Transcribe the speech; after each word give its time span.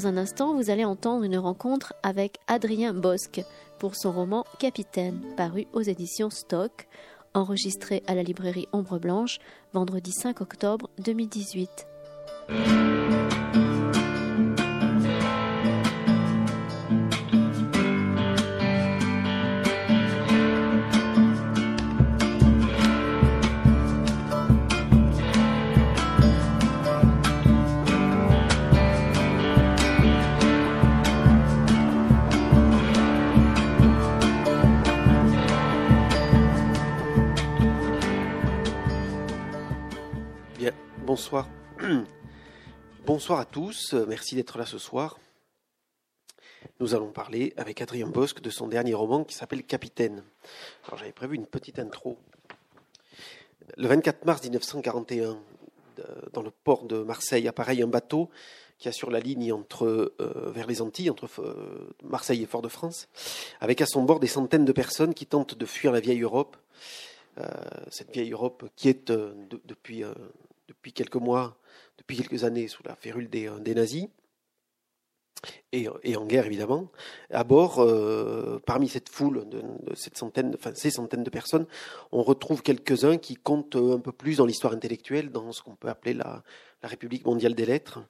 Dans 0.00 0.06
un 0.06 0.16
instant, 0.16 0.54
vous 0.54 0.70
allez 0.70 0.86
entendre 0.86 1.24
une 1.24 1.36
rencontre 1.36 1.92
avec 2.02 2.38
Adrien 2.46 2.94
Bosque 2.94 3.42
pour 3.78 3.96
son 3.96 4.12
roman 4.12 4.46
Capitaine, 4.58 5.20
paru 5.36 5.66
aux 5.74 5.82
éditions 5.82 6.30
Stock, 6.30 6.88
enregistré 7.34 8.02
à 8.06 8.14
la 8.14 8.22
librairie 8.22 8.66
Ombre 8.72 8.98
Blanche 8.98 9.40
vendredi 9.74 10.12
5 10.12 10.40
octobre 10.40 10.88
2018. 11.04 11.68
Bonsoir 43.30 43.42
à 43.42 43.44
tous, 43.44 43.94
merci 44.08 44.34
d'être 44.34 44.58
là 44.58 44.66
ce 44.66 44.76
soir. 44.76 45.20
Nous 46.80 46.96
allons 46.96 47.12
parler 47.12 47.54
avec 47.56 47.80
Adrien 47.80 48.08
Bosque 48.08 48.40
de 48.40 48.50
son 48.50 48.66
dernier 48.66 48.92
roman 48.92 49.22
qui 49.22 49.36
s'appelle 49.36 49.62
Capitaine. 49.62 50.24
Alors 50.84 50.98
j'avais 50.98 51.12
prévu 51.12 51.36
une 51.36 51.46
petite 51.46 51.78
intro. 51.78 52.18
Le 53.76 53.86
24 53.86 54.24
mars 54.24 54.42
1941, 54.42 55.38
dans 56.32 56.42
le 56.42 56.50
port 56.50 56.86
de 56.86 57.04
Marseille, 57.04 57.46
apparaît 57.46 57.80
un 57.80 57.86
bateau 57.86 58.30
qui 58.78 58.88
assure 58.88 59.12
la 59.12 59.20
ligne 59.20 59.52
entre, 59.52 60.12
euh, 60.18 60.50
vers 60.52 60.66
les 60.66 60.82
Antilles, 60.82 61.10
entre 61.10 61.28
euh, 61.40 61.94
Marseille 62.02 62.42
et 62.42 62.46
Fort-de-France, 62.46 63.06
avec 63.60 63.80
à 63.80 63.86
son 63.86 64.02
bord 64.02 64.18
des 64.18 64.26
centaines 64.26 64.64
de 64.64 64.72
personnes 64.72 65.14
qui 65.14 65.26
tentent 65.26 65.56
de 65.56 65.66
fuir 65.66 65.92
la 65.92 66.00
vieille 66.00 66.22
Europe. 66.22 66.56
Euh, 67.38 67.46
cette 67.92 68.10
vieille 68.10 68.32
Europe 68.32 68.68
qui 68.74 68.88
est 68.88 69.12
depuis 69.12 70.02
depuis 70.66 70.92
quelques 70.92 71.14
mois, 71.14 71.59
depuis 72.10 72.26
quelques 72.26 72.44
années, 72.44 72.68
sous 72.68 72.82
la 72.84 72.96
férule 72.96 73.28
des, 73.28 73.48
euh, 73.48 73.74
nazis. 73.74 74.08
Et, 75.72 75.88
en 76.16 76.26
guerre 76.26 76.44
évidemment. 76.44 76.90
À 77.30 77.44
bord, 77.44 77.78
euh, 77.78 78.58
parmi 78.66 78.88
cette 78.88 79.08
foule 79.08 79.48
de, 79.48 79.62
cette 79.94 80.18
centaine, 80.18 80.54
enfin, 80.54 80.72
ces 80.74 80.90
centaines 80.90 81.22
de 81.22 81.30
personnes, 81.30 81.66
on 82.12 82.22
retrouve 82.22 82.62
quelques-uns 82.62 83.16
qui 83.16 83.36
comptent 83.36 83.76
un 83.76 84.00
peu 84.00 84.12
plus 84.12 84.36
dans 84.36 84.44
l'histoire 84.44 84.74
intellectuelle, 84.74 85.30
dans 85.30 85.52
ce 85.52 85.62
qu'on 85.62 85.76
peut 85.76 85.88
appeler 85.88 86.12
la, 86.14 86.42
République 86.82 87.24
mondiale 87.24 87.54
des 87.54 87.66
lettres. 87.66 88.00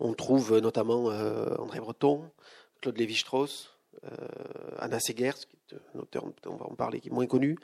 On 0.00 0.14
trouve 0.14 0.58
notamment 0.58 1.10
euh, 1.10 1.54
André 1.58 1.80
Breton, 1.80 2.30
Claude 2.80 2.98
Lévi-Strauss, 2.98 3.70
euh, 3.70 3.77
Anna 4.78 5.00
Segers, 5.00 5.34
qui 5.48 5.56
est 5.74 5.78
un 5.94 6.00
auteur, 6.00 6.24
on 6.46 6.56
va 6.56 6.66
en 6.66 6.74
parler, 6.74 7.00
qui 7.00 7.08
est 7.08 7.12
moins 7.12 7.26
connu, 7.26 7.58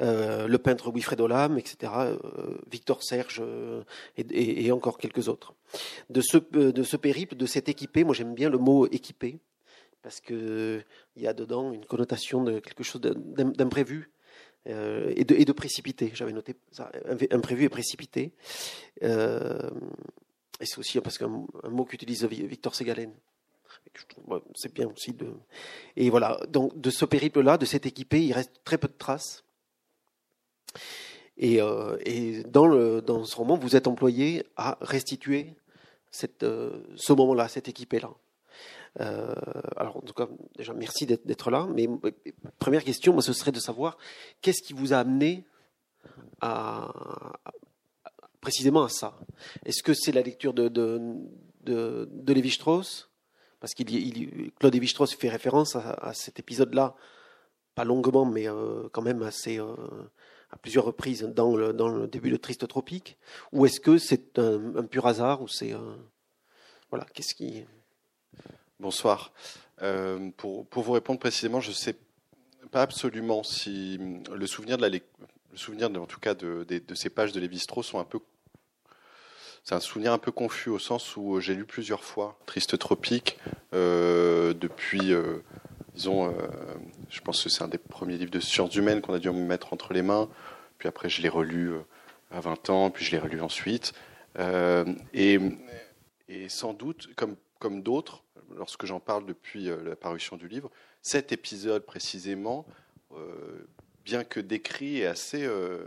euh, 0.00 0.46
le 0.46 0.58
peintre 0.58 0.90
Wilfred 0.92 1.20
Olam, 1.20 1.58
etc., 1.58 1.92
euh, 1.96 2.18
Victor 2.70 3.02
Serge 3.02 3.42
et, 4.16 4.72
encore 4.72 4.98
quelques 4.98 5.28
autres. 5.28 5.54
De 6.10 6.20
ce, 6.20 6.36
périple, 6.96 7.34
de 7.34 7.46
cet 7.46 7.68
équipé, 7.68 8.04
moi 8.04 8.14
j'aime 8.14 8.34
bien 8.34 8.50
le 8.50 8.58
mot 8.58 8.86
équipé, 8.86 9.38
parce 10.02 10.20
qu'il 10.20 10.84
y 11.16 11.26
a 11.26 11.32
dedans 11.32 11.72
une 11.72 11.84
connotation 11.84 12.42
de 12.44 12.58
quelque 12.58 12.82
chose 12.84 13.00
d'imprévu. 13.00 14.10
et, 14.66 15.24
de, 15.24 15.34
et 15.34 15.44
de 15.46 15.52
précipité. 15.52 16.10
J'avais 16.14 16.32
noté 16.32 16.54
ça, 16.70 16.92
imprévu 17.30 17.64
et 17.64 17.68
précipité. 17.70 18.32
et 19.00 19.06
c'est 20.66 20.78
aussi 20.78 21.00
parce 21.00 21.16
qu'un 21.16 21.28
mot 21.28 21.84
qu'utilise 21.86 22.24
Victor 22.24 22.74
Segalen 22.74 23.12
c'est 24.54 24.72
bien 24.72 24.88
aussi 24.88 25.12
de. 25.12 25.32
Et 25.96 26.10
voilà, 26.10 26.40
donc 26.48 26.80
de 26.80 26.90
ce 26.90 27.04
périple-là, 27.04 27.58
de 27.58 27.64
cette 27.64 27.86
équipée, 27.86 28.24
il 28.24 28.32
reste 28.32 28.60
très 28.64 28.78
peu 28.78 28.88
de 28.88 28.96
traces. 28.96 29.44
Et, 31.36 31.60
euh, 31.60 31.96
et 32.04 32.42
dans, 32.44 32.66
le, 32.66 33.00
dans 33.00 33.24
ce 33.24 33.34
roman, 33.34 33.56
vous 33.56 33.74
êtes 33.74 33.86
employé 33.86 34.44
à 34.56 34.76
restituer 34.80 35.54
cette, 36.10 36.42
euh, 36.42 36.82
ce 36.96 37.12
moment-là, 37.14 37.48
cette 37.48 37.68
équipée-là. 37.68 38.10
Euh, 39.00 39.34
alors, 39.76 39.96
en 39.96 40.00
tout 40.00 40.12
cas, 40.12 40.28
déjà, 40.56 40.74
merci 40.74 41.06
d'être 41.06 41.50
là. 41.50 41.66
Mais 41.74 41.88
première 42.58 42.84
question, 42.84 43.12
moi, 43.12 43.22
ce 43.22 43.32
serait 43.32 43.52
de 43.52 43.60
savoir 43.60 43.96
qu'est-ce 44.42 44.62
qui 44.62 44.74
vous 44.74 44.92
a 44.92 44.98
amené 44.98 45.46
à, 46.40 46.92
précisément 48.40 48.82
à 48.82 48.88
ça? 48.88 49.18
Est-ce 49.64 49.82
que 49.82 49.94
c'est 49.94 50.12
la 50.12 50.22
lecture 50.22 50.52
de, 50.52 50.68
de, 50.68 51.00
de, 51.62 52.08
de 52.12 52.32
Lévi-Strauss? 52.32 53.09
Parce 53.60 53.74
qu'il 53.74 54.52
Claude 54.58 54.74
Lévi-Strauss 54.74 55.14
fait 55.14 55.28
référence 55.28 55.76
à, 55.76 56.12
cet 56.14 56.38
épisode-là, 56.38 56.94
pas 57.74 57.84
longuement, 57.84 58.24
mais 58.24 58.48
euh, 58.48 58.88
quand 58.92 59.02
même 59.02 59.22
assez 59.22 59.58
euh, 59.58 59.74
à 60.50 60.56
plusieurs 60.56 60.84
reprises 60.84 61.22
dans 61.22 61.54
le, 61.54 62.06
début 62.08 62.30
de 62.30 62.36
Triste 62.36 62.66
Tropique, 62.66 63.18
ou 63.52 63.66
est-ce 63.66 63.80
que 63.80 63.98
c'est 63.98 64.38
un, 64.38 64.84
pur 64.84 65.06
hasard, 65.06 65.42
ou 65.42 65.48
c'est 65.48 65.74
voilà, 66.90 67.06
qu'est-ce 67.14 67.34
qui 67.34 67.64
Bonsoir. 68.80 69.32
Euh, 69.82 70.30
pour, 70.36 70.66
pour, 70.66 70.82
vous 70.82 70.92
répondre 70.92 71.20
précisément, 71.20 71.60
je 71.60 71.70
ne 71.70 71.74
sais 71.74 71.96
pas 72.70 72.82
absolument 72.82 73.42
si 73.42 73.98
le 74.34 74.46
souvenir 74.46 74.76
de 74.76 74.82
la 74.82 74.88
le 74.88 75.56
souvenir, 75.56 75.90
en 75.90 76.06
tout 76.06 76.20
cas, 76.20 76.34
de, 76.34 76.64
de, 76.68 76.78
de 76.78 76.94
ces 76.94 77.10
pages 77.10 77.32
de 77.32 77.40
Lévi-Strauss 77.40 77.86
sont 77.88 77.98
un 77.98 78.04
peu 78.04 78.20
c'est 79.64 79.74
un 79.74 79.80
souvenir 79.80 80.12
un 80.12 80.18
peu 80.18 80.32
confus 80.32 80.70
au 80.70 80.78
sens 80.78 81.16
où 81.16 81.36
euh, 81.36 81.40
j'ai 81.40 81.54
lu 81.54 81.64
plusieurs 81.64 82.02
fois 82.02 82.38
Triste 82.46 82.78
Tropique 82.78 83.38
euh, 83.74 84.54
depuis, 84.54 85.12
euh, 85.12 85.42
disons, 85.94 86.34
je 87.08 87.20
pense 87.20 87.42
que 87.42 87.48
c'est 87.48 87.62
un 87.62 87.68
des 87.68 87.78
premiers 87.78 88.16
livres 88.16 88.30
de 88.30 88.40
sciences 88.40 88.74
humaines 88.74 89.00
qu'on 89.00 89.14
a 89.14 89.18
dû 89.18 89.30
me 89.30 89.46
mettre 89.46 89.72
entre 89.72 89.92
les 89.92 90.02
mains. 90.02 90.28
Puis 90.78 90.88
après, 90.88 91.08
je 91.08 91.20
l'ai 91.20 91.28
relu 91.28 91.74
à 92.30 92.40
20 92.40 92.70
ans, 92.70 92.90
puis 92.90 93.04
je 93.04 93.12
l'ai 93.12 93.18
relu 93.18 93.40
ensuite. 93.40 93.92
Et, 95.12 95.38
et, 96.28 96.48
sans 96.48 96.72
doute, 96.72 97.14
comme, 97.16 97.36
comme 97.58 97.82
d'autres, 97.82 98.24
lorsque 98.56 98.86
j'en 98.86 99.00
parle 99.00 99.26
depuis 99.26 99.68
la 99.84 99.96
parution 99.96 100.36
du 100.36 100.48
livre, 100.48 100.70
cet 101.02 101.32
épisode 101.32 101.84
précisément, 101.84 102.66
bien 104.04 104.24
que 104.24 104.40
décrit, 104.40 105.00
est 105.00 105.06
assez, 105.06 105.42
de 105.42 105.84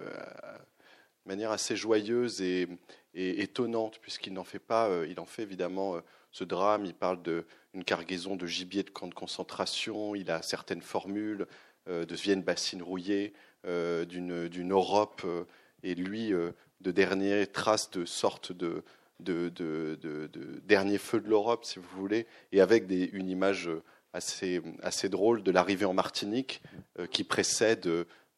manière 1.25 1.51
assez 1.51 1.75
joyeuse 1.75 2.41
et, 2.41 2.67
et 3.13 3.41
étonnante, 3.41 3.99
puisqu'il 4.01 4.33
n'en 4.33 4.43
fait 4.43 4.59
pas, 4.59 4.89
euh, 4.89 5.07
il 5.09 5.19
en 5.19 5.25
fait 5.25 5.43
évidemment 5.43 5.95
euh, 5.95 6.01
ce 6.31 6.43
drame, 6.43 6.85
il 6.85 6.93
parle 6.93 7.21
d'une 7.21 7.83
cargaison 7.83 8.35
de 8.35 8.47
gibier 8.47 8.83
de 8.83 8.89
camp 8.89 9.07
de 9.07 9.13
concentration, 9.13 10.15
il 10.15 10.31
a 10.31 10.41
certaines 10.41 10.81
formules 10.81 11.47
euh, 11.87 12.05
de 12.05 12.15
Vienne 12.15 12.41
bassine 12.41 12.81
rouillée, 12.81 13.33
d'une 14.09 14.71
Europe, 14.71 15.25
et 15.83 15.95
lui, 15.95 16.33
de 16.33 16.91
dernières 16.91 17.49
traces 17.49 17.89
de 17.91 18.03
sorte 18.03 18.51
de, 18.51 18.83
de, 19.21 19.47
de, 19.47 19.97
de, 20.01 20.29
dernier 20.65 20.97
feu 20.97 21.21
de 21.21 21.29
l'Europe, 21.29 21.63
si 21.63 21.79
vous 21.79 21.87
voulez, 21.95 22.27
et 22.51 22.59
avec 22.59 22.87
des, 22.87 23.05
une 23.13 23.29
image 23.29 23.69
assez, 24.11 24.61
assez 24.81 25.07
drôle 25.07 25.43
de 25.43 25.51
l'arrivée 25.51 25.85
en 25.85 25.93
Martinique 25.93 26.61
qui 27.11 27.23
précède 27.23 27.87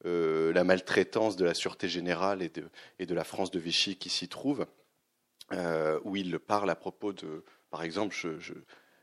euh, 0.06 0.54
la 0.54 0.64
maltraitance 0.64 1.36
de 1.36 1.46
la 1.46 1.54
sûreté 1.54 1.90
générale 1.90 2.42
et 2.42 2.50
de, 3.06 3.14
la 3.16 3.24
France 3.24 3.50
de 3.50 3.60
Vichy 3.60 3.96
qui 3.96 4.10
s'y 4.10 4.28
trouve, 4.28 4.68
euh, 5.52 6.00
où 6.04 6.16
il 6.16 6.38
parle 6.38 6.70
à 6.70 6.76
propos 6.76 7.12
de, 7.12 7.44
par 7.72 7.84
exemple, 7.84 8.16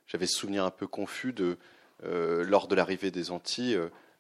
j'avais 0.06 0.26
ce 0.26 0.38
souvenir 0.38 0.64
un 0.64 0.70
peu 0.70 0.86
confus 0.86 1.32
de, 1.32 1.58
euh, 2.04 2.44
lors 2.44 2.68
de 2.68 2.74
l'arrivée 2.74 3.10
des 3.10 3.30
Antilles, 3.30 3.78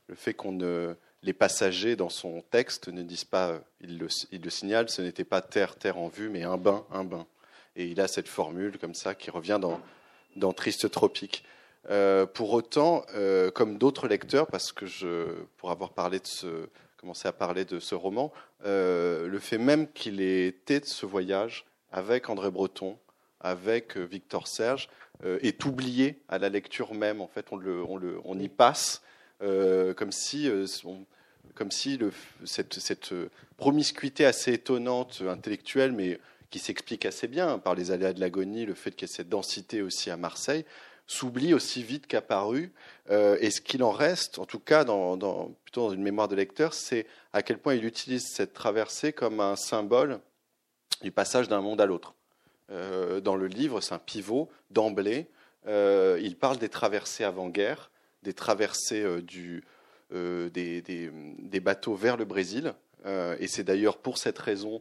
le 0.08 0.14
fait 0.14 0.34
qu'on 0.34 0.52
ne, 0.52 0.96
les 1.22 1.32
passagers 1.32 1.94
dans 1.94 2.08
son 2.08 2.42
texte 2.50 2.88
ne 2.88 3.02
disent 3.02 3.24
pas, 3.24 3.60
il 3.80 3.98
le, 3.98 4.08
il 4.32 4.42
le 4.42 4.50
signale, 4.50 4.88
ce 4.88 5.02
n'était 5.02 5.24
pas 5.24 5.40
terre, 5.40 5.76
terre 5.76 5.98
en 5.98 6.08
vue, 6.08 6.28
mais 6.28 6.42
un 6.42 6.56
bain, 6.56 6.84
un 6.90 7.04
bain. 7.04 7.26
Et 7.76 7.86
il 7.86 8.00
a 8.00 8.08
cette 8.08 8.28
formule 8.28 8.78
comme 8.78 8.94
ça 8.94 9.14
qui 9.14 9.30
revient 9.30 9.58
dans, 9.60 9.80
dans 10.36 10.52
Triste 10.52 10.90
Tropique. 10.90 11.44
Euh, 11.90 12.26
pour 12.26 12.52
autant, 12.52 13.04
euh, 13.14 13.50
comme 13.50 13.76
d'autres 13.76 14.06
lecteurs, 14.06 14.46
parce 14.46 14.72
que 14.72 14.86
je, 14.86 15.26
pour 15.56 15.70
avoir 15.70 15.90
parlé 15.90 16.20
de 16.20 16.26
ce, 16.26 16.68
commencé 16.96 17.26
à 17.26 17.32
parler 17.32 17.64
de 17.64 17.80
ce 17.80 17.96
roman, 17.96 18.32
euh, 18.64 19.26
le 19.26 19.38
fait 19.40 19.58
même 19.58 19.90
qu'il 19.92 20.20
ait 20.20 20.46
été 20.46 20.78
de 20.78 20.84
ce 20.84 21.06
voyage 21.06 21.66
avec 21.90 22.30
André 22.30 22.50
Breton, 22.50 22.98
avec 23.40 23.96
Victor 23.96 24.46
Serge, 24.46 24.88
est 25.24 25.64
oublié 25.66 26.20
à 26.28 26.38
la 26.38 26.48
lecture 26.48 26.94
même. 26.94 27.20
En 27.20 27.28
fait, 27.28 27.46
on, 27.52 27.56
le, 27.56 27.84
on, 27.84 27.96
le, 27.96 28.18
on 28.24 28.38
y 28.40 28.48
passe 28.48 29.02
comme 29.40 30.10
si, 30.10 30.50
comme 31.54 31.70
si 31.70 31.96
le, 31.96 32.12
cette, 32.44 32.74
cette, 32.74 33.14
promiscuité 33.56 34.24
assez 34.24 34.54
étonnante, 34.54 35.22
intellectuelle, 35.28 35.92
mais 35.92 36.18
qui 36.50 36.58
s'explique 36.58 37.06
assez 37.06 37.28
bien 37.28 37.58
par 37.58 37.74
les 37.74 37.90
aléas 37.92 38.12
de 38.12 38.20
l'agonie, 38.20 38.66
le 38.66 38.74
fait 38.74 38.92
qu'il 38.92 39.08
y 39.08 39.10
ait 39.10 39.14
cette 39.14 39.28
densité 39.28 39.82
aussi 39.82 40.10
à 40.10 40.16
Marseille, 40.16 40.64
s'oublie 41.06 41.54
aussi 41.54 41.82
vite 41.82 42.06
qu'apparu. 42.06 42.72
Euh, 43.10 43.36
et 43.40 43.50
ce 43.50 43.60
qu'il 43.60 43.82
en 43.82 43.90
reste, 43.90 44.38
en 44.38 44.46
tout 44.46 44.58
cas 44.58 44.84
dans, 44.84 45.16
plutôt 45.64 45.88
dans 45.88 45.92
une 45.92 46.02
mémoire 46.02 46.28
de 46.28 46.36
lecteur, 46.36 46.74
c'est 46.74 47.06
à 47.32 47.42
quel 47.42 47.58
point 47.58 47.74
il 47.74 47.84
utilise 47.84 48.26
cette 48.26 48.52
traversée 48.52 49.12
comme 49.12 49.40
un 49.40 49.56
symbole 49.56 50.20
du 51.02 51.10
passage 51.10 51.48
d'un 51.48 51.60
monde 51.60 51.80
à 51.80 51.86
l'autre. 51.86 52.14
dans 52.68 53.34
le 53.34 53.46
livre, 53.46 53.80
c'est 53.80 53.94
un 53.94 53.98
pivot 53.98 54.48
d'emblée. 54.70 55.26
il 55.66 56.36
parle 56.38 56.58
des 56.58 56.68
traversées 56.68 57.24
avant-guerre, 57.24 57.90
des 58.22 58.34
traversées 58.34 59.20
du, 59.22 59.64
des, 60.12 61.60
bateaux 61.60 61.96
vers 61.96 62.16
le 62.16 62.24
Brésil. 62.24 62.74
et 63.04 63.48
c'est 63.48 63.64
d'ailleurs 63.64 63.96
pour 63.96 64.16
cette 64.16 64.38
raison 64.38 64.80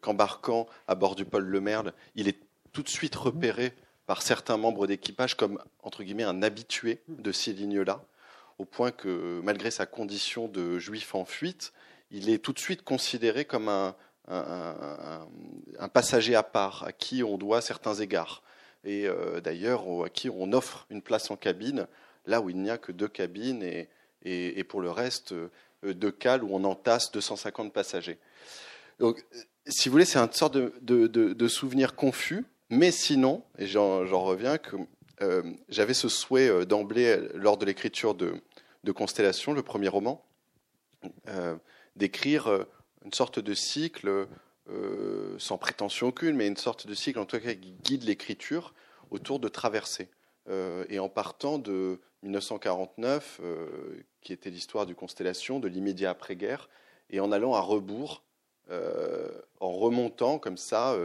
qu'embarquant 0.00 0.66
à 0.86 0.94
bord 0.94 1.14
du 1.14 1.24
Paul 1.24 1.44
Le 1.44 1.60
Merle, 1.60 1.92
il 2.14 2.28
est 2.28 2.38
tout 2.72 2.82
de 2.82 2.88
suite 2.88 3.16
repéré 3.16 3.74
par 4.06 4.22
certains 4.22 4.56
membres 4.56 4.86
d'équipage 4.86 5.36
comme 5.36 5.62
entre 5.82 6.02
guillemets 6.02 6.24
un 6.24 6.42
habitué 6.42 7.02
de 7.08 7.32
ces 7.32 7.52
lignes-là, 7.52 8.04
au 8.58 8.64
point 8.64 8.90
que 8.90 9.40
malgré 9.42 9.70
sa 9.70 9.86
condition 9.86 10.48
de 10.48 10.78
juif 10.78 11.14
en 11.14 11.24
fuite, 11.24 11.72
il 12.10 12.28
est 12.30 12.38
tout 12.38 12.52
de 12.52 12.58
suite 12.58 12.82
considéré 12.82 13.44
comme 13.44 13.68
un, 13.68 13.96
un, 14.28 15.88
passager 15.88 16.34
à 16.34 16.42
part, 16.42 16.84
à 16.84 16.92
qui 16.92 17.22
on 17.22 17.38
doit 17.38 17.60
certains 17.60 17.94
égards, 17.94 18.42
et 18.84 19.06
euh, 19.06 19.40
d'ailleurs 19.40 19.84
à 20.04 20.08
qui 20.08 20.30
on 20.30 20.52
offre 20.52 20.86
une 20.90 21.02
place 21.02 21.30
en 21.30 21.36
cabine, 21.36 21.86
là 22.26 22.40
où 22.40 22.50
il 22.50 22.58
n'y 22.58 22.70
a 22.70 22.78
que 22.78 22.92
deux 22.92 23.08
cabines, 23.08 23.62
et, 23.62 23.88
et, 24.24 24.64
pour 24.64 24.80
le 24.80 24.90
reste, 24.90 25.32
euh, 25.32 25.50
deux 25.82 26.12
cales 26.12 26.44
où 26.44 26.54
on 26.54 26.64
entasse 26.64 27.10
250 27.10 27.72
passagers. 27.72 28.18
Donc, 29.00 29.24
si 29.66 29.88
vous 29.88 29.92
voulez, 29.92 30.04
c'est 30.04 30.18
une 30.18 30.32
sorte 30.32 30.56
de, 30.56 30.72
de 30.80 31.48
souvenir 31.48 31.96
confus, 31.96 32.44
mais 32.72 32.90
sinon, 32.90 33.44
et 33.58 33.66
j'en 33.66 34.24
reviens, 34.24 34.56
que 34.56 34.76
euh, 35.20 35.42
j'avais 35.68 35.92
ce 35.92 36.08
souhait 36.08 36.48
euh, 36.48 36.64
d'emblée 36.64 37.18
lors 37.34 37.58
de 37.58 37.66
l'écriture 37.66 38.14
de, 38.14 38.32
de, 38.82 38.92
Constellation, 38.92 39.52
le 39.52 39.62
premier 39.62 39.88
roman, 39.88 40.24
euh, 41.28 41.54
d'écrire 41.96 42.64
une 43.04 43.12
sorte 43.12 43.38
de 43.38 43.52
cycle, 43.52 44.26
sans 45.36 45.58
prétention 45.58 46.08
aucune, 46.08 46.34
mais 46.34 46.46
une 46.46 46.56
sorte 46.56 46.86
de 46.86 46.94
cycle 46.94 47.18
en 47.18 47.26
tout 47.26 47.38
cas 47.38 47.52
qui 47.52 47.72
guide 47.82 48.04
l'écriture 48.04 48.72
autour 49.10 49.38
de 49.38 49.48
traversées. 49.48 50.08
et 50.88 50.98
en 50.98 51.10
partant 51.10 51.58
de 51.58 52.00
1949, 52.22 53.42
qui 54.22 54.32
était 54.32 54.48
l'histoire 54.48 54.86
du 54.86 54.94
Constellation, 54.94 55.60
de 55.60 55.68
l'immédiat 55.68 56.08
après-guerre, 56.08 56.70
et 57.10 57.20
en 57.20 57.32
allant 57.32 57.54
à 57.54 57.60
rebours, 57.60 58.22
en 58.70 59.72
remontant 59.72 60.38
comme 60.38 60.56
ça 60.56 60.96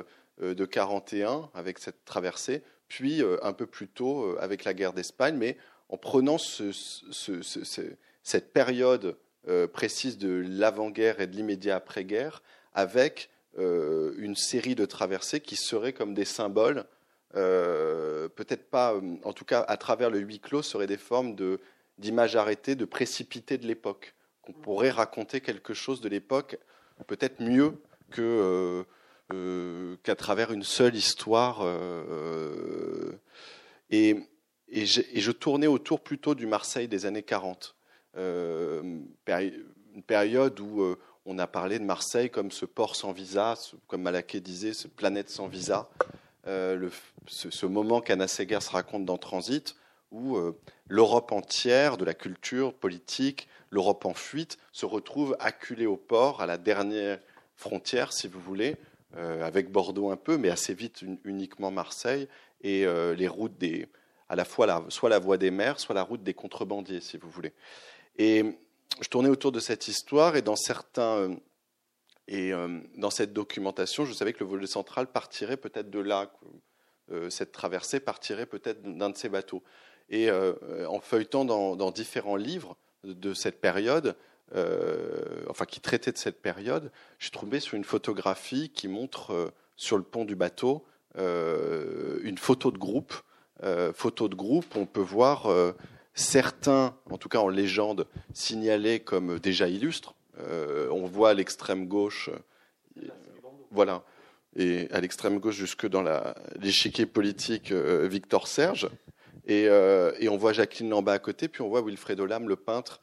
de 0.41 0.65
41 0.65 1.49
avec 1.53 1.79
cette 1.79 2.05
traversée, 2.05 2.63
puis 2.87 3.21
euh, 3.21 3.37
un 3.43 3.53
peu 3.53 3.65
plus 3.65 3.87
tôt 3.87 4.23
euh, 4.23 4.37
avec 4.39 4.63
la 4.63 4.73
guerre 4.73 4.93
d'Espagne, 4.93 5.35
mais 5.35 5.57
en 5.89 5.97
prenant 5.97 6.37
cette 6.37 8.53
période 8.53 9.17
précise 9.71 10.17
de 10.17 10.43
l'avant-guerre 10.45 11.21
et 11.21 11.27
de 11.27 11.33
l'immédiat 11.33 11.77
après-guerre 11.77 12.43
avec 12.73 13.29
une 13.57 14.35
série 14.35 14.75
de 14.75 14.85
traversées 14.85 15.39
qui 15.39 15.55
seraient 15.55 15.93
comme 15.93 16.13
des 16.13 16.25
symboles, 16.25 16.83
peut-être 17.31 18.69
pas, 18.69 18.99
en 19.23 19.31
tout 19.31 19.45
cas 19.45 19.61
à 19.61 19.77
travers 19.77 20.09
le 20.09 20.19
huis 20.19 20.41
clos, 20.41 20.61
seraient 20.61 20.87
des 20.87 20.97
formes 20.97 21.37
d'images 21.97 22.35
arrêtées, 22.35 22.75
de 22.75 22.83
précipité 22.83 23.57
de 23.57 23.65
l'époque, 23.65 24.13
qu'on 24.41 24.51
pourrait 24.51 24.91
raconter 24.91 25.39
quelque 25.39 25.73
chose 25.73 26.01
de 26.01 26.09
l'époque 26.09 26.59
peut-être 27.05 27.41
mieux 27.41 27.73
que 28.11 28.21
euh, 28.21 28.83
qu'à 29.29 30.15
travers 30.15 30.51
une 30.51 30.63
seule 30.63 30.95
histoire. 30.95 31.59
Euh, 31.61 33.11
et, 33.89 34.15
je 34.69 35.31
tournais 35.31 35.67
autour 35.67 36.01
plutôt 36.01 36.35
du 36.35 36.45
Marseille 36.45 36.87
des 36.87 37.05
années 37.05 37.23
40, 37.23 37.75
euh, 38.17 38.81
une 39.95 40.03
période 40.05 40.59
où 40.59 40.95
on 41.25 41.39
a 41.39 41.47
parlé 41.47 41.79
de 41.79 41.85
Marseille 41.85 42.29
comme 42.29 42.51
ce 42.51 42.65
port 42.65 42.95
sans 42.95 43.13
visa, 43.13 43.55
comme 43.87 44.01
Malaké 44.01 44.41
disait, 44.41 44.73
ce 44.73 44.89
planète 44.89 45.29
sans 45.29 45.47
visa, 45.47 45.89
ce, 46.45 47.65
moment 47.65 48.01
qu'Anna 48.01 48.27
Seger 48.27 48.59
se 48.59 48.71
raconte 48.71 49.05
dans 49.05 49.17
Transit, 49.17 49.77
où 50.11 50.37
l'Europe 50.89 51.31
entière, 51.31 51.95
de 51.95 52.03
la 52.03 52.13
culture 52.13 52.73
politique, 52.73 53.47
l'Europe 53.69 54.05
en 54.05 54.13
fuite, 54.13 54.57
se 54.73 54.85
retrouve 54.85 55.35
acculée 55.39 55.85
au 55.85 55.97
port, 55.97 56.41
à 56.41 56.45
la 56.45 56.57
dernière 56.57 57.19
frontière, 57.55 58.13
si 58.13 58.27
vous 58.27 58.39
voulez, 58.39 58.75
euh, 58.75 58.75
avec 59.17 59.71
Bordeaux 59.71 60.11
un 60.11 60.17
peu, 60.17 60.37
mais 60.37 60.49
assez 60.49 60.73
vite 60.73 61.03
uniquement 61.23 61.71
Marseille, 61.71 62.27
et 62.61 62.85
euh, 62.85 63.15
les 63.15 63.27
routes 63.27 63.57
des, 63.57 63.87
à 64.29 64.35
la 64.35 64.45
fois 64.45 64.85
soit 64.89 65.09
la 65.09 65.19
voie 65.19 65.37
des 65.37 65.51
mers, 65.51 65.79
soit 65.79 65.95
la 65.95 66.03
route 66.03 66.23
des 66.23 66.33
contrebandiers, 66.33 67.01
si 67.01 67.17
vous 67.17 67.29
voulez. 67.29 67.53
Et 68.17 68.43
je 69.01 69.07
tournais 69.09 69.29
autour 69.29 69.51
de 69.51 69.59
cette 69.59 69.87
histoire, 69.87 70.35
et 70.35 70.41
dans 70.41 70.55
certains 70.55 71.17
euh, 71.17 71.35
et 72.29 72.51
dans 72.97 73.09
cette 73.09 73.31
documentation, 73.31 74.03
je 74.03 74.11
savais 74.11 74.33
que 74.33 74.41
le 74.41 74.49
volet 74.49 74.67
central 74.67 75.07
partirait 75.07 75.55
peut-être 75.55 75.89
de 75.89 75.99
là, 75.99 76.29
cette 77.29 77.53
traversée 77.53 78.01
partirait 78.01 78.45
peut-être 78.45 78.83
d'un 78.83 79.11
de 79.11 79.15
ces 79.15 79.29
bateaux. 79.29 79.63
Et 80.09 80.29
en 80.29 80.99
feuilletant 80.99 81.45
dans, 81.45 81.91
différents 81.91 82.35
livres 82.35 82.75
de 83.05 83.33
cette 83.33 83.61
période, 83.61 84.17
euh, 84.55 85.43
enfin 85.49 85.65
qui 85.65 85.81
traitait 85.81 86.11
de 86.11 86.17
cette 86.17 86.41
période, 86.41 86.91
j'ai 87.19 87.31
trouvé 87.31 87.59
sur 87.59 87.75
une 87.75 87.83
photographie 87.83 88.69
qui 88.69 88.87
montre 88.87 89.33
euh, 89.33 89.51
sur 89.75 89.97
le 89.97 90.03
pont 90.03 90.23
du 90.23 90.35
bateau 90.35 90.85
euh, 91.17 92.19
une 92.23 92.37
photo 92.37 92.71
de 92.71 92.77
groupe. 92.77 93.13
photo 93.93 94.29
de 94.29 94.35
groupe, 94.35 94.75
on 94.75 94.85
peut 94.85 95.01
voir 95.01 95.47
certains, 96.13 96.95
en 97.09 97.17
tout 97.17 97.27
cas 97.27 97.39
en 97.39 97.49
légende, 97.49 98.05
signalés 98.31 98.99
comme 98.99 99.39
déjà 99.39 99.67
illustres. 99.67 100.13
on 100.91 101.05
voit 101.07 101.31
à 101.31 101.33
l'extrême 101.33 101.87
gauche, 101.87 102.29
voilà, 103.71 104.03
et 104.55 104.87
à 104.91 105.01
l'extrême 105.01 105.39
gauche 105.39 105.55
jusque 105.55 105.87
dans 105.87 106.03
l'échiquier 106.59 107.07
politique 107.07 107.71
Victor 107.71 108.47
Serge. 108.47 108.89
Et, 109.47 109.67
on 110.29 110.37
voit 110.37 110.53
Jacqueline 110.53 110.91
Lambert 110.91 111.15
à 111.15 111.19
côté, 111.19 111.47
puis 111.47 111.63
on 111.63 111.69
voit 111.69 111.81
Wilfredo 111.81 112.27
Lam, 112.27 112.47
le 112.47 112.57
peintre. 112.57 113.01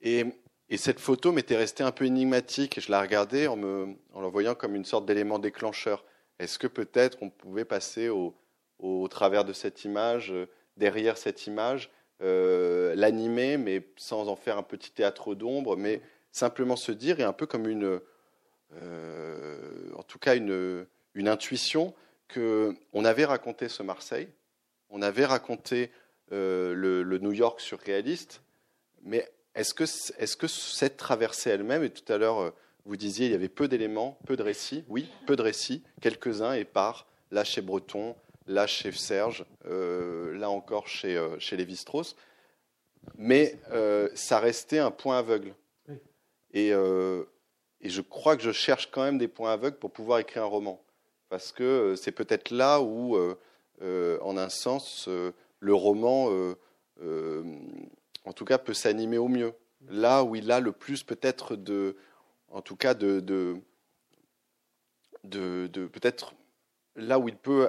Et 0.00 0.24
et 0.72 0.78
cette 0.78 1.00
photo 1.00 1.32
m'était 1.32 1.58
restée 1.58 1.84
un 1.84 1.92
peu 1.92 2.06
énigmatique. 2.06 2.80
Je 2.80 2.90
la 2.90 3.02
regardais 3.02 3.46
en, 3.46 3.56
me, 3.56 3.94
en 4.14 4.22
la 4.22 4.28
voyant 4.28 4.54
comme 4.54 4.74
une 4.74 4.86
sorte 4.86 5.04
d'élément 5.04 5.38
déclencheur. 5.38 6.02
Est-ce 6.38 6.58
que 6.58 6.66
peut-être 6.66 7.18
on 7.20 7.28
pouvait 7.28 7.66
passer 7.66 8.08
au, 8.08 8.34
travers 9.10 9.44
de 9.44 9.52
cette 9.52 9.84
image, 9.84 10.32
euh, 10.32 10.48
derrière 10.78 11.18
cette 11.18 11.46
image, 11.46 11.90
euh, 12.22 12.94
l'animer, 12.94 13.58
mais 13.58 13.86
sans 13.96 14.28
en 14.28 14.34
faire 14.34 14.56
un 14.56 14.62
petit 14.62 14.90
théâtre 14.90 15.34
d'ombre, 15.34 15.76
mais 15.76 16.00
simplement 16.30 16.76
se 16.76 16.90
dire, 16.90 17.20
et 17.20 17.22
un 17.22 17.34
peu 17.34 17.44
comme 17.44 17.68
une, 17.68 18.00
euh, 18.80 19.90
en 19.94 20.02
tout 20.02 20.18
cas 20.18 20.36
une, 20.36 20.86
une 21.12 21.28
intuition, 21.28 21.92
qu'on 22.32 23.04
avait 23.04 23.26
raconté 23.26 23.68
ce 23.68 23.82
Marseille, 23.82 24.30
on 24.88 25.02
avait 25.02 25.26
raconté 25.26 25.90
le 26.30 27.18
New 27.18 27.32
York 27.32 27.60
surréaliste, 27.60 28.40
mais 29.02 29.30
est-ce 29.54 29.74
que, 29.74 29.84
est 29.84 30.36
que 30.36 30.46
cette 30.46 30.96
traversée 30.96 31.50
elle-même, 31.50 31.84
et 31.84 31.90
tout 31.90 32.10
à 32.12 32.18
l'heure 32.18 32.40
euh, 32.40 32.50
vous 32.84 32.96
disiez 32.96 33.26
il 33.26 33.32
y 33.32 33.34
avait 33.34 33.48
peu 33.48 33.68
d'éléments, 33.68 34.18
peu 34.26 34.36
de 34.36 34.42
récits, 34.42 34.84
oui, 34.88 35.08
peu 35.26 35.36
de 35.36 35.42
récits, 35.42 35.82
quelques-uns 36.00 36.54
épars, 36.54 37.06
là 37.30 37.44
chez 37.44 37.60
Breton, 37.60 38.16
là 38.46 38.66
chez 38.66 38.90
Serge, 38.92 39.44
euh, 39.66 40.36
là 40.36 40.50
encore 40.50 40.88
chez, 40.88 41.16
euh, 41.16 41.38
chez 41.38 41.56
Lévi-Strauss, 41.56 42.16
mais 43.16 43.58
ça 44.14 44.38
restait 44.38 44.78
un 44.78 44.92
point 44.92 45.18
aveugle. 45.18 45.54
Et, 46.54 46.68
et, 46.68 47.88
je 47.88 48.00
crois 48.00 48.36
que 48.36 48.42
je 48.44 48.52
cherche 48.52 48.90
quand 48.92 49.02
même 49.02 49.18
des 49.18 49.26
points 49.26 49.52
aveugles 49.52 49.78
pour 49.78 49.90
pouvoir 49.90 50.20
écrire 50.20 50.44
un 50.44 50.46
roman, 50.46 50.80
parce 51.28 51.50
que 51.50 51.94
c'est 51.96 52.12
peut-être 52.12 52.50
là 52.52 52.80
où, 52.80 53.16
en 53.80 54.36
un 54.36 54.48
sens, 54.48 55.08
le 55.08 55.74
roman 55.74 56.54
en 58.24 58.32
tout 58.32 58.44
cas, 58.44 58.58
peut 58.58 58.74
s'animer 58.74 59.18
au 59.18 59.28
mieux. 59.28 59.54
Là 59.88 60.22
où 60.22 60.36
il 60.36 60.50
a 60.52 60.60
le 60.60 60.72
plus 60.72 61.02
peut-être 61.02 61.56
de, 61.56 61.96
en 62.48 62.62
tout 62.62 62.76
cas 62.76 62.94
de, 62.94 63.20
de, 65.24 65.86
peut-être 65.86 66.34
là 66.96 67.18
où 67.18 67.28
il 67.28 67.36
peut 67.36 67.68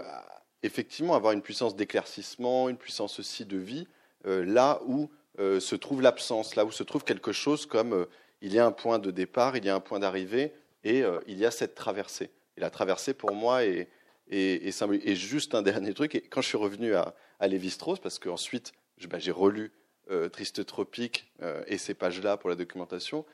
effectivement 0.62 1.16
avoir 1.16 1.34
une 1.34 1.42
puissance 1.42 1.76
d'éclaircissement, 1.76 2.70
une 2.70 2.78
puissance 2.78 3.20
aussi 3.20 3.46
de 3.46 3.58
vie, 3.58 3.88
euh, 4.26 4.46
là 4.46 4.82
où 4.86 5.10
euh, 5.40 5.60
se 5.60 5.76
trouve 5.76 6.02
l'absence, 6.02 6.56
là 6.56 6.66
où 6.66 6.72
se 6.72 6.84
trouve 6.84 7.04
quelque 7.04 7.32
chose 7.32 7.66
comme 7.66 7.94
euh, 7.94 8.06
il 8.42 8.54
y 8.54 8.60
a 8.60 8.66
un 8.66 8.72
point 8.72 9.00
de 9.00 9.12
départ, 9.12 9.58
il 9.58 9.66
y 9.66 9.70
a 9.70 9.76
un 9.76 9.80
point 9.80 10.00
d'arrivée, 10.00 10.54
et 10.86 11.04
il 11.28 11.38
y 11.38 11.46
a 11.46 11.52
cette 11.52 11.76
traversée. 11.76 12.30
Et 12.58 12.60
la 12.60 12.70
traversée, 12.70 13.14
pour 13.14 13.32
moi, 13.32 13.64
est, 13.64 13.88
est, 14.30 15.16
juste 15.16 15.56
un 15.56 15.62
dernier 15.62 15.94
truc, 15.94 16.14
et 16.14 16.20
quand 16.20 16.42
je 16.42 16.48
suis 16.50 16.58
revenu 16.58 16.94
à, 16.94 17.16
à 17.40 17.48
Lévi-Strauss, 17.48 18.00
parce 18.00 18.20
qu'ensuite, 18.20 18.74
bah, 19.08 19.18
j'ai 19.18 19.32
relu 19.32 19.72
euh, 20.12 20.28
Triste 20.28 20.66
Tropique 20.66 21.32
euh, 21.42 21.64
et 21.68 21.78
ces 21.78 21.94
pages-là 21.94 22.36
pour 22.36 22.50
la 22.50 22.58
documentation, 22.58 23.26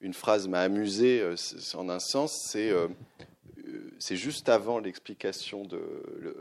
une 0.00 0.12
phrase 0.12 0.48
m'a 0.48 0.60
amusé 0.60 1.20
euh, 1.20 1.36
en 1.74 1.88
un 1.88 2.00
sens, 2.00 2.56
c'est 3.98 4.16
juste 4.16 4.48
avant 4.48 4.80
l'explication, 4.80 5.68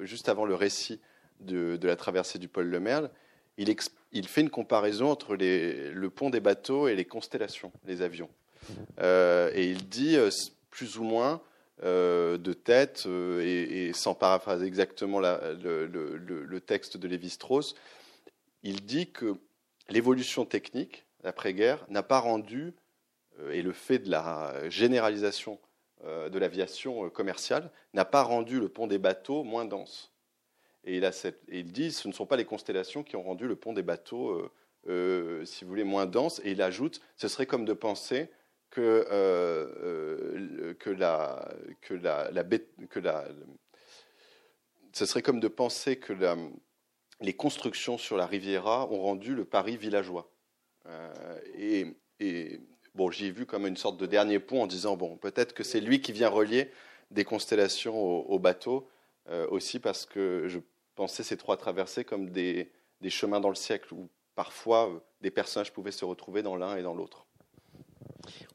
juste 0.02 0.28
avant 0.28 0.46
le 0.46 0.56
récit 0.56 1.00
de, 1.40 1.78
la 1.84 1.96
traversée 1.96 2.40
du 2.40 2.48
pôle 2.48 2.66
Le 2.66 2.80
Merle, 2.80 3.12
il, 3.58 3.74
il 4.12 4.28
fait 4.28 4.42
une 4.42 4.50
comparaison 4.50 5.12
entre 5.12 5.36
le 5.36 6.08
pont 6.08 6.32
des 6.32 6.40
bateaux 6.40 6.88
et 6.88 6.96
les 6.96 7.06
constellations, 7.06 7.72
les 7.86 8.02
avions. 8.02 8.30
et 9.00 9.70
il 9.70 9.88
dit 9.88 10.18
plus 10.72 10.98
ou 10.98 11.04
moins 11.04 11.42
de 11.84 12.54
tête, 12.54 13.06
et, 13.06 13.92
sans 13.94 14.16
paraphraser 14.16 14.66
exactement 14.66 15.20
le, 15.20 16.60
texte 16.60 16.98
de 16.98 17.08
Lévi-Strauss, 17.08 17.76
il 18.64 18.84
dit 18.84 19.12
que 19.12 19.36
l'évolution 19.90 20.46
technique, 20.46 21.06
l'après-guerre, 21.24 21.86
n'a 21.90 22.04
pas 22.04 22.20
rendu, 22.20 22.74
et 23.52 23.62
le 23.62 23.74
fait 23.74 24.00
de 24.00 24.10
la 24.10 24.70
généralisation 24.70 25.60
de 26.04 26.38
l'aviation 26.38 27.10
commerciale, 27.10 27.72
n'a 27.94 28.06
pas 28.06 28.22
rendu 28.22 28.60
le 28.60 28.70
pont 28.70 28.88
des 28.88 29.00
bateaux 29.00 29.44
moins 29.44 29.66
dense. 29.66 30.14
Et 30.84 30.98
il, 30.98 31.06
a 31.06 31.12
il 31.48 31.72
dit 31.72 31.92
ce 31.92 32.08
ne 32.08 32.14
sont 32.14 32.28
pas 32.28 32.38
les 32.38 32.46
constellations 32.46 33.04
qui 33.04 33.16
ont 33.16 33.24
rendu 33.24 33.48
le 33.48 33.56
pont 33.56 33.74
des 33.74 33.82
bateaux 33.82 34.50
euh, 34.88 35.44
si 35.46 35.64
vous 35.64 35.70
voulez, 35.70 35.84
moins 35.84 36.06
dense. 36.06 36.42
Et 36.44 36.52
il 36.52 36.62
ajoute, 36.62 37.02
ce 37.18 37.28
serait 37.28 37.46
comme 37.46 37.66
de 37.66 37.74
penser 37.74 38.30
que, 38.70 38.82
euh, 38.82 39.68
euh, 39.82 40.74
que, 40.76 40.90
la, 40.90 41.50
que, 41.82 41.94
la, 41.94 42.32
que 42.90 43.00
la, 43.00 43.26
ce 44.94 45.06
serait 45.06 45.22
comme 45.22 45.40
de 45.40 45.48
penser 45.48 45.98
que 45.98 46.14
la, 46.14 46.36
les 47.22 47.34
constructions 47.34 47.98
sur 47.98 48.18
la 48.18 48.26
Riviera 48.26 48.90
ont 48.92 49.02
rendu 49.02 49.36
le 49.36 49.46
Paris 49.46 49.78
villageois. 49.78 50.30
et, 51.58 51.88
et 52.20 52.60
bon, 52.94 53.10
j'y 53.10 53.28
ai 53.28 53.32
vu 53.32 53.46
comme 53.46 53.66
une 53.66 53.78
sorte 53.78 53.98
de 53.98 54.06
dernier 54.06 54.40
pont 54.40 54.64
en 54.64 54.68
disant 54.68 54.98
bon, 54.98 55.18
peut-être 55.18 55.54
que 55.54 55.64
c'est 55.64 55.80
lui 55.80 56.02
qui 56.02 56.12
vient 56.12 56.30
relier 56.30 56.72
des 57.12 57.24
constellations 57.24 57.98
au, 57.98 58.40
bateau, 58.40 58.90
aussi 59.50 59.80
parce 59.80 60.06
que 60.06 60.48
je 60.48 60.60
pensais 60.96 61.24
ces 61.24 61.38
trois 61.38 61.58
traversées 61.58 62.04
comme 62.04 62.30
des, 62.30 62.72
des 63.02 63.10
chemins 63.10 63.40
dans 63.40 63.50
le 63.50 63.56
siècle, 63.56 63.94
où 63.94 64.10
parfois 64.36 64.90
euh, 64.90 65.00
des 65.22 65.32
personnages 65.32 65.74
pouvaient 65.74 65.92
se 65.92 66.06
retrouver 66.06 66.42
dans 66.44 66.56
l'un 66.56 66.76
et 66.76 66.84
dans 66.84 66.96
l'autre. 66.96 67.26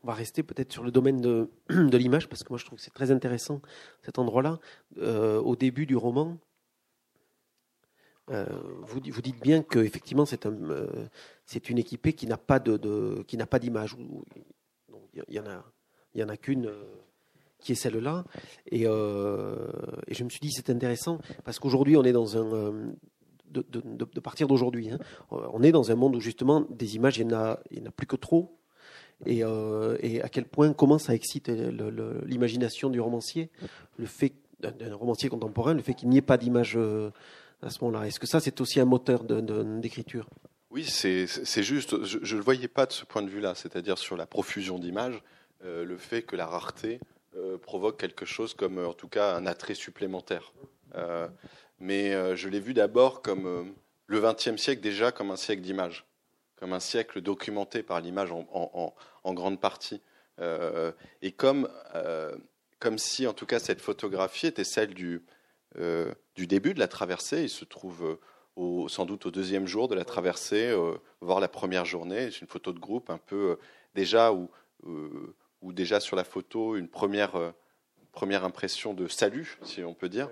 On 0.02 0.09
va 0.09 0.14
rester 0.14 0.43
peut-être 0.43 0.73
sur 0.73 0.83
le 0.83 0.90
domaine 0.90 1.21
de, 1.21 1.50
de 1.69 1.97
l'image, 1.97 2.29
parce 2.29 2.43
que 2.43 2.49
moi 2.50 2.59
je 2.59 2.64
trouve 2.64 2.79
que 2.79 2.85
c'est 2.85 2.95
très 2.95 3.11
intéressant 3.11 3.61
cet 4.02 4.19
endroit-là. 4.19 4.59
Euh, 4.99 5.40
au 5.40 5.57
début 5.57 5.87
du 5.87 5.97
roman, 5.97 6.38
euh, 8.30 8.46
vous, 8.82 9.00
dites 9.00 9.40
bien 9.40 9.62
qu'effectivement 9.62 10.25
c'est 10.25 10.46
un, 10.46 10.56
c'est 11.44 11.70
une 11.70 11.78
équipée 11.78 12.12
qui 12.12 12.26
n'a 12.26 12.37
pas 12.37 12.58
d'image. 12.58 13.96
Il 15.14 15.34
y 15.34 15.40
en 15.40 15.46
a, 15.46 15.64
il 16.14 16.20
y 16.20 16.25
en 16.25 16.28
a 16.28 16.37
qu'une 16.37 16.70
qui 17.58 17.72
est 17.72 17.76
celle-là. 17.76 18.25
Et, 18.70 18.82
et, 18.82 18.84
je 20.14 20.25
me 20.25 20.30
suis 20.30 20.40
dit 20.40 20.50
c'est 20.52 20.70
intéressant 20.70 21.18
parce 21.44 21.58
qu'aujourd'hui 21.58 21.96
on 21.96 22.04
est 22.04 22.12
dans 22.12 22.37
un 22.38 22.92
de, 23.50 24.20
partir 24.20 24.46
d'aujourd'hui. 24.49 24.90
Hein. 24.90 24.99
Euh, 25.32 25.49
on 25.52 25.62
est 25.62 25.72
dans 25.72 25.90
un 25.90 25.94
monde 25.94 26.16
où 26.16 26.20
justement 26.20 26.62
des 26.70 26.96
images, 26.96 27.18
il 27.18 27.26
n'y 27.26 27.34
en, 27.34 27.38
a 27.38 27.90
plus 27.94 28.06
que 28.06 28.16
trop. 28.16 28.56
Euh, 29.26 29.99
et, 30.00 30.22
à 30.22 30.28
quel 30.28 30.44
point, 30.44 30.72
comment 30.72 30.99
ça 30.99 31.14
excite 31.14 31.49
l'imagination 31.49 32.88
du 32.88 33.00
romancier, 33.00 33.50
le 33.99 34.06
fait 34.06 34.32
d'un 34.60 34.94
romancier 34.94 35.28
contemporain, 35.28 35.75
le 35.75 35.82
fait 35.82 35.94
qu'il 35.94 36.08
n'y 36.08 36.18
ait 36.18 36.22
pas 36.22 36.37
d'image 36.37 36.75
euh, 36.76 37.10
à 37.62 37.71
ce 37.71 37.83
moment-là. 37.85 38.07
Est-ce 38.07 38.21
que 38.21 38.26
ça, 38.26 38.40
c'est 38.40 38.61
aussi 38.61 38.81
un 38.81 38.85
moteur 38.85 39.25
d'écriture? 39.25 40.29
Oui, 40.71 40.85
c'est 40.85 41.26
juste. 41.62 42.05
Je 42.05 42.19
ne 42.19 42.38
le 42.38 42.45
voyais 42.45 42.69
pas 42.69 42.87
de 42.87 42.93
ce 42.93 43.05
point 43.05 43.23
de 43.23 43.29
vue-là, 43.29 43.55
c'est-à-dire 43.55 43.99
sur 43.99 44.17
la 44.17 44.26
profusion 44.26 44.79
d'images, 44.79 45.23
le 45.64 45.97
fait 45.97 46.23
que 46.23 46.37
la 46.37 46.47
rareté 46.47 47.00
provoque 47.62 47.99
quelque 47.99 48.25
chose 48.25 48.55
comme, 48.55 48.79
en 48.79 48.93
tout 48.95 49.09
cas, 49.09 49.35
un 49.35 49.47
attrait 49.47 49.75
supplémentaire 49.75 50.52
mais 51.81 52.14
euh, 52.14 52.37
je 52.37 52.49
l'ai 52.49 52.61
vu 52.61 52.75
d'abord 52.75 53.23
comme 53.23 53.47
euh, 53.47 53.64
le 54.07 54.21
XXe 54.21 54.57
siècle 54.57 54.83
déjà 54.83 55.11
comme 55.11 55.31
un 55.31 55.37
siècle 55.37 55.62
d'image, 55.62 56.07
comme 56.57 56.73
un 56.73 56.81
siècle 56.81 57.21
documenté 57.21 57.83
par 57.83 58.00
l'image 58.00 58.31
en, 58.33 59.35
grande 59.35 59.61
partie, 59.61 60.02
euh, 60.40 60.93
et 61.23 61.33
comme, 61.33 61.69
comme 62.81 62.99
si 62.99 63.26
en 63.26 63.33
tout 63.33 63.47
cas 63.47 63.59
cette 63.61 63.81
photographie 63.81 64.49
était 64.49 64.64
celle 64.64 64.93
du, 64.93 65.25
du 66.40 66.47
début 66.47 66.73
de 66.73 66.78
la 66.78 66.88
traversée. 66.88 67.42
Il 67.42 67.49
se 67.50 67.66
trouve 67.66 68.18
au, 68.56 68.88
sans 68.88 69.04
doute 69.04 69.26
au 69.26 69.30
deuxième 69.30 69.66
jour 69.66 69.88
de 69.88 69.94
la 69.94 70.06
traversée, 70.06 70.75
voire 71.20 71.38
la 71.38 71.49
première 71.49 71.85
journée. 71.85 72.30
C'est 72.30 72.40
une 72.40 72.47
photo 72.47 72.73
de 72.73 72.78
groupe 72.78 73.11
un 73.11 73.18
peu 73.18 73.59
déjà 73.94 74.32
où, 74.32 74.49
où 75.61 75.73
déjà 75.73 76.00
sur 76.00 76.16
la 76.16 76.25
photo 76.25 76.76
une 76.76 76.88
première, 76.88 77.52
première 78.12 78.44
impression 78.44 78.94
de 78.94 79.06
salut, 79.06 79.59
si 79.62 79.85
on 79.85 79.92
peut 79.92 80.09
dire. 80.09 80.30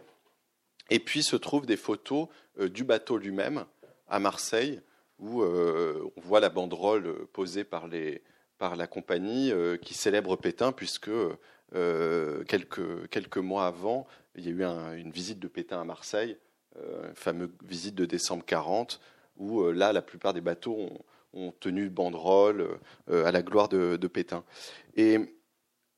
Et 0.91 0.99
puis 0.99 1.23
se 1.23 1.37
trouvent 1.37 1.67
des 1.67 1.77
photos 1.77 2.29
euh, 2.59 2.69
du 2.69 2.85
bateau 2.85 3.19
lui-même 3.19 3.65
à 4.09 4.19
Marseille, 4.19 4.81
où 5.19 5.43
euh, 5.43 6.11
on 6.17 6.21
voit 6.21 6.41
la 6.41 6.49
banderole 6.49 7.07
euh, 7.07 7.29
posée 7.33 7.65
par, 7.65 7.89
les, 7.89 8.23
par 8.57 8.77
la 8.77 8.87
compagnie 8.87 9.53
qui 9.83 9.95
célèbre 9.95 10.37
Pétain, 10.37 10.73
puisque 10.73 11.11
quelques, 11.73 13.09
quelques 13.11 13.39
mois 13.39 13.67
avant, 13.67 14.07
il 14.35 14.45
y 14.45 14.49
a 14.49 14.51
eu 14.51 14.99
une 14.99 15.11
visite 15.11 15.39
de 15.39 15.49
Pétain 15.49 15.81
à 15.81 15.85
Marseille, 15.85 16.37
une 16.77 17.15
fameuse 17.15 17.51
visite 17.65 17.95
de 17.95 18.05
décembre 18.05 18.45
40, 18.45 19.01
où 19.37 19.71
là, 19.71 19.93
la 19.93 20.03
plupart 20.03 20.33
des 20.35 20.41
bateaux 20.41 20.91
ont, 21.35 21.53
tenu 21.61 21.89
banderole 21.91 22.79
à 23.09 23.31
la 23.31 23.43
gloire 23.43 23.69
de, 23.69 24.07
Pétain. 24.07 24.45
Et 24.97 25.19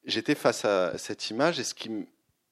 j'étais 0.05 0.35
face 0.35 0.65
à 0.65 0.99
cette 0.99 1.31
image, 1.31 1.61
et 1.61 1.65
ce 1.65 1.75
qui, 1.75 1.91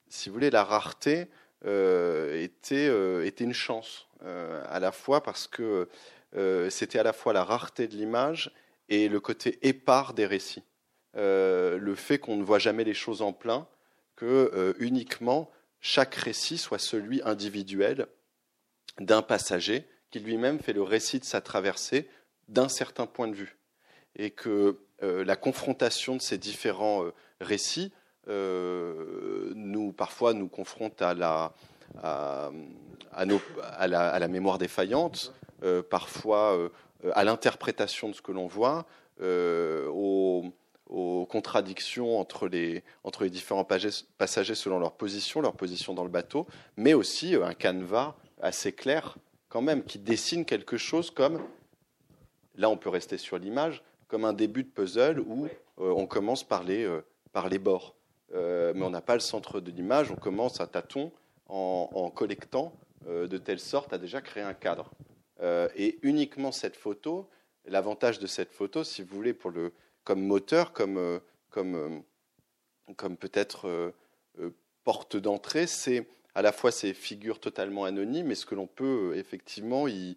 si 0.09 0.29
vous 0.29 0.35
voulez, 0.35 0.51
la 0.51 0.65
rareté, 0.65 1.29
euh, 1.67 2.41
était, 2.41 2.89
euh, 2.89 3.27
était 3.27 3.43
une 3.43 3.53
chance, 3.53 4.07
euh, 4.23 4.63
à 4.69 4.79
la 4.79 4.93
fois 4.93 5.25
parce 5.25 5.49
que 5.49 5.89
c'était 6.69 6.99
à 6.99 7.03
la 7.03 7.15
fois 7.15 7.33
la 7.33 7.43
rareté 7.43 7.89
de 7.89 7.97
l'image 7.97 8.53
et 8.91 9.09
le 9.09 9.19
côté 9.19 9.59
épars 9.67 10.13
des 10.13 10.27
récits. 10.27 10.63
Le 11.19 11.95
fait 11.97 12.19
qu'on 12.19 12.37
ne 12.37 12.43
voit 12.43 12.59
jamais 12.59 12.85
les 12.85 12.95
choses 12.95 13.23
en 13.23 13.33
plein, 13.33 13.67
que 14.17 14.75
uniquement 14.79 15.51
chaque 15.81 16.15
récit 16.15 16.59
soit 16.59 16.79
celui 16.79 17.21
individuel 17.25 18.07
d'un 18.99 19.23
passager 19.23 19.87
qui 20.11 20.21
lui-même 20.21 20.59
fait 20.59 20.73
le 20.73 20.83
récit 20.83 21.21
de 21.21 21.25
sa 21.25 21.41
traversée 21.41 22.09
d'un 22.49 22.69
certain 22.69 23.07
point 23.07 23.29
de 23.29 23.35
vue. 23.35 23.59
Et 24.17 24.31
que 24.31 24.79
la 25.03 25.37
confrontation 25.37 26.17
de 26.17 26.23
ces 26.23 26.39
différents 26.39 27.05
récits 27.41 27.93
euh, 28.29 29.53
nous, 29.55 29.93
parfois, 29.93 30.35
nous 30.35 30.49
confronte 30.49 31.01
à 31.01 31.15
la, 31.15 31.53
à, 32.03 32.51
à, 33.13 33.87
la, 33.87 34.29
mémoire 34.29 34.59
défaillante, 34.59 35.33
euh, 35.63 35.83
parfois 35.83 36.57
euh, 36.57 36.69
à 37.15 37.25
l'interprétation 37.25 38.09
de 38.09 38.15
ce 38.15 38.23
que 38.23 38.33
l'on 38.33 38.47
voit, 38.47 38.87
aux, 39.21 40.45
aux, 40.89 41.27
contradictions 41.27 42.19
entre 42.19 42.49
les, 42.49 42.83
entre 43.05 43.25
les 43.25 43.31
différents 43.31 43.65
passagers 43.65 44.55
selon 44.55 44.79
leur 44.79 44.93
position, 44.93 45.41
leur 45.41 45.55
position 45.55 45.95
dans 45.95 46.05
le 46.05 46.11
bateau, 46.11 46.47
mais 46.77 46.95
aussi 46.95 47.35
un 47.35 47.55
canevas 47.55 48.17
assez 48.41 48.73
clair 48.73 49.17
quand 49.49 49.63
même, 49.63 49.85
qui 49.85 49.99
dessine 49.99 50.45
quelque 50.45 50.77
chose 50.77 51.11
comme, 51.11 51.41
là 52.57 52.69
on 52.69 52.77
peut 52.77 52.91
rester 52.91 53.19
sur 53.19 53.39
l'image, 53.39 53.83
comme 54.09 54.25
un 54.25 54.33
début 54.33 54.65
de 54.65 54.69
puzzle 54.69 55.21
où 55.21 55.49
on 55.79 56.07
commence 56.07 56.45
par 56.45 56.65
les, 56.65 56.89
par 57.33 57.49
les 57.49 57.59
bords. 57.59 57.95
Euh, 58.35 58.73
mais 58.75 58.85
on 58.85 58.91
n'a 58.91 59.01
pas 59.01 59.15
le 59.15 59.21
centre 59.21 59.61
de 59.61 59.71
l'image. 59.71 60.11
On 60.11 60.17
commence 60.17 60.61
à 60.61 60.67
tâtons 60.67 61.13
en, 61.49 62.11
collectant 62.15 62.75
euh, 63.07 63.27
de 63.27 63.39
telle 63.39 63.59
sorte 63.59 63.93
à 63.93 63.99
déjà 63.99 64.21
créer 64.21 64.43
un 64.43 64.55
cadre. 64.55 64.91
Euh, 65.41 65.69
et 65.77 65.99
uniquement 66.03 66.53
cette 66.53 66.77
photo, 66.77 67.29
l'avantage 67.65 68.19
de 68.19 68.27
cette 68.27 68.53
photo, 68.53 68.85
si 68.85 69.03
vous 69.03 69.17
voulez, 69.17 69.33
pour 69.33 69.51
le, 69.51 69.73
comme 70.09 70.23
moteur, 70.23 70.73
comme, 70.73 71.21
comme, 71.51 72.03
comme 72.97 73.19
peut-être 73.19 73.93
porte 74.83 75.19
d'entrée, 75.19 75.67
c'est 75.67 76.09
à 76.35 76.41
la 76.41 76.51
fois 76.51 76.71
ces 76.73 76.95
figures 76.95 77.41
totalement 77.41 77.85
anonymes 77.85 78.31
et 78.31 78.35
ce 78.35 78.47
que 78.47 78.55
l'on 78.55 78.67
peut 78.67 79.13
effectivement 79.17 79.87
y, 79.87 80.17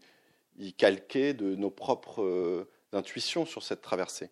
y, 0.57 0.71
calquer 0.71 1.33
de 1.33 1.55
nos 1.55 1.69
propres 1.69 2.65
intuitions 2.93 3.45
sur 3.45 3.63
cette 3.63 3.81
traversée. 3.81 4.29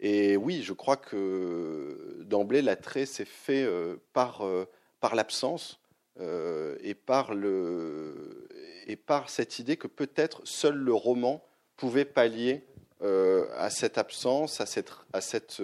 Et 0.00 0.36
oui, 0.36 0.64
je 0.64 0.72
crois 0.72 0.96
que 0.96 2.24
d'emblée, 2.24 2.60
l'attrait 2.60 3.06
s'est 3.06 3.24
fait 3.24 3.62
euh, 3.62 3.98
par, 4.12 4.44
euh, 4.44 4.64
par 4.98 5.14
l'absence 5.14 5.78
euh, 6.18 6.76
et, 6.82 6.94
par 6.94 7.34
le, 7.34 8.48
et 8.88 8.96
par 8.96 9.30
cette 9.30 9.60
idée 9.60 9.76
que 9.76 9.86
peut-être 9.86 10.40
seul 10.44 10.74
le 10.74 10.92
roman 10.92 11.44
pouvait 11.76 12.04
pallier 12.04 12.64
à 13.00 13.70
cette 13.70 13.98
absence, 13.98 14.60
à 14.60 14.66
cette, 14.66 14.90
à 15.12 15.20
cette, 15.20 15.62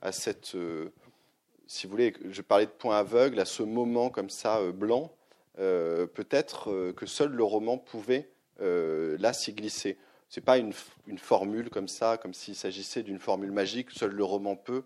à 0.00 0.12
cette 0.12 0.56
si 1.66 1.86
vous 1.86 1.90
voulez, 1.90 2.14
je 2.30 2.42
parlais 2.42 2.66
de 2.66 2.70
point 2.70 2.98
aveugle, 2.98 3.40
à 3.40 3.44
ce 3.44 3.62
moment 3.62 4.10
comme 4.10 4.30
ça 4.30 4.60
blanc, 4.72 5.12
peut-être 5.56 6.92
que 6.96 7.06
seul 7.06 7.30
le 7.30 7.44
roman 7.44 7.78
pouvait 7.78 8.28
là 8.60 9.32
s'y 9.32 9.52
glisser. 9.52 9.96
Ce 10.28 10.40
n'est 10.40 10.44
pas 10.44 10.58
une, 10.58 10.72
formule 11.18 11.70
comme 11.70 11.88
ça, 11.88 12.16
comme 12.16 12.34
s'il 12.34 12.56
s'agissait 12.56 13.02
d'une 13.02 13.18
formule 13.18 13.52
magique, 13.52 13.90
seul 13.90 14.10
le 14.10 14.24
roman 14.24 14.56
peut, 14.56 14.82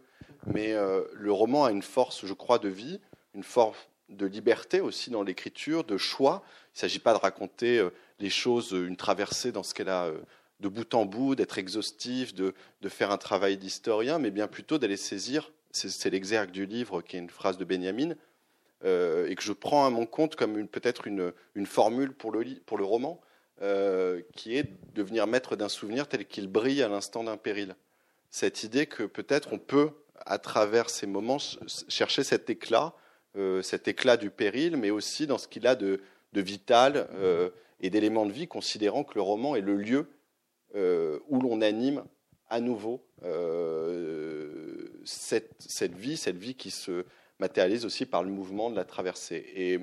mais 0.46 0.72
euh, 0.72 1.02
le 1.14 1.32
roman 1.32 1.64
a 1.64 1.70
une 1.70 1.82
force, 1.82 2.26
je 2.26 2.34
crois, 2.34 2.58
de 2.58 2.68
vie, 2.68 3.00
une 3.34 3.42
force 3.42 3.88
de 4.10 4.26
liberté 4.26 4.80
aussi 4.80 5.10
dans 5.10 5.22
l'écriture, 5.22 5.84
de 5.84 5.96
choix. 5.96 6.42
Il 6.44 6.76
ne 6.76 6.80
s'agit 6.80 6.98
pas 6.98 7.14
de 7.14 7.18
raconter 7.18 7.78
euh, 7.78 7.90
les 8.18 8.30
choses, 8.30 8.72
une 8.72 8.96
traversée 8.96 9.50
dans 9.50 9.62
ce 9.62 9.72
qu'elle 9.72 9.88
a 9.88 10.06
euh, 10.06 10.20
de 10.60 10.68
bout 10.68 10.94
en 10.94 11.06
bout, 11.06 11.34
d'être 11.34 11.58
exhaustif, 11.58 12.34
de, 12.34 12.54
faire 12.88 13.10
un 13.10 13.18
travail 13.18 13.56
d'historien, 13.56 14.18
mais 14.18 14.30
bien 14.30 14.46
plutôt 14.46 14.78
d'aller 14.78 14.96
saisir 14.96 15.52
c'est 15.72 16.10
l'exergue 16.10 16.50
du 16.50 16.66
livre 16.66 17.00
qui 17.00 17.16
est 17.16 17.20
une 17.20 17.30
phrase 17.30 17.56
de 17.56 17.64
Benjamin, 17.64 18.14
et 18.82 19.34
que 19.36 19.42
je 19.42 19.52
prends 19.52 19.86
à 19.86 19.90
mon 19.90 20.04
compte 20.04 20.34
comme 20.36 20.66
peut-être 20.66 21.06
une, 21.06 21.32
formule 21.64 22.12
pour 22.12 22.32
le, 22.32 22.84
roman, 22.84 23.20
qui 24.34 24.56
est 24.56 24.64
de 24.64 24.76
devenir 24.94 25.28
maître 25.28 25.54
d'un 25.54 25.68
souvenir 25.68 26.08
tel 26.08 26.26
qu'il 26.26 26.48
brille 26.48 26.82
à 26.82 26.88
l'instant 26.88 27.22
d'un 27.22 27.36
péril. 27.36 27.76
Cette 28.30 28.64
idée 28.64 28.86
que 28.86 29.04
peut-être 29.04 29.52
on 29.52 29.58
peut, 29.58 29.90
à 30.26 30.38
travers 30.38 30.90
ces 30.90 31.06
moments, 31.06 31.38
chercher 31.88 32.24
cet 32.24 32.50
éclat, 32.50 32.94
cet 33.62 33.86
éclat 33.86 34.16
du 34.16 34.30
péril, 34.30 34.76
mais 34.76 34.90
aussi 34.90 35.28
dans 35.28 35.38
ce 35.38 35.46
qu'il 35.46 35.68
a 35.68 35.76
de, 35.76 36.00
de 36.32 36.40
vital 36.40 37.08
et 37.80 37.90
d'éléments 37.90 38.26
de 38.26 38.32
vie, 38.32 38.48
considérant 38.48 39.04
que 39.04 39.14
le 39.14 39.22
roman 39.22 39.54
est 39.54 39.60
le 39.60 39.76
lieu 39.76 40.08
où 40.74 41.40
l'on 41.40 41.60
anime 41.60 42.04
à 42.50 42.60
nouveau 42.60 43.00
euh, 43.24 44.88
cette, 45.04 45.54
cette, 45.60 45.94
vie, 45.94 46.16
cette 46.16 46.36
vie 46.36 46.54
qui 46.54 46.70
se 46.70 47.04
matérialise 47.38 47.86
aussi 47.86 48.04
par 48.04 48.22
le 48.22 48.30
mouvement 48.30 48.70
de 48.70 48.76
la 48.76 48.84
traversée. 48.84 49.46
Et 49.54 49.78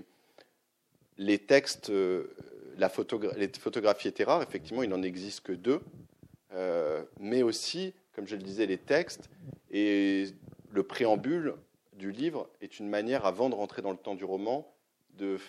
les 1.18 1.40
textes, 1.40 1.90
euh, 1.90 2.36
la 2.78 2.92
les 3.38 3.48
photographies 3.48 4.10
étaient 4.10 4.26
rares, 4.26 4.44
effectivement, 4.44 4.84
il 4.84 4.90
n'en 4.90 5.02
existe 5.02 5.42
que 5.42 5.54
deux, 5.54 5.80
euh, 6.54 7.04
mais 7.20 7.42
aussi, 7.42 7.94
comme 8.14 8.28
je 8.28 8.36
le 8.36 8.44
disais, 8.44 8.66
les 8.66 8.78
textes 8.78 9.30
et 9.72 10.26
le 10.72 10.84
préambule 10.84 11.56
du 11.94 12.12
livre 12.12 12.50
est 12.62 12.80
une 12.80 12.90
manière, 12.90 13.26
avant 13.26 13.50
de 13.50 13.56
rentrer 13.56 13.82
dans 13.82 13.92
le 13.92 13.98
temps 13.98 14.16
du 14.16 14.26
roman, 14.26 14.72
de 15.18 15.40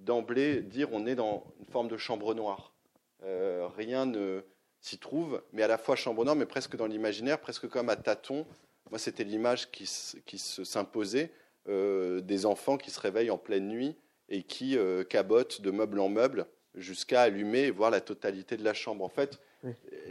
d'emblée 0.00 0.62
dire 0.62 0.88
on 0.90 1.06
est 1.06 1.14
dans 1.14 1.44
une 1.60 1.66
forme 1.66 1.86
de 1.86 1.96
chambre 1.96 2.34
noire. 2.34 2.72
rien 3.20 4.04
ne 4.04 4.42
s'y 4.82 4.98
trouve, 4.98 5.42
mais 5.52 5.62
à 5.62 5.68
la 5.68 5.78
fois 5.78 5.96
chambre 5.96 6.24
noire, 6.24 6.36
mais 6.36 6.44
presque 6.44 6.76
dans 6.76 6.86
l'imaginaire, 6.86 7.40
presque 7.40 7.68
comme 7.68 7.88
à 7.88 7.96
tâtons. 7.96 8.44
Moi, 8.90 8.98
c'était 8.98 9.24
l'image 9.24 9.70
qui, 9.70 9.88
qui 10.26 10.38
s'imposait 10.38 11.30
euh, 11.68 12.20
des 12.20 12.44
enfants 12.44 12.76
qui 12.76 12.90
se 12.90 12.98
réveillent 12.98 13.30
en 13.30 13.38
pleine 13.38 13.68
nuit 13.68 13.96
et 14.28 14.42
qui 14.42 14.76
euh, 14.76 15.04
cabotent 15.04 15.60
de 15.60 15.70
meuble 15.70 16.00
en 16.00 16.08
meuble 16.08 16.46
jusqu'à 16.74 17.22
allumer 17.22 17.60
et 17.60 17.70
voir 17.70 17.90
la 17.90 18.00
totalité 18.00 18.56
de 18.56 18.64
la 18.64 18.74
chambre. 18.74 19.04
En 19.04 19.08
fait, 19.08 19.38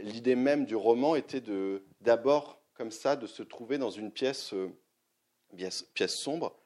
l'idée 0.00 0.34
même 0.34 0.64
du 0.64 0.74
roman 0.74 1.14
était 1.16 1.42
d'abord, 2.00 2.62
comme 2.74 2.90
ça, 2.90 3.16
de 3.16 3.26
se 3.26 3.42
trouver 3.42 3.76
dans 3.76 3.90
une 3.90 4.10
pièce, 4.10 4.54
euh, 4.54 4.70
pièce, 5.94 6.14
sombre. 6.14 6.56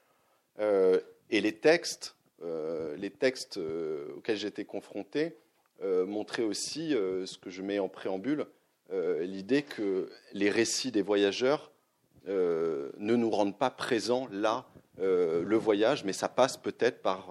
et 0.57 1.41
les 1.41 1.59
textes, 1.59 2.15
les 2.95 3.09
textes 3.09 3.59
auxquels 4.15 4.37
j'étais 4.37 4.63
confronté, 4.63 5.35
montrer 5.83 6.43
aussi 6.43 6.93
euh, 6.95 7.25
ce 7.25 7.37
que 7.37 7.49
je 7.49 7.61
mets 7.61 7.79
en 7.79 7.89
préambule, 7.89 8.47
euh, 8.91 9.23
l'idée 9.23 9.63
que 9.63 10.09
les 10.33 10.49
récits 10.49 10.91
des 10.91 11.01
voyageurs 11.01 11.71
ne 12.25 13.15
nous 13.15 13.29
rendent 13.29 13.57
pas 13.57 13.69
présents 13.69 14.27
là, 14.33 14.65
le 14.97 15.55
voyage, 15.55 16.03
mais 16.03 16.11
ça 16.11 16.27
passe 16.27 16.57
peut-être 16.57 17.01
par, 17.01 17.29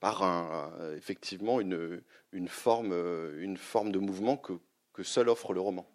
par 0.00 0.24
un, 0.24 0.72
effectivement 0.96 1.60
une, 1.60 2.02
une, 2.32 2.48
forme, 2.48 2.92
une 3.38 3.56
forme 3.56 3.92
de 3.92 4.00
mouvement 4.00 4.36
que, 4.36 4.54
que 4.92 5.04
seul 5.04 5.28
offre 5.28 5.52
le 5.52 5.60
roman. 5.60 5.88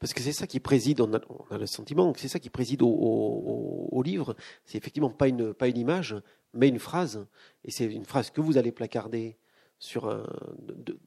Parce 0.00 0.12
que 0.12 0.20
c'est 0.20 0.32
ça 0.32 0.48
qui 0.48 0.58
préside, 0.58 1.00
on 1.00 1.14
a, 1.14 1.20
le 1.56 1.66
sentiment 1.66 2.12
c'est 2.16 2.26
ça 2.26 2.40
qui 2.40 2.50
préside 2.50 2.82
au, 2.82 2.88
au, 2.88 3.88
au 3.92 4.02
livre. 4.02 4.34
C'est 4.64 4.76
effectivement 4.76 5.10
pas 5.10 5.28
une, 5.28 5.54
pas 5.54 5.68
une 5.68 5.78
image, 5.78 6.16
mais 6.54 6.66
une 6.66 6.80
phrase. 6.80 7.24
Et 7.64 7.70
c'est 7.70 7.84
une 7.84 8.04
phrase 8.04 8.30
que 8.30 8.40
vous 8.40 8.58
allez 8.58 8.72
placarder 8.72 9.36
sur 9.78 10.08
un, 10.08 10.24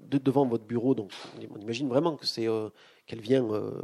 devant 0.10 0.46
votre 0.46 0.66
bureau. 0.66 0.96
Donc, 0.96 1.12
on 1.54 1.60
imagine 1.60 1.90
vraiment 1.90 2.16
que 2.16 2.26
c'est 2.26 2.48
euh, 2.48 2.70
qu'elle 3.06 3.22
vient, 3.22 3.46
euh, 3.52 3.82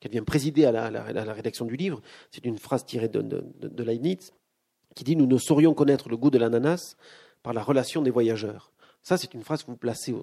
qu'elle 0.00 0.12
vient 0.12 0.24
présider 0.24 0.64
à 0.64 0.72
la, 0.72 1.32
rédaction 1.32 1.66
du 1.66 1.76
livre. 1.76 2.00
C'est 2.30 2.44
une 2.44 2.58
phrase 2.58 2.84
tirée 2.84 3.08
de, 3.08 3.20
de, 3.20 3.82
Leibniz 3.82 4.32
qui 4.94 5.04
dit 5.04 5.16
Nous 5.16 5.26
ne 5.26 5.38
saurions 5.38 5.74
connaître 5.74 6.08
le 6.08 6.16
goût 6.16 6.30
de 6.30 6.38
l'ananas 6.38 6.96
par 7.42 7.52
la 7.52 7.62
relation 7.62 8.02
des 8.02 8.10
voyageurs. 8.10 8.72
Ça, 9.02 9.16
c'est 9.16 9.34
une 9.34 9.42
phrase 9.42 9.62
que 9.62 9.70
vous 9.70 9.76
placez 9.76 10.14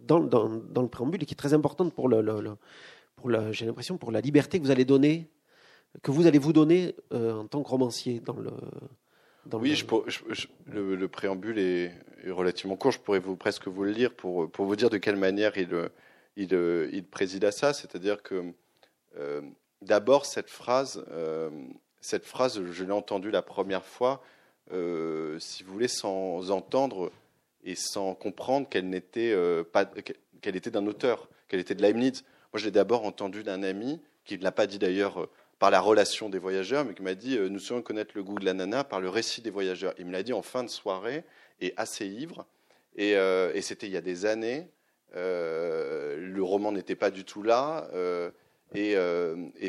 dans, 0.00 0.20
dans, 0.20 0.82
le 0.82 0.88
préambule 0.88 1.22
et 1.22 1.26
qui 1.26 1.34
est 1.34 1.36
très 1.36 1.54
importante 1.54 1.92
pour 1.92 2.08
le, 2.08 2.22
pour 3.16 3.30
la, 3.30 3.50
j'ai 3.52 3.66
l'impression, 3.66 3.98
pour 3.98 4.12
la 4.12 4.20
liberté 4.20 4.58
que 4.58 4.64
vous 4.64 4.70
allez 4.70 4.84
donner, 4.84 5.28
que 6.02 6.10
vous 6.10 6.26
allez 6.26 6.38
vous 6.38 6.52
donner 6.52 6.94
euh, 7.12 7.40
en 7.40 7.46
tant 7.46 7.62
que 7.62 7.68
romancier 7.68 8.20
dans 8.20 8.36
le, 8.36 8.52
oui, 9.52 9.82
le, 10.66 11.06
préambule 11.06 11.58
est, 11.58 11.92
relativement 12.28 12.76
court. 12.76 12.92
Je 12.92 12.98
pourrais 12.98 13.18
vous, 13.18 13.36
presque 13.36 13.68
vous 13.68 13.84
le 13.84 13.90
lire 13.90 14.12
pour, 14.14 14.50
pour 14.50 14.66
vous 14.66 14.76
dire 14.76 14.90
de 14.90 14.98
quelle 14.98 15.16
manière 15.16 15.56
il, 15.56 15.90
il, 16.36 16.52
il 16.92 17.04
préside 17.04 17.44
à 17.44 17.52
ça. 17.52 17.72
C'est-à-dire 17.72 18.22
que 18.22 18.52
euh, 19.18 19.40
d'abord, 19.82 20.26
cette 20.26 20.50
phrase, 20.50 21.04
euh, 21.10 21.50
cette 22.00 22.24
phrase, 22.24 22.62
je 22.70 22.84
l'ai 22.84 22.92
entendue 22.92 23.30
la 23.30 23.42
première 23.42 23.84
fois, 23.84 24.22
euh, 24.72 25.38
si 25.38 25.62
vous 25.62 25.72
voulez, 25.72 25.88
sans 25.88 26.50
entendre 26.50 27.10
et 27.64 27.74
sans 27.74 28.14
comprendre 28.14 28.68
qu'elle 28.68 28.88
n'était 28.88 29.34
pas, 29.72 29.84
qu'elle 30.40 30.56
était 30.56 30.70
d'un 30.70 30.86
auteur, 30.86 31.28
qu'elle 31.48 31.60
était 31.60 31.74
de 31.74 31.82
Leibniz. 31.82 32.24
Moi, 32.52 32.60
je 32.60 32.64
l'ai 32.64 32.70
d'abord 32.70 33.04
entendue 33.04 33.42
d'un 33.42 33.62
ami 33.62 34.00
qui 34.24 34.38
ne 34.38 34.42
l'a 34.42 34.52
pas 34.52 34.66
dit 34.66 34.78
d'ailleurs 34.78 35.28
par 35.58 35.70
la 35.70 35.80
relation 35.80 36.28
des 36.28 36.38
voyageurs, 36.38 36.84
mais 36.84 36.94
qui 36.94 37.02
m'a 37.02 37.14
dit 37.14 37.36
euh, 37.36 37.48
Nous 37.48 37.58
saurions 37.58 37.82
connaître 37.82 38.12
le 38.14 38.22
goût 38.22 38.38
de 38.38 38.44
l'ananas 38.44 38.84
par 38.84 39.00
le 39.00 39.08
récit 39.08 39.42
des 39.42 39.50
voyageurs. 39.50 39.94
Il 39.98 40.06
me 40.06 40.12
l'a 40.12 40.22
dit 40.22 40.32
en 40.32 40.42
fin 40.42 40.62
de 40.62 40.68
soirée 40.68 41.24
et 41.60 41.74
assez 41.76 42.06
ivre. 42.06 42.46
Et, 42.96 43.16
euh, 43.16 43.60
c'était 43.60 43.86
il 43.86 43.92
y 43.92 43.96
a 43.96 44.00
des 44.00 44.26
années. 44.26 44.68
Euh, 45.16 46.16
le 46.18 46.42
roman 46.42 46.72
n'était 46.72 46.94
pas 46.94 47.10
du 47.10 47.24
tout 47.24 47.42
là. 47.42 47.88
Et, 48.74 48.94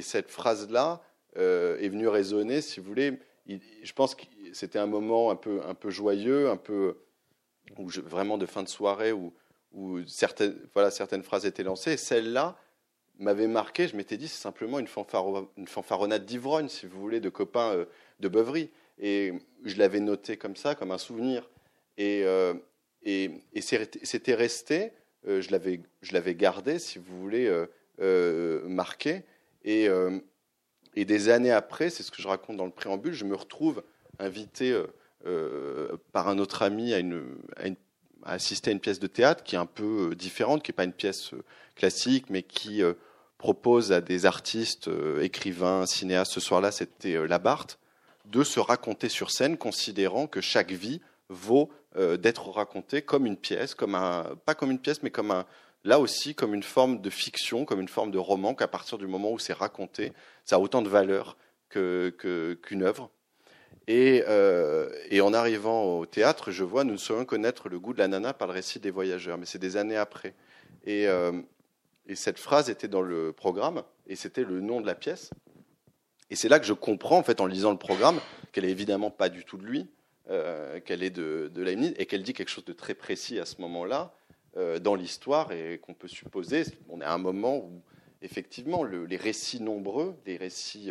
cette 0.01 0.29
phrase-là 0.29 1.01
est 1.35 1.89
venue 1.89 2.07
résonner, 2.07 2.61
si 2.61 2.79
vous 2.79 2.87
voulez. 2.87 3.19
je 3.47 3.93
pense 3.93 4.15
que 4.15 4.23
c'était 4.53 4.79
un 4.79 4.87
moment 4.87 5.31
un 5.31 5.35
peu, 5.35 5.61
un 5.67 5.73
peu 5.73 5.89
joyeux, 5.89 6.49
un 6.49 6.57
peu 6.57 6.97
où 7.77 7.87
vraiment 7.87 8.37
de 8.37 8.45
fin 8.45 8.63
de 8.63 8.67
soirée 8.67 9.11
où, 9.11 9.33
où 9.73 10.03
certaines, 10.07 10.55
voilà, 10.73 10.91
certaines 10.91 11.23
phrases 11.23 11.45
étaient 11.45 11.63
lancées. 11.63 11.97
Celle-là, 11.97 12.57
m'avait 13.19 13.47
marqué. 13.47 13.87
Je 13.87 13.95
m'étais 13.95 14.17
dit, 14.17 14.27
c'est 14.27 14.41
simplement 14.41 14.79
une, 14.79 14.87
une 15.57 15.67
fanfaronnade 15.67 16.25
d'ivrogne, 16.25 16.69
si 16.69 16.87
vous 16.87 16.99
voulez, 16.99 17.19
de 17.19 17.29
copains 17.29 17.73
euh, 17.73 17.85
de 18.19 18.27
beuverie. 18.27 18.69
Et 18.97 19.33
je 19.63 19.77
l'avais 19.77 19.99
noté 19.99 20.37
comme 20.37 20.55
ça, 20.55 20.75
comme 20.75 20.91
un 20.91 20.97
souvenir. 20.97 21.49
Et, 21.97 22.23
euh, 22.23 22.53
et, 23.03 23.41
c'était 23.61 24.33
resté, 24.33 24.91
euh, 25.27 25.41
je 25.41 26.13
l'avais 26.13 26.35
gardé, 26.35 26.79
si 26.79 26.99
vous 26.99 27.19
voulez, 27.19 27.49
marqué. 28.65 29.23
Et, 29.63 29.87
et, 30.95 31.05
des 31.05 31.29
années 31.29 31.51
après, 31.51 31.89
c'est 31.89 32.03
ce 32.03 32.11
que 32.11 32.21
je 32.21 32.27
raconte 32.27 32.57
dans 32.57 32.65
le 32.65 32.71
préambule, 32.71 33.13
je 33.13 33.25
me 33.25 33.35
retrouve 33.35 33.83
invité 34.19 34.77
par 36.11 36.27
un 36.27 36.39
autre 36.39 36.61
ami 36.61 36.93
à, 36.93 36.99
une, 36.99 37.37
à, 38.23 38.33
assister 38.33 38.71
à 38.71 38.73
une 38.73 38.79
pièce 38.81 38.99
de 38.99 39.07
théâtre 39.07 39.43
qui 39.43 39.55
est 39.55 39.59
un 39.59 39.65
peu 39.65 40.13
différente, 40.15 40.63
qui 40.63 40.71
n'est 40.71 40.75
pas 40.75 40.83
une 40.83 40.93
pièce 40.93 41.31
classique, 41.75 42.29
mais 42.29 42.43
qui 42.43 42.81
propose 43.39 43.93
à 43.93 44.01
des 44.01 44.27
artistes, 44.27 44.89
euh, 44.89 45.23
écrivains, 45.23 45.87
cinéastes, 45.87 46.33
ce 46.33 46.39
soir-là 46.41 46.71
c'était 46.71 47.15
euh, 47.15 47.25
Labarthe, 47.25 47.79
de 48.25 48.43
se 48.43 48.59
raconter 48.59 49.09
sur 49.09 49.31
scène, 49.31 49.57
considérant 49.57 50.27
que 50.27 50.41
chaque 50.41 50.71
vie 50.71 51.01
vaut 51.29 51.71
euh, 51.95 52.17
d'être 52.17 52.49
racontée 52.49 53.01
comme 53.01 53.25
une 53.25 53.37
pièce, 53.37 53.73
comme 53.73 53.95
un, 53.95 54.35
pas 54.45 54.53
comme 54.53 54.69
une 54.69 54.77
pièce, 54.77 55.01
mais 55.01 55.09
comme 55.09 55.31
un, 55.31 55.45
là 55.85 55.99
aussi 55.99 56.35
comme 56.35 56.53
une 56.53 56.63
forme 56.63 57.01
de 57.01 57.09
fiction, 57.09 57.63
comme 57.63 57.79
une 57.79 57.87
forme 57.87 58.11
de 58.11 58.17
roman, 58.17 58.53
qu'à 58.53 58.67
partir 58.67 58.97
du 58.97 59.07
moment 59.07 59.31
où 59.31 59.39
c'est 59.39 59.53
raconté, 59.53 60.11
ça 60.43 60.57
a 60.57 60.59
autant 60.59 60.81
de 60.81 60.89
valeur 60.89 61.37
qu'une 61.69 62.11
que, 62.11 62.83
œuvre. 62.83 63.09
Et, 63.87 64.21
en 65.21 65.33
arrivant 65.33 65.97
au 65.97 66.05
théâtre, 66.05 66.51
je 66.51 66.63
vois, 66.63 66.83
nous 66.83 66.97
saurions 66.97 67.25
connaître 67.25 67.69
le 67.69 67.79
goût 67.79 67.93
de 67.93 67.99
la 67.99 68.07
nana 68.07 68.33
par 68.33 68.49
le 68.49 68.53
récit 68.53 68.79
des 68.79 68.91
voyageurs, 68.91 69.37
mais 69.37 69.45
c'est 69.45 69.59
des 69.59 69.77
années 69.77 69.97
après. 69.97 70.35
Et, 70.85 71.07
et 72.09 72.15
cette 72.15 72.39
phrase 72.39 72.71
était 72.71 72.87
dans 72.87 73.03
le 73.03 73.31
programme, 73.31 73.83
et 74.07 74.15
c'était 74.15 74.43
le 74.43 74.61
nom 74.61 74.81
de 74.81 74.87
la 74.87 74.95
pièce. 74.95 75.29
Et 76.31 76.35
c'est 76.35 76.49
là 76.49 76.59
que 76.59 76.65
je 76.65 76.73
comprends, 76.73 77.19
en 77.19 77.23
fait, 77.23 77.39
en 77.39 77.45
lisant 77.45 77.71
le 77.71 77.77
programme, 77.77 78.19
qu'elle 78.51 78.65
est 78.65 78.71
évidemment 78.71 79.11
pas 79.11 79.29
du 79.29 79.45
tout 79.45 79.57
de 79.57 79.65
lui, 79.65 79.87
euh, 80.31 80.79
qu'elle 80.79 81.03
est 81.03 81.11
de, 81.11 81.51
de 81.53 81.67
et 81.67 82.05
qu'elle 82.07 82.23
dit 82.23 82.33
quelque 82.33 82.49
chose 82.49 82.65
de 82.65 82.73
très 82.73 82.95
précis 82.95 83.39
à 83.39 83.45
ce 83.45 83.61
moment-là, 83.61 84.15
euh, 84.57 84.79
dans 84.79 84.95
l'histoire, 84.95 85.51
et 85.51 85.77
qu'on 85.77 85.93
peut 85.93 86.07
supposer, 86.07 86.63
on 86.89 86.99
est 86.99 87.05
à 87.05 87.13
un 87.13 87.19
moment 87.19 87.57
où, 87.57 87.83
effectivement, 88.23 88.83
les 88.83 89.17
récits 89.17 89.61
nombreux, 89.61 90.15
les 90.25 90.37
récits 90.37 90.89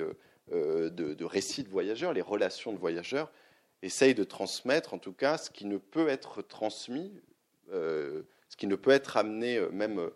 euh, 0.53 0.89
de, 0.91 1.25
récits 1.25 1.65
de 1.65 1.69
voyageurs, 1.69 2.13
les 2.13 2.23
relations 2.23 2.73
de 2.73 2.79
voyageurs, 2.79 3.33
essayent 3.83 4.15
de 4.15 4.25
transmettre, 4.25 4.95
en 4.95 4.99
tout 4.99 5.13
cas, 5.13 5.37
ce 5.37 5.51
qui 5.51 5.67
ne 5.67 5.79
peut 5.79 6.09
être 6.09 6.43
transmis, 6.43 7.13
ce 7.73 8.57
qui 8.57 8.67
ne 8.69 8.77
peut 8.77 8.93
être 8.93 9.17
amené 9.17 9.61
même 9.73 10.11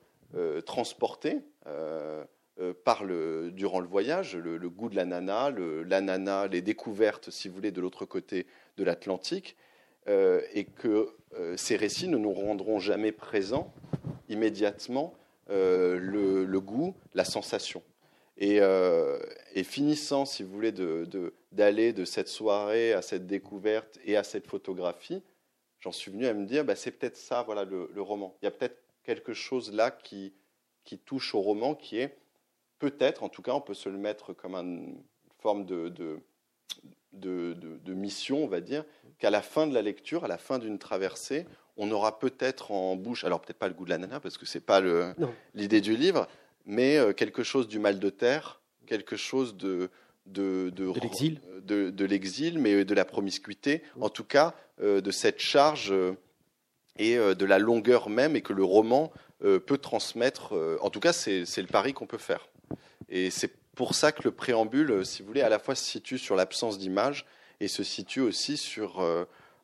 transporté 0.65 1.43
euh, 1.67 2.25
euh, 2.61 2.75
par 2.85 3.05
le, 3.05 3.51
durant 3.51 3.81
le 3.81 3.87
voyage, 3.87 4.37
le, 4.37 4.59
goût 4.69 4.89
de 4.89 4.97
l'ananas, 4.97 5.51
l'ananas, 5.51 6.49
les 6.49 6.61
découvertes, 6.63 7.31
si 7.31 7.49
vous 7.49 7.55
voulez, 7.55 7.71
de 7.71 7.81
l'autre 7.81 8.05
côté 8.05 8.47
de 8.77 8.85
l'Atlantique, 8.85 9.57
et 10.09 10.65
que 10.65 11.15
ces 11.57 11.77
récits 11.77 12.09
ne 12.09 12.19
nous 12.19 12.33
rendront 12.33 12.81
jamais 12.81 13.13
présents 13.13 13.73
immédiatement 14.29 15.15
le, 15.49 16.59
goût, 16.59 16.95
la 17.15 17.25
sensation. 17.25 17.83
Et, 18.39 18.61
euh, 18.61 19.19
et, 19.55 19.63
finissant, 19.63 20.25
si 20.25 20.43
vous 20.43 20.51
voulez, 20.51 20.73
d'aller 20.73 21.93
de, 21.93 22.01
de, 22.01 22.05
cette 22.05 22.29
soirée 22.29 22.93
à 22.93 23.03
cette 23.03 23.27
découverte 23.27 23.99
et 24.05 24.17
à 24.17 24.25
cette 24.25 24.47
photographie, 24.47 25.23
j'en 25.81 25.93
suis 25.93 26.11
venu 26.11 26.27
à 26.27 26.35
me 26.35 26.47
dire, 26.47 26.65
bah, 26.65 26.75
c'est 26.75 26.91
peut-être 26.91 27.17
ça, 27.17 27.43
voilà, 27.43 27.65
le, 27.65 27.91
le, 27.95 28.03
roman. 28.03 28.37
Il 28.43 28.47
y 28.47 28.49
a 28.49 28.51
peut-être 28.51 28.79
quelque 29.03 29.33
chose 29.33 29.73
là 29.73 29.91
qui, 29.91 30.33
qui 30.85 30.99
touche 30.99 31.35
au 31.35 31.41
roman, 31.41 31.75
qui 31.75 31.99
est 31.99 32.17
peut-être, 32.79 33.23
en 33.23 33.29
tout 33.29 33.43
cas, 33.43 33.53
on 33.53 33.61
peut 33.61 33.75
se 33.75 33.89
le 33.89 33.99
mettre 33.99 34.33
comme 34.33 34.55
une 34.55 35.03
forme 35.39 35.65
de, 35.65 35.89
de, 35.89 36.21
de 37.13 37.95
mission, 37.95 38.43
on 38.45 38.49
va 38.49 38.61
dire, 38.61 38.85
qu'à 39.19 39.31
la 39.31 39.43
fin 39.43 39.67
de 39.67 39.75
la 39.75 39.83
lecture, 39.83 40.25
à 40.25 40.29
la 40.29 40.39
fin 40.39 40.59
d'une 40.59 40.79
traversée, 40.79 41.47
on 41.77 41.91
aura 41.91 42.19
peut-être 42.19 42.71
en 42.71 42.97
bouche, 42.97 43.25
alors 43.25 43.41
peut-être 43.41 43.59
pas 43.59 43.69
le 43.69 43.75
goût 43.75 43.85
de 43.85 43.91
l'ananas, 43.91 44.21
parce 44.21 44.37
que 44.37 44.47
ce 44.47 44.59
n'est 44.59 44.65
pas 44.65 44.83
l'idée 45.55 45.81
du 45.81 45.97
livre, 45.97 46.29
mais 46.67 46.97
euh, 46.97 47.13
quelque 47.13 47.43
chose 47.43 47.69
du 47.69 47.79
mal 47.79 47.99
de 47.99 48.11
terre, 48.11 48.61
quelque 48.87 49.17
chose 49.17 49.57
de, 49.57 49.91
de, 50.27 50.71
de, 50.71 50.93
l'exil, 51.01 51.41
de, 51.63 51.91
de 51.91 52.05
l'exil, 52.05 52.59
mais 52.59 52.85
de 52.85 52.95
la 52.95 53.05
promiscuité, 53.05 53.83
en 54.01 54.09
tout 54.09 54.25
cas 54.25 54.55
euh, 54.81 55.01
de 55.01 55.11
cette 55.11 55.41
charge 55.41 55.93
euh, 55.93 56.13
et 56.97 57.17
de 57.17 57.45
la 57.45 57.59
longueur 57.59 58.09
même, 58.09 58.37
et 58.37 58.43
que 58.43 58.53
le 58.53 58.65
roman 58.65 59.13
peut 59.41 59.79
transmettre. 59.79 60.55
en 60.81 60.91
tout 60.91 61.01
cas, 61.01 61.13
c'est, 61.13 61.45
le 61.57 61.67
pari 61.67 61.93
qu'on 61.95 62.07
peut 62.07 62.19
faire. 62.19 62.49
Et 63.09 63.31
c'est 63.31 63.53
pour 63.75 63.95
ça 63.95 64.13
que 64.13 64.23
le 64.25 64.31
préambule, 64.31 65.05
si 65.05 65.23
vous 65.23 65.29
voulez, 65.29 65.41
à 65.41 65.49
la 65.49 65.59
fois 65.59 65.75
se 65.75 65.85
situe 65.85 66.19
sur 66.19 66.37
l'absence 66.37 66.79
d'image 66.79 67.27
et 67.61 67.69
se 67.69 67.83
situe 67.83 68.21
aussi 68.21 68.57
sur, 68.57 69.05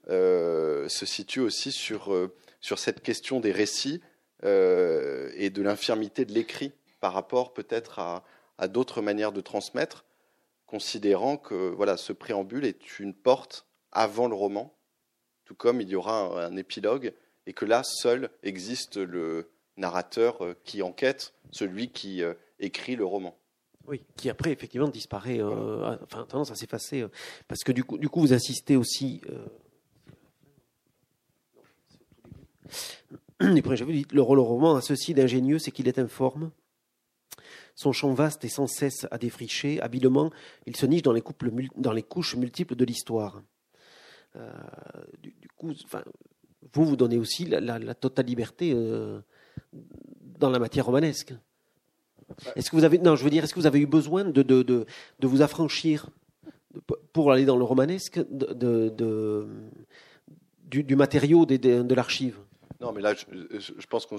se 0.09 0.87
situe 0.88 1.41
aussi 1.41 1.71
sur, 1.71 2.31
sur 2.61 2.79
cette 2.79 3.03
question 3.03 3.41
des 3.41 3.53
récits 3.53 4.01
et 4.43 5.51
de 5.51 5.62
l'infirmité 5.62 6.25
de 6.25 6.33
l'écrit 6.33 6.73
par 7.01 7.12
rapport 7.12 7.53
peut-être 7.53 7.99
à, 7.99 8.69
d'autres 8.69 9.03
manières 9.03 9.33
de 9.33 9.41
transmettre, 9.41 10.05
considérant 10.67 11.37
que 11.37 11.55
voilà, 11.55 11.97
ce 11.97 12.12
préambule 12.12 12.64
est 12.64 12.99
une 12.99 13.14
porte 13.14 13.67
avant 13.93 14.29
le 14.29 14.35
roman, 14.35 14.75
tout 15.49 15.55
comme 15.55 15.81
il 15.81 15.89
y 15.89 15.97
aura 15.97 16.45
un, 16.45 16.57
épilogue, 16.59 17.15
et 17.47 17.55
que 17.55 17.65
là, 17.65 17.83
seul 17.83 18.29
existe 18.43 18.99
le 18.99 19.49
narrateur 19.79 20.45
euh, 20.45 20.55
qui 20.65 20.83
enquête, 20.83 21.33
celui 21.53 21.89
qui 21.89 22.23
euh, 22.23 22.35
écrit 22.61 22.97
le 22.97 23.07
roman. 23.07 23.35
Oui, 23.87 24.05
qui 24.17 24.29
après 24.29 24.53
effectivement 24.53 24.89
disparaît, 24.89 25.41
euh, 25.41 25.97
enfin 26.03 26.27
tendance 26.29 26.51
à 26.51 26.55
s'effacer, 26.55 27.07
parce 27.49 27.65
que 27.65 27.73
du 27.73 27.83
coup, 27.83 27.97
du 27.97 28.11
coup, 28.11 28.21
vous 28.21 28.35
insistez 28.35 28.77
aussi. 28.77 29.23
le 33.41 34.21
rôle 34.21 34.39
au 34.39 34.45
roman 34.45 34.77
a 34.77 34.83
ceci 34.83 35.15
d'ingénieux, 35.15 35.59
c'est 35.59 35.71
qu'il 35.71 35.89
est 35.89 35.99
informe, 35.99 36.51
son 37.75 37.93
champ 37.93 38.13
vaste 38.13 38.45
et 38.45 38.51
sans 38.51 38.67
cesse 38.67 39.07
à 39.11 39.17
défricher, 39.17 39.81
habilement, 39.81 40.31
il 40.67 40.77
se 40.77 40.85
niche 40.85 41.01
dans 41.01 41.13
les, 41.13 41.23
dans 41.77 41.93
les 41.93 42.03
couches 42.03 42.37
multiples 42.37 42.77
de 42.77 42.85
l'histoire. 42.85 43.41
Euh, 44.37 44.51
du, 45.23 45.49
coup, 45.57 45.73
vous 46.73 46.85
vous 46.85 46.97
donnez 46.97 47.19
aussi 47.19 47.45
la, 47.45 47.95
totale 47.95 48.27
liberté 48.27 48.73
euh, 48.75 49.21
dans 50.38 50.51
la 50.51 50.59
matière 50.59 50.87
romanesque. 50.87 51.35
Est-ce 52.57 52.71
que 52.71 52.77
vous 52.77 52.85
avez, 52.85 52.99
non, 52.99 53.17
je 53.17 53.25
veux 53.25 53.31
dire, 53.31 53.45
est-ce 53.45 53.55
que 53.55 53.61
vous 53.61 53.67
avez 53.67 53.81
eu 53.81 53.87
besoin 53.87 54.25
de, 54.25 54.43
de, 54.43 54.62
de, 54.62 54.87
vous 55.23 55.41
affranchir 55.41 56.11
pour 57.12 57.33
aller 57.33 57.47
dans 57.47 57.57
le 57.57 57.64
romanesque 57.64 58.21
de, 58.31 59.49
du, 60.67 60.97
matériau 60.97 61.47
de 61.47 61.95
l'archive? 61.95 62.38
Non, 62.81 62.93
mais 62.93 63.01
là, 63.01 63.14
je, 63.14 63.25
je 63.59 63.87
pense 63.87 64.05
qu'on 64.05 64.19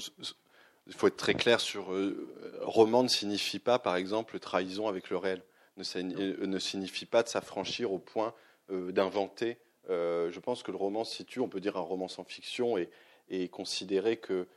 il 0.89 0.95
faut 0.95 1.08
être 1.08 1.17
très 1.17 1.36
clair 1.36 1.60
sur 1.60 1.93
euh, 1.93 2.28
roman 2.62 3.04
ne 3.04 3.08
signifie 3.08 3.60
pas, 3.60 3.80
par 3.80 3.95
exemple, 3.95 4.39
trahison 4.39 4.88
avec 4.88 5.10
le 5.10 5.17
réel. 5.17 5.43
Ne, 5.78 6.45
ne 6.45 6.60
signifie 6.60 7.06
pas 7.06 7.24
de 7.24 7.30
s'affranchir 7.30 7.93
au 7.93 8.00
point 8.00 8.34
euh, 8.72 8.91
d'inventer. 8.91 9.58
Je 9.89 10.39
pense 10.39 10.63
que 10.63 10.71
le 10.71 10.78
roman 10.78 11.04
situe, 11.04 11.39
on 11.39 11.49
peut 11.49 11.60
dire 11.60 11.78
un 11.78 11.82
roman 11.82 12.08
sans 12.08 12.23
fiction, 12.23 12.78
et, 12.78 13.49
considérer 13.49 14.17
que 14.17 14.47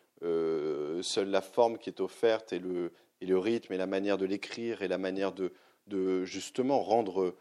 seule 1.03 1.31
la 1.31 1.41
forme 1.41 1.79
qui 1.79 1.91
est 1.91 2.01
offerte 2.01 2.53
et 2.53 2.59
le, 2.59 2.93
rythme 3.39 3.73
et 3.73 3.77
la 3.77 3.87
manière 3.87 4.19
de 4.19 4.27
l'écrire 4.27 4.83
et 4.83 4.89
la 4.89 4.99
manière 4.99 5.33
de, 5.33 6.25
justement 6.25 6.83
rendre, 6.83 7.35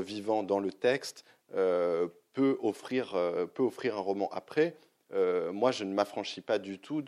vivant 0.00 0.42
dans 0.42 0.60
le 0.60 0.72
texte 0.72 1.24
peut, 1.52 2.58
offrir, 2.62 3.16
peut 3.54 3.62
offrir 3.62 3.96
un 3.96 4.00
roman. 4.00 4.28
Après, 4.32 4.76
moi, 5.12 5.70
je 5.70 5.84
ne 5.84 5.94
m'affranchis 5.94 6.40
pas 6.40 6.58
du 6.58 6.78
tout 6.78 7.02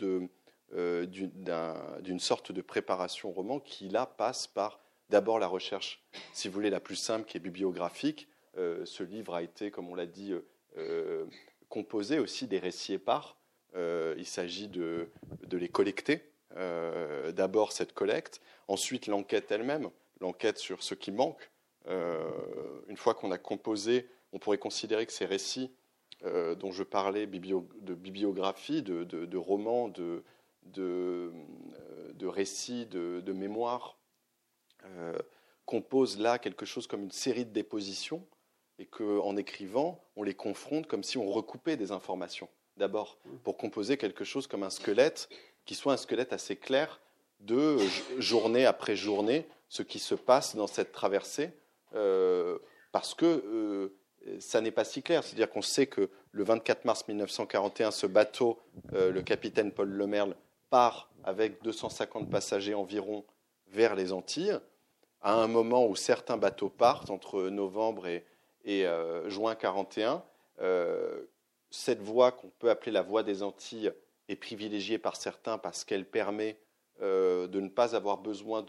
euh, 0.76 1.06
d'une 1.06 2.20
sorte 2.20 2.52
de 2.52 2.62
préparation 2.62 3.32
roman 3.32 3.58
qui, 3.58 3.88
là, 3.88 4.06
passe 4.06 4.46
par 4.46 4.78
d'abord 5.08 5.40
la 5.40 5.48
recherche, 5.48 6.00
si 6.32 6.46
vous 6.46 6.54
voulez, 6.54 6.70
la 6.70 6.78
plus 6.78 6.94
simple, 6.94 7.26
qui 7.26 7.36
est 7.36 7.40
bibliographique. 7.40 8.28
Euh, 8.60 8.84
ce 8.84 9.02
livre 9.02 9.34
a 9.34 9.42
été, 9.42 9.70
comme 9.70 9.88
on 9.88 9.94
l'a 9.94 10.06
dit, 10.06 10.32
euh, 10.76 11.26
composé 11.68 12.18
aussi 12.18 12.46
des 12.46 12.58
récits 12.58 12.94
épars. 12.94 13.36
il 13.74 14.26
s'agit 14.26 14.68
de, 14.68 15.08
les 15.50 15.68
collecter. 15.68 16.22
d'abord 17.34 17.72
cette 17.72 17.92
collecte, 17.92 18.40
ensuite 18.68 19.06
l'enquête 19.06 19.50
elle-même, 19.50 19.90
l'enquête 20.20 20.58
sur 20.58 20.82
ce 20.82 20.94
qui 20.94 21.12
manque. 21.12 21.50
une 21.86 22.96
fois 22.96 23.14
qu'on 23.14 23.30
a 23.30 23.38
composé, 23.38 24.08
on 24.32 24.38
pourrait 24.38 24.58
considérer 24.58 25.06
que 25.06 25.12
ces 25.12 25.26
récits 25.26 25.70
dont 26.24 26.72
je 26.72 26.82
parlais 26.82 27.26
de 27.26 27.94
bibliographie, 27.94 28.82
de, 28.82 29.36
romans, 29.36 29.88
de, 29.88 30.24
euh, 30.78 31.30
récits, 32.22 32.86
de, 32.86 33.20
de 33.20 33.32
mémoires, 33.32 33.98
euh, 34.84 35.18
compose 35.64 36.18
là 36.18 36.38
quelque 36.38 36.66
chose 36.66 36.86
comme 36.86 37.02
une 37.02 37.10
série 37.10 37.44
de 37.44 37.50
dépositions 37.52 38.26
et 38.80 38.86
qu'en 38.86 39.36
écrivant, 39.36 40.02
on 40.16 40.22
les 40.22 40.34
confronte 40.34 40.86
comme 40.86 41.04
si 41.04 41.18
on 41.18 41.30
recoupait 41.30 41.76
des 41.76 41.92
informations, 41.92 42.48
d'abord, 42.78 43.18
pour 43.44 43.58
composer 43.58 43.98
quelque 43.98 44.24
chose 44.24 44.46
comme 44.46 44.62
un 44.62 44.70
squelette 44.70 45.28
qui 45.66 45.74
soit 45.74 45.92
un 45.92 45.98
squelette 45.98 46.32
assez 46.32 46.56
clair 46.56 46.98
de 47.40 47.76
journée 48.18 48.64
après 48.64 48.96
journée 48.96 49.46
ce 49.68 49.82
qui 49.82 49.98
se 49.98 50.14
passe 50.14 50.56
dans 50.56 50.66
cette 50.66 50.92
traversée, 50.92 51.50
euh, 51.94 52.58
parce 52.90 53.14
que 53.14 53.92
ça 54.38 54.60
n'est 54.62 54.70
pas 54.70 54.84
si 54.84 55.02
clair. 55.02 55.22
C'est-à-dire 55.22 55.50
qu'on 55.50 55.62
sait 55.62 55.86
que 55.86 56.08
le 56.32 56.42
24 56.42 56.86
mars 56.86 57.06
1941, 57.06 57.90
ce 57.90 58.06
bateau, 58.06 58.58
le 58.92 59.20
capitaine 59.20 59.72
Paul 59.72 59.90
Lemerle, 59.90 60.34
part 60.70 61.10
avec 61.22 61.62
250 61.62 62.30
passagers 62.30 62.74
environ 62.74 63.24
vers 63.68 63.94
les 63.94 64.12
Antilles, 64.12 64.58
à 65.20 65.34
un 65.34 65.46
moment 65.46 65.86
où 65.86 65.96
certains 65.96 66.38
bateaux 66.38 66.70
partent, 66.70 67.10
entre 67.10 67.48
novembre 67.48 68.06
et, 68.06 68.24
euh, 68.70 69.28
juin 69.28 69.54
41. 69.54 70.22
Euh, 70.60 71.22
cette 71.70 72.00
voie 72.00 72.32
qu'on 72.32 72.50
peut 72.58 72.70
appeler 72.70 72.92
la 72.92 73.02
voie 73.02 73.22
des 73.22 73.42
Antilles 73.42 73.92
est 74.28 74.36
privilégiée 74.36 74.98
par 74.98 75.16
certains 75.16 75.58
parce 75.58 75.84
qu'elle 75.84 76.04
permet 76.04 76.56
euh, 77.02 77.46
de 77.46 77.60
ne 77.60 77.68
pas 77.68 77.96
avoir 77.96 78.18
besoin 78.18 78.64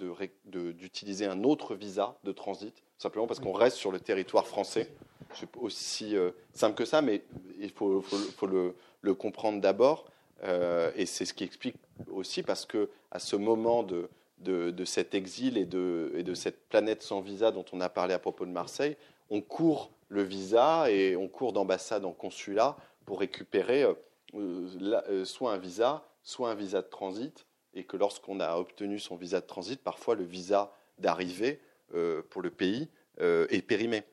d'utiliser 0.46 1.26
un 1.26 1.44
autre 1.44 1.76
visa 1.76 2.18
de 2.24 2.32
transit, 2.32 2.84
simplement 2.98 3.28
parce 3.28 3.40
qu'on 3.40 3.52
reste 3.52 3.78
sur 3.78 3.92
le 3.92 4.00
territoire 4.00 4.48
français. 4.48 4.90
C'est 5.34 5.50
aussi 5.58 6.16
simple 6.54 6.76
que 6.76 6.86
ça, 6.86 7.02
mais 7.02 7.24
il 7.60 7.72
faut, 7.72 8.04
le, 8.44 9.14
comprendre 9.14 9.62
d'abord. 9.62 10.06
et 10.44 11.06
c'est 11.06 11.26
ce 11.26 11.34
qui 11.34 11.44
explique 11.44 11.76
aussi 12.12 12.44
parce 12.44 12.66
que 12.66 12.90
à 13.12 13.20
ce 13.20 13.36
moment 13.36 13.84
de, 13.84 14.10
de, 14.40 14.86
cet 14.86 15.16
exil 15.16 15.58
et 15.58 15.66
de, 15.66 16.12
et 16.16 16.24
de, 16.24 16.34
cette 16.34 16.68
planète 16.68 17.02
sans 17.02 17.22
visa 17.22 17.52
dont 17.52 17.66
on 17.72 17.82
a 17.82 17.90
parlé 17.90 18.14
à 18.14 18.20
propos 18.20 18.46
de 18.46 18.52
Marseille, 18.52 18.98
on 19.32 19.42
court 19.42 19.92
le 20.10 20.22
visa 20.22 20.92
et 20.92 21.16
on 21.16 21.28
court 21.28 21.54
d'ambassade 21.54 22.06
en 22.06 22.12
consulat 22.12 22.78
pour 23.06 23.20
récupérer 23.20 23.84
euh, 23.84 23.96
euh, 24.36 25.26
soit 25.26 25.52
un 25.52 25.58
visa, 25.58 26.06
soit 26.22 26.52
un 26.52 26.56
visa 26.56 26.84
de 26.84 26.88
transit, 26.88 27.48
et 27.74 27.86
que 27.86 27.98
lorsqu'on 27.98 28.40
a 28.40 28.58
obtenu 28.58 29.00
son 29.00 29.16
visa 29.16 29.42
de 29.42 29.48
transit, 29.48 29.82
parfois 29.82 30.14
le 30.14 30.26
visa 30.26 30.72
d'arrivée 31.00 31.60
euh, 31.96 32.22
pour 32.30 32.44
le 32.44 32.52
pays 32.52 32.88
est 33.20 33.62
périmé. 33.62 34.04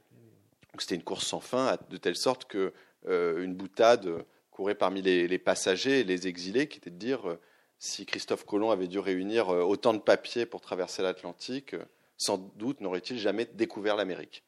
C'était 0.79 0.97
une 0.97 1.03
course 1.03 1.27
sans 1.27 1.41
fin, 1.41 1.79
de 1.89 1.97
telle 1.97 2.17
sorte 2.17 2.45
que 2.45 2.75
une 3.07 3.55
boutade 3.55 4.07
courait 4.51 4.75
parmi 4.75 5.01
les, 5.01 5.27
les, 5.27 5.39
passagers 5.39 6.01
et 6.01 6.05
les 6.05 6.27
exilés, 6.27 6.69
qui 6.69 6.77
était 6.77 6.91
de 6.91 6.97
dire 6.97 7.39
si 7.79 8.07
Christophe 8.07 8.45
Colomb 8.45 8.71
avait 8.71 8.89
dû 8.89 8.99
réunir 8.99 9.51
euh, 9.51 9.63
autant 9.63 9.95
de 9.95 9.99
papiers 9.99 10.47
pour 10.47 10.61
traverser 10.61 11.03
l'Atlantique, 11.03 11.75
euh, 11.75 11.85
sans 12.17 12.39
doute 12.57 12.81
n'aurait-il 12.81 13.19
jamais 13.19 13.47
découvert 13.47 13.97
l'Amérique. 13.97 14.43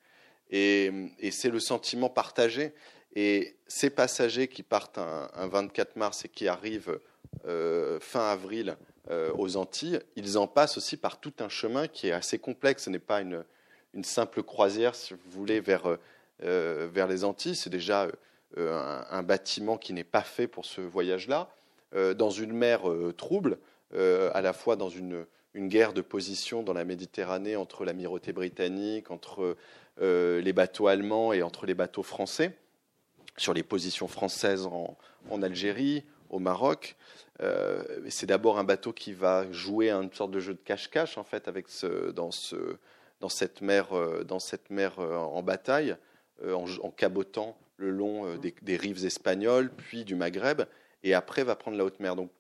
Et, 0.51 0.91
c'est 1.31 1.51
le 1.51 1.61
sentiment 1.61 2.09
partagé. 2.09 2.73
Et 3.15 3.57
ces 3.67 3.91
passagers 3.91 4.49
qui 4.49 4.63
partent 4.63 4.99
un, 4.99 5.47
24 5.49 5.97
mars 5.97 6.25
et 6.25 6.29
qui 6.29 6.49
arrivent 6.49 7.01
euh, 7.47 7.99
fin 8.01 8.31
avril 8.31 8.77
aux 9.37 9.57
Antilles, 9.57 9.99
ils 10.15 10.39
en 10.39 10.47
passent 10.47 10.77
aussi 10.77 10.97
par 10.97 11.19
tout 11.19 11.33
un 11.41 11.49
chemin 11.49 11.89
qui 11.89 12.07
est 12.07 12.13
assez 12.13 12.39
complexe. 12.39 12.85
Ce 12.85 12.91
n'est 12.91 13.01
pas 13.01 13.21
une, 13.21 13.45
simple 14.05 14.45
croisière, 14.45 14.95
si 14.95 15.15
vous 15.15 15.31
voulez, 15.31 15.59
vers, 15.59 15.99
vers 16.39 17.09
les 17.09 17.25
Antilles. 17.25 17.57
C'est 17.57 17.71
déjà 17.71 18.07
un, 18.57 19.23
bâtiment 19.25 19.79
qui 19.79 19.95
n'est 19.95 20.05
pas 20.05 20.23
fait 20.23 20.47
pour 20.47 20.65
ce 20.65 20.81
voyage-là. 20.81 21.51
Euh, 21.97 22.15
dans 22.15 22.31
une 22.31 22.53
mer 22.53 22.89
euh, 22.89 23.13
trouble, 23.13 23.59
euh, 23.95 24.31
à 24.33 24.43
la 24.43 24.53
fois 24.53 24.77
dans 24.77 24.89
une, 24.89 25.27
une 25.55 25.67
guerre 25.67 25.93
de 25.93 26.03
position 26.03 26.63
dans 26.63 26.73
la 26.73 26.85
Méditerranée 26.85 27.57
entre 27.57 27.85
l'amirauté 27.85 28.33
britannique, 28.33 29.11
entre 29.11 29.57
les 30.01 30.53
bateaux 30.53 30.87
allemands 30.87 31.33
et 31.33 31.43
entre 31.43 31.67
les 31.67 31.75
bateaux 31.75 32.03
français, 32.03 32.57
sur 33.37 33.53
les 33.53 33.63
positions 33.63 34.09
françaises 34.09 34.67
en, 34.67 35.43
Algérie, 35.43 36.05
au 36.31 36.39
Maroc. 36.39 36.97
c'est 38.09 38.27
d'abord 38.27 38.59
un 38.59 38.65
bateau 38.65 38.93
qui 38.93 39.13
va 39.13 39.51
jouer 39.53 39.91
une 39.91 40.13
sorte 40.13 40.31
de 40.31 40.41
jeu 40.41 40.55
de 40.55 40.61
cache-cache 40.61 41.19
en 41.19 41.25
fait 41.25 41.49
avec 41.49 41.67
dans, 42.15 42.31
ce, 42.31 42.77
dans 43.21 43.29
cette 43.29 43.61
mer, 43.61 43.89
dans 44.25 44.39
cette 44.39 44.71
mer 44.71 44.99
en 44.99 45.43
bataille, 45.43 45.97
en, 46.43 46.91
cabotant 46.91 47.59
le 47.81 47.91
long 47.91 48.27
euh, 48.27 48.37
des, 48.37 48.77
rives 48.77 49.05
espagnoles, 49.05 49.71
puis 49.71 50.05
du 50.05 50.15
Maghreb, 50.15 50.63
et 51.03 51.15
après 51.15 51.43
va 51.43 51.57
prendre 51.57 51.77
la 51.77 51.85
haute 51.85 51.99
mer. 51.99 52.15
Donc 52.15 52.31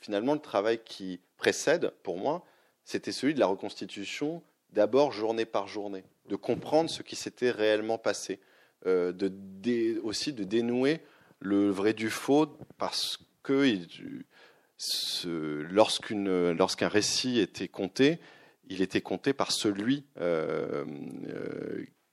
finalement, 0.00 0.34
le 0.34 0.40
travail 0.40 0.80
qui 0.84 1.20
précède, 1.38 1.90
pour 2.02 2.18
moi, 2.18 2.44
c'était 2.84 3.12
celui 3.12 3.34
de 3.34 3.40
la 3.40 3.46
reconstitution, 3.46 4.42
d'abord 4.72 5.12
journée 5.12 5.44
par 5.44 5.68
journée, 5.68 6.04
de 6.28 6.36
comprendre 6.36 6.90
ce 6.90 7.02
qui 7.02 7.16
s'était 7.16 7.50
réellement 7.50 7.98
passé, 7.98 8.40
euh, 8.86 9.12
de 9.12 10.00
aussi 10.02 10.32
de 10.32 10.44
dénouer 10.44 11.00
le 11.40 11.70
vrai 11.70 11.92
du 11.94 12.10
faux, 12.10 12.46
parce 12.78 13.18
que 13.42 13.76
lorsqu'un 15.70 16.88
récit 16.88 17.38
était 17.40 17.68
compté, 17.68 18.18
il 18.68 18.82
était 18.82 19.00
compté 19.00 19.32
par 19.32 19.52
celui 19.52 20.04
euh, 20.20 20.84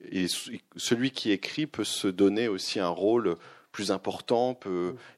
et 0.02 0.28
celui 0.76 1.12
qui 1.12 1.32
écrit 1.32 1.68
peut 1.68 1.84
se 1.84 2.08
donner 2.08 2.48
aussi 2.48 2.80
un 2.80 2.89
rôle 2.89 3.36
plus 3.72 3.91
important, 3.91 4.58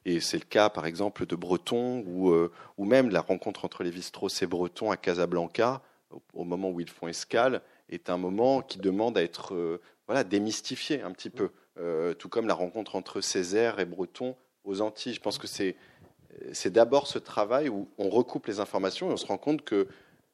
et 0.04 0.18
c'est 0.18 0.38
le 0.38 0.44
cas 0.44 0.68
par 0.68 0.84
exemple 0.84 1.26
de 1.26 1.36
Breton, 1.36 2.02
ou, 2.06 2.30
euh, 2.30 2.50
ou 2.76 2.84
même 2.84 3.08
la 3.08 3.20
rencontre 3.20 3.64
entre 3.64 3.84
les 3.84 3.90
Vistros 3.90 4.30
et 4.42 4.46
Breton 4.46 4.90
à 4.90 4.96
Casablanca, 4.96 5.80
au, 6.34 6.44
moment 6.44 6.70
où 6.70 6.80
ils 6.80 6.90
font 6.90 7.08
escale, 7.08 7.62
est 7.90 8.10
un 8.10 8.18
moment 8.18 8.62
qui 8.62 8.78
demande 8.78 9.16
à 9.18 9.22
être 9.22 9.54
euh, 9.54 9.80
voilà, 10.06 10.24
démystifié 10.24 11.02
un 11.02 11.12
petit 11.12 11.30
peu, 11.30 11.50
euh, 11.78 12.14
tout 12.14 12.28
comme 12.28 12.46
la 12.46 12.54
rencontre 12.54 12.96
entre 12.96 13.20
Césaire 13.20 13.78
et 13.80 13.84
Breton 13.84 14.36
aux 14.64 14.80
Antilles. 14.80 15.14
Je 15.14 15.20
pense 15.20 15.38
que 15.38 15.46
c'est, 15.46 15.76
c'est 16.52 16.72
d'abord 16.72 17.06
ce 17.06 17.18
travail 17.18 17.68
où 17.68 17.88
on 17.98 18.08
recoupe 18.08 18.46
les 18.46 18.60
informations 18.60 19.10
et 19.10 19.12
on 19.12 19.16
se 19.16 19.26
rend 19.26 19.38
compte 19.38 19.62
que 19.64 19.88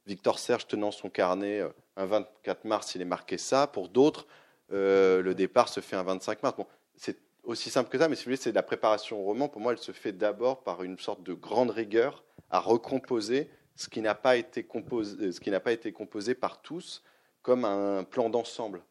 Victor 0.07 0.39
Serge 0.39 0.67
tenant 0.67 0.91
son 0.91 1.09
carnet 1.09 1.63
un 1.97 2.07
24 2.07 2.65
mars, 2.65 2.95
il 2.95 3.03
est 3.03 3.07
marqué 3.07 3.39
ça, 3.39 3.67
pour 3.67 3.89
d'autres, 3.89 4.27
euh, 4.73 5.23
le 5.23 5.35
départ 5.35 5.69
se 5.69 5.81
fait 5.81 5.97
un 5.97 6.03
25 6.03 6.43
mars. 6.43 6.57
Bon, 6.57 6.67
c'est 6.97 7.19
aussi 7.45 7.71
simple 7.71 7.91
que 7.91 7.99
ça, 7.99 8.09
mais 8.09 8.17
si 8.17 8.23
vous 8.23 8.31
voulez, 8.31 8.37
c'est 8.37 8.53
la 8.53 8.63
préparation 8.63 9.21
au 9.21 9.25
roman. 9.25 9.49
Pour 9.49 9.61
moi, 9.61 9.73
elle 9.73 9.79
se 9.79 9.93
fait 9.93 10.13
d'abord 10.13 10.63
par 10.63 10.83
une 10.83 10.99
sorte 10.99 11.23
de 11.23 11.35
grande 11.35 11.71
rigueur 11.71 12.25
à 12.51 12.59
recomposer 12.59 13.51
ce 13.77 13.89
qui 13.89 14.01
n'a 14.01 14.15
pas 14.15 14.37
été 14.37 14.65
composé, 14.65 15.33
ce 15.33 15.41
qui 15.41 15.51
n'a 15.51 15.61
pas 15.61 15.73
été 15.73 15.93
composé 15.93 16.35
par 16.35 16.63
tous 16.63 17.03
comme 17.43 17.65
un 17.65 18.05
plan 18.05 18.31
d'ensemble, 18.31 18.83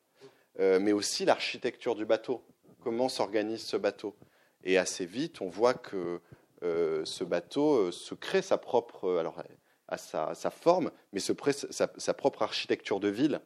euh, 0.59 0.79
mais 0.79 0.91
aussi 0.91 1.25
l'architecture 1.25 1.95
du 1.95 2.05
bateau. 2.05 2.43
Comment 2.83 3.09
s'organise 3.09 3.61
ce 3.61 3.77
bateau? 3.77 4.15
Et 4.63 4.77
assez 4.77 5.05
vite, 5.05 5.41
on 5.41 5.49
voit 5.49 5.73
que 5.73 6.19
euh, 6.63 7.03
ce 7.05 7.23
bateau 7.23 7.91
se 7.91 8.13
crée 8.13 8.41
sa 8.41 8.57
propre, 8.57 9.17
alors 9.17 9.41
à 9.87 9.97
sa, 9.97 10.49
forme, 10.49 10.91
mais 11.11 11.19
se 11.19 11.33
crée 11.33 11.53
sa 11.53 12.13
propre 12.13 12.43
architecture 12.43 12.99
de 12.99 13.09
ville 13.09 13.41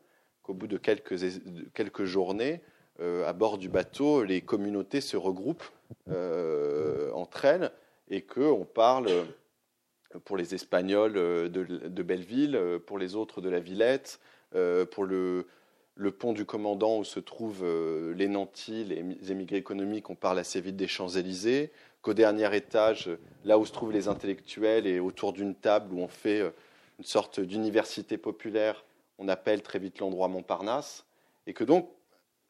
au 0.47 0.53
bout 0.53 0.67
de 0.67 0.77
quelques, 0.77 1.17
quelques 1.73 2.05
journées, 2.05 2.61
euh, 2.99 3.27
à 3.27 3.33
bord 3.33 3.57
du 3.57 3.69
bateau, 3.69 4.23
les 4.23 4.41
communautés 4.41 5.01
se 5.01 5.17
regroupent 5.17 5.69
euh, 6.09 7.11
entre 7.11 7.45
elles 7.45 7.71
et 8.09 8.21
qu'on 8.21 8.65
parle 8.65 9.09
pour 10.25 10.37
les 10.37 10.55
Espagnols 10.55 11.13
de, 11.13 12.03
Belleville, 12.03 12.59
pour 12.85 12.97
les 12.97 13.15
autres 13.15 13.41
de 13.41 13.49
la 13.49 13.59
Villette, 13.59 14.19
euh, 14.55 14.85
pour 14.85 15.03
le, 15.03 15.47
le, 15.95 16.11
pont 16.11 16.33
du 16.33 16.45
commandant 16.45 16.99
où 16.99 17.03
se 17.03 17.19
trouvent 17.19 17.65
les 18.15 18.27
nantis, 18.27 18.83
les 18.85 19.31
émigrés 19.31 19.57
économiques, 19.57 20.09
on 20.09 20.15
parle 20.15 20.39
assez 20.39 20.61
vite 20.61 20.77
des 20.77 20.87
Champs-Élysées, 20.87 21.71
qu'au 22.01 22.13
dernier 22.13 22.55
étage, 22.55 23.09
là 23.43 23.57
où 23.57 23.65
se 23.65 23.71
trouvent 23.71 23.91
les 23.91 24.07
intellectuels 24.07 24.87
et 24.87 24.99
autour 24.99 25.33
d'une 25.33 25.55
table 25.55 25.93
où 25.93 25.99
on 25.99 26.07
fait 26.07 26.41
une 26.99 27.05
sorte 27.05 27.39
d'université 27.39 28.17
populaire, 28.17 28.85
on 29.17 29.27
appelle 29.27 29.61
très 29.61 29.79
vite 29.79 29.99
l'endroit 29.99 30.27
Montparnasse, 30.27 31.05
et 31.47 31.53
que 31.53 31.63
donc 31.63 31.89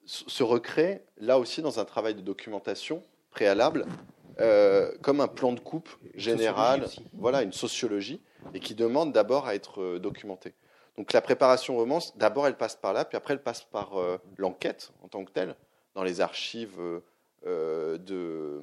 se 0.06 0.44
recrée 0.44 1.02
là 1.18 1.38
aussi 1.38 1.62
dans 1.62 1.80
un 1.80 1.86
travail 1.86 2.16
de 2.16 2.22
documentation 2.22 3.04
préalable, 3.32 3.86
euh, 4.40 4.92
comme 5.02 5.22
un 5.22 5.28
plan 5.28 5.54
de 5.54 5.60
coupe 5.60 5.90
général, 6.16 6.86
voilà, 7.14 7.44
une 7.44 7.54
sociologie, 7.54 8.22
et 8.54 8.60
qui 8.60 8.76
demande 8.76 9.12
d'abord 9.12 9.48
à 9.48 9.56
être 9.56 9.82
euh, 9.82 10.00
documenté. 10.00 10.54
Donc 10.98 11.14
la 11.14 11.22
préparation 11.22 11.76
romance, 11.76 12.18
d'abord 12.18 12.48
elle 12.48 12.58
passe 12.58 12.76
par 12.76 12.94
là, 12.94 13.06
puis 13.06 13.18
après 13.18 13.34
elle 13.34 13.44
passe 13.44 13.64
par 13.64 14.00
euh, 14.00 14.18
l'enquête 14.38 14.92
en 15.04 15.08
tant 15.08 15.24
que 15.26 15.32
telle, 15.32 15.56
dans 15.96 16.04
les 16.04 16.22
archives 16.22 16.80
de, 17.46 18.62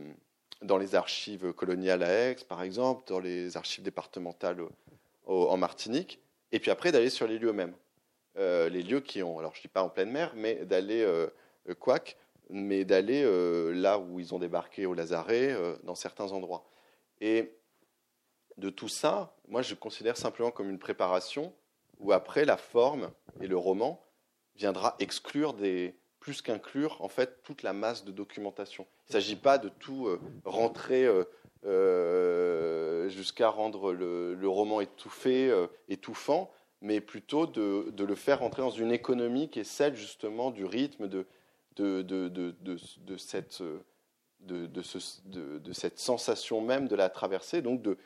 dans 0.62 0.78
les 0.78 0.94
archives 0.94 1.52
coloniales 1.52 2.02
à 2.02 2.10
Aix, 2.10 2.36
par 2.48 2.62
exemple, 2.62 3.04
dans 3.06 3.20
les 3.20 3.56
archives 3.56 3.82
départementales 3.82 4.58
en 5.26 5.56
Martinique, 5.56 6.20
et 6.52 6.60
puis 6.60 6.70
après 6.70 6.92
d'aller 6.92 7.10
sur 7.10 7.26
les 7.26 7.38
lieux 7.38 7.52
mêmes. 7.52 7.74
Euh, 8.36 8.68
les 8.68 8.82
lieux 8.82 9.00
qui 9.00 9.22
ont, 9.22 9.38
alors 9.38 9.54
je 9.54 9.60
ne 9.60 9.62
dis 9.62 9.68
pas 9.68 9.82
en 9.82 9.88
pleine 9.88 10.10
mer, 10.10 10.32
mais 10.34 10.64
d'aller, 10.64 11.02
euh 11.02 11.28
mais 12.50 12.84
d'aller 12.84 13.22
euh, 13.24 13.72
là 13.72 13.98
où 13.98 14.20
ils 14.20 14.34
ont 14.34 14.38
débarqué 14.38 14.86
au 14.86 14.94
Lazaret, 14.94 15.56
dans 15.82 15.94
certains 15.94 16.32
endroits. 16.32 16.64
Et 17.20 17.56
de 18.56 18.70
tout 18.70 18.88
ça, 18.88 19.36
moi 19.48 19.62
je 19.62 19.74
considère 19.74 20.16
simplement 20.16 20.50
comme 20.50 20.70
une 20.70 20.78
préparation 20.78 21.52
où 21.98 22.12
après 22.12 22.44
la 22.44 22.56
forme 22.56 23.10
et 23.40 23.46
le 23.46 23.56
roman 23.56 24.04
viendra 24.56 24.94
exclure 24.98 25.54
des, 25.54 25.96
plus 26.20 26.42
qu'inclure 26.42 27.00
en 27.00 27.08
fait 27.08 27.42
toute 27.42 27.62
la 27.62 27.72
masse 27.72 28.04
de 28.04 28.12
documentation. 28.12 28.86
Il 29.08 29.10
ne 29.10 29.12
s'agit 29.20 29.36
pas 29.36 29.58
de 29.58 29.68
tout 29.68 30.08
rentrer 30.44 31.08
jusqu'à 33.08 33.48
rendre 33.48 33.92
le, 33.92 34.48
roman 34.48 34.80
étouffé, 34.80 35.52
étouffant, 35.88 36.50
mais 36.84 37.00
plutôt 37.00 37.46
de, 37.46 37.90
le 37.96 38.14
faire 38.14 38.40
rentrer 38.40 38.60
dans 38.60 38.70
une 38.70 38.92
économie 38.92 39.48
qui 39.48 39.60
est 39.60 39.64
celle 39.64 39.96
justement 39.96 40.50
du 40.50 40.66
rythme, 40.66 41.08
de, 41.08 41.26
de, 41.76 42.02
de 42.02 43.16
cette, 43.16 43.62
de, 44.40 45.72
cette 45.72 45.98
sensation 45.98 46.60
même 46.60 46.88
de 46.88 46.96
la 46.96 47.08
traversée, 47.08 47.62
donc 47.62 47.82
de, 47.82 47.98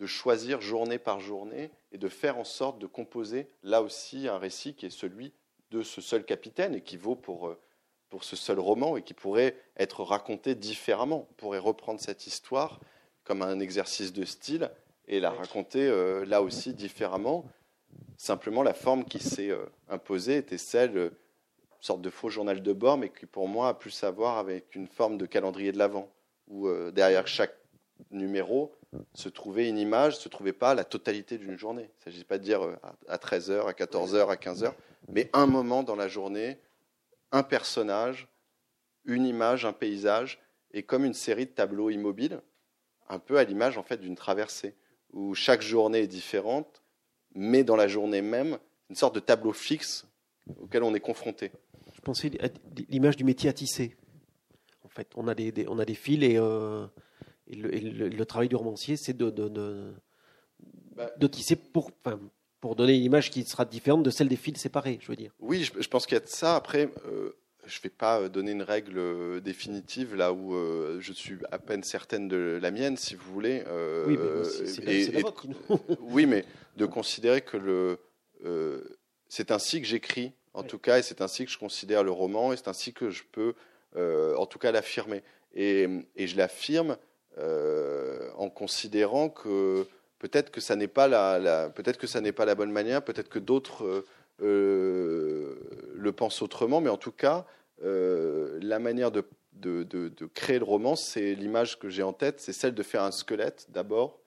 de 0.00 0.06
choisir 0.06 0.60
journée 0.60 0.98
par 0.98 1.20
journée 1.20 1.70
et 1.92 1.98
de 1.98 2.08
faire 2.08 2.38
en 2.38 2.44
sorte 2.44 2.78
de 2.78 2.86
composer 2.86 3.48
là 3.62 3.82
aussi 3.82 4.28
un 4.28 4.38
récit 4.38 4.74
qui 4.74 4.86
est 4.86 4.90
celui 4.90 5.32
de 5.70 5.82
ce 5.82 6.00
seul 6.00 6.24
capitaine 6.24 6.74
et 6.74 6.82
qui 6.82 6.96
vaut 6.96 7.16
pour, 7.16 7.54
pour 8.08 8.24
ce 8.24 8.36
seul 8.36 8.58
roman 8.58 8.96
et 8.96 9.02
qui 9.02 9.14
pourrait 9.14 9.56
être 9.76 10.02
raconté 10.02 10.54
différemment. 10.54 11.26
On 11.30 11.34
pourrait 11.34 11.58
reprendre 11.58 12.00
cette 12.00 12.26
histoire 12.26 12.80
comme 13.24 13.42
un 13.42 13.60
exercice 13.60 14.12
de 14.12 14.24
style 14.24 14.70
et 15.06 15.20
la 15.20 15.30
raconter 15.30 15.86
euh, 15.86 16.24
là 16.24 16.42
aussi 16.42 16.74
différemment. 16.74 17.44
Simplement, 18.16 18.62
la 18.62 18.74
forme 18.74 19.04
qui 19.04 19.18
s'est 19.18 19.50
euh, 19.50 19.66
imposée 19.88 20.38
était 20.38 20.58
celle, 20.58 21.12
sorte 21.80 22.02
de 22.02 22.10
faux 22.10 22.28
journal 22.28 22.62
de 22.62 22.72
bord, 22.72 22.98
mais 22.98 23.10
qui 23.10 23.26
pour 23.26 23.48
moi 23.48 23.68
a 23.68 23.74
plus 23.74 24.04
à 24.04 24.10
voir 24.10 24.38
avec 24.38 24.74
une 24.74 24.88
forme 24.88 25.18
de 25.18 25.26
calendrier 25.26 25.72
de 25.72 25.78
l'Avent, 25.78 26.10
où 26.48 26.68
euh, 26.68 26.90
derrière 26.90 27.26
chaque 27.26 27.54
numéro 28.10 28.74
se 29.14 29.28
trouvait 29.28 29.68
une 29.68 29.78
image, 29.78 30.16
se 30.16 30.28
trouvait 30.28 30.52
pas 30.52 30.74
la 30.74 30.84
totalité 30.84 31.38
d'une 31.38 31.58
journée. 31.58 31.82
Il 31.82 31.98
ne 32.08 32.12
s'agit 32.12 32.24
pas 32.24 32.38
de 32.38 32.44
dire 32.44 32.62
euh, 32.62 32.76
à 33.08 33.16
13h, 33.16 33.66
à 33.66 33.72
14h, 33.72 34.28
à 34.28 34.36
15h, 34.36 34.72
mais 35.08 35.30
un 35.32 35.46
moment 35.46 35.82
dans 35.82 35.96
la 35.96 36.08
journée, 36.08 36.58
un 37.32 37.42
personnage, 37.42 38.28
une 39.04 39.26
image, 39.26 39.64
un 39.64 39.72
paysage, 39.72 40.40
et 40.72 40.82
comme 40.82 41.04
une 41.04 41.14
série 41.14 41.46
de 41.46 41.50
tableaux 41.50 41.90
immobiles, 41.90 42.40
un 43.08 43.18
peu 43.18 43.38
à 43.38 43.44
l'image 43.44 43.78
en 43.78 43.82
fait 43.82 43.98
d'une 43.98 44.16
traversée, 44.16 44.74
où 45.12 45.34
chaque 45.34 45.62
journée 45.62 46.00
est 46.00 46.06
différente, 46.06 46.82
mais 47.34 47.64
dans 47.64 47.76
la 47.76 47.88
journée 47.88 48.22
même, 48.22 48.58
une 48.90 48.96
sorte 48.96 49.14
de 49.14 49.20
tableau 49.20 49.52
fixe 49.52 50.06
auquel 50.60 50.82
on 50.82 50.94
est 50.94 51.00
confronté. 51.00 51.52
À 52.40 52.48
l'image 52.88 53.16
du 53.16 53.24
métier 53.24 53.50
à 53.50 53.52
tisser. 53.52 53.96
En 54.84 54.88
fait, 54.88 55.08
on 55.16 55.28
a 55.28 55.34
des, 55.34 55.66
on 55.68 55.78
a 55.78 55.84
des 55.84 55.94
fils 55.94 56.22
et, 56.22 56.38
euh, 56.38 56.86
le, 57.50 58.24
travail 58.24 58.48
du 58.48 58.56
romancier, 58.56 58.96
c'est 58.96 59.16
de, 59.16 59.30
de, 59.30 59.92
bah, 60.96 61.10
de, 61.18 61.26
tisser 61.26 61.56
pour, 61.56 61.90
enfin, 62.04 62.18
pour 62.60 62.76
donner 62.76 62.96
une 62.96 63.04
image 63.04 63.30
qui 63.30 63.44
sera 63.44 63.64
différente 63.64 64.02
de 64.02 64.10
celle 64.10 64.28
des 64.28 64.36
fils 64.36 64.58
séparés, 64.58 64.98
je 65.00 65.08
veux 65.08 65.16
dire. 65.16 65.32
Oui, 65.38 65.64
je, 65.64 65.88
pense 65.88 66.06
qu'il 66.06 66.14
y 66.14 66.20
a 66.20 66.24
de 66.24 66.28
ça. 66.28 66.56
Après, 66.56 66.90
euh, 67.06 67.36
je 67.66 67.78
ne 67.78 67.82
vais 67.82 67.90
pas 67.90 68.20
euh, 68.20 68.28
donner 68.28 68.52
une 68.52 68.62
règle 68.62 69.40
définitive 69.42 70.14
là 70.14 70.32
où 70.32 70.54
je 71.00 71.12
suis 71.12 71.36
à 71.50 71.58
peine 71.58 71.82
certaine 71.82 72.28
de 72.28 72.58
la 72.60 72.70
mienne, 72.70 72.96
si 72.96 73.14
vous 73.14 73.32
voulez. 73.32 73.62
oui, 74.06 74.16
c'est 74.66 75.12
la, 75.12 75.20
vôtre. 75.20 75.46
oui, 76.00 76.26
mais 76.26 76.44
de 76.76 76.86
considérer 76.86 77.42
que 77.42 77.56
le, 77.56 77.98
c'est 79.28 79.50
ainsi 79.50 79.80
que 79.80 79.86
j'écris, 79.86 80.32
en 80.58 80.62
tout 80.62 80.78
cas, 80.78 80.98
et 80.98 81.02
c'est 81.02 81.20
ainsi 81.20 81.44
que 81.44 81.50
je 81.50 81.58
considère 81.58 82.02
le 82.02 82.10
roman, 82.10 82.52
et 82.52 82.56
c'est 82.56 82.68
ainsi 82.68 82.92
que 82.92 83.10
je 83.10 83.22
peux, 83.30 83.54
euh, 83.96 84.34
en 84.36 84.46
tout 84.46 84.58
cas, 84.58 84.72
l'affirmer. 84.72 85.22
Et, 85.54 85.88
et, 86.16 86.26
je 86.26 86.36
l'affirme 86.36 86.96
euh, 87.38 88.30
en 88.36 88.50
considérant 88.50 89.28
que 89.28 89.86
peut-être 90.18 90.50
que 90.50 90.60
ça 90.60 90.76
n'est 90.76 90.88
pas 90.88 91.08
la, 91.08 91.70
peut-être 91.70 91.98
que 91.98 92.06
ça 92.06 92.20
n'est 92.20 92.32
pas 92.32 92.44
la 92.44 92.54
bonne 92.54 92.72
manière, 92.72 93.02
peut-être 93.02 93.28
que 93.28 93.38
d'autres 93.38 94.04
le 94.40 96.10
pensent 96.14 96.42
autrement, 96.42 96.80
mais 96.80 96.90
en 96.90 96.96
tout 96.96 97.12
cas, 97.12 97.46
la 97.82 98.78
manière 98.78 99.10
de, 99.10 99.24
de, 99.54 99.82
de 99.84 100.26
créer 100.26 100.58
le 100.58 100.64
roman, 100.64 100.96
c'est 100.96 101.34
l'image 101.34 101.78
que 101.78 101.88
j'ai 101.88 102.02
en 102.02 102.12
tête, 102.12 102.40
c'est 102.40 102.52
celle 102.52 102.74
de 102.74 102.82
faire 102.82 103.02
un 103.02 103.10
squelette 103.10 103.66
d'abord 103.70 104.20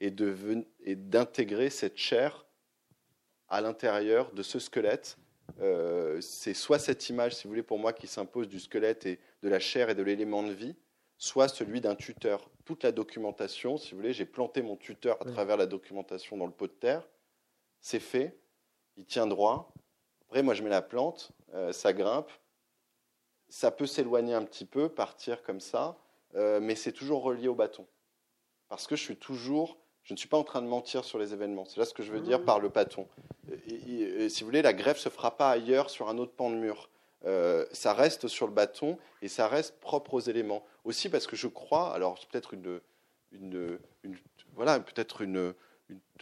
et 0.00 0.10
d'intégrer 0.10 1.70
cette 1.70 1.96
chair 1.96 2.46
à 3.48 3.60
l'intérieur 3.60 4.32
de 4.32 4.42
ce 4.42 4.58
squelette. 4.58 5.16
Euh, 5.60 6.20
c'est 6.20 6.54
soit 6.54 6.78
cette 6.78 7.08
image, 7.08 7.34
si 7.34 7.44
vous 7.44 7.50
voulez, 7.50 7.62
pour 7.62 7.78
moi, 7.78 7.92
qui 7.92 8.06
s'impose 8.06 8.48
du 8.48 8.60
squelette 8.60 9.06
et 9.06 9.18
de 9.42 9.48
la 9.48 9.58
chair 9.58 9.90
et 9.90 9.94
de 9.94 10.02
l'élément 10.02 10.42
de 10.42 10.52
vie, 10.52 10.76
soit 11.16 11.48
celui 11.48 11.80
d'un 11.80 11.94
tuteur. 11.94 12.50
Toute 12.64 12.84
la 12.84 12.92
documentation, 12.92 13.76
si 13.76 13.90
vous 13.90 13.98
voulez, 13.98 14.12
j'ai 14.12 14.26
planté 14.26 14.62
mon 14.62 14.76
tuteur 14.76 15.16
à 15.20 15.24
travers 15.24 15.56
la 15.56 15.66
documentation 15.66 16.36
dans 16.36 16.46
le 16.46 16.52
pot 16.52 16.66
de 16.66 16.72
terre. 16.72 17.02
C'est 17.80 18.00
fait, 18.00 18.38
il 18.96 19.04
tient 19.04 19.26
droit. 19.26 19.72
Après, 20.26 20.42
moi, 20.42 20.54
je 20.54 20.62
mets 20.62 20.70
la 20.70 20.82
plante, 20.82 21.32
euh, 21.54 21.72
ça 21.72 21.92
grimpe. 21.92 22.30
Ça 23.48 23.70
peut 23.70 23.86
s'éloigner 23.86 24.34
un 24.34 24.44
petit 24.44 24.66
peu, 24.66 24.90
partir 24.90 25.42
comme 25.42 25.60
ça, 25.60 25.98
euh, 26.34 26.60
mais 26.60 26.74
c'est 26.74 26.92
toujours 26.92 27.22
relié 27.22 27.48
au 27.48 27.54
bâton. 27.54 27.86
Parce 28.68 28.86
que 28.86 28.94
je 28.94 29.02
suis 29.02 29.16
toujours 29.16 29.78
je 30.08 30.14
ne 30.14 30.16
suis 30.16 30.28
pas 30.28 30.38
en 30.38 30.42
train 30.42 30.62
de 30.62 30.66
mentir 30.66 31.04
sur 31.04 31.18
les 31.18 31.34
événements. 31.34 31.66
C'est 31.66 31.78
là 31.78 31.84
ce 31.84 31.92
que 31.92 32.02
je 32.02 32.10
veux 32.10 32.20
dire 32.20 32.42
par 32.42 32.60
le 32.60 32.70
bâton. 32.70 33.06
Et, 33.68 34.30
si 34.30 34.40
vous 34.40 34.46
voulez, 34.46 34.62
la 34.62 34.72
greffe 34.72 34.96
ne 34.96 35.02
se 35.02 35.08
fera 35.10 35.36
pas 35.36 35.50
ailleurs 35.50 35.90
sur 35.90 36.08
un 36.08 36.16
autre 36.16 36.32
pan 36.32 36.48
de 36.48 36.56
mur. 36.56 36.88
Euh, 37.26 37.66
ça 37.72 37.92
reste 37.92 38.26
sur 38.26 38.46
le 38.46 38.54
bâton 38.54 38.96
et 39.20 39.28
ça 39.28 39.48
reste 39.48 39.78
propre 39.80 40.14
aux 40.14 40.20
éléments. 40.20 40.64
Aussi 40.84 41.10
parce 41.10 41.26
que 41.26 41.36
je 41.36 41.46
crois, 41.46 41.92
alors 41.92 42.16
c'est 42.18 42.26
peut-être 42.30 42.54
une, 42.54 42.80
une, 43.32 43.78
voilà, 44.54 44.80
peut-être 44.80 45.20
une, 45.20 45.52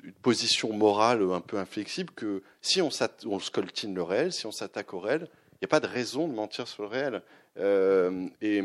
une, 0.02 0.12
position 0.14 0.72
morale 0.72 1.22
un 1.22 1.40
peu 1.40 1.56
inflexible 1.56 2.12
que 2.12 2.42
si 2.62 2.82
on, 2.82 2.88
on 3.26 3.38
scoltine 3.38 3.94
le 3.94 4.02
réel, 4.02 4.32
si 4.32 4.46
on 4.46 4.52
s'attaque 4.52 4.94
au 4.94 4.98
réel, 4.98 5.28
il 5.52 5.58
n'y 5.62 5.66
a 5.66 5.68
pas 5.68 5.80
de 5.80 5.86
raison 5.86 6.26
de 6.26 6.34
mentir 6.34 6.66
sur 6.66 6.82
le 6.82 6.88
réel. 6.88 7.22
Euh, 7.58 8.26
et 8.42 8.64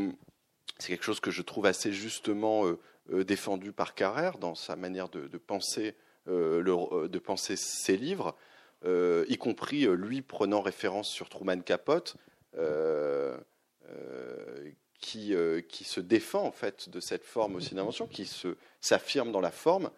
c'est 0.79 0.88
quelque 0.88 1.05
chose 1.05 1.19
que 1.19 1.29
je 1.29 1.43
trouve 1.43 1.67
assez 1.67 1.93
justement 1.93 2.65
euh, 2.65 2.79
défendu 3.10 3.72
par 3.72 3.96
Carrère 3.96 4.38
dans 4.38 4.56
sa 4.56 4.76
manière 4.76 5.10
de, 5.10 5.38
penser, 5.38 5.96
euh, 6.28 6.64
euh, 6.66 7.20
penser 7.20 7.56
ses 7.56 7.98
livres, 7.98 8.36
y 8.86 9.38
compris 9.38 9.86
lui 9.86 10.22
prenant 10.22 10.62
référence 10.62 11.10
sur 11.10 11.30
Truman 11.30 11.62
Capote, 11.62 12.16
qui, 15.00 15.34
qui, 15.68 15.84
se 15.84 16.00
défend 16.00 16.44
en 16.44 16.52
fait 16.52 16.90
de 16.90 17.00
cette 17.00 17.24
forme 17.24 17.56
aussi 17.56 17.76
d'invention, 17.76 18.08
qui 18.08 18.30
s'affirme 18.80 19.32
dans 19.32 19.42
la 19.42 19.52
forme 19.52 19.92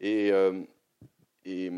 et, 0.00 0.30
et, 1.44 1.70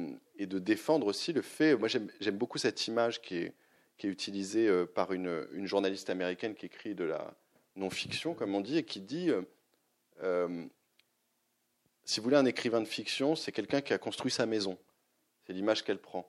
de 0.46 0.58
défendre 0.58 1.06
aussi 1.06 1.32
le 1.32 1.42
fait. 1.42 1.76
Moi, 1.76 1.88
j'aime 1.88 2.36
beaucoup 2.36 2.58
cette 2.58 2.86
image 2.86 3.20
qui 3.20 3.36
est, 3.38 3.54
utilisée 4.02 4.70
par 4.94 5.12
une, 5.12 5.46
journaliste 5.64 6.10
américaine 6.10 6.54
qui 6.54 6.66
écrit 6.66 6.94
de 6.94 7.04
la 7.04 7.34
non-fiction, 7.74 8.34
comme 8.34 8.54
on 8.54 8.60
dit, 8.60 8.78
et 8.78 8.84
qui 8.84 9.00
dit 9.00 9.30
euh, 10.22 10.66
si 12.04 12.20
vous 12.20 12.24
voulez, 12.24 12.36
un 12.36 12.44
écrivain 12.44 12.80
de 12.80 12.86
fiction, 12.86 13.34
c'est 13.34 13.52
quelqu'un 13.52 13.80
qui 13.80 13.92
a 13.92 13.98
construit 13.98 14.30
sa 14.30 14.46
maison. 14.46 14.78
C'est 15.46 15.52
l'image 15.52 15.84
qu'elle 15.84 15.98
prend. 15.98 16.28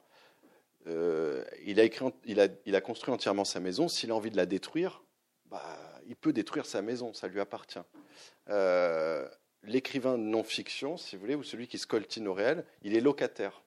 Euh, 0.87 1.43
il, 1.65 1.79
a 1.79 2.81
construit 2.81 3.13
entièrement 3.13 3.45
sa 3.45 3.59
maison. 3.59 3.87
S'il 3.87 4.11
a 4.11 4.15
envie 4.15 4.31
de 4.31 4.37
la 4.37 4.45
détruire, 4.45 5.03
bah, 5.47 5.79
il 6.07 6.15
peut 6.15 6.33
détruire 6.33 6.65
sa 6.65 6.81
maison, 6.81 7.13
ça 7.13 7.27
lui 7.27 7.39
appartient. 7.39 7.79
Euh, 8.49 9.27
l'écrivain 9.63 10.17
non-fiction, 10.17 10.97
si 10.97 11.15
vous 11.15 11.21
voulez, 11.21 11.35
ou 11.35 11.43
celui 11.43 11.67
qui 11.67 11.77
se 11.77 11.87
coltine 11.87 12.27
au 12.27 12.33
réel, 12.33 12.65
il 12.83 12.95
est 12.95 13.01
locataire. 13.01 13.63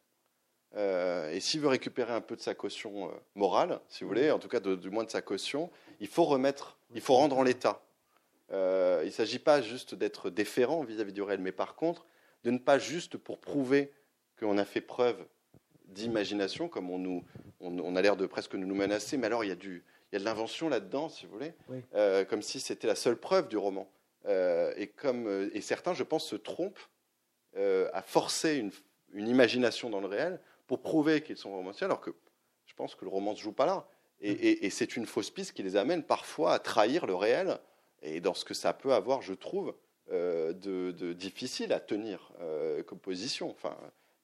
et 0.76 1.40
s'il 1.40 1.60
veut 1.60 1.68
récupérer 1.68 2.12
un 2.12 2.20
peu 2.20 2.36
de 2.36 2.40
sa 2.40 2.54
caution 2.54 3.10
morale, 3.34 3.80
si 3.88 4.04
vous 4.04 4.08
voulez, 4.08 4.30
en 4.30 4.38
tout 4.38 4.48
cas 4.48 4.60
du 4.60 4.90
moins 4.90 5.04
de 5.04 5.10
sa 5.10 5.22
caution, 5.22 5.70
il 6.00 6.08
faut 6.08 6.24
remettre, 6.24 6.78
il 6.94 7.00
faut 7.00 7.14
rendre 7.14 7.36
en 7.36 7.42
l'état. 7.42 7.82
Euh, 8.52 9.00
il 9.02 9.06
ne 9.06 9.12
s'agit 9.12 9.38
pas 9.38 9.60
juste 9.60 9.94
d'être 9.94 10.30
déférent 10.30 10.82
vis-à-vis 10.82 11.12
du 11.12 11.22
réel, 11.22 11.40
mais 11.40 11.52
par 11.52 11.74
contre, 11.74 12.06
de 12.44 12.50
ne 12.50 12.58
pas 12.58 12.78
juste 12.78 13.16
pour 13.16 13.38
prouver 13.38 13.92
qu'on 14.38 14.58
a 14.58 14.64
fait 14.64 14.80
preuve 14.80 15.26
d'imagination, 15.86 16.68
comme 16.68 16.90
on, 16.90 16.98
nous, 16.98 17.24
on, 17.60 17.96
a 17.96 18.02
l'air 18.02 18.16
de 18.16 18.26
presque 18.26 18.54
nous 18.54 18.74
menacer, 18.74 19.16
mais 19.16 19.26
alors 19.26 19.44
il 19.44 19.48
y 19.48 19.52
a, 19.52 19.56
du, 19.56 19.84
il 20.10 20.14
y 20.14 20.16
a 20.16 20.18
de 20.20 20.24
l'invention 20.24 20.68
là-dedans, 20.68 21.08
si 21.08 21.26
vous 21.26 21.32
voulez, 21.32 21.54
euh, 21.94 22.24
comme 22.24 22.42
si 22.42 22.60
c'était 22.60 22.86
la 22.86 22.94
seule 22.94 23.16
preuve 23.16 23.48
du 23.48 23.56
roman. 23.56 23.90
Euh, 24.26 24.72
et, 24.76 24.88
comme, 24.88 25.50
et 25.52 25.60
certains, 25.60 25.94
je 25.94 26.02
pense, 26.02 26.26
se 26.26 26.36
trompent 26.36 26.80
à 27.92 28.02
forcer 28.02 28.54
une, 28.54 28.70
une, 29.12 29.26
imagination 29.26 29.90
dans 29.90 30.00
le 30.00 30.06
réel 30.06 30.38
pour 30.68 30.80
prouver 30.80 31.22
qu'ils 31.22 31.36
sont 31.36 31.50
romanciers, 31.50 31.86
alors 31.86 32.00
que 32.00 32.10
je 32.66 32.74
pense 32.74 32.94
que 32.94 33.04
le 33.04 33.10
roman 33.10 33.32
ne 33.32 33.36
se 33.36 33.42
joue 33.42 33.52
pas 33.52 33.66
là. 33.66 33.88
Et, 34.20 34.32
mm. 34.32 34.38
et, 34.40 34.66
et 34.66 34.70
c'est 34.70 34.96
une 34.96 35.06
fausse 35.06 35.30
piste 35.30 35.54
qui 35.54 35.64
les 35.64 35.74
amène 35.74 36.04
parfois 36.04 36.52
à 36.52 36.60
trahir 36.60 37.04
le 37.04 37.16
réel 37.16 37.58
et 38.02 38.20
dans 38.20 38.34
ce 38.34 38.44
que 38.44 38.54
ça 38.54 38.72
peut 38.72 38.92
avoir, 38.92 39.22
je 39.22 39.34
trouve, 39.34 39.74
euh, 40.10 40.54
de, 40.54 41.12
difficile 41.12 41.72
à 41.72 41.80
tenir 41.80 42.32
euh, 42.40 42.82
comme 42.82 42.98
position, 42.98 43.50
enfin, 43.50 43.76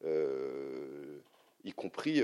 euh, 0.05 1.19
y, 1.63 1.73
compris, 1.73 2.23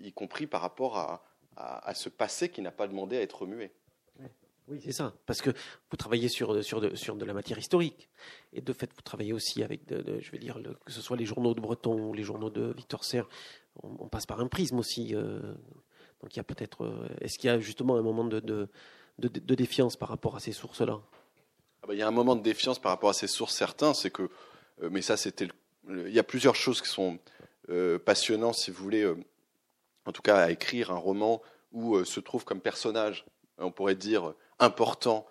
y 0.00 0.12
compris 0.12 0.46
par 0.46 0.60
rapport 0.60 0.96
à, 0.96 1.24
à, 1.56 1.92
ce 1.94 2.08
passé 2.08 2.50
qui 2.50 2.62
n'a 2.62 2.70
pas 2.70 2.86
demandé 2.86 3.16
à 3.16 3.22
être 3.22 3.42
remué. 3.42 3.72
Oui, 4.68 4.80
c'est 4.84 4.92
ça. 4.92 5.12
Parce 5.26 5.42
que 5.42 5.50
vous 5.90 5.96
travaillez 5.96 6.28
sur, 6.28 6.62
sur, 6.62 6.80
de, 6.80 6.94
sur 6.94 7.16
de 7.16 7.24
la 7.24 7.34
matière 7.34 7.58
historique. 7.58 8.08
Et 8.52 8.60
de 8.60 8.72
fait, 8.72 8.92
vous 8.94 9.02
travaillez 9.02 9.32
aussi 9.32 9.64
avec, 9.64 9.80
je 9.88 10.30
vais 10.30 10.38
dire, 10.38 10.60
que 10.84 10.92
ce 10.92 11.00
soit 11.00 11.16
les 11.16 11.24
journaux 11.24 11.52
de 11.52 11.60
Breton 11.60 12.10
ou 12.10 12.14
les 12.14 12.22
journaux 12.22 12.50
de 12.50 12.72
Victor 12.76 13.04
Serre. 13.04 13.28
On, 13.82 14.08
passe 14.08 14.24
par 14.24 14.38
un 14.38 14.46
prisme 14.46 14.78
aussi. 14.78 15.14
donc 15.14 16.30
il 16.30 16.36
y 16.36 16.40
a 16.40 16.44
peut-être. 16.44 17.08
Est-ce 17.20 17.38
qu'il 17.38 17.48
y 17.48 17.52
a 17.52 17.58
justement 17.58 17.96
un 17.96 18.02
moment 18.02 18.24
de 18.24 18.68
de, 19.28 19.54
défiance 19.54 19.96
par 19.96 20.08
rapport 20.08 20.36
à 20.36 20.40
ces 20.40 20.52
sources-là 20.52 21.00
ah 21.82 21.86
bah, 21.86 21.94
Il 21.94 21.98
y 21.98 22.02
a 22.02 22.08
un 22.08 22.12
moment 22.12 22.36
de 22.36 22.42
défiance 22.42 22.78
par 22.78 22.92
rapport 22.92 23.10
à 23.10 23.14
ces 23.14 23.26
sources, 23.26 23.54
certains, 23.54 23.94
c'est 23.94 24.10
que, 24.10 24.22
euh, 24.82 24.88
mais 24.90 25.02
ça 25.02 25.16
c'était, 25.16 25.48
il 25.88 26.10
y 26.10 26.18
a 26.18 26.24
plusieurs 26.24 26.56
choses 26.56 26.80
qui 26.80 26.88
sont 26.88 27.18
euh, 27.70 27.98
passionnantes, 27.98 28.56
si 28.56 28.70
vous 28.70 28.82
voulez, 28.82 29.02
euh, 29.02 29.16
en 30.06 30.12
tout 30.12 30.22
cas 30.22 30.36
à 30.36 30.50
écrire 30.50 30.90
un 30.90 30.98
roman 30.98 31.42
où 31.72 32.04
se 32.04 32.20
trouve 32.20 32.44
comme 32.44 32.60
personnage, 32.60 33.24
on 33.56 33.70
pourrait 33.70 33.94
dire, 33.94 34.34
important, 34.58 35.26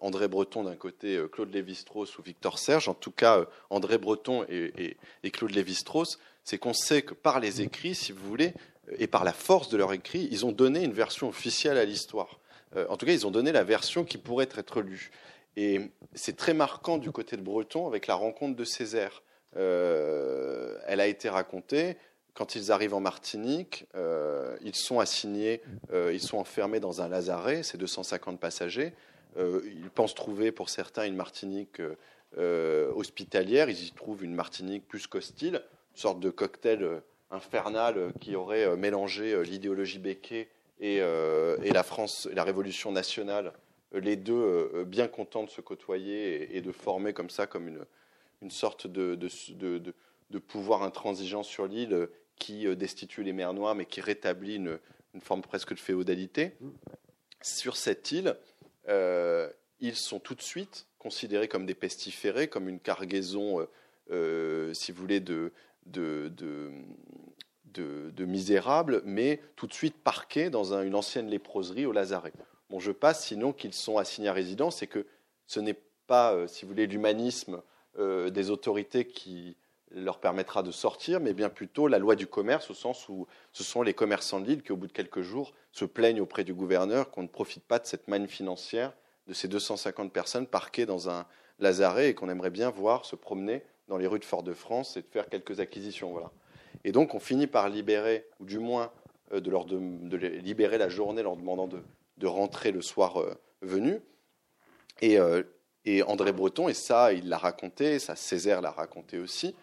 André 0.00 0.26
Breton 0.26 0.64
d'un 0.64 0.74
côté, 0.74 1.22
Claude 1.30 1.52
Lévi-Strauss 1.52 2.18
ou 2.18 2.22
Victor 2.22 2.58
Serge, 2.58 2.88
en 2.88 2.94
tout 2.94 3.12
cas 3.12 3.44
André 3.70 3.98
Breton 3.98 4.44
et, 4.48 4.96
et 5.22 5.30
Claude 5.30 5.52
Lévi-Strauss, 5.52 6.18
c'est 6.42 6.58
qu'on 6.58 6.72
sait 6.72 7.02
que 7.02 7.14
par 7.14 7.38
les 7.38 7.60
écrits, 7.60 7.94
si 7.94 8.10
vous 8.10 8.26
voulez, 8.26 8.54
et 8.98 9.06
par 9.06 9.22
la 9.22 9.32
force 9.32 9.68
de 9.68 9.76
leurs 9.76 9.92
écrits, 9.92 10.28
ils 10.30 10.44
ont 10.44 10.52
donné 10.52 10.82
une 10.82 10.92
version 10.92 11.28
officielle 11.28 11.78
à 11.78 11.84
l'histoire. 11.84 12.40
Euh, 12.76 12.86
en 12.88 12.96
tout 12.96 13.06
cas, 13.06 13.12
ils 13.12 13.26
ont 13.26 13.30
donné 13.30 13.52
la 13.52 13.64
version 13.64 14.04
qui 14.04 14.18
pourrait 14.18 14.48
être 14.50 14.80
lue. 14.80 15.10
Et 15.56 15.80
c'est 16.14 16.36
très 16.36 16.54
marquant 16.54 16.98
du 16.98 17.10
côté 17.10 17.36
de 17.36 17.42
Breton 17.42 17.86
avec 17.86 18.06
la 18.06 18.14
rencontre 18.14 18.56
de 18.56 18.64
Césaire. 18.64 19.22
Euh, 19.56 20.76
elle 20.86 21.00
a 21.00 21.06
été 21.06 21.28
racontée 21.28 21.96
quand 22.34 22.56
ils 22.56 22.72
arrivent 22.72 22.94
en 22.94 23.00
Martinique. 23.00 23.86
Euh, 23.94 24.56
ils 24.62 24.74
sont 24.74 24.98
assignés, 24.98 25.62
ils 25.92 26.20
sont 26.20 26.38
enfermés 26.38 26.80
dans 26.80 27.00
un 27.00 27.08
lazaret, 27.08 27.62
c'est 27.62 27.78
250 27.78 28.40
passagers. 28.40 28.92
ils 29.36 29.90
pensent 29.94 30.16
trouver 30.16 30.50
pour 30.50 30.68
certains 30.68 31.04
une 31.04 31.14
Martinique 31.14 31.80
hospitalière. 32.36 33.70
Ils 33.70 33.86
y 33.86 33.92
trouvent 33.92 34.24
une 34.24 34.34
Martinique 34.34 34.88
plus 34.88 35.06
qu'hostile, 35.06 35.62
une 35.94 36.00
sorte 36.00 36.18
de 36.18 36.30
cocktail 36.30 37.02
infernal 37.30 38.12
qui 38.20 38.34
aurait 38.34 38.76
mélangé 38.76 39.40
l'idéologie 39.44 40.00
Becquet 40.00 40.48
euh, 40.82 41.56
et, 41.62 41.70
la 41.70 41.82
France, 41.82 42.28
la 42.32 42.44
Révolution 42.44 42.92
nationale, 42.92 43.52
les 43.92 44.16
deux 44.16 44.34
euh, 44.34 44.84
bien 44.84 45.08
contents 45.08 45.44
de 45.44 45.50
se 45.50 45.60
côtoyer 45.60 46.56
et, 46.56 46.60
de 46.60 46.72
former 46.72 47.12
comme 47.12 47.30
ça, 47.30 47.46
comme 47.46 47.68
une, 47.68 47.84
une 48.42 48.50
sorte 48.50 48.86
de, 48.86 49.14
de, 49.14 50.38
pouvoir 50.38 50.82
intransigeant 50.82 51.42
sur 51.42 51.66
l'île 51.66 52.08
qui 52.36 52.66
euh, 52.66 52.74
destitue 52.74 53.22
les 53.22 53.32
mers 53.32 53.54
noires, 53.54 53.74
mais 53.74 53.86
qui 53.86 54.00
rétablit 54.00 54.56
une, 54.56 54.78
une 55.14 55.20
forme 55.20 55.42
presque 55.42 55.74
de 55.74 55.78
féodalité. 55.78 56.56
Sur 57.40 57.76
cette 57.76 58.10
île, 58.10 58.36
ils 59.80 59.96
sont 59.96 60.18
tout 60.18 60.34
de 60.34 60.42
suite 60.42 60.86
considérés 60.98 61.46
comme 61.46 61.66
des 61.66 61.74
pestiférés, 61.74 62.48
comme 62.48 62.68
une 62.68 62.80
cargaison, 62.80 63.66
si 64.08 64.92
vous 64.92 65.00
voulez, 65.00 65.20
de, 65.20 65.52
de, 65.86 66.32
de, 66.36 66.70
misérables, 67.80 69.02
mais 69.04 69.40
tout 69.56 69.66
de 69.66 69.72
suite 69.72 69.96
parqués 69.96 70.50
dans 70.50 70.74
une 70.74 70.94
ancienne 70.94 71.28
léproserie 71.28 71.86
au 71.86 71.92
Lazaret. 71.92 72.32
Bon, 72.70 72.80
je 72.80 72.92
passe, 72.92 73.26
sinon 73.26 73.52
qu'ils 73.52 73.74
sont 73.74 73.98
assignés 73.98 74.28
à 74.28 74.32
résidence 74.32 74.82
et 74.82 74.86
que 74.86 75.06
ce 75.46 75.60
n'est 75.60 75.78
pas, 76.06 76.32
euh, 76.32 76.46
si 76.46 76.64
vous 76.64 76.70
voulez, 76.70 76.86
l'humanisme 76.86 77.62
euh, 77.98 78.30
des 78.30 78.50
autorités 78.50 79.06
qui 79.06 79.56
leur 79.90 80.18
permettra 80.18 80.62
de 80.62 80.70
sortir, 80.70 81.20
mais 81.20 81.34
bien 81.34 81.48
plutôt 81.48 81.86
la 81.86 81.98
loi 81.98 82.16
du 82.16 82.26
commerce, 82.26 82.70
au 82.70 82.74
sens 82.74 83.08
où 83.08 83.26
ce 83.52 83.62
sont 83.62 83.82
les 83.82 83.94
commerçants 83.94 84.40
de 84.40 84.46
l'île 84.46 84.62
qui, 84.62 84.72
au 84.72 84.76
bout 84.76 84.88
de 84.88 84.92
quelques 84.92 85.20
jours, 85.20 85.52
se 85.72 85.84
plaignent 85.84 86.20
auprès 86.20 86.42
du 86.42 86.54
gouverneur 86.54 87.10
qu'on 87.10 87.22
ne 87.22 87.28
profite 87.28 87.64
pas 87.64 87.78
de 87.78 87.86
cette 87.86 88.08
manne 88.08 88.26
financière 88.26 88.92
de 89.26 89.32
ces 89.32 89.48
250 89.48 90.12
personnes 90.12 90.46
parquées 90.46 90.86
dans 90.86 91.08
un 91.08 91.26
lazaret 91.58 92.10
et 92.10 92.14
qu'on 92.14 92.28
aimerait 92.28 92.50
bien 92.50 92.70
voir 92.70 93.04
se 93.04 93.16
promener 93.16 93.62
dans 93.88 93.96
les 93.96 94.06
rues 94.06 94.18
de 94.18 94.24
Fort-de-France 94.24 94.96
et 94.96 95.02
de 95.02 95.06
faire 95.06 95.28
quelques 95.28 95.60
acquisitions. 95.60 96.10
Voilà. 96.10 96.30
Et 96.84 96.92
donc, 96.92 97.14
on 97.14 97.20
finit 97.20 97.46
par 97.46 97.68
libérer, 97.68 98.26
ou 98.40 98.44
du 98.44 98.58
moins 98.58 98.92
de, 99.32 99.50
leur 99.50 99.66
libérer 99.66 100.78
la 100.78 100.88
journée, 100.88 101.22
leur 101.22 101.36
demandant 101.36 101.68
de, 101.68 102.26
rentrer 102.26 102.72
le 102.72 102.82
soir 102.82 103.22
venu. 103.62 104.00
Et, 105.00 105.18
et, 105.84 106.02
André 106.02 106.32
Breton, 106.32 106.68
et 106.68 106.74
ça, 106.74 107.12
il 107.12 107.28
l'a 107.28 107.38
raconté, 107.38 107.98
ça, 107.98 108.16
Césaire 108.16 108.60
l'a 108.60 108.70
raconté 108.70 109.18
aussi, 109.18 109.54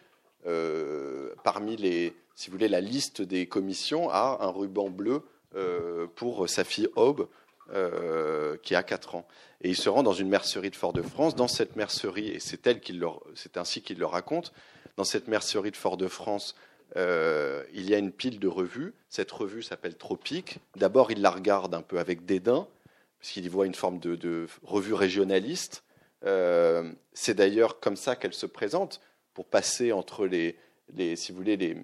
parmi 1.43 1.75
les, 1.77 2.13
si 2.35 2.49
vous 2.49 2.53
voulez, 2.53 2.67
la 2.67 2.81
liste 2.81 3.21
des 3.21 3.47
commissions 3.47 4.09
a 4.09 4.39
un 4.41 4.49
ruban 4.49 4.89
bleu 4.89 5.23
pour 6.15 6.49
sa 6.49 6.63
fille 6.63 6.89
Aube, 6.95 7.27
euh, 7.73 8.57
qui 8.63 8.75
a 8.75 8.83
4 8.83 9.15
ans. 9.15 9.25
Et 9.61 9.69
il 9.69 9.77
se 9.77 9.87
rend 9.87 10.03
dans 10.03 10.11
une 10.11 10.27
mercerie 10.27 10.71
de 10.71 10.75
Fort-de-France. 10.75 11.35
Dans 11.35 11.47
cette 11.47 11.77
mercerie, 11.77 12.27
et 12.27 12.39
c'est 12.41 12.67
ainsi 13.55 13.81
qu'il 13.81 13.97
le 13.97 14.05
raconte, 14.05 14.51
dans 14.97 15.05
cette 15.05 15.29
mercerie 15.29 15.71
de 15.71 15.77
Fort-de-France, 15.77 16.55
euh, 16.97 17.63
il 17.73 17.89
y 17.89 17.95
a 17.95 17.97
une 17.97 18.11
pile 18.11 18.39
de 18.39 18.47
revues. 18.47 18.93
Cette 19.09 19.31
revue 19.31 19.63
s'appelle 19.63 19.95
Tropique. 19.95 20.59
D'abord, 20.75 21.11
il 21.11 21.21
la 21.21 21.31
regarde 21.31 21.73
un 21.73 21.81
peu 21.81 21.99
avec 21.99 22.25
dédain, 22.25 22.67
parce 23.19 23.31
qu'il 23.31 23.45
y 23.45 23.47
voit 23.49 23.65
une 23.65 23.75
forme 23.75 23.99
de, 23.99 24.47
revue 24.63 24.93
régionaliste. 24.93 25.83
Euh, 26.25 26.91
c'est 27.13 27.33
d'ailleurs 27.33 27.79
comme 27.79 27.95
ça 27.95 28.15
qu'elle 28.15 28.33
se 28.33 28.45
présente, 28.45 29.01
pour 29.33 29.45
passer 29.45 29.91
entre 29.91 30.27
les, 30.27 30.55
si 31.15 31.31
vous 31.31 31.37
voulez, 31.37 31.77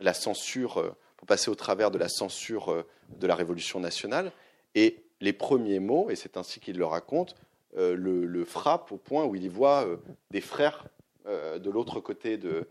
la 0.00 0.14
censure, 0.14 0.96
pour 1.16 1.26
passer 1.26 1.50
au 1.50 1.54
travers 1.54 1.90
de 1.90 1.98
la 1.98 2.08
censure 2.08 2.84
de 3.08 3.26
la 3.26 3.34
Révolution 3.34 3.80
nationale. 3.80 4.32
Et 4.74 5.04
les 5.20 5.32
premiers 5.32 5.80
mots, 5.80 6.10
et 6.10 6.16
c'est 6.16 6.36
ainsi 6.36 6.60
qu'il 6.60 6.76
le 6.78 6.84
raconte, 6.84 7.34
euh, 7.76 7.94
le, 7.96 8.44
frappe 8.44 8.92
au 8.92 8.96
point 8.96 9.24
où 9.24 9.34
il 9.34 9.44
y 9.44 9.48
voit 9.48 9.86
euh, 9.86 9.96
des 10.30 10.40
frères 10.40 10.86
euh, 11.26 11.58
de 11.58 11.70
l'autre 11.70 12.00
côté 12.00 12.38
de, 12.38 12.66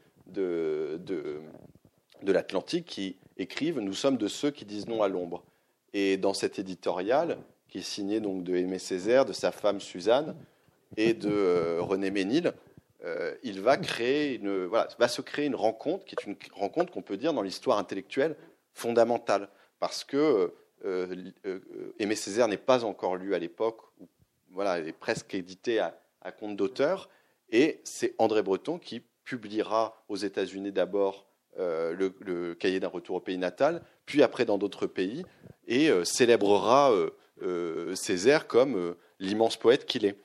l'Atlantique 2.24 2.86
qui 2.86 3.16
écrivent 3.38 3.80
Nous 3.80 3.94
sommes 3.94 4.18
de 4.18 4.28
ceux 4.28 4.52
qui 4.52 4.66
disent 4.66 4.88
non 4.88 5.04
à 5.04 5.08
l'ombre. 5.08 5.44
Et 5.94 6.18
dans 6.18 6.34
cet 6.34 6.60
éditorial, 6.60 7.38
qui 7.70 7.80
est 7.80 7.82
signé 7.82 8.20
donc 8.20 8.44
de 8.44 8.56
Aimé 8.56 8.80
Césaire, 8.80 9.26
de 9.26 9.34
sa 9.34 9.52
femme 9.52 9.80
Suzanne 9.80 10.36
et 10.96 11.14
de 11.14 11.80
René 11.80 12.12
Ménil, 12.12 12.54
il 13.44 13.62
va, 13.62 13.78
se 13.78 15.22
créer 15.22 15.46
une 15.48 15.56
rencontre 15.56 16.06
qui 16.06 16.16
est 16.16 16.26
une 16.26 16.36
rencontre 16.54 16.92
qu'on 16.92 17.02
peut 17.02 17.18
dire 17.18 17.34
dans 17.34 17.42
l'histoire 17.42 17.78
intellectuelle 17.78 18.36
fondamentale. 18.74 19.50
Parce 19.80 20.04
que 20.04 20.52
euh, 20.86 21.32
euh, 21.46 21.94
Aimé 22.00 22.16
Césaire 22.16 22.48
n'est 22.48 22.58
pas 22.58 22.84
encore 22.84 23.16
lu 23.16 23.34
à 23.34 23.40
l'époque, 23.40 23.82
voilà, 24.52 24.80
il 24.80 24.88
est 24.88 24.94
presque 24.94 25.34
édité 25.34 25.80
à, 25.80 25.94
compte 26.40 26.58
d'auteur, 26.58 27.10
et 27.52 27.80
c'est 27.86 28.14
André 28.18 28.42
Breton 28.42 28.80
qui 28.80 29.02
publiera 29.24 30.04
aux 30.10 30.18
États-Unis 30.18 30.74
d'abord 30.74 31.27
euh, 31.60 31.94
le, 31.94 32.54
cahier 32.54 32.80
d'un 32.80 32.88
retour 32.88 33.18
au 33.18 33.20
pays 33.20 33.38
natal, 33.38 33.82
puis 34.06 34.24
après 34.24 34.46
dans 34.46 34.58
d'autres 34.58 34.88
pays, 34.88 35.26
et 35.68 35.90
célébrera 36.06 36.94
Césaire 37.94 38.48
comme 38.48 38.96
l'immense 39.20 39.58
poète 39.58 39.86
qu'il 39.86 40.06
est. 40.06 40.18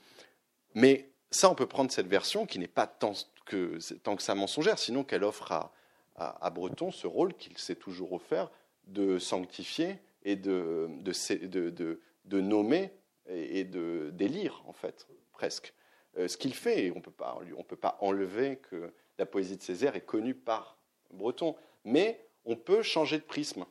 Mais 0.75 1.11
ça, 1.31 1.51
on 1.51 1.55
peut 1.55 1.67
prendre 1.67 1.91
cette 1.91 2.07
version 2.07 2.47
qui 2.47 2.59
n'est 2.59 2.69
pas 2.69 2.87
tant 2.87 3.13
que, 3.47 3.79
tant 4.05 4.15
que 4.15 4.23
ça 4.23 4.35
mensongère, 4.35 4.79
sinon 4.79 5.03
qu'elle 5.03 5.25
offre 5.25 5.51
à, 5.51 5.73
à, 6.17 6.51
Breton 6.51 6.91
ce 6.91 7.07
rôle 7.07 7.35
qu'il 7.35 7.59
s'est 7.59 7.75
toujours 7.75 8.13
offert 8.13 8.51
de 8.87 9.19
sanctifier 9.19 9.99
et 10.25 10.37
de, 10.37 10.89
de, 11.01 12.01
de, 12.25 12.41
nommer 12.41 12.93
et 13.29 13.65
de 13.65 14.11
d'élire, 14.13 14.63
en 14.67 14.73
fait, 14.73 15.09
presque. 15.33 15.75
Euh, 16.19 16.29
ce 16.29 16.37
qu'il 16.37 16.55
fait, 16.55 16.91
on 16.91 16.97
ne 16.97 17.63
peut 17.63 17.77
pas 17.77 17.97
enlever 18.01 18.57
que 18.57 18.93
la 19.19 19.27
poésie 19.27 19.57
de 19.57 19.63
Césaire 19.63 19.97
est 19.97 20.05
connue 20.05 20.35
par 20.35 20.79
Breton, 21.13 21.55
mais 21.85 22.21
on 22.45 22.57
peut 22.57 22.83
changer 22.83 23.19
de 23.19 23.23
prisme. 23.23 23.65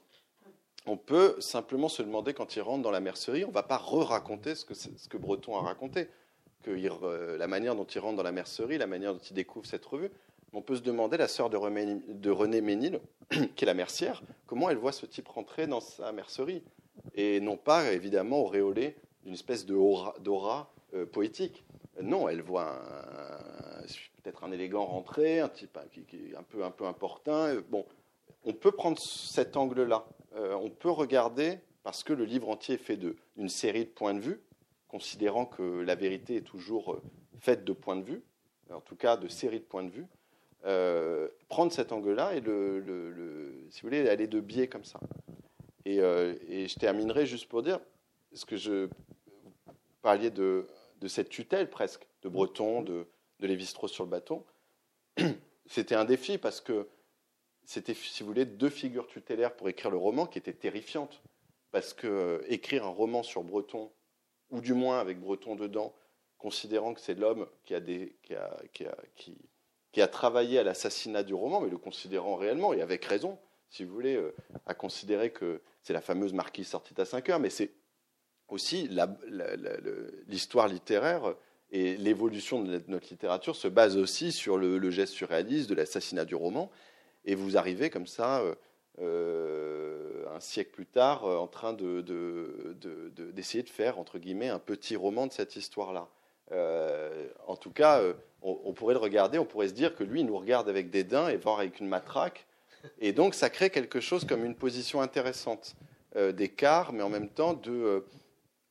On 0.85 0.97
peut 0.97 1.35
simplement 1.39 1.89
se 1.89 2.01
demander 2.01 2.33
quand 2.33 2.55
il 2.55 2.61
rentre 2.61 2.81
dans 2.81 2.91
la 2.91 2.99
mercerie, 2.99 3.45
on 3.45 3.49
ne 3.49 3.53
va 3.53 3.63
pas 3.63 3.77
re-raconter 3.77 4.55
ce 4.55 4.65
que, 4.65 5.17
Breton 5.17 5.55
a 5.55 5.61
raconté, 5.61 6.07
que 6.63 6.71
la 7.37 7.47
manière 7.47 7.75
dont 7.75 7.85
il 7.85 7.99
rentre 7.99 8.17
dans 8.17 8.23
la 8.23 8.31
mercerie, 8.31 8.77
la 8.77 8.87
manière 8.87 9.13
dont 9.13 9.19
il 9.19 9.33
découvre 9.33 9.65
cette 9.65 9.85
revue, 9.85 10.09
on 10.53 10.61
peut 10.61 10.75
se 10.75 10.81
demander, 10.81 11.17
la 11.17 11.27
sœur 11.27 11.49
de, 11.49 11.57
René 11.57 12.61
Ménil, 12.61 12.99
qui 13.55 13.63
est 13.63 13.65
la 13.65 13.73
mercière, 13.73 14.21
comment 14.47 14.69
elle 14.69 14.77
voit 14.77 14.91
ce 14.91 15.05
type 15.05 15.27
rentrer 15.27 15.67
dans 15.67 15.79
sa 15.79 16.11
mercerie. 16.11 16.63
Et 17.15 17.39
non 17.39 17.57
pas, 17.57 17.93
évidemment, 17.93 18.39
auréolé 18.39 18.95
d'une 19.23 19.33
espèce 19.33 19.65
d'aura 19.65 20.73
euh, 20.93 21.05
poétique. 21.05 21.63
Non, 22.01 22.27
elle 22.27 22.41
voit 22.41 22.81
peut-être 24.21 24.43
un 24.43 24.51
élégant 24.51 24.85
rentrer, 24.85 25.39
un 25.39 25.49
type 25.49 25.77
qui, 25.91 26.31
est 26.31 26.35
un 26.35 26.43
peu, 26.43 26.63
un 26.63 26.71
peu 26.71 26.85
importun. 26.85 27.55
Euh, 27.55 27.61
bon, 27.69 27.85
on 28.43 28.53
peut 28.53 28.71
prendre 28.71 28.99
cet 28.99 29.57
angle-là. 29.57 30.05
Euh, 30.35 30.53
on 30.55 30.69
peut 30.69 30.89
regarder, 30.89 31.59
parce 31.83 32.03
que 32.03 32.13
le 32.13 32.25
livre 32.25 32.49
entier 32.49 32.75
est 32.75 32.77
fait 32.77 32.97
d'une 32.97 33.49
série 33.49 33.85
de 33.85 33.89
points 33.89 34.13
de 34.13 34.19
vue, 34.19 34.41
considérant 34.87 35.45
que 35.45 35.81
la 35.81 35.95
vérité 35.95 36.37
est 36.37 36.41
toujours 36.41 36.99
faite 37.39 37.63
de 37.63 37.73
points 37.73 37.95
de 37.95 38.03
vue, 38.03 38.23
en 38.71 38.81
tout 38.81 38.95
cas 38.95 39.17
de 39.17 39.27
séries 39.27 39.59
de 39.59 39.65
points 39.65 39.83
de 39.83 39.91
vue. 39.91 40.05
Euh, 40.65 41.27
prendre 41.49 41.71
cet 41.71 41.91
angle-là 41.91 42.35
et, 42.35 42.39
le, 42.39 43.65
si 43.71 43.81
vous 43.81 43.87
voulez, 43.87 44.07
aller 44.07 44.27
de 44.27 44.39
biais 44.39 44.67
comme 44.67 44.85
ça. 44.85 44.99
Euh, 45.87 46.35
et, 46.47 46.67
je 46.67 46.77
terminerai 46.77 47.25
juste 47.25 47.49
pour 47.49 47.63
dire, 47.63 47.79
ce 48.33 48.45
que 48.45 48.57
je 48.57 48.87
parlais 50.03 50.29
de, 50.29 50.67
de 50.99 51.07
cette 51.07 51.29
tutelle 51.29 51.69
presque, 51.69 52.05
de 52.21 52.29
Breton, 52.29 52.83
de, 52.83 53.07
de 53.41 53.47
Lévi-Strauss 53.47 53.91
sur 53.91 54.05
le 54.05 54.09
bâton, 54.09 54.45
c'était 55.65 55.95
un 55.95 56.05
défi 56.05 56.37
parce 56.37 56.61
que 56.61 56.87
c'était, 57.63 57.93
si 57.93 58.23
vous 58.23 58.27
voulez, 58.27 58.45
deux 58.45 58.69
figures 58.69 59.07
tutélaires 59.07 59.55
pour 59.55 59.69
écrire 59.69 59.91
le 59.91 59.97
roman 59.97 60.25
qui 60.25 60.37
étaient 60.37 60.53
terrifiantes. 60.53 61.21
Parce 61.71 61.93
que 61.93 62.07
euh, 62.07 62.41
écrire 62.49 62.85
un 62.85 62.89
roman 62.89 63.23
sur 63.23 63.43
Breton, 63.43 63.91
ou 64.49 64.59
du 64.61 64.73
moins 64.73 64.99
avec 64.99 65.19
Breton 65.19 65.55
dedans, 65.55 65.95
considérant 66.37 66.93
que 66.93 66.99
c'est 66.99 67.13
l'homme 67.13 67.47
qui 67.63 67.73
a 70.01 70.07
travaillé 70.07 70.59
à 70.59 70.63
l'assassinat 70.63 71.23
du 71.23 71.33
roman, 71.33 71.61
mais 71.61 71.69
le 71.69 71.77
considérant 71.77 72.35
réellement, 72.35 72.73
et 72.73 72.81
avec 72.81 73.05
raison, 73.05 73.39
si 73.69 73.85
vous 73.85 73.93
voulez, 73.93 74.15
euh, 74.15 74.35
à 74.65 74.73
considérer 74.73 75.31
que 75.31 75.61
c'est 75.81 75.93
la 75.93 76.01
fameuse 76.01 76.33
marquise 76.33 76.67
sortie 76.67 76.93
à 76.99 77.05
5 77.05 77.29
heures, 77.29 77.39
mais 77.39 77.49
c'est 77.49 77.71
aussi 78.49 78.89
l'histoire 80.27 80.67
littéraire 80.67 81.35
et 81.71 81.95
l'évolution 81.97 82.61
de 82.61 82.81
notre 82.87 83.09
littérature 83.09 83.55
se 83.55 83.67
base 83.67 83.97
aussi 83.97 84.31
sur 84.31 84.57
le, 84.57 84.89
geste 84.89 85.13
surréaliste 85.13 85.69
de 85.69 85.75
l'assassinat 85.75 86.25
du 86.25 86.35
roman. 86.35 86.69
Et 87.25 87.35
vous 87.35 87.57
arrivez 87.57 87.89
comme 87.89 88.07
ça, 88.07 88.41
euh, 88.41 88.55
euh, 88.99 90.25
un 90.35 90.39
siècle 90.39 90.71
plus 90.71 90.85
tard, 90.85 91.23
en 91.25 91.47
train 91.47 91.73
d'essayer 91.73 92.03
de, 93.63 93.67
de, 93.67 93.73
faire, 93.73 93.99
entre 93.99 94.19
guillemets, 94.19 94.49
un 94.49 94.59
petit 94.59 94.95
roman 94.95 95.27
de 95.27 95.31
cette 95.31 95.55
histoire-là. 95.55 96.07
en 97.47 97.55
tout 97.55 97.71
cas, 97.71 98.01
on, 98.41 98.73
pourrait 98.73 98.93
le 98.93 98.99
regarder, 98.99 99.37
on 99.37 99.45
pourrait 99.45 99.67
se 99.67 99.73
dire 99.73 99.95
que 99.95 100.03
lui, 100.03 100.21
il 100.21 100.25
nous 100.25 100.37
regarde 100.37 100.67
avec 100.67 100.89
dédain 100.89 101.29
et 101.29 101.37
voir 101.37 101.59
avec 101.59 101.79
une 101.79 101.87
matraque. 101.87 102.45
Et 102.99 103.13
donc, 103.13 103.35
ça 103.35 103.49
crée 103.49 103.69
quelque 103.69 103.99
chose 103.99 104.25
comme 104.25 104.43
une 104.43 104.55
position 104.55 105.01
intéressante 105.01 105.75
euh, 106.15 106.31
d'écart, 106.31 106.93
mais 106.93 107.03
en 107.03 107.09
même 107.09 107.29
temps, 107.29 107.53
de, 107.53 107.71
euh, 107.71 107.99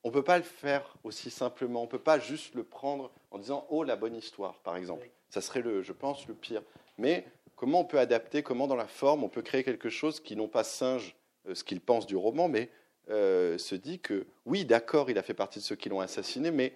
on 0.04 0.08
ne 0.08 0.12
peut 0.12 0.22
pas 0.22 0.38
le 0.38 0.44
faire 0.44 0.96
aussi 1.04 1.30
simplement. 1.30 1.80
On 1.80 1.84
ne 1.84 1.90
peut 1.90 1.98
pas 1.98 2.18
juste 2.18 2.54
le 2.54 2.64
prendre 2.64 3.10
en 3.30 3.38
disant 3.38 3.66
Oh, 3.70 3.84
la 3.84 3.96
bonne 3.96 4.14
histoire, 4.14 4.54
par 4.60 4.76
exemple. 4.76 5.08
Ça 5.28 5.40
serait, 5.40 5.60
le, 5.60 5.82
je 5.82 5.92
pense, 5.92 6.26
le 6.26 6.34
pire. 6.34 6.62
Mais 6.98 7.24
comment 7.56 7.80
on 7.80 7.84
peut 7.84 7.98
adapter, 7.98 8.42
comment 8.42 8.66
dans 8.66 8.76
la 8.76 8.88
forme, 8.88 9.24
on 9.24 9.28
peut 9.28 9.42
créer 9.42 9.64
quelque 9.64 9.90
chose 9.90 10.20
qui, 10.20 10.36
non 10.36 10.48
pas 10.48 10.64
singe 10.64 11.14
euh, 11.48 11.54
ce 11.54 11.64
qu'il 11.64 11.80
pense 11.80 12.06
du 12.06 12.16
roman, 12.16 12.48
mais 12.48 12.70
se 13.08 13.74
dit 13.74 13.98
que, 13.98 14.24
oui, 14.46 14.64
d'accord, 14.64 15.10
il 15.10 15.18
a 15.18 15.24
fait 15.24 15.34
partie 15.34 15.58
de 15.58 15.64
ceux 15.64 15.74
qui 15.74 15.88
l'ont 15.88 15.98
assassiné, 15.98 16.52
mais 16.52 16.72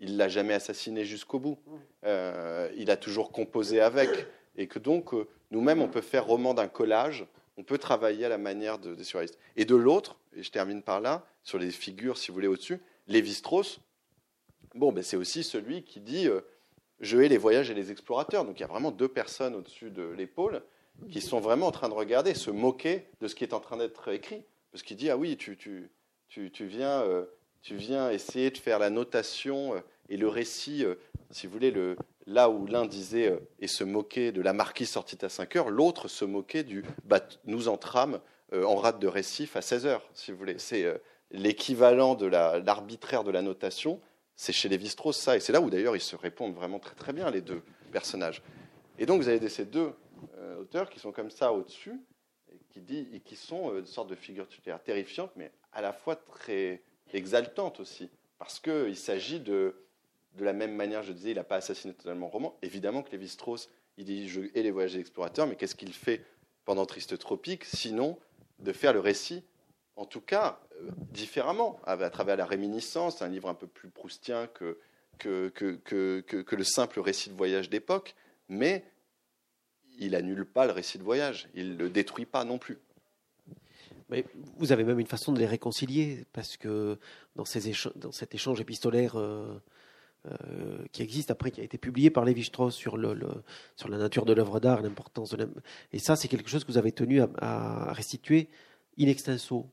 il 0.00 0.16
l'a 0.16 0.28
jamais 0.28 0.54
assassiné 0.54 1.04
jusqu'au 1.04 1.38
bout. 1.38 1.58
Euh, 2.04 2.70
il 2.76 2.90
a 2.90 2.96
toujours 2.96 3.32
composé 3.32 3.80
avec. 3.80 4.10
Et 4.56 4.66
que 4.66 4.78
donc, 4.78 5.14
euh, 5.14 5.26
nous-mêmes, 5.50 5.80
on 5.80 5.88
peut 5.88 6.00
faire 6.00 6.26
roman 6.26 6.54
d'un 6.54 6.68
collage, 6.68 7.26
on 7.56 7.62
peut 7.62 7.78
travailler 7.78 8.24
à 8.24 8.28
la 8.28 8.38
manière 8.38 8.78
des 8.78 9.04
surréalistes. 9.04 9.38
Et 9.56 9.64
de 9.64 9.74
l'autre, 9.74 10.18
et 10.36 10.42
je 10.42 10.50
termine 10.50 10.82
par 10.82 11.00
là, 11.00 11.26
sur 11.48 11.58
les 11.58 11.70
figures, 11.70 12.18
si 12.18 12.28
vous 12.28 12.34
voulez, 12.34 12.48
au-dessus, 12.48 12.80
Lévi-Strauss, 13.06 13.80
bon, 14.74 14.92
ben, 14.92 15.02
c'est 15.02 15.16
aussi 15.16 15.42
celui 15.42 15.82
qui 15.82 16.00
dit 16.00 16.28
euh, 16.28 16.40
Je 17.00 17.18
hais 17.18 17.28
les 17.28 17.38
voyages 17.38 17.70
et 17.70 17.74
les 17.74 17.90
explorateurs. 17.90 18.44
Donc 18.44 18.58
il 18.58 18.60
y 18.60 18.64
a 18.64 18.68
vraiment 18.68 18.90
deux 18.90 19.08
personnes 19.08 19.54
au-dessus 19.54 19.90
de 19.90 20.02
l'épaule 20.02 20.62
qui 21.10 21.20
sont 21.20 21.40
vraiment 21.40 21.68
en 21.68 21.72
train 21.72 21.88
de 21.88 21.94
regarder, 21.94 22.34
se 22.34 22.50
moquer 22.50 23.06
de 23.20 23.28
ce 23.28 23.34
qui 23.34 23.44
est 23.44 23.54
en 23.54 23.60
train 23.60 23.76
d'être 23.76 24.08
écrit. 24.12 24.42
Parce 24.72 24.82
qu'il 24.82 24.96
dit 24.96 25.10
Ah 25.10 25.16
oui, 25.16 25.36
tu, 25.36 25.56
tu, 25.56 25.90
tu, 26.28 26.50
tu 26.50 26.66
viens 26.66 27.04
tu 27.62 27.76
viens 27.76 28.10
essayer 28.10 28.50
de 28.50 28.58
faire 28.58 28.78
la 28.78 28.90
notation 28.90 29.74
euh, 29.74 29.80
et 30.08 30.16
le 30.16 30.28
récit, 30.28 30.84
euh, 30.84 30.94
si 31.30 31.46
vous 31.46 31.52
voulez, 31.52 31.70
le, 31.70 31.96
là 32.26 32.48
où 32.48 32.66
l'un 32.66 32.86
disait 32.86 33.30
euh, 33.30 33.38
et 33.60 33.66
se 33.66 33.84
moquait 33.84 34.32
de 34.32 34.40
la 34.40 34.52
marquise 34.52 34.90
sortie 34.90 35.18
à 35.22 35.28
5 35.28 35.56
heures, 35.56 35.70
l'autre 35.70 36.08
se 36.08 36.24
moquait 36.24 36.62
du 36.62 36.84
bah, 37.04 37.20
nous 37.44 37.68
entrâmes 37.68 38.20
en 38.50 38.76
rate 38.76 38.98
de 38.98 39.06
récif 39.06 39.56
à 39.56 39.60
16 39.60 39.84
heures, 39.84 40.08
si 40.14 40.32
vous 40.32 40.38
voulez. 40.38 40.58
C'est 40.58 40.86
l'équivalent 41.30 42.14
de 42.14 42.26
l'arbitraire 42.26 43.24
de 43.24 43.30
la 43.30 43.42
notation, 43.42 44.00
c'est 44.36 44.52
chez 44.52 44.68
Lévi-Strauss 44.68 45.16
ça, 45.16 45.36
et 45.36 45.40
c'est 45.40 45.52
là 45.52 45.60
où 45.60 45.70
d'ailleurs 45.70 45.96
ils 45.96 46.00
se 46.00 46.16
répondent 46.16 46.54
vraiment 46.54 46.78
très 46.78 46.94
très 46.94 47.12
bien 47.12 47.30
les 47.30 47.40
deux 47.40 47.62
personnages. 47.92 48.42
Et 48.98 49.06
donc 49.06 49.20
vous 49.20 49.28
avez 49.28 49.48
ces 49.48 49.64
deux 49.64 49.92
auteurs 50.58 50.90
qui 50.90 50.98
sont 50.98 51.12
comme 51.12 51.30
ça 51.30 51.52
au-dessus, 51.52 52.00
qui, 52.70 52.80
et 53.12 53.20
qui 53.20 53.36
sont 53.36 53.76
une 53.76 53.86
sorte 53.86 54.10
de 54.10 54.14
figures 54.14 54.46
terrifiantes, 54.84 55.32
mais 55.36 55.50
à 55.72 55.82
la 55.82 55.92
fois 55.92 56.16
très 56.16 56.82
exaltantes 57.12 57.80
aussi, 57.80 58.10
parce 58.38 58.60
qu'il 58.60 58.96
s'agit 58.96 59.40
de, 59.40 59.74
de 60.34 60.44
la 60.44 60.52
même 60.52 60.74
manière, 60.74 61.02
je 61.02 61.12
disais, 61.12 61.30
il 61.30 61.36
n'a 61.36 61.44
pas 61.44 61.56
assassiné 61.56 61.94
totalement 61.94 62.26
le 62.26 62.32
roman. 62.32 62.58
Évidemment 62.62 63.02
que 63.02 63.10
Lévi-Strauss, 63.10 63.68
il 63.96 64.04
dit 64.04 64.30
et 64.54 64.62
les 64.62 64.70
voyages 64.70 64.94
des 64.94 65.00
explorateurs, 65.00 65.46
mais 65.46 65.56
qu'est-ce 65.56 65.74
qu'il 65.74 65.92
fait 65.92 66.24
pendant 66.64 66.86
Triste 66.86 67.18
Tropique, 67.18 67.64
sinon 67.64 68.18
de 68.58 68.72
faire 68.72 68.92
le 68.92 69.00
récit, 69.00 69.42
en 69.96 70.04
tout 70.04 70.20
cas 70.20 70.60
euh, 70.67 70.67
différemment, 71.12 71.80
à, 71.84 72.10
travers 72.10 72.36
la 72.36 72.46
réminiscence, 72.46 73.22
un 73.22 73.28
livre 73.28 73.48
un 73.48 73.54
peu 73.54 73.66
plus 73.66 73.90
proustien 73.90 74.46
que, 74.48 74.78
que, 75.18 75.48
que, 75.48 76.20
que, 76.20 76.56
le 76.56 76.64
simple 76.64 77.00
récit 77.00 77.30
de 77.30 77.34
voyage 77.34 77.70
d'époque, 77.70 78.14
mais 78.48 78.84
il 79.98 80.14
annule 80.14 80.44
pas 80.44 80.66
le 80.66 80.72
récit 80.72 80.98
de 80.98 81.02
voyage, 81.02 81.48
il 81.54 81.76
le 81.76 81.90
détruit 81.90 82.26
pas 82.26 82.44
non 82.44 82.58
plus. 82.58 82.78
Mais 84.10 84.24
vous 84.56 84.72
avez 84.72 84.84
même 84.84 85.00
une 85.00 85.06
façon 85.06 85.32
de 85.32 85.38
les 85.38 85.46
réconcilier, 85.46 86.24
parce 86.32 86.56
que 86.56 86.98
dans, 87.36 87.44
ces 87.44 87.72
dans 87.96 88.12
cet 88.12 88.34
échange 88.34 88.60
épistolaire 88.60 89.16
euh, 89.16 89.60
euh, 90.26 90.84
qui 90.92 91.02
existe 91.02 91.30
après, 91.30 91.50
qui 91.50 91.60
a 91.60 91.64
été 91.64 91.78
publié 91.78 92.10
par 92.10 92.24
Lévi-Strauss 92.24 92.74
sur, 92.74 92.96
le, 92.96 93.16
sur 93.76 93.88
la 93.88 93.98
nature 93.98 94.24
de 94.24 94.32
l'œuvre 94.32 94.60
d'art, 94.60 94.82
l'importance 94.82 95.30
de 95.30 95.48
Et 95.92 95.98
ça, 95.98 96.16
c'est 96.16 96.28
quelque 96.28 96.50
chose 96.50 96.64
que 96.64 96.72
vous 96.72 96.78
avez 96.78 96.92
tenu 96.92 97.20
à, 97.38 97.92
restituer 97.92 98.48
in 98.98 99.06
extenso. 99.06 99.66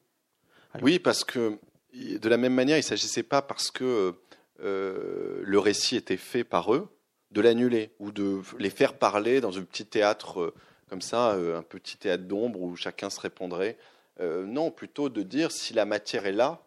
Oui, 0.82 0.99
parce 0.99 1.23
que 1.23 1.57
de 1.93 2.30
la 2.30 2.38
même 2.38 2.53
manière, 2.53 2.78
il 2.78 2.82
ne 2.82 2.86
s'agissait 2.86 3.23
pas 3.23 3.41
parce 3.41 3.71
que 3.71 4.13
euh, 4.61 5.41
le 5.43 5.59
récit 5.59 5.95
était 5.95 6.17
fait 6.17 6.43
par 6.43 6.73
eux, 6.73 6.88
de 7.32 7.41
l'annuler 7.41 7.91
ou 7.99 8.11
de 8.11 8.41
les 8.59 8.69
faire 8.69 8.93
parler 8.93 9.41
dans 9.41 9.57
un 9.57 9.63
petit 9.63 9.86
théâtre 9.86 10.41
euh, 10.41 10.53
comme 10.89 11.01
ça, 11.01 11.32
un 11.32 11.63
petit 11.63 11.97
théâtre 11.97 12.23
d'ombre 12.23 12.61
où 12.61 12.76
chacun 12.76 13.09
se 13.09 13.19
répondrait. 13.19 13.76
non, 14.19 14.69
plutôt 14.69 15.09
de 15.09 15.23
dire 15.23 15.51
si 15.51 15.73
la 15.73 15.84
matière 15.84 16.28
est 16.28 16.32
là, 16.32 16.61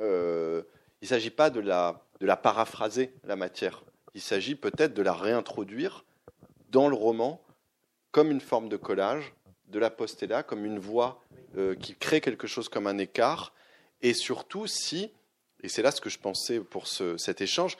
il 0.00 0.04
ne 0.04 1.06
s'agit 1.06 1.30
pas 1.30 1.50
de 1.50 1.60
la 1.60 2.02
de 2.20 2.26
la 2.26 2.36
paraphraser, 2.36 3.12
la 3.24 3.36
matière. 3.36 3.82
Il 4.14 4.20
s'agit 4.20 4.54
peut-être 4.54 4.94
de 4.94 5.02
la 5.02 5.12
réintroduire 5.12 6.04
dans 6.70 6.88
le 6.88 6.94
roman 6.94 7.42
comme 8.12 8.30
une 8.30 8.40
forme 8.40 8.68
de 8.68 8.76
collage, 8.76 9.32
de 9.68 9.78
la 9.78 9.90
postella, 9.90 10.42
comme 10.42 10.64
une 10.64 10.78
voix 10.78 11.22
euh, 11.56 11.74
qui 11.74 11.96
crée 11.96 12.20
quelque 12.20 12.46
chose 12.46 12.68
comme 12.68 12.86
un 12.86 12.98
écart. 12.98 13.52
Et 14.02 14.14
surtout, 14.14 14.66
si, 14.66 15.10
et 15.62 15.68
c'est 15.68 15.82
là 15.82 15.90
ce 15.90 16.00
que 16.00 16.08
je 16.08 16.18
pensais 16.18 16.60
pour 16.60 16.86
cet 16.86 17.40
échange, 17.40 17.76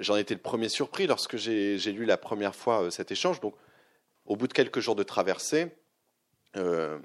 j'en 0.00 0.16
étais 0.16 0.34
le 0.34 0.40
premier 0.40 0.68
surpris 0.68 1.06
lorsque 1.06 1.36
j'ai 1.36 1.92
lu 1.92 2.04
la 2.04 2.16
première 2.16 2.54
fois 2.54 2.82
euh, 2.82 2.90
cet 2.90 3.10
échange. 3.10 3.40
Donc, 3.40 3.54
au 4.26 4.36
bout 4.36 4.48
de 4.48 4.52
quelques 4.52 4.80
jours 4.80 4.96
de 4.96 5.02
traversée, 5.02 5.74
euh, 6.56 6.98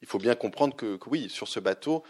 il 0.00 0.08
faut 0.08 0.18
bien 0.18 0.34
comprendre 0.34 0.74
que, 0.74 0.98
oui, 1.06 1.28
sur 1.28 1.48
ce 1.48 1.60
bateau, 1.60 2.02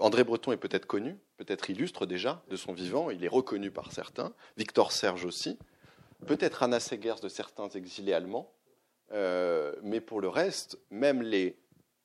André 0.00 0.24
Breton 0.24 0.52
est 0.52 0.56
peut-être 0.56 0.86
connu, 0.86 1.16
peut-être 1.36 1.70
illustre 1.70 2.06
déjà 2.06 2.44
de 2.48 2.56
son 2.56 2.72
vivant, 2.72 3.10
il 3.10 3.24
est 3.24 3.28
reconnu 3.28 3.70
par 3.70 3.92
certains, 3.92 4.34
Victor 4.56 4.92
Serge 4.92 5.24
aussi, 5.24 5.58
peut-être 6.26 6.62
Anna 6.62 6.80
Segers 6.80 7.20
de 7.22 7.28
certains 7.28 7.68
exilés 7.70 8.12
allemands, 8.12 8.53
euh, 9.14 9.74
mais 9.82 10.00
pour 10.00 10.20
le 10.20 10.28
reste, 10.28 10.78
même 10.90 11.22
les 11.22 11.56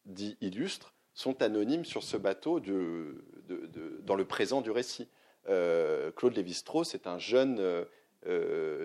dits 0.06 0.38
illustres 0.42 0.94
sont 1.14 1.42
anonymes 1.42 1.86
sur 1.86 2.04
ce 2.04 2.18
bateau 2.18 2.60
dans 2.60 4.16
le 4.16 4.26
présent 4.26 4.62
du 4.62 4.72
récit. 4.72 5.08
Euh, 5.48 6.12
Claude 6.12 6.36
Lévi-Strauss 6.36 6.96
est 6.96 7.08
un 7.08 7.18
jeune, 7.18 7.86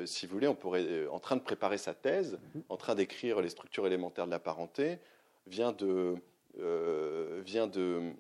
si 0.04 0.26
vous 0.26 0.32
voulez, 0.32 0.48
on 0.48 0.54
pourrait, 0.54 1.06
en 1.06 1.20
train 1.20 1.36
de 1.36 1.42
préparer 1.42 1.78
sa 1.78 1.94
thèse, 1.94 2.38
en 2.68 2.76
train 2.76 2.94
d'écrire 2.94 3.40
les 3.40 3.50
structures 3.50 3.86
élémentaires 3.86 4.26
de 4.26 4.32
la 4.32 4.40
parenté, 4.40 4.98
vient 5.46 5.72
de 5.72 6.16
euh, 6.60 7.42
vient 7.44 7.66
de, 7.66 8.12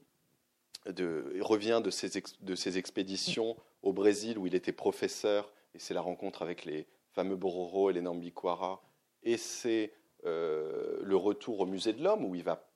revient 1.40 1.80
de 1.82 1.90
ses, 1.90 2.10
de 2.40 2.54
ses 2.54 2.78
expéditions 2.78 3.56
au 3.82 3.92
Brésil 3.92 4.38
où 4.38 4.46
il 4.46 4.54
était 4.54 4.72
professeur, 4.72 5.52
et 5.74 5.78
c'est 5.78 5.94
la 5.94 6.00
rencontre 6.00 6.42
avec 6.42 6.64
les 6.64 6.86
fameux 7.12 7.36
Bororo 7.36 7.90
et 7.90 7.92
les 7.92 8.00
Nambiquara, 8.00 8.82
et 9.24 9.36
c'est 9.36 9.92
euh, 10.24 10.98
le 11.02 11.16
retour 11.16 11.60
au 11.60 11.66
musée 11.66 11.92
de 11.92 12.02
l'homme 12.02 12.24
où 12.24 12.34
il 12.34 12.42
va 12.42 12.66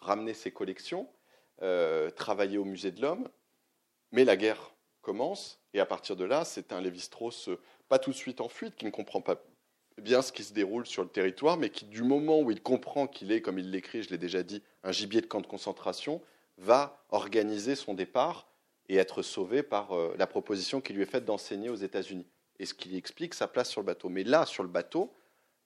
ramener 0.00 0.34
ses 0.34 0.50
collections, 0.50 1.08
euh, 1.62 2.10
travailler 2.10 2.58
au 2.58 2.64
musée 2.64 2.90
de 2.90 3.00
l'homme, 3.00 3.28
mais 4.10 4.24
la 4.24 4.36
guerre 4.36 4.74
commence, 5.00 5.60
et 5.74 5.80
à 5.80 5.86
partir 5.86 6.16
de 6.16 6.24
là, 6.24 6.44
c'est 6.44 6.72
un 6.72 6.80
Lévi-Strauss 6.80 7.50
pas 7.88 7.98
tout 7.98 8.10
de 8.10 8.16
suite 8.16 8.40
en 8.40 8.48
fuite, 8.48 8.74
qui 8.76 8.84
ne 8.84 8.90
comprend 8.90 9.20
pas 9.20 9.44
bien 9.98 10.22
ce 10.22 10.32
qui 10.32 10.44
se 10.44 10.54
déroule 10.54 10.86
sur 10.86 11.02
le 11.02 11.08
territoire, 11.08 11.56
mais 11.56 11.70
qui, 11.70 11.84
du 11.84 12.02
moment 12.02 12.40
où 12.40 12.50
il 12.50 12.62
comprend 12.62 13.06
qu'il 13.06 13.30
est, 13.32 13.42
comme 13.42 13.58
il 13.58 13.70
l'écrit, 13.70 14.02
je 14.02 14.10
l'ai 14.10 14.18
déjà 14.18 14.42
dit, 14.42 14.62
un 14.82 14.92
gibier 14.92 15.20
de 15.20 15.26
camp 15.26 15.40
de 15.40 15.46
concentration, 15.46 16.22
va 16.58 17.04
organiser 17.10 17.74
son 17.74 17.94
départ 17.94 18.48
et 18.88 18.96
être 18.96 19.22
sauvé 19.22 19.62
par 19.62 19.92
euh, 19.92 20.14
la 20.18 20.26
proposition 20.26 20.80
qui 20.80 20.92
lui 20.92 21.02
est 21.02 21.06
faite 21.06 21.24
d'enseigner 21.24 21.68
aux 21.68 21.76
États-Unis. 21.76 22.26
Et 22.58 22.66
ce 22.66 22.74
qui 22.74 22.96
explique 22.96 23.34
sa 23.34 23.48
place 23.48 23.70
sur 23.70 23.80
le 23.80 23.86
bateau. 23.86 24.08
Mais 24.08 24.24
là, 24.24 24.46
sur 24.46 24.62
le 24.62 24.68
bateau, 24.68 25.12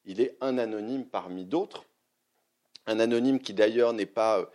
il 0.06 0.20
est 0.20 0.36
un 0.40 0.58
anonyme 0.58 1.04
parmi 1.04 1.44
d'autres, 1.44 1.84
un 2.86 3.00
anonyme 3.00 3.40
qui 3.40 3.52
d'ailleurs 3.52 3.92
n'est 3.92 4.06
pas 4.06 4.38
euh, 4.38 4.46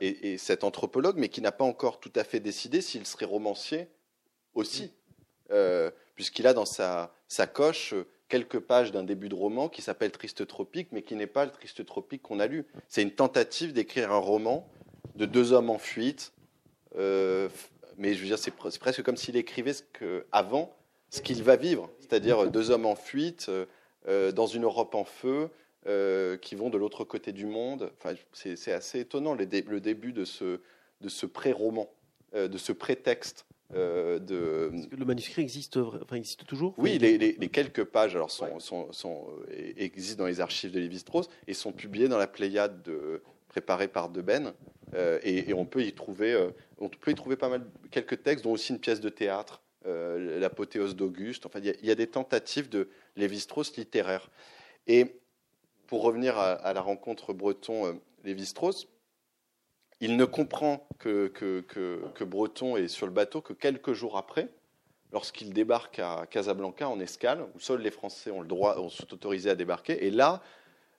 est, 0.00 0.36
cet 0.36 0.64
anthropologue, 0.64 1.16
mais 1.16 1.28
qui 1.28 1.40
n'a 1.40 1.52
pas 1.52 1.64
encore 1.64 2.00
tout 2.00 2.12
à 2.16 2.24
fait 2.24 2.40
décidé 2.40 2.80
s'il 2.80 3.06
serait 3.06 3.24
romancier 3.24 3.88
aussi, 4.54 4.92
euh, 5.50 5.90
puisqu'il 6.14 6.46
a 6.46 6.52
dans 6.52 6.66
sa, 6.66 7.14
sa 7.28 7.46
coche 7.46 7.94
quelques 8.28 8.60
pages 8.60 8.92
d'un 8.92 9.04
début 9.04 9.28
de 9.28 9.34
roman 9.34 9.68
qui 9.68 9.82
s'appelle 9.82 10.10
Triste 10.10 10.46
Tropique, 10.46 10.88
mais 10.90 11.02
qui 11.02 11.14
n'est 11.14 11.26
pas 11.26 11.44
le 11.44 11.50
Triste 11.50 11.84
Tropique 11.84 12.22
qu'on 12.22 12.40
a 12.40 12.46
lu. 12.46 12.66
C'est 12.88 13.02
une 13.02 13.12
tentative 13.12 13.72
d'écrire 13.72 14.10
un 14.10 14.18
roman 14.18 14.68
de 15.14 15.26
deux 15.26 15.52
hommes 15.52 15.70
en 15.70 15.78
fuite, 15.78 16.32
euh, 16.96 17.48
mais 17.98 18.14
je 18.14 18.20
veux 18.20 18.26
dire, 18.26 18.38
c'est 18.38 18.50
presque 18.50 19.02
comme 19.02 19.16
s'il 19.16 19.36
écrivait 19.36 19.74
ce 19.74 19.82
que, 19.82 20.26
avant 20.32 20.74
ce 21.10 21.20
qu'il 21.20 21.42
va 21.42 21.56
vivre, 21.56 21.90
c'est-à-dire 22.00 22.50
deux 22.50 22.70
hommes 22.70 22.86
en 22.86 22.96
fuite 22.96 23.46
euh, 23.50 23.66
dans 24.06 24.46
une 24.46 24.64
Europe 24.64 24.94
en 24.94 25.04
feu. 25.04 25.48
Euh, 25.88 26.36
qui 26.36 26.54
vont 26.54 26.70
de 26.70 26.78
l'autre 26.78 27.02
côté 27.02 27.32
du 27.32 27.44
monde. 27.44 27.90
Enfin, 27.98 28.14
c'est 28.32 28.72
assez 28.72 29.00
étonnant 29.00 29.34
le, 29.34 29.46
début 29.46 30.12
de 30.12 30.24
ce, 30.24 30.60
de 31.00 31.08
ce 31.08 31.26
pré-roman, 31.26 31.90
de 32.32 32.56
ce 32.56 32.70
prétexte 32.70 33.46
euh, 33.74 34.18
de... 34.18 34.70
le 34.94 35.04
manuscrit 35.04 35.42
existe, 35.42 35.78
enfin, 35.78 36.16
existe 36.16 36.44
toujours? 36.44 36.74
Oui, 36.76 36.98
les, 36.98 37.48
quelques 37.48 37.84
pages 37.84 38.14
alors, 38.14 38.30
sont, 38.30 38.58
sont, 38.60 39.26
euh, 39.50 39.72
existent 39.76 40.24
dans 40.24 40.28
les 40.28 40.40
archives 40.40 40.72
de 40.72 40.80
Lévi-Strauss 40.80 41.28
et 41.46 41.54
sont 41.54 41.72
publiées 41.72 42.08
dans 42.08 42.18
la 42.18 42.26
Pléiade 42.26 42.82
de, 42.82 43.22
préparée 43.48 43.88
par 43.88 44.10
Deben. 44.10 44.52
Euh, 44.94 45.18
et, 45.22 45.54
on 45.54 45.64
peut 45.64 45.82
y 45.82 45.92
trouver, 45.92 46.48
on 46.78 46.88
peut 46.88 47.12
y 47.12 47.14
trouver 47.14 47.36
pas 47.36 47.48
mal 47.48 47.64
quelques 47.90 48.22
textes, 48.22 48.44
dont 48.44 48.52
aussi 48.52 48.72
une 48.72 48.78
pièce 48.78 49.00
de 49.00 49.08
théâtre, 49.08 49.62
l'apothéose 49.84 50.96
d'Auguste. 50.96 51.46
Enfin, 51.46 51.60
il 51.62 51.86
y, 51.86 51.90
a 51.90 51.94
des 51.94 52.06
tentatives 52.06 52.68
de 52.68 52.88
Lévi-Strauss 53.16 53.76
littéraire. 53.76 54.30
Et 54.86 55.20
pour 55.86 56.02
revenir 56.02 56.38
à, 56.38 56.72
la 56.72 56.80
rencontre 56.80 57.32
Breton-Lévi-Strauss, 57.32 58.88
il 60.00 60.16
ne 60.16 60.24
comprend 60.24 60.88
que, 60.98 61.28
que, 61.28 62.24
Breton 62.24 62.76
est 62.76 62.88
sur 62.88 63.06
le 63.06 63.12
bateau 63.12 63.40
que 63.40 63.52
quelques 63.52 63.92
jours 63.92 64.16
après, 64.16 64.48
lorsqu'il 65.12 65.52
débarque 65.52 65.98
à 65.98 66.26
Casablanca 66.28 66.88
en 66.88 66.98
escale, 66.98 67.46
où 67.54 67.60
seuls 67.60 67.82
les 67.82 67.90
Français 67.90 68.30
ont 68.30 68.40
le 68.40 68.48
droit, 68.48 68.74
sont 68.90 69.12
autorisés 69.12 69.50
à 69.50 69.54
débarquer. 69.54 70.06
Et 70.06 70.10
là, 70.10 70.42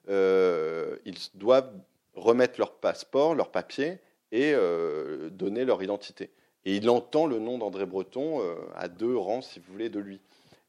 euh, 0.08 0.96
ils 1.04 1.18
doivent 1.34 1.72
remettre 2.14 2.58
leur 2.58 2.74
passeport, 2.74 3.34
leur 3.34 3.50
papier 3.50 3.98
et 4.32 4.52
euh, 4.54 5.28
donner 5.30 5.64
leur 5.64 5.82
identité. 5.82 6.30
Et 6.64 6.76
il 6.76 6.88
entend 6.88 7.26
le 7.26 7.38
nom 7.38 7.58
d'André 7.58 7.86
Breton 7.86 8.40
euh, 8.40 8.56
à 8.74 8.88
deux 8.88 9.16
rangs, 9.16 9.42
si 9.42 9.58
vous 9.58 9.72
voulez, 9.72 9.90
de 9.90 10.00
lui. 10.00 10.20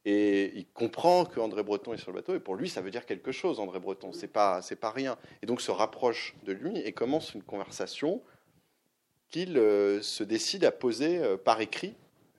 Et 0.04 0.52
il 0.56 0.68
comprend 0.68 1.26
qu'André 1.26 1.64
Breton 1.64 1.94
est 1.94 1.98
sur 1.98 2.12
le 2.12 2.18
bateau, 2.18 2.36
et 2.36 2.40
pour 2.40 2.56
lui, 2.56 2.70
ça 2.70 2.82
veut 2.82 2.92
dire 2.92 3.06
quelque 3.06 3.32
chose, 3.32 3.60
André 3.60 3.80
Breton, 3.80 4.12
c'est 4.14 4.28
pas, 4.28 4.62
c'est 4.62 4.76
pas 4.76 4.92
rien. 4.92 5.18
Et 5.42 5.46
donc 5.46 5.62
se 5.62 5.72
rapproche 5.72 6.36
de 6.44 6.52
lui 6.52 6.78
et 6.78 6.92
commence 6.92 7.34
une 7.34 7.42
conversation 7.42 8.22
qu'il 9.30 9.58
euh, 9.58 10.02
se 10.02 10.24
décide 10.24 10.64
à 10.66 10.72
poser 10.72 11.18
euh, 11.20 11.38
par 11.38 11.62
écrit, 11.62 11.96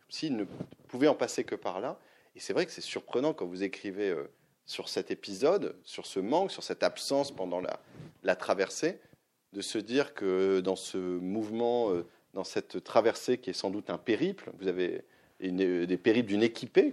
s'il 0.08 0.36
ne 0.36 0.44
pouvait 0.86 1.08
en 1.08 1.16
passer 1.16 1.42
que 1.42 1.56
par 1.56 1.80
là. 1.80 1.98
Et 2.36 2.40
c'est 2.40 2.52
vrai 2.52 2.66
que 2.66 2.72
c'est 2.72 2.82
surprenant 2.82 3.32
quand 3.32 3.46
vous 3.46 3.64
écrivez 3.64 4.14
sur 4.66 4.90
cet 4.90 5.10
épisode, 5.10 5.74
sur 5.84 6.04
ce 6.04 6.20
manque, 6.20 6.52
sur 6.52 6.62
cette 6.62 6.82
absence 6.82 7.34
pendant 7.34 7.62
la 8.22 8.36
traversée, 8.36 9.00
de 9.54 9.62
se 9.62 9.78
dire 9.78 10.12
que 10.12 10.60
dans 10.60 10.76
ce 10.76 10.98
mouvement, 10.98 11.90
dans 12.36 12.44
cette 12.44 12.84
traversée 12.84 13.38
qui 13.38 13.48
est 13.48 13.54
sans 13.54 13.70
doute 13.70 13.88
un 13.88 13.96
périple, 13.96 14.52
vous 14.60 14.68
avez 14.68 15.02
des 15.40 15.96
périples 15.96 16.28
d'une 16.28 16.42
équipée, 16.42 16.92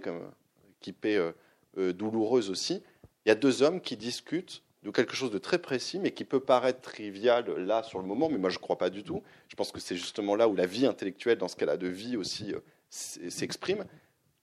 équipée 0.80 1.16
euh, 1.16 1.32
euh, 1.76 1.92
douloureuse 1.92 2.48
aussi. 2.48 2.82
Il 3.24 3.28
y 3.28 3.32
a 3.32 3.34
deux 3.34 3.62
hommes 3.62 3.82
qui 3.82 3.98
discutent 3.98 4.62
de 4.84 4.90
quelque 4.90 5.14
chose 5.14 5.30
de 5.30 5.36
très 5.36 5.58
précis, 5.58 5.98
mais 5.98 6.12
qui 6.12 6.24
peut 6.24 6.40
paraître 6.40 6.80
trivial 6.80 7.46
là 7.58 7.82
sur 7.82 7.98
le 7.98 8.06
moment, 8.06 8.30
mais 8.30 8.38
moi 8.38 8.48
je 8.48 8.56
ne 8.56 8.62
crois 8.62 8.78
pas 8.78 8.88
du 8.88 9.02
tout. 9.02 9.22
Je 9.48 9.54
pense 9.54 9.70
que 9.70 9.80
c'est 9.80 9.96
justement 9.96 10.34
là 10.34 10.48
où 10.48 10.56
la 10.56 10.64
vie 10.64 10.86
intellectuelle, 10.86 11.36
dans 11.36 11.48
ce 11.48 11.56
cas-là 11.56 11.76
de 11.76 11.88
vie 11.88 12.16
aussi, 12.16 12.54
euh, 12.54 12.60
s'exprime. 12.88 13.84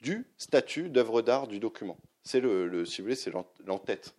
du 0.02 0.28
statut 0.38 0.90
d'œuvre 0.90 1.24
d'art 1.24 1.48
du 1.48 1.60
document. 1.60 1.98
C'est 2.24 2.40
le, 2.40 2.86
si 2.86 3.02
vous 3.02 3.06
voulez, 3.06 3.16
c'est 3.16 3.32
l'entête. 3.66 4.14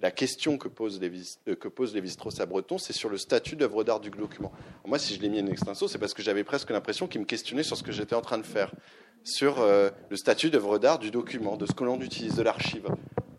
La 0.00 0.10
question 0.10 0.58
que 0.58 0.66
pose 0.66 1.00
Lévi, 1.00 1.38
euh, 1.46 1.56
Lévi-Strauss 1.94 2.40
à 2.40 2.46
Breton, 2.46 2.78
c'est 2.78 2.92
sur 2.92 3.08
le 3.08 3.16
statut 3.16 3.54
d'œuvre 3.54 3.84
d'art 3.84 4.00
du 4.00 4.10
document. 4.10 4.52
moi, 4.84 4.98
si 4.98 5.14
je 5.14 5.20
l'ai 5.20 5.28
mis 5.28 5.40
en 5.40 5.46
extenso, 5.46 5.86
c'est 5.86 5.98
parce 5.98 6.14
que 6.14 6.22
j'avais 6.22 6.42
presque 6.42 6.70
l'impression 6.70 7.06
qu'il 7.06 7.20
me 7.20 7.26
questionnait 7.26 7.62
sur 7.62 7.76
ce 7.76 7.84
que 7.84 7.92
j'étais 7.92 8.16
en 8.16 8.20
train 8.20 8.38
de 8.38 8.46
faire, 8.46 8.72
sur 9.22 9.60
euh, 9.60 9.90
le 10.10 10.16
statut 10.16 10.50
d'œuvre 10.50 10.78
d'art 10.78 10.98
du 10.98 11.10
document, 11.12 11.56
de 11.56 11.64
ce 11.66 11.72
que 11.72 11.84
l'on 11.84 12.00
utilise, 12.00 12.34
de 12.34 12.42
l'archive. 12.42 12.88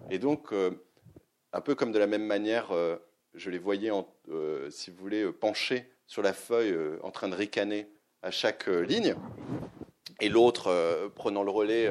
Et 0.10 0.18
donc, 0.18 0.54
euh, 0.54 0.72
un 1.52 1.60
peu 1.60 1.76
comme 1.76 1.92
de 1.92 2.00
la 2.00 2.08
même 2.08 2.26
manière, 2.26 2.72
je 3.34 3.50
les 3.50 3.58
voyais, 3.58 3.90
si 4.70 4.92
vous 4.92 4.98
voulez, 4.98 5.32
penchés 5.32 5.90
sur 6.06 6.22
la 6.22 6.34
feuille, 6.34 6.78
en 7.02 7.12
train 7.12 7.30
de 7.30 7.36
ricaner 7.36 7.88
à 8.22 8.30
chaque 8.30 8.68
ligne, 8.68 9.16
et 10.20 10.28
l'autre 10.28 11.10
prenant 11.16 11.44
le 11.44 11.52
relais 11.52 11.90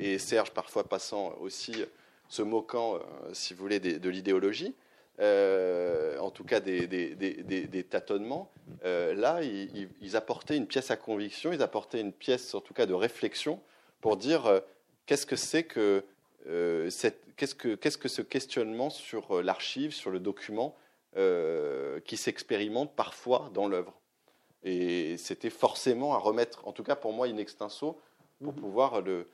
et 0.00 0.18
Serge 0.18 0.52
parfois 0.52 0.84
passant 0.84 1.34
aussi, 1.40 1.84
se 2.28 2.42
moquant, 2.42 2.96
euh, 2.96 2.98
si 3.32 3.54
vous 3.54 3.60
voulez, 3.60 3.80
de, 3.80 4.08
l'idéologie, 4.08 4.74
euh, 5.20 6.18
en 6.18 6.30
tout 6.30 6.44
cas 6.44 6.60
des, 6.60 7.86
tâtonnements, 7.88 8.50
euh, 8.84 9.14
là, 9.14 9.40
ils, 9.42 10.16
apportaient 10.16 10.56
une 10.56 10.66
pièce 10.66 10.90
à 10.90 10.96
conviction, 10.96 11.52
ils 11.52 11.62
apportaient 11.62 12.00
une 12.00 12.12
pièce, 12.12 12.54
en 12.54 12.60
tout 12.60 12.74
cas, 12.74 12.86
de 12.86 12.94
réflexion 12.94 13.60
pour 14.00 14.16
dire 14.16 14.62
qu'est-ce 15.06 15.26
que 15.26 15.36
c'est 15.36 15.64
que, 15.64 16.04
qu'est-ce 16.44 17.54
que, 17.54 17.74
qu'est-ce 17.74 17.98
que 17.98 18.08
ce 18.08 18.22
questionnement 18.22 18.90
sur 18.90 19.42
l'archive, 19.42 19.92
sur 19.92 20.10
le 20.10 20.20
document, 20.20 20.76
qui 22.04 22.16
s'expérimente 22.16 22.94
parfois 22.94 23.50
dans 23.54 23.66
l'œuvre. 23.66 23.94
Et 24.62 25.16
c'était 25.16 25.50
forcément 25.50 26.14
à 26.14 26.18
remettre, 26.18 26.66
en 26.68 26.72
tout 26.72 26.84
cas 26.84 26.94
pour 26.94 27.12
moi, 27.12 27.26
in 27.26 27.38
extenso, 27.38 28.00
pour 28.42 28.52
mmh. 28.52 28.56
pouvoir 28.56 29.00
le, 29.00 29.26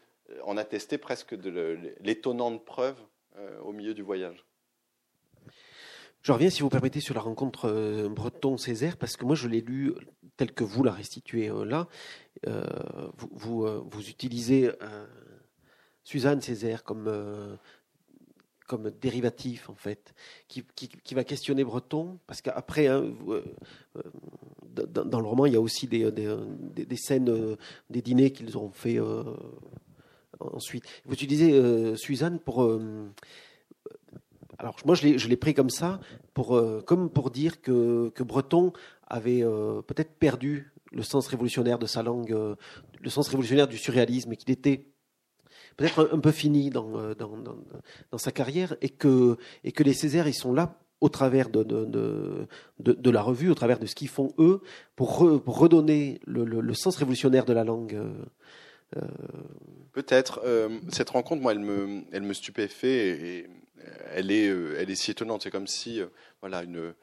en 0.42 0.56
attester 0.56 0.98
presque 0.98 1.34
de 1.34 1.78
l'étonnante 2.00 2.64
preuve 2.64 2.98
euh, 3.36 3.60
au 3.60 3.72
milieu 3.72 3.94
du 3.94 4.02
voyage. 4.02 4.44
Je 6.22 6.32
reviens, 6.32 6.48
si 6.48 6.62
vous 6.62 6.70
permettez, 6.70 7.00
sur 7.00 7.14
la 7.14 7.20
rencontre 7.20 7.68
euh, 7.68 8.08
Breton-Césaire, 8.08 8.96
parce 8.96 9.16
que 9.16 9.24
moi, 9.26 9.34
je 9.34 9.48
l'ai 9.48 9.60
lu 9.60 9.94
tel 10.36 10.52
que 10.52 10.64
vous 10.64 10.82
la 10.82 10.92
restituez 10.92 11.50
là. 11.66 11.86
vous, 13.16 13.66
vous, 13.90 14.08
utilisez 14.08 14.70
Suzanne 16.02 16.40
Césaire 16.40 16.82
comme, 16.82 17.58
comme 18.66 18.90
dérivatif, 18.90 19.70
en 19.70 19.74
fait, 19.74 20.14
qui, 20.48 20.64
qui, 20.74 21.14
va 21.14 21.22
questionner 21.22 21.62
Breton, 21.62 22.18
parce 22.26 22.40
qu'après, 22.40 22.88
hein, 22.88 23.14
dans, 24.72 25.20
le 25.20 25.26
roman, 25.26 25.46
il 25.46 25.52
y 25.52 25.56
a 25.56 25.60
aussi 25.60 25.86
des, 25.86 26.10
des, 26.10 26.36
des 26.84 26.96
scènes, 26.96 27.56
des 27.90 28.02
dîners 28.02 28.32
qu'ils 28.32 28.58
ont 28.58 28.70
fait 28.70 28.98
ensuite. 30.40 30.84
Vous 31.04 31.14
utilisez 31.14 31.52
euh, 31.52 31.96
Suzanne 31.96 32.38
pour. 32.38 32.62
Euh, 32.62 33.10
alors 34.58 34.76
moi 34.84 34.94
je 34.94 35.28
l'ai 35.28 35.36
pris 35.36 35.52
comme 35.52 35.70
ça, 35.70 36.00
pour, 36.32 36.56
euh, 36.56 36.80
comme 36.80 37.10
pour 37.10 37.30
dire 37.30 37.60
que, 37.60 38.10
que 38.10 38.22
Breton 38.22 38.72
avait 39.06 39.42
peut-être 39.86 40.12
perdu 40.18 40.72
le 40.92 41.02
sens 41.02 41.26
révolutionnaire 41.26 41.78
de 41.78 41.86
sa 41.86 42.02
langue, 42.02 42.30
le 43.00 43.10
sens 43.10 43.28
révolutionnaire 43.28 43.66
du 43.66 43.76
surréalisme, 43.76 44.32
et 44.32 44.36
qu'il 44.36 44.52
était 44.52 44.86
peut-être 45.76 46.08
un, 46.12 46.20
peu 46.20 46.30
fini 46.30 46.70
dans, 46.70 47.14
dans, 47.14 47.36
dans, 47.36 48.18
sa 48.18 48.30
carrière, 48.30 48.76
et 48.80 48.88
que, 48.88 49.36
et 49.64 49.72
que 49.72 49.82
les 49.82 49.92
Césaires, 49.92 50.28
ils 50.28 50.34
sont 50.34 50.52
là 50.52 50.78
au 51.00 51.08
travers 51.08 51.50
de, 51.50 51.64
de, 51.64 52.46
de, 52.78 53.10
la 53.10 53.22
revue, 53.22 53.50
au 53.50 53.54
travers 53.54 53.80
de 53.80 53.86
ce 53.86 53.94
qu'ils 53.94 54.08
font 54.08 54.32
eux, 54.38 54.62
pour, 54.94 55.18
redonner 55.18 56.20
le, 56.26 56.44
le, 56.44 56.74
sens 56.74 56.96
révolutionnaire 56.96 57.44
de 57.44 57.52
la 57.52 57.64
langue 57.64 58.00
Peut-être. 59.94 60.40
Euh, 60.44 60.80
cette 60.90 61.10
rencontre, 61.10 61.40
moi, 61.40 61.52
elle 61.52 61.60
me, 61.60 62.02
elle 62.12 62.34
stupéfait 62.34 63.08
et, 63.08 63.46
elle, 64.12 64.32
est, 64.32 64.48
euh, 64.48 64.76
elle 64.76 64.90
est 64.90 64.96
si 64.96 65.12
étonnante. 65.12 65.42
C'est 65.42 65.52
comme 65.52 65.68
si, 65.68 66.00
euh, 66.00 66.08
voilà, 66.40 66.64
une, 66.64 66.94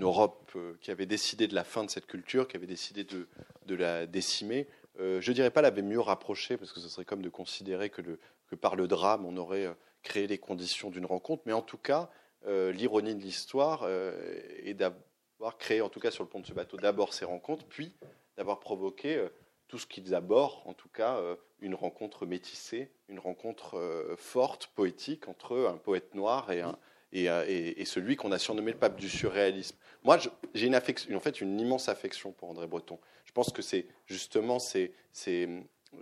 Europe 0.00 0.54
qui 0.82 0.90
avait 0.90 1.06
décidé 1.06 1.48
de 1.48 1.54
la 1.54 1.64
fin 1.64 1.82
de 1.82 1.88
cette 1.88 2.06
culture, 2.06 2.46
qui 2.46 2.56
avait 2.58 2.66
décidé 2.66 3.04
de, 3.04 3.74
la 3.74 4.06
décimer, 4.06 4.68
je 4.98 5.32
dirais 5.32 5.50
pas 5.50 5.62
l'avait 5.62 5.80
mieux 5.80 5.98
rapprochée, 5.98 6.58
parce 6.58 6.74
que 6.74 6.80
ce 6.80 6.90
serait 6.90 7.06
comme 7.06 7.22
de 7.22 7.30
considérer 7.30 7.88
que 7.88 8.54
par 8.60 8.76
le 8.76 8.86
drame, 8.86 9.24
on 9.24 9.38
aurait 9.38 9.74
créé 10.02 10.26
les 10.26 10.36
conditions 10.36 10.90
d'une 10.90 11.06
rencontre. 11.06 11.42
Mais 11.46 11.54
en 11.54 11.62
tout 11.62 11.78
cas, 11.78 12.10
l'ironie 12.46 13.14
de 13.14 13.22
l'histoire 13.22 13.88
est 13.88 14.74
d'avoir 14.74 15.56
créé, 15.56 15.80
en 15.80 15.88
tout 15.88 16.00
cas 16.00 16.10
sur 16.10 16.22
le 16.22 16.28
pont 16.28 16.40
de 16.40 16.46
ce 16.46 16.52
bateau, 16.52 16.76
d'abord 16.76 17.14
ces 17.14 17.24
rencontres, 17.24 17.64
puis 17.64 17.94
d'avoir 18.36 18.60
provoqué 18.60 19.26
tout 19.68 19.78
ce 19.78 19.86
qu'ils 19.86 20.14
abordent, 20.14 20.60
en 20.64 20.72
tout 20.72 20.88
cas, 20.88 21.16
euh, 21.16 21.36
une 21.60 21.74
rencontre 21.74 22.26
métissée, 22.26 22.90
une 23.08 23.18
rencontre 23.18 23.78
euh, 23.78 24.16
forte, 24.16 24.68
poétique, 24.74 25.28
entre 25.28 25.68
un 25.68 25.76
poète 25.76 26.14
noir 26.14 26.50
et, 26.50 26.62
un, 26.62 26.76
euh, 27.14 27.44
et, 27.46 27.84
celui 27.84 28.16
qu'on 28.16 28.32
a 28.32 28.38
surnommé 28.38 28.72
le 28.72 28.78
pape 28.78 28.96
du 28.96 29.08
surréalisme. 29.08 29.76
Moi, 30.04 30.18
j'ai 30.54 30.66
une, 30.66 30.76
en 30.76 31.20
fait, 31.20 31.40
une 31.40 31.60
immense 31.60 31.88
affection 31.88 32.32
pour 32.32 32.50
André 32.50 32.66
Breton. 32.66 32.98
Je 33.26 33.32
pense 33.32 33.52
que 33.52 33.62
c'est 33.62 33.86
justement, 34.06 34.58
c'est, 34.58 34.92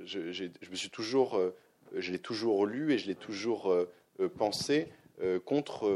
je, 0.04 0.70
me 0.70 0.76
suis 0.76 0.90
toujours, 0.90 1.40
je 1.94 2.12
l'ai 2.12 2.18
toujours 2.20 2.66
lu 2.66 2.92
et 2.92 2.98
je 2.98 3.08
l'ai 3.08 3.14
toujours 3.16 3.74
pensé 4.38 4.88
contre 5.44 5.88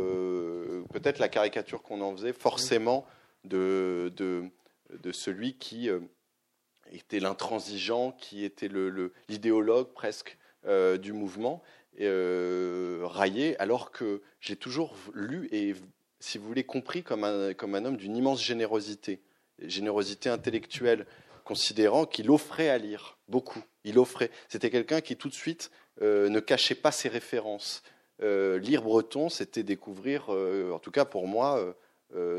peut-être 0.92 1.18
la 1.18 1.28
caricature 1.28 1.82
qu'on 1.82 2.00
en 2.00 2.16
faisait, 2.16 2.32
forcément, 2.32 3.06
de 3.44 4.10
celui 5.12 5.54
qui 5.54 5.88
était 6.92 7.20
l'intransigeant, 7.20 8.12
qui 8.12 8.44
était 8.44 8.68
l'idéologue 9.28 9.88
presque 9.94 10.36
euh, 10.66 10.98
du 10.98 11.12
mouvement, 11.12 11.62
euh, 12.00 13.00
raillé, 13.04 13.58
alors 13.58 13.92
que 13.92 14.22
j'ai 14.40 14.56
toujours 14.56 14.94
lu 15.14 15.48
et, 15.52 15.74
si 16.18 16.38
vous 16.38 16.46
voulez, 16.46 16.64
compris 16.64 17.02
comme 17.02 17.24
un, 17.24 17.54
comme 17.54 17.74
un 17.74 17.84
homme 17.84 17.96
d'une 17.96 18.16
immense 18.16 18.44
générosité, 18.44 19.20
générosité 19.58 20.28
intellectuelle, 20.28 21.06
considérant 21.44 22.04
qu'il 22.04 22.30
offrait 22.30 22.68
à 22.68 22.78
lire 22.78 23.16
beaucoup. 23.28 23.62
Il 23.84 23.98
offrait. 23.98 24.30
C'était 24.48 24.70
quelqu'un 24.70 25.00
qui 25.00 25.16
tout 25.16 25.28
de 25.28 25.34
suite 25.34 25.70
euh, 26.02 26.28
ne 26.28 26.40
cachait 26.40 26.74
pas 26.74 26.92
ses 26.92 27.08
références. 27.08 27.82
lire 28.20 28.82
breton, 28.82 29.30
c'était 29.30 29.62
découvrir, 29.62 30.28
en 30.28 30.78
tout 30.78 30.90
cas 30.90 31.06
pour 31.06 31.26
moi, 31.26 31.74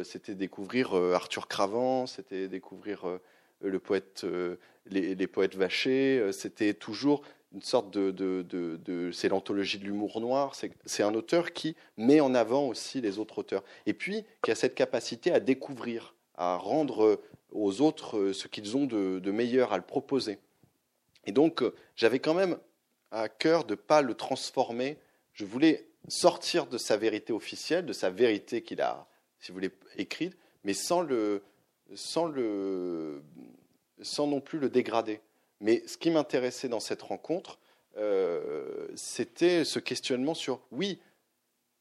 c'était 0.03 0.35
découvrir 0.35 0.93
Arthur 0.93 1.47
Cravant, 1.47 2.05
c'était 2.05 2.47
découvrir 2.47 3.19
le 3.61 3.79
poète, 3.79 4.23
euh, 4.23 4.57
les, 4.87 5.27
poètes 5.27 5.55
vachés. 5.55 6.19
Euh, 6.19 6.31
c'était 6.31 6.73
toujours 6.73 7.21
une 7.53 7.61
sorte 7.61 7.91
de, 7.91 8.11
de, 8.11 9.11
c'est 9.11 9.27
l'anthologie 9.27 9.77
de 9.77 9.83
l'humour 9.83 10.21
noir. 10.21 10.55
C'est 10.85 11.03
un 11.03 11.13
auteur 11.13 11.51
qui 11.51 11.75
met 11.97 12.21
en 12.21 12.33
avant 12.33 12.67
aussi 12.67 13.01
les 13.01 13.19
autres 13.19 13.39
auteurs. 13.39 13.63
Et 13.85 13.93
puis 13.93 14.23
qui 14.41 14.51
a 14.51 14.55
cette 14.55 14.75
capacité 14.75 15.31
à 15.31 15.39
découvrir, 15.39 16.15
à 16.35 16.55
rendre 16.55 17.19
aux 17.51 17.81
autres 17.81 18.17
euh, 18.17 18.33
ce 18.33 18.47
qu'ils 18.47 18.77
ont 18.77 18.85
de, 18.85 19.31
meilleur, 19.31 19.73
à 19.73 19.77
le 19.77 19.83
proposer. 19.83 20.39
Et 21.25 21.31
donc 21.31 21.63
j'avais 21.95 22.19
quand 22.19 22.33
même 22.33 22.57
à 23.11 23.27
cœur 23.27 23.65
de 23.65 23.73
ne 23.73 23.75
pas 23.75 24.01
le 24.01 24.13
transformer. 24.15 24.97
Je 25.33 25.43
voulais 25.43 25.87
sortir 26.07 26.65
de 26.67 26.77
sa 26.77 26.95
vérité 26.95 27.33
officielle, 27.33 27.85
de 27.85 27.93
sa 27.93 28.09
vérité 28.09 28.61
qu'il 28.63 28.81
a, 28.81 29.07
si 29.39 29.51
vous 29.51 29.55
voulez, 29.55 29.71
écrite, 29.97 30.37
mais 30.63 30.73
sans 30.73 31.01
le, 31.01 31.43
sans, 31.95 32.27
non 34.27 34.41
plus 34.41 34.59
le 34.59 34.69
dégrader. 34.69 35.21
Mais 35.59 35.83
ce 35.87 35.97
qui 35.97 36.09
m'intéressait 36.09 36.69
dans 36.69 36.79
cette 36.79 37.01
rencontre, 37.01 37.59
euh, 37.97 38.87
c'était 38.95 39.63
ce 39.63 39.79
questionnement 39.79 40.33
sur, 40.33 40.61
oui, 40.71 40.99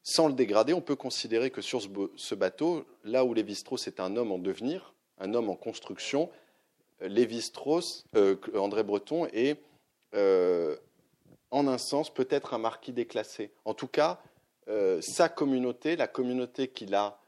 sans 0.03 0.27
le 0.27 0.33
dégrader, 0.33 0.73
on 0.73 0.81
peut 0.81 0.95
considérer 0.95 1.51
que 1.51 1.61
sur 1.61 1.81
ce, 2.15 2.35
bateau, 2.35 2.85
là 3.03 3.23
où 3.23 3.33
Lévi-Strauss 3.33 3.87
est 3.87 3.99
un 3.99 4.15
homme 4.17 4.31
en 4.31 4.39
devenir, 4.39 4.93
un 5.19 5.33
homme 5.33 5.49
en 5.49 5.55
construction, 5.55 6.29
Lévi-Strauss, 7.01 8.05
euh, 8.15 8.35
André 8.55 8.83
Breton 8.83 9.27
est, 9.27 9.59
euh, 10.15 10.75
en 11.51 11.67
un 11.67 11.77
sens, 11.77 12.13
peut-être 12.13 12.53
un 12.53 12.57
marquis 12.57 12.93
déclassé. 12.93 13.51
En 13.65 13.73
tout 13.73 13.87
cas, 13.87 14.21
sa 15.01 15.27
communauté, 15.27 15.97
la 15.97 16.07
communauté 16.07 16.69
qu'il 16.69 16.95
a 16.95 17.19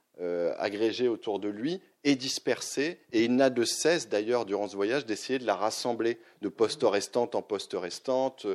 agrégée 0.57 1.09
autour 1.09 1.39
de 1.39 1.49
lui, 1.49 1.81
est 2.03 2.15
dispersée 2.15 2.99
et 3.11 3.23
il 3.23 3.35
n'a 3.35 3.49
de 3.49 3.63
cesse 3.63 4.09
d'ailleurs 4.09 4.45
durant 4.45 4.67
ce 4.67 4.75
voyage 4.75 5.05
d'essayer 5.05 5.39
de 5.39 5.45
la 5.45 5.55
rassembler 5.55 6.19
de 6.41 6.49
poste 6.49 6.83
restante 6.83 7.35
en 7.35 7.41
poste 7.41 7.73
restante, 7.73 8.45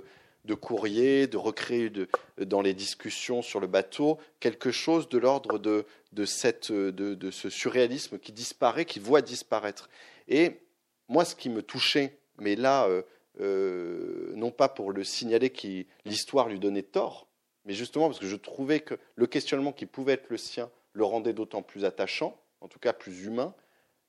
de 0.44 0.54
courriers, 0.54 1.26
de 1.26 1.36
recréer 1.36 1.92
dans 2.38 2.62
les 2.62 2.74
discussions 2.74 3.42
sur 3.42 3.60
le 3.60 3.66
bateau 3.66 4.18
quelque 4.40 4.70
chose 4.70 5.08
de 5.08 5.18
l'ordre 5.18 5.58
de, 5.58 5.84
ce 6.24 7.50
surréalisme 7.50 8.18
qui 8.18 8.32
disparaît, 8.32 8.84
qui 8.84 8.98
voit 8.98 9.22
disparaître. 9.22 9.88
Et 10.26 10.60
moi, 11.08 11.24
ce 11.24 11.34
qui 11.34 11.50
me 11.50 11.62
touchait, 11.62 12.18
mais 12.38 12.56
là, 12.56 12.86
euh, 12.86 13.02
euh, 13.40 14.32
non 14.34 14.50
pas 14.50 14.68
pour 14.68 14.92
le 14.92 15.04
signaler 15.04 15.50
que 15.50 15.84
l'histoire 16.04 16.48
lui 16.48 16.58
donnait 16.58 16.82
tort, 16.82 17.28
mais 17.64 17.74
justement 17.74 18.06
parce 18.06 18.18
que 18.18 18.26
je 18.26 18.36
trouvais 18.36 18.80
que 18.80 18.94
le 19.14 19.26
questionnement 19.26 19.72
qui 19.72 19.86
pouvait 19.86 20.14
être 20.14 20.30
le 20.30 20.38
sien 20.38 20.70
le 20.92 21.04
rendait 21.04 21.32
d'autant 21.34 21.62
plus 21.62 21.84
attachant, 21.84 22.40
en 22.60 22.68
tout 22.68 22.78
cas 22.78 22.92
plus 22.92 23.24
humain, 23.24 23.54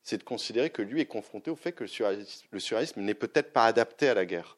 c'est 0.04 0.18
de 0.18 0.24
considérer 0.24 0.70
que 0.70 0.82
lui 0.82 1.02
est 1.02 1.06
confronté 1.06 1.52
au 1.52 1.56
fait 1.56 1.72
que 1.72 1.84
le 1.84 2.60
surréalisme, 2.60 3.02
n'est 3.02 3.14
peut-être 3.14 3.54
pas 3.54 3.66
adapté 3.66 4.10
à 4.10 4.14
la 4.14 4.26
guerre, 4.26 4.58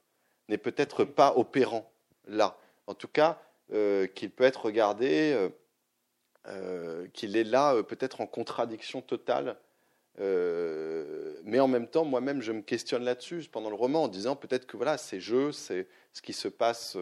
n'est 0.49 0.57
peut-être 0.57 1.03
pas 1.03 1.33
opérant 1.35 1.91
là. 2.27 2.57
En 2.87 2.93
tout 2.93 3.07
cas, 3.07 3.41
qu'il 3.69 4.31
peut 4.31 4.43
être 4.43 4.65
regardé, 4.65 5.49
qu'il 7.13 7.37
est 7.37 7.43
là 7.43 7.81
peut-être 7.83 8.21
en 8.21 8.27
contradiction 8.27 9.01
totale 9.01 9.57
mais 10.17 11.59
en 11.59 11.67
même 11.67 11.87
temps, 11.87 12.05
moi-même, 12.05 12.41
je 12.41 12.51
me 12.51 12.61
questionne 12.61 13.03
là-dessus 13.03 13.45
pendant 13.51 13.69
le 13.69 13.75
roman 13.75 14.03
en 14.03 14.07
disant 14.07 14.35
peut-être 14.35 14.67
que 14.67 14.77
voilà, 14.77 14.97
ces 14.97 15.19
jeux, 15.19 15.51
c'est 15.51 15.87
ce 16.13 16.21
qui 16.21 16.33
se 16.33 16.47
passe, 16.47 16.97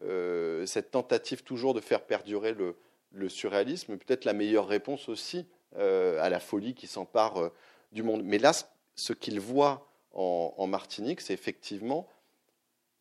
cette 0.00 0.90
tentative 0.90 1.42
toujours 1.42 1.74
de 1.74 1.80
faire 1.80 2.02
perdurer 2.02 2.52
le, 2.52 2.76
le 3.12 3.28
surréalisme, 3.28 3.96
peut-être 3.96 4.24
la 4.24 4.32
meilleure 4.32 4.66
réponse 4.66 5.08
aussi 5.08 5.46
à 5.76 6.28
la 6.28 6.40
folie 6.40 6.74
qui 6.74 6.86
s'empare 6.86 7.50
du 7.92 8.02
monde. 8.02 8.22
Mais 8.24 8.38
là, 8.38 8.52
ce 8.94 9.12
qu'il 9.12 9.40
voit 9.40 9.88
en, 10.12 10.66
Martinique, 10.66 11.20
c'est 11.20 11.34
effectivement 11.34 12.08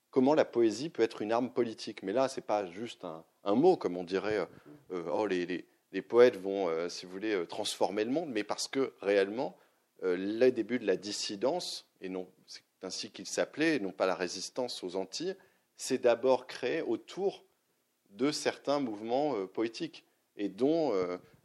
comment 0.09 0.33
la 0.33 0.45
poésie 0.45 0.89
peut 0.89 1.03
être 1.03 1.21
une 1.21 1.31
arme 1.31 1.51
politique. 1.51 2.03
Mais 2.03 2.13
là, 2.13 2.27
ce 2.27 2.39
n'est 2.39 2.45
pas 2.45 2.65
juste 2.65 3.05
un, 3.43 3.55
mot, 3.55 3.75
comme 3.75 3.97
on 3.97 4.03
dirait, 4.03 4.37
euh, 4.37 4.45
euh, 4.91 5.09
oh, 5.11 5.25
les, 5.25 5.65
les, 5.91 6.01
poètes 6.01 6.37
vont, 6.37 6.67
euh, 6.69 6.89
si 6.89 7.05
vous 7.05 7.11
voulez, 7.11 7.45
transformer 7.47 8.03
le 8.03 8.11
monde, 8.11 8.29
mais 8.29 8.43
parce 8.43 8.67
que 8.67 8.93
réellement, 9.01 9.57
le 10.03 10.49
début 10.49 10.79
de 10.79 10.87
la 10.87 10.97
dissidence, 10.97 11.85
et 12.01 12.11
c'est 12.47 12.63
ainsi 12.81 13.11
qu'il 13.11 13.27
s'appelait, 13.27 13.75
et 13.75 13.79
non 13.79 13.91
pas 13.91 14.07
la 14.07 14.15
résistance 14.15 14.83
aux 14.83 14.95
Antilles, 14.95 15.35
c'est 15.77 15.99
d'abord 15.99 16.47
créé 16.47 16.81
autour 16.81 17.43
de 18.09 18.31
certains 18.31 18.79
mouvements 18.79 19.45
poétiques, 19.47 20.03
et 20.37 20.49
dont 20.49 20.93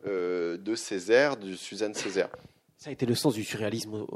de 0.04 0.74
Césaire, 0.74 1.36
de 1.36 1.54
Suzanne 1.54 1.94
Césaire. 1.94 2.30
Ça 2.76 2.90
a 2.90 2.92
été 2.92 3.06
le 3.06 3.14
sens 3.14 3.34
du 3.34 3.44
surréalisme, 3.44 4.06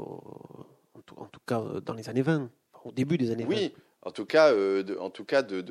en 1.17 1.25
tout, 1.25 1.39
cas 1.45 1.59
euh, 1.59 1.81
dans 1.81 1.93
les 1.93 2.09
années 2.09 2.21
20, 2.21 2.49
au 2.85 2.91
début 2.91 3.17
des 3.17 3.31
années 3.31 3.43
20. 3.43 3.49
Oui, 3.49 3.73
en 4.03 4.11
tout 4.11 4.25
cas, 4.25 4.51
euh, 4.51 4.83
de, 4.83 4.95
en 4.97 5.09
tout 5.09 5.25
cas 5.25 5.41
de, 5.41 5.61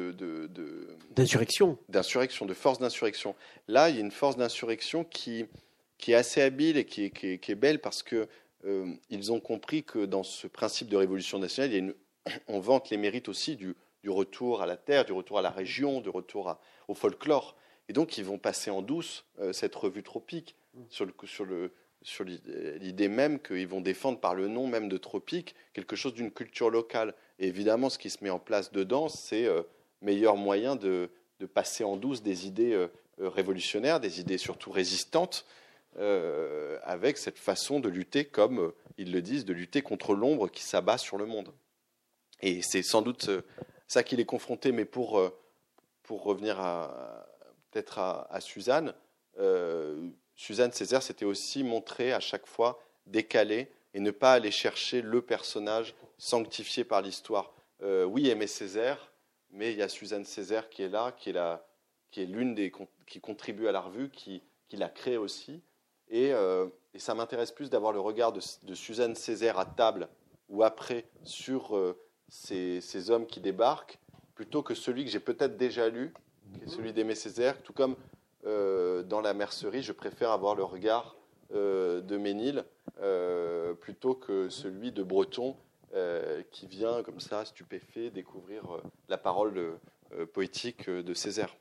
d'insurrection. 1.15 1.79
D'insurrection, 1.89 2.47
de 2.47 2.55
force 2.55 2.79
d'insurrection. 2.79 3.35
Là, 3.69 3.91
il 3.91 3.97
y 3.97 3.99
a 3.99 4.03
une 4.03 4.11
force 4.11 4.37
d'insurrection 4.37 5.05
qui, 5.05 5.47
qui 5.99 6.13
est 6.13 6.17
assez 6.17 6.43
habile 6.43 6.77
et 6.77 6.85
qui 6.85 7.05
est, 7.05 7.11
qui 7.11 7.53
est, 7.53 7.55
belle 7.55 7.81
parce 7.81 8.03
que 8.03 8.29
euh, 8.65 8.93
ils 9.09 9.33
ont 9.33 9.41
compris 9.41 9.85
que 9.85 10.05
dans 10.05 10.23
ce 10.23 10.47
principe 10.47 10.89
de 10.89 10.97
révolution 10.97 11.39
nationale, 11.39 11.71
il 11.71 11.75
y 11.75 11.77
a 11.77 11.81
une, 11.81 11.95
on 12.49 12.59
vante 12.59 12.91
les 12.91 12.97
mérites 12.97 13.29
aussi 13.29 13.57
du, 13.57 13.77
du, 14.03 14.11
retour 14.11 14.63
à 14.63 14.67
la 14.67 14.77
terre, 14.77 15.05
du 15.05 15.13
retour 15.13 15.39
à 15.39 15.43
la 15.43 15.51
région, 15.51 16.01
du 16.01 16.11
retour 16.11 16.59
au 16.89 16.95
folklore. 16.95 17.57
Et 17.91 17.93
donc, 17.93 18.17
ils 18.19 18.25
vont 18.25 18.39
passer 18.39 18.71
en 18.71 18.83
douce 18.83 19.27
cette 19.53 19.75
revue 19.75 20.05
tropique 20.05 20.55
mm. 20.75 20.83
sur 20.89 21.05
le, 21.05 21.13
sur 21.27 21.45
le, 21.45 21.73
sur 22.03 22.25
l'idée 22.25 23.09
même 23.09 23.39
qu'ils 23.41 23.67
vont 23.67 23.81
défendre 23.81 24.21
par 24.21 24.35
le 24.35 24.49
nom 24.49 24.67
même 24.67 24.89
de 24.89 24.97
tropique 24.97 25.55
quelque 25.73 25.97
chose 25.97 26.15
d'une 26.15 26.31
culture 26.31 26.71
locale. 26.71 27.15
Et 27.39 27.49
évidemment, 27.49 27.91
ce 27.91 27.99
qui 27.99 28.11
se 28.11 28.25
met 28.25 28.31
en 28.31 28.39
place 28.39 28.73
dedans, 28.73 29.09
c'est 29.09 29.45
euh, 29.45 29.63
meilleur 30.01 30.37
moyen 30.37 30.77
de, 30.77 31.11
passer 31.55 31.85
en 31.85 31.97
douce 31.97 32.23
des 32.23 32.47
idées 32.47 32.73
euh, 32.73 32.89
euh, 33.21 33.29
révolutionnaires, 33.29 34.01
des 34.01 34.21
idées 34.21 34.39
surtout 34.39 34.71
résistantes, 34.71 35.47
avec 36.85 37.19
cette 37.19 37.39
façon 37.39 37.81
de 37.81 37.89
lutter, 37.89 38.25
comme 38.25 38.73
ils 38.97 39.11
le 39.11 39.21
disent, 39.21 39.45
de 39.45 39.53
lutter 39.53 39.83
contre 39.83 40.15
l'ombre 40.15 40.49
qui 40.49 40.63
s'abat 40.63 40.99
sur 40.99 41.19
le 41.19 41.27
monde. 41.27 41.53
Et 42.41 42.63
c'est 42.63 42.83
sans 42.83 43.03
doute 43.03 43.29
ça 43.89 44.05
qu'il 44.05 44.21
est 44.21 44.25
confronté, 44.25 44.71
mais 44.71 44.85
pour, 44.85 45.21
pour 46.05 46.23
revenir 46.23 46.61
peut-être 47.71 47.99
à, 47.99 48.41
Suzanne, 48.41 48.95
Suzanne 50.37 50.73
Césaire 50.73 51.03
s'était 51.03 51.25
aussi 51.25 51.63
montrée 51.63 52.13
à 52.13 52.21
chaque 52.21 52.47
fois 52.47 52.83
décalée 53.07 53.71
et 53.95 54.01
ne 54.01 54.11
pas 54.11 54.33
aller 54.33 54.51
chercher 54.51 55.03
le 55.03 55.23
personnage 55.23 55.95
sanctifié 56.19 56.85
par 56.85 57.03
l'histoire. 57.03 57.53
Euh, 57.83 58.05
oui, 58.05 58.29
aimer 58.29 58.47
Césaire, 58.47 59.13
mais 59.51 59.73
il 59.73 59.79
y 59.79 59.83
a 59.83 59.89
Suzanne 59.89 60.25
Césaire 60.25 60.69
qui 60.69 60.83
est 60.83 60.89
là, 60.89 61.13
qui 61.17 61.31
est, 61.31 62.27
l'une 62.27 62.55
des 62.55 62.73
qui 63.07 63.21
contribue 63.21 63.67
à 63.69 63.73
la 63.73 63.81
revue, 63.81 64.11
qui, 64.11 64.43
l'a 64.73 64.89
créée 64.89 65.17
aussi. 65.17 65.63
Et, 66.09 66.33
euh, 66.33 66.69
ça 66.97 67.15
m'intéresse 67.15 67.53
plus 67.53 67.71
d'avoir 67.71 67.93
le 67.93 68.01
regard 68.01 68.33
de, 68.33 68.75
Suzanne 68.75 69.15
Césaire 69.15 69.59
à 69.59 69.67
table 69.67 70.09
ou 70.49 70.63
après 70.63 71.05
sur 71.23 71.77
euh, 71.77 71.97
ces, 72.29 73.11
hommes 73.11 73.27
qui 73.27 73.41
débarquent, 73.41 73.99
plutôt 74.35 74.63
que 74.63 74.75
celui 74.75 75.05
que 75.05 75.11
j'ai 75.11 75.21
peut-être 75.21 75.57
déjà 75.57 75.89
lu, 75.89 76.13
celui 76.67 76.93
d'Aimé 76.93 77.15
Césaire, 77.15 77.63
tout 77.63 77.73
comme 77.73 77.97
euh, 78.47 79.03
dans 79.03 79.21
la 79.21 79.35
mercerie, 79.35 79.83
je 79.83 79.93
préfère 79.93 80.31
avoir 80.31 80.55
le 80.55 80.65
regard 80.65 81.17
euh, 81.55 82.01
de 82.01 82.17
Ménil 82.17 82.65
euh, 83.01 83.75
plutôt 83.75 84.15
que 84.15 84.49
celui 84.49 84.93
de 84.93 85.03
Breton 85.03 85.57
qui 86.53 86.69
vient 86.69 87.03
comme 87.03 87.19
ça, 87.19 87.45
stupéfait, 87.45 88.11
découvrir 88.11 88.63
la 89.09 89.19
parole 89.19 89.77
poétique 90.33 90.89
de 90.89 91.15
Césaire. 91.15 91.57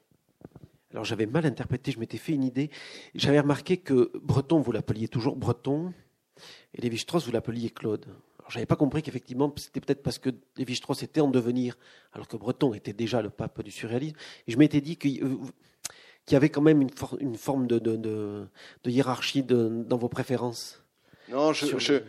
Alors 0.92 1.04
j'avais 1.04 1.26
mal 1.26 1.48
interprété, 1.48 1.92
je 1.92 2.00
m'étais 2.00 2.20
fait 2.20 2.34
une 2.34 2.44
idée. 2.44 2.70
J'avais 3.16 3.40
remarqué 3.40 3.78
que 3.78 4.12
Breton, 4.20 4.60
vous 4.60 4.72
l'appeliez 4.72 5.08
toujours 5.08 5.36
Breton, 5.36 5.96
et 6.76 6.82
Lévi-Strauss, 6.82 7.26
vous 7.26 7.32
l'appeliez 7.32 7.72
Claude. 7.72 8.06
J'avais 8.50 8.66
pas 8.66 8.76
compris 8.76 9.02
qu'effectivement, 9.02 9.54
c'était 9.58 9.80
peut-être 9.80 10.04
parce 10.04 10.20
que 10.20 10.30
Lévi-Strauss 10.58 11.04
était 11.04 11.22
en 11.22 11.30
devenir, 11.30 11.78
alors 12.14 12.28
que 12.28 12.38
Breton 12.38 12.74
était 12.74 12.94
déjà 12.94 13.22
le 13.22 13.30
pape 13.30 13.62
du 13.62 13.72
surréalisme. 13.72 14.16
Et 14.48 14.52
je 14.52 14.58
m'étais 14.58 14.82
dit 14.82 14.98
qu'il 14.98 15.24
y 16.32 16.36
avait 16.36 16.50
quand 16.50 16.62
même 16.62 16.82
une, 16.82 16.90
une 17.20 17.36
forme 17.36 17.68
de, 17.68 17.80
de, 17.80 17.96
de, 17.98 18.50
hiérarchie 18.90 19.44
dans 19.44 19.98
vos 19.98 20.10
préférences 20.10 20.84
Non, 21.30 21.54
je, 21.54 22.02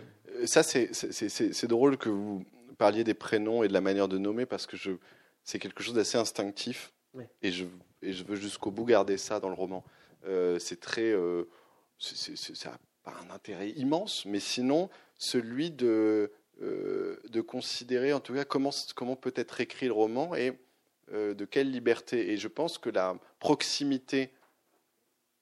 ça 0.47 0.63
c'est 0.63 1.67
drôle 1.67 1.97
que 1.97 2.09
vous 2.09 2.45
parliez 2.79 3.05
des 3.05 3.15
prénoms 3.15 3.63
et 3.63 3.69
de 3.69 3.73
la 3.73 3.81
manière 3.81 4.09
de 4.09 4.19
nommer 4.19 4.47
parce 4.47 4.67
que 4.67 4.77
c'est 5.45 5.59
quelque 5.59 5.83
chose 5.83 5.95
d'assez 5.95 6.19
instinctif 6.19 6.93
et, 7.43 7.51
je, 7.51 7.65
et 8.03 8.13
je 8.13 8.25
veux 8.25 8.37
jusqu'au 8.37 8.71
bout 8.71 8.85
garder 8.85 9.19
ça 9.19 9.41
dans 9.41 9.49
le 9.49 9.55
roman. 9.55 9.85
Euh, 10.27 10.59
c'est 10.59 10.81
très, 10.81 11.11
euh, 11.11 11.45
ça 11.99 12.71
n'a 12.71 12.79
pas 13.03 13.15
un 13.27 13.35
intérêt 13.35 13.71
immense, 13.71 14.25
mais 14.27 14.41
sinon 14.41 14.89
celui 15.21 15.71
de 15.71 16.33
euh, 16.63 17.21
de 17.29 17.41
considérer 17.41 18.13
en 18.13 18.19
tout 18.19 18.35
cas 18.35 18.45
comment 18.45 18.71
comment 18.97 19.15
peut 19.15 19.33
être 19.37 19.61
écrit 19.61 19.87
le 19.87 19.93
roman 19.93 20.35
et 20.35 20.59
euh, 21.13 21.35
de 21.35 21.45
quelle 21.45 21.71
liberté. 21.71 22.33
Et 22.33 22.37
je 22.37 22.49
pense 22.49 22.79
que 22.79 22.91
la 22.91 23.17
proximité 23.39 24.31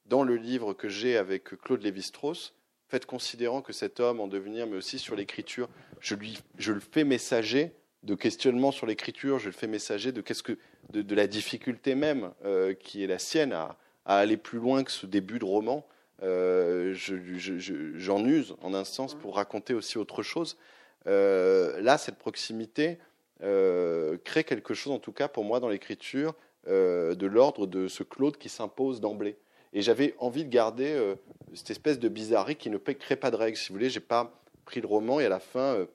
dans 0.05 0.23
le 0.23 0.35
livre 0.35 0.73
que 0.73 0.89
j'ai 0.89 1.17
avec 1.17 1.43
Claude 1.61 1.81
Lévi-Strauss, 1.81 2.53
fait 2.89 3.05
considérant 3.05 3.61
que 3.61 3.71
cet 3.71 3.99
homme 3.99 4.19
en 4.19 4.27
devenir, 4.27 4.65
mais 4.65 4.75
aussi 4.75 4.97
sur 4.97 5.15
l'écriture, 5.15 5.69
je, 6.01 6.15
je 6.57 6.73
le 6.73 6.79
fais 6.79 7.03
messager 7.03 7.71
de 8.03 8.15
questionnement 8.15 8.71
sur 8.71 8.87
l'écriture, 8.87 9.39
je 9.39 9.47
le 9.47 9.51
fais 9.51 9.67
messager 9.67 10.11
de, 10.11 10.21
qu'est-ce 10.21 10.41
que, 10.41 10.57
de, 10.89 11.15
la 11.15 11.27
difficulté 11.27 11.93
même 11.93 12.31
euh, 12.43 12.73
qui 12.73 13.03
est 13.03 13.07
la 13.07 13.19
sienne 13.19 13.53
à, 13.53 13.77
aller 14.05 14.37
plus 14.37 14.57
loin 14.57 14.83
que 14.83 14.91
ce 14.91 15.05
début 15.05 15.37
de 15.37 15.45
roman. 15.45 15.85
Euh, 16.21 16.93
j'en 16.93 18.25
use 18.25 18.55
en 18.61 18.73
un 18.73 18.83
sens 18.83 19.15
pour 19.15 19.35
raconter 19.35 19.73
aussi 19.73 19.97
autre 19.97 20.23
chose. 20.23 20.57
là, 21.05 21.97
cette 21.97 22.17
proximité, 22.17 22.99
euh, 23.41 24.17
crée 24.25 24.43
quelque 24.43 24.73
chose, 24.73 24.91
en 24.91 24.99
tout 24.99 25.13
cas 25.13 25.27
pour 25.27 25.45
moi, 25.45 25.59
dans 25.59 25.69
l'écriture, 25.69 26.33
euh, 26.67 27.15
de 27.15 27.25
l'ordre 27.25 27.67
de 27.67 27.87
ce 27.87 28.03
Claude 28.03 28.37
qui 28.37 28.49
s'impose 28.49 28.99
d'emblée. 28.99 29.37
Et 29.71 29.81
j'avais 29.81 30.15
envie 30.17 30.43
de 30.43 30.49
garder 30.49 30.91
euh, 30.91 31.15
cette 31.53 31.69
espèce 31.69 31.99
de 31.99 32.09
bizarrerie 32.09 32.57
qui 32.57 32.69
ne 32.69 32.77
crée 32.77 33.15
pas 33.15 33.31
de 33.31 33.35
règles. 33.35 33.55
Si 33.55 33.69
vous 33.69 33.75
voulez, 33.75 33.89
j'ai 33.89 33.99
pas 34.01 34.33
pris 34.65 34.81
le 34.81 34.87
roman 34.87 35.19
et 35.19 35.25
à 35.25 35.29
la 35.29 35.39
fin 35.39 35.87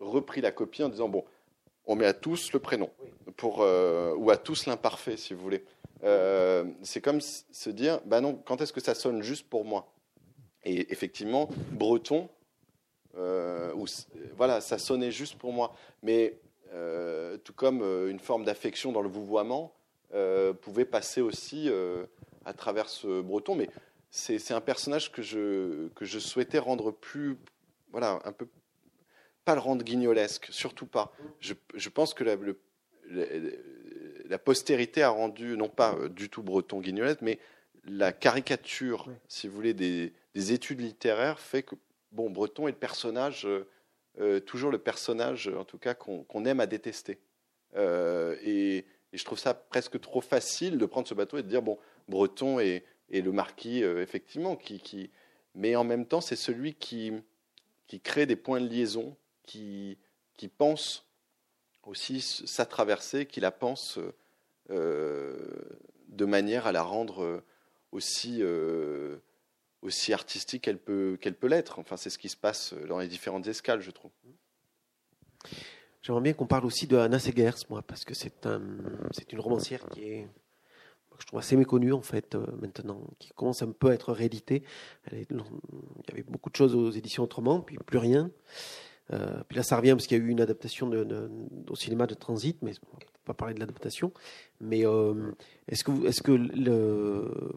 repris 0.00 0.40
la 0.40 0.52
copie 0.52 0.82
en 0.82 0.88
disant 0.88 1.08
bon, 1.08 1.24
on 1.86 1.94
met 1.94 2.06
à 2.06 2.12
tous 2.12 2.52
le 2.52 2.58
prénom 2.58 2.90
pour 3.36 3.58
ou 3.60 4.30
à 4.30 4.36
tous 4.36 4.66
l'imparfait, 4.66 5.16
si 5.16 5.34
vous 5.34 5.40
voulez. 5.40 5.64
C'est 6.02 7.00
comme 7.00 7.20
se 7.20 7.70
dire 7.70 8.00
bah 8.06 8.20
non, 8.20 8.34
quand 8.44 8.60
est-ce 8.60 8.72
que 8.72 8.80
ça 8.80 8.94
sonne 8.94 9.22
juste 9.22 9.48
pour 9.48 9.64
moi? 9.64 9.92
Et 10.64 10.92
effectivement, 10.92 11.48
breton, 11.72 12.28
voilà, 14.36 14.60
ça 14.60 14.78
sonnait 14.78 15.10
juste 15.10 15.36
pour 15.36 15.52
moi. 15.52 15.74
Mais 16.02 16.40
euh, 16.74 17.36
tout 17.36 17.52
comme 17.52 17.82
euh, 17.82 18.10
une 18.10 18.18
forme 18.18 18.44
d'affection 18.44 18.92
dans 18.92 19.02
le 19.02 19.08
vouvoiement 19.08 19.74
euh, 20.14 20.54
pouvait 20.54 20.86
passer 20.86 21.20
aussi 21.20 21.70
à 22.44 22.52
travers 22.52 22.88
ce 22.88 23.20
breton. 23.20 23.54
Mais 23.54 23.68
c'est 24.10 24.52
un 24.52 24.60
personnage 24.60 25.12
que 25.12 25.22
je, 25.22 25.88
que 25.88 26.04
je 26.04 26.18
souhaitais 26.18 26.58
rendre 26.58 26.90
plus, 26.90 27.38
voilà, 27.90 28.20
un 28.24 28.32
peu, 28.32 28.46
pas 29.44 29.54
le 29.54 29.60
rendre 29.60 29.84
guignolesque, 29.84 30.48
surtout 30.50 30.86
pas. 30.86 31.12
Je, 31.40 31.54
je 31.74 31.88
pense 31.88 32.14
que 32.14 32.24
la, 32.24 32.36
la, 34.32 34.38
postérité 34.38 35.02
a 35.02 35.10
rendu, 35.10 35.56
non 35.56 35.68
pas 35.68 35.96
du 36.08 36.28
tout 36.28 36.42
breton 36.42 36.80
guignolesque, 36.80 37.22
mais 37.22 37.38
la 37.84 38.12
caricature, 38.12 39.08
si 39.28 39.48
vous 39.48 39.54
voulez, 39.54 39.74
des, 39.74 40.12
des, 40.34 40.52
études 40.52 40.80
littéraires 40.80 41.40
fait 41.40 41.62
que, 41.62 41.74
bon, 42.12 42.30
Breton 42.30 42.68
est 42.68 42.72
le 42.72 42.76
personnage 42.78 43.46
euh, 44.20 44.40
toujours 44.40 44.70
le 44.70 44.78
personnage, 44.78 45.48
en 45.48 45.64
tout 45.64 45.78
cas, 45.78 45.94
qu'on 45.94 46.44
aime 46.44 46.60
à 46.60 46.66
détester. 46.66 47.18
Euh, 47.76 48.36
et, 48.42 48.84
je 49.14 49.24
trouve 49.24 49.38
ça 49.38 49.52
presque 49.52 50.00
trop 50.00 50.22
facile 50.22 50.78
de 50.78 50.86
prendre 50.86 51.06
ce 51.06 51.12
bateau 51.12 51.36
et 51.36 51.42
de 51.42 51.48
dire, 51.48 51.60
bon, 51.62 51.78
Breton 52.08 52.58
et, 52.60 52.84
le 53.10 53.30
marquis, 53.30 53.82
euh, 53.82 54.02
effectivement, 54.02 54.56
qui, 54.56 54.80
qui, 54.80 55.10
mais 55.54 55.76
en 55.76 55.84
même 55.84 56.06
temps, 56.06 56.22
c'est 56.22 56.36
celui 56.36 56.74
qui, 56.74 57.12
qui 57.86 58.00
crée 58.00 58.24
des 58.24 58.36
points 58.36 58.60
de 58.60 58.68
liaison, 58.68 59.16
qui, 59.42 59.98
qui 60.34 60.48
pense 60.48 61.06
aussi 61.82 62.22
sa 62.22 62.64
traversée, 62.64 63.26
qu'il 63.26 63.42
la 63.42 63.50
pense 63.50 63.98
de 64.68 66.24
manière 66.24 66.66
à 66.66 66.72
la 66.72 66.82
rendre 66.82 67.42
aussi, 67.90 68.42
aussi 69.82 70.12
artistique 70.12 70.62
qu'elle 70.62 70.78
peut, 70.78 71.18
qu'elle 71.20 71.34
peut 71.34 71.48
l'être. 71.48 71.78
Enfin, 71.78 71.96
c'est 71.96 72.10
ce 72.10 72.18
qui 72.18 72.28
se 72.28 72.36
passe 72.36 72.74
dans 72.88 72.98
les 72.98 73.08
différentes 73.08 73.46
escales, 73.46 73.80
je 73.80 73.90
trouve. 73.90 74.12
J'aimerais 76.02 76.22
bien 76.22 76.32
qu'on 76.32 76.46
parle 76.46 76.66
aussi 76.66 76.88
de 76.88 76.96
Anna 76.96 77.20
Segers, 77.20 77.64
moi, 77.70 77.80
parce 77.82 78.04
que 78.04 78.12
c'est 78.12 78.44
un, 78.46 78.60
c'est 79.12 79.32
une 79.32 79.38
romancière 79.38 79.88
qui 79.90 80.02
est, 80.02 80.28
je 81.20 81.26
trouve 81.26 81.38
assez 81.38 81.56
méconnue 81.56 81.92
en 81.92 82.02
fait 82.02 82.34
euh, 82.34 82.44
maintenant, 82.60 83.00
qui 83.20 83.30
commence 83.30 83.62
un 83.62 83.70
peu 83.70 83.90
à 83.90 83.94
être 83.94 84.12
rééditée. 84.12 84.64
il 85.12 85.18
y 85.20 86.12
avait 86.12 86.24
beaucoup 86.24 86.50
de 86.50 86.56
choses 86.56 86.74
aux 86.74 86.90
éditions 86.90 87.22
autrement, 87.22 87.60
puis 87.60 87.76
plus 87.78 87.98
rien. 87.98 88.32
Euh, 89.12 89.42
puis 89.48 89.56
là, 89.56 89.62
ça 89.62 89.76
revient 89.76 89.90
parce 89.92 90.06
qu'il 90.06 90.18
y 90.18 90.20
a 90.20 90.24
eu 90.24 90.28
une 90.28 90.40
adaptation 90.40 90.90
au 91.68 91.76
cinéma 91.76 92.06
de 92.06 92.14
Transit, 92.14 92.56
mais 92.62 92.72
on 92.92 92.96
va 92.96 93.06
pas 93.24 93.34
parler 93.34 93.54
de 93.54 93.60
l'adaptation. 93.60 94.12
Mais 94.60 94.86
euh, 94.86 95.32
est-ce 95.68 95.84
que, 95.84 96.06
est-ce 96.06 96.22
que 96.22 96.32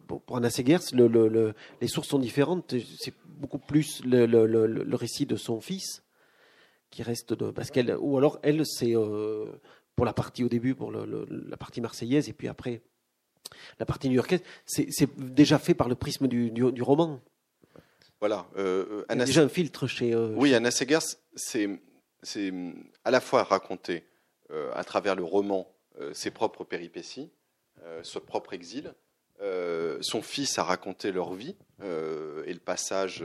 pour 0.08 0.38
Anna 0.38 0.50
Segers, 0.50 0.80
le, 0.94 1.08
le, 1.08 1.54
les 1.82 1.88
sources 1.88 2.10
sont 2.10 2.20
différentes? 2.20 2.76
C'est 3.00 3.14
beaucoup 3.36 3.60
plus 3.60 4.02
le, 4.06 4.96
récit 4.96 5.26
de 5.26 5.36
son 5.36 5.62
fils 5.62 6.04
qui 6.90 7.04
reste 7.04 7.34
de 7.34 7.52
parce 7.52 7.72
ou 8.00 8.18
alors 8.18 8.40
elle 8.44 8.66
c'est 8.66 8.96
euh, 8.96 9.46
pour 9.96 10.06
la 10.06 10.14
partie 10.14 10.44
au 10.44 10.50
début 10.50 10.76
pour 10.76 10.92
la 10.92 11.58
partie 11.58 11.82
marseillaise 11.82 12.30
et 12.30 12.34
puis 12.34 12.48
après 12.48 12.82
la 13.80 13.86
partie 13.86 14.08
new-yorkaise 14.10 14.42
c'est 14.66 15.10
déjà 15.18 15.60
fait 15.60 15.74
par 15.74 15.90
le 15.90 15.96
prisme 15.96 16.28
du, 16.28 16.82
roman 16.82 17.20
voilà 18.20 18.48
euh, 18.58 19.04
Il 19.10 19.18
y 19.18 19.22
a 19.22 19.26
déjà 19.26 19.42
un 19.42 19.50
filtre 19.50 19.88
chez 19.88 20.14
euh, 20.14 20.34
oui 20.36 20.54
Anna 20.54 20.72
Segers 20.72 21.00
c'est 21.36 21.70
à 23.04 23.12
la 23.12 23.22
fois 23.22 23.44
raconter 23.44 24.06
à 24.74 24.84
travers 24.84 25.16
le 25.16 25.24
roman 25.24 25.72
ses 26.14 26.32
propres 26.32 26.64
péripéties 26.64 27.32
ce 28.04 28.20
propre 28.20 28.54
exil 28.54 28.94
son 30.02 30.22
fils 30.22 30.58
a 30.58 30.64
raconté 30.64 31.12
leur 31.12 31.34
vie 31.34 31.56
et 31.82 32.54
le 32.54 32.60
passage, 32.64 33.24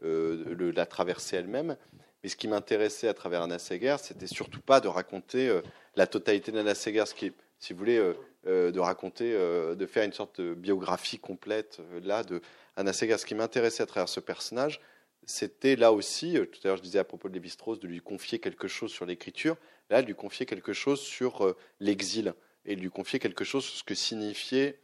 le, 0.00 0.70
la 0.70 0.86
traversée 0.86 1.36
elle-même. 1.36 1.76
Mais 2.22 2.28
ce 2.28 2.36
qui 2.36 2.48
m'intéressait 2.48 3.08
à 3.08 3.14
travers 3.14 3.42
Anna 3.42 3.58
Seger, 3.58 3.96
c'était 4.02 4.26
surtout 4.26 4.60
pas 4.60 4.80
de 4.80 4.88
raconter 4.88 5.48
euh, 5.48 5.62
la 5.94 6.06
totalité 6.06 6.50
d'Anna 6.50 6.74
Seger, 6.74 7.06
ce 7.06 7.14
qui 7.14 7.26
est, 7.26 7.32
si 7.60 7.72
vous 7.72 7.78
voulez, 7.78 7.98
euh, 7.98 8.14
euh, 8.46 8.72
de 8.72 8.80
raconter, 8.80 9.32
de 9.32 9.86
faire 9.86 10.04
une 10.04 10.12
sorte 10.12 10.40
de 10.40 10.54
biographie 10.54 11.18
complète 11.18 11.80
là 12.02 12.22
de 12.22 12.40
Anna 12.78 12.92
Seger. 12.92 13.18
Ce 13.18 13.26
qui 13.26 13.34
m'intéressait 13.34 13.82
à 13.82 13.86
travers 13.86 14.08
ce 14.08 14.20
personnage, 14.20 14.80
c'était 15.24 15.76
là 15.76 15.92
aussi, 15.92 16.34
tout 16.34 16.60
à 16.64 16.68
l'heure 16.68 16.76
je 16.76 16.82
disais 16.82 16.98
à 16.98 17.04
propos 17.04 17.28
de 17.28 17.34
Lévi-Strauss, 17.34 17.80
de 17.80 17.88
lui 17.88 18.00
confier 18.00 18.38
quelque 18.38 18.68
chose 18.68 18.90
sur 18.90 19.04
l'écriture, 19.04 19.56
là 19.90 20.00
de 20.00 20.06
lui 20.06 20.14
confier 20.14 20.46
quelque 20.46 20.72
chose 20.72 21.00
sur 21.00 21.54
l'exil 21.80 22.34
et 22.64 22.76
lui 22.76 22.88
confier 22.88 23.18
quelque 23.18 23.44
chose 23.44 23.64
sur 23.64 23.74
ce 23.74 23.84
que 23.84 23.94
signifiait 23.94 24.78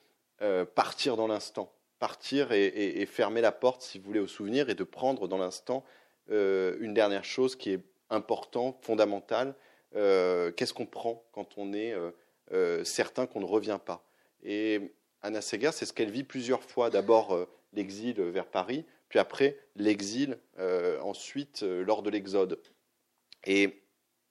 partir 0.75 1.17
dans 1.17 1.29
l'instant, 1.29 1.73
partir 1.99 2.53
et, 2.53 3.07
fermer 3.07 3.41
la 3.41 3.53
porte, 3.53 3.81
si 3.81 3.99
vous 3.99 4.05
voulez, 4.05 4.21
au 4.21 4.27
souvenir 4.27 4.69
et 4.69 4.75
de 4.75 4.85
prendre 4.85 5.29
dans 5.29 5.39
l'instant 5.39 5.85
euh, 6.31 6.77
une 6.81 6.95
dernière 6.95 7.25
chose 7.25 7.57
qui 7.57 7.71
est 7.71 7.81
importante, 8.11 8.77
fondamentale. 8.83 9.55
Euh, 9.95 10.51
qu'est-ce 10.53 10.75
qu'on 10.75 10.87
prend 10.87 11.25
quand 11.33 11.57
on 11.57 11.73
est 11.73 11.95
euh, 12.53 12.85
certain 12.85 13.27
qu'on 13.27 13.41
ne 13.41 13.47
revient 13.47 13.79
pas 13.83 14.05
Et 14.43 14.93
Anna 15.23 15.41
Seger, 15.41 15.71
c'est 15.73 15.87
ce 15.87 15.93
qu'elle 15.93 16.11
vit 16.11 16.25
plusieurs 16.25 16.63
fois. 16.63 16.91
D'abord 16.91 17.47
l'exil 17.75 18.21
vers 18.21 18.47
Paris, 18.47 18.85
puis 19.09 19.19
après 19.19 19.59
l'exil 19.77 20.39
ensuite 21.03 21.63
lors 21.63 22.03
de 22.03 22.11
l'exode. 22.11 22.61
Et 23.45 23.83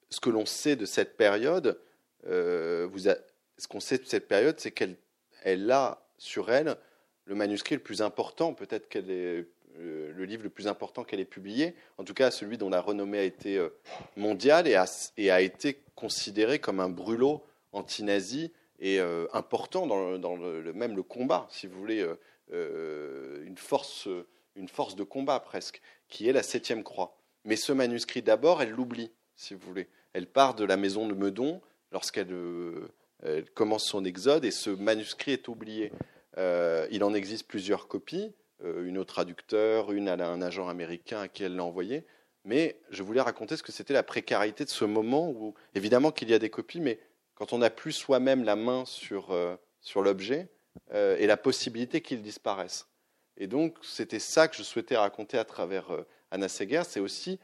ce 0.10 0.20
que 0.20 0.30
l'on 0.30 0.46
sait 0.46 0.76
de 0.76 0.86
cette 0.86 1.18
période, 1.18 1.80
vous 2.24 3.00
ce 3.00 3.68
qu'on 3.70 3.80
sait 3.80 3.98
de 3.98 4.06
cette 4.06 4.28
période, 4.28 4.60
c'est 4.60 4.72
qu'elle 4.72 4.96
elle 5.44 5.70
a 5.72 6.06
sur 6.18 6.52
elle 6.52 6.78
le 7.26 7.36
manuscrit 7.36 7.76
le 7.76 7.82
plus 7.82 8.02
important, 8.02 8.54
peut-être 8.54 8.90
qu'elle 8.90 9.12
est 9.12 9.46
le 9.78 10.26
livre 10.26 10.44
le 10.44 10.50
plus 10.50 10.68
important 10.68 11.04
qu'elle 11.04 11.20
ait 11.20 11.26
publié, 11.26 11.76
en 11.98 12.04
tout 12.04 12.14
cas 12.14 12.32
celui 12.32 12.58
dont 12.58 12.70
la 12.70 12.82
renommée 12.82 13.20
a 13.20 13.24
été 13.24 13.58
euh, 13.58 13.70
mondiale 14.16 14.68
et 14.68 14.76
a, 14.76 14.86
et 15.18 15.32
a 15.32 15.42
été 15.42 15.82
considéré 15.96 16.60
comme 16.60 16.80
un 16.80 16.90
brûlot 16.90 17.44
anti-nazi 17.72 18.52
et 18.80 19.00
euh, 19.00 19.28
important 19.34 19.88
dans, 19.88 20.18
dans 20.18 20.38
même 20.38 20.96
le 20.96 21.04
combat, 21.04 21.48
si 21.50 21.68
vous 21.68 21.80
voulez, 21.80 22.02
euh, 22.02 22.16
une, 22.52 23.58
force, 23.58 24.08
une 24.56 24.68
force 24.68 24.96
de 24.96 25.04
combat 25.04 25.40
presque, 25.40 25.82
qui 26.10 26.28
est 26.28 26.34
la 26.34 26.44
septième 26.44 26.84
croix. 26.84 27.18
Mais 27.46 27.56
ce 27.56 27.72
manuscrit, 27.74 28.22
d'abord, 28.22 28.62
elle 28.62 28.72
l'oublie, 28.72 29.12
si 29.36 29.54
vous 29.54 29.62
voulez. 29.62 29.88
Elle 30.14 30.28
part 30.28 30.54
de 30.54 30.64
la 30.64 30.78
maison 30.78 31.08
de 31.08 31.14
Meudon 31.14 31.62
lorsqu'elle 31.92 32.28
commence 33.56 33.86
son 33.86 34.06
exode 34.06 34.46
et 34.46 34.52
ce 34.52 34.70
manuscrit 34.70 35.32
est 35.32 35.48
oublié. 35.48 35.92
il 36.38 37.04
en 37.04 37.14
existe 37.14 37.48
plusieurs 37.48 37.88
copies. 37.88 38.34
Euh, 38.64 38.86
une 38.86 38.98
au 38.98 39.04
traducteur, 39.04 39.92
une 39.92 40.08
à 40.08 40.14
un 40.14 40.42
agent 40.42 40.68
américain 40.70 41.22
à 41.22 41.28
qui 41.28 41.44
elle 41.44 41.56
l'a 41.56 41.64
envoyé. 41.64 42.06
Mais 42.46 42.80
je 42.92 43.04
voulais 43.04 43.22
raconter 43.22 43.58
ce 43.58 43.64
que 43.64 43.72
c'était 43.72 43.94
la 43.94 44.04
précarité 44.04 44.64
de 44.64 44.70
ce 44.70 44.86
moment 44.86 45.30
où, 45.30 45.54
évidemment 45.76 46.12
qu'il 46.12 46.30
y 46.30 46.34
a 46.34 46.40
des 46.40 46.50
copies, 46.50 46.80
mais 46.80 47.00
quand 47.36 47.54
on 47.54 47.58
n'a 47.58 47.70
plus 47.70 47.92
soi-même 47.92 48.44
la 48.44 48.56
main 48.56 48.86
sur, 48.86 49.32
euh, 49.32 49.56
sur 49.82 50.02
l'objet 50.02 50.50
euh, 50.92 51.18
et 51.18 51.28
la 51.28 51.38
possibilité 51.38 52.02
qu'il 52.02 52.22
disparaisse. 52.22 52.88
Et 53.38 53.48
donc, 53.48 53.78
c'était 53.82 54.20
ça 54.20 54.48
que 54.48 54.56
je 54.56 54.64
souhaitais 54.64 54.98
raconter 54.98 55.38
à 55.38 55.46
travers 55.46 55.88
Anna 56.30 56.48
Seger. 56.48 56.84
C'est 56.86 57.00
aussi 57.00 57.40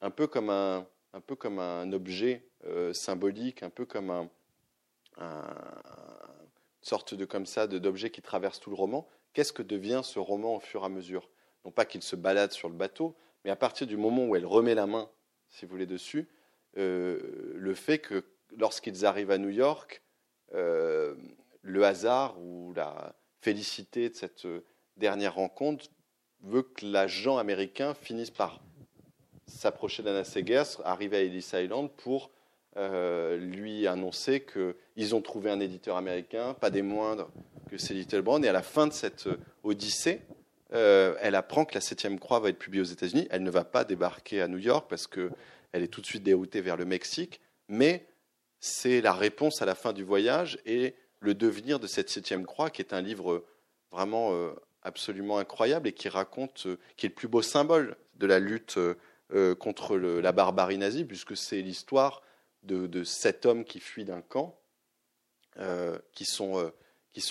un 0.00 0.10
peu 0.10 0.26
comme 0.26 0.50
un, 0.50 0.86
objet 1.92 2.44
symbolique, 2.92 3.62
un 3.62 3.70
peu 3.70 3.86
comme 3.86 4.10
un, 4.10 4.28
un, 5.16 5.40
une 5.40 6.82
sorte 6.82 7.14
de 7.14 7.24
comme 7.24 7.46
ça 7.46 7.66
d'objet 7.66 8.10
qui 8.10 8.20
traverse 8.20 8.60
tout 8.60 8.68
le 8.68 8.76
roman 8.76 9.08
qu'est-ce 9.38 9.52
que 9.52 9.62
devient 9.62 10.00
ce 10.02 10.18
roman 10.18 10.56
au 10.56 10.58
fur 10.60 10.82
et 10.82 10.86
à 10.86 10.88
mesure? 10.88 11.28
Non 11.64 11.70
pas 11.70 11.84
qu'il 11.84 12.02
se 12.02 12.16
balade 12.16 12.50
sur 12.50 12.68
le 12.68 12.74
bateau, 12.74 13.16
mais 13.44 13.52
à 13.52 13.56
partir 13.56 13.86
du 13.86 13.96
moment 13.96 14.26
où 14.26 14.34
elle 14.34 14.46
remet 14.46 14.74
la 14.74 14.88
main, 14.88 15.08
si 15.48 15.64
vous 15.64 15.70
voulez, 15.70 15.86
dessus, 15.86 16.28
euh, 16.76 17.52
le 17.54 17.74
fait 17.74 17.98
que 17.98 18.24
lorsqu'ils 18.56 19.06
arrivent 19.06 19.30
à 19.30 19.38
New 19.38 19.50
York, 19.50 20.02
euh, 20.54 21.14
le 21.62 21.84
hasard 21.84 22.40
ou 22.40 22.72
la 22.74 23.14
félicité 23.40 24.08
de 24.08 24.14
cette 24.14 24.46
dernière 24.96 25.34
rencontre 25.34 25.86
veut 26.42 26.62
que 26.62 26.86
l'agent 26.86 27.38
américain 27.38 27.94
finisse 27.94 28.30
par 28.30 28.60
s'approcher 29.46 30.02
d'Anna 30.02 30.24
Segers, 30.24 30.80
arriver 30.84 31.16
à 31.16 31.20
Ellis 31.20 31.50
Island 31.52 31.90
pour 31.96 32.30
euh, 32.76 33.36
lui 33.36 33.86
annoncer 33.86 34.44
qu'ils 34.44 35.14
ont 35.14 35.22
trouvé 35.22 35.50
un 35.50 35.58
éditeur 35.58 35.96
américain, 35.96 36.54
pas 36.54 36.70
des 36.70 36.82
moindres, 36.82 37.30
que 37.70 37.78
c'est 37.78 37.94
Little 37.94 38.22
Brown. 38.22 38.44
Et 38.44 38.48
à 38.48 38.52
la 38.52 38.62
fin 38.62 38.86
de 38.86 38.92
cette 38.92 39.26
euh, 39.26 39.36
odyssée, 39.64 40.20
euh, 40.74 41.16
elle 41.20 41.34
apprend 41.34 41.64
que 41.64 41.74
la 41.74 41.80
septième 41.80 42.18
croix 42.20 42.40
va 42.40 42.50
être 42.50 42.58
publiée 42.58 42.82
aux 42.82 42.86
États-Unis. 42.86 43.26
Elle 43.30 43.42
ne 43.42 43.50
va 43.50 43.64
pas 43.64 43.84
débarquer 43.84 44.42
à 44.42 44.48
New 44.48 44.58
York 44.58 44.86
parce 44.88 45.06
qu'elle 45.06 45.32
est 45.72 45.88
tout 45.88 46.00
de 46.00 46.06
suite 46.06 46.22
déroutée 46.22 46.60
vers 46.60 46.76
le 46.76 46.84
Mexique. 46.84 47.40
Mais 47.68 48.06
c'est 48.60 49.00
la 49.00 49.12
réponse 49.12 49.62
à 49.62 49.66
la 49.66 49.74
fin 49.74 49.92
du 49.92 50.04
voyage 50.04 50.58
et 50.66 50.94
le 51.20 51.34
devenir 51.34 51.80
de 51.80 51.86
cette 51.86 52.10
septième 52.10 52.46
croix, 52.46 52.70
qui 52.70 52.82
est 52.82 52.92
un 52.92 53.00
livre 53.00 53.44
vraiment 53.90 54.32
euh, 54.32 54.52
absolument 54.82 55.38
incroyable 55.38 55.88
et 55.88 55.92
qui 55.92 56.08
raconte, 56.08 56.66
qui 56.96 57.06
est 57.06 57.10
le 57.10 57.14
plus 57.14 57.28
beau 57.28 57.42
symbole 57.42 57.96
de 58.16 58.26
la 58.26 58.38
lutte 58.38 58.78
contre 59.58 59.98
la 59.98 60.32
barbarie 60.32 60.78
nazie, 60.78 61.04
puisque 61.04 61.36
c'est 61.36 61.60
l'histoire 61.60 62.22
de, 62.62 63.04
sept 63.04 63.44
hommes 63.44 63.64
qui 63.64 63.78
fuient 63.78 64.06
d'un 64.06 64.22
camp, 64.22 64.58
qui 66.12 66.24
sont 66.24 66.72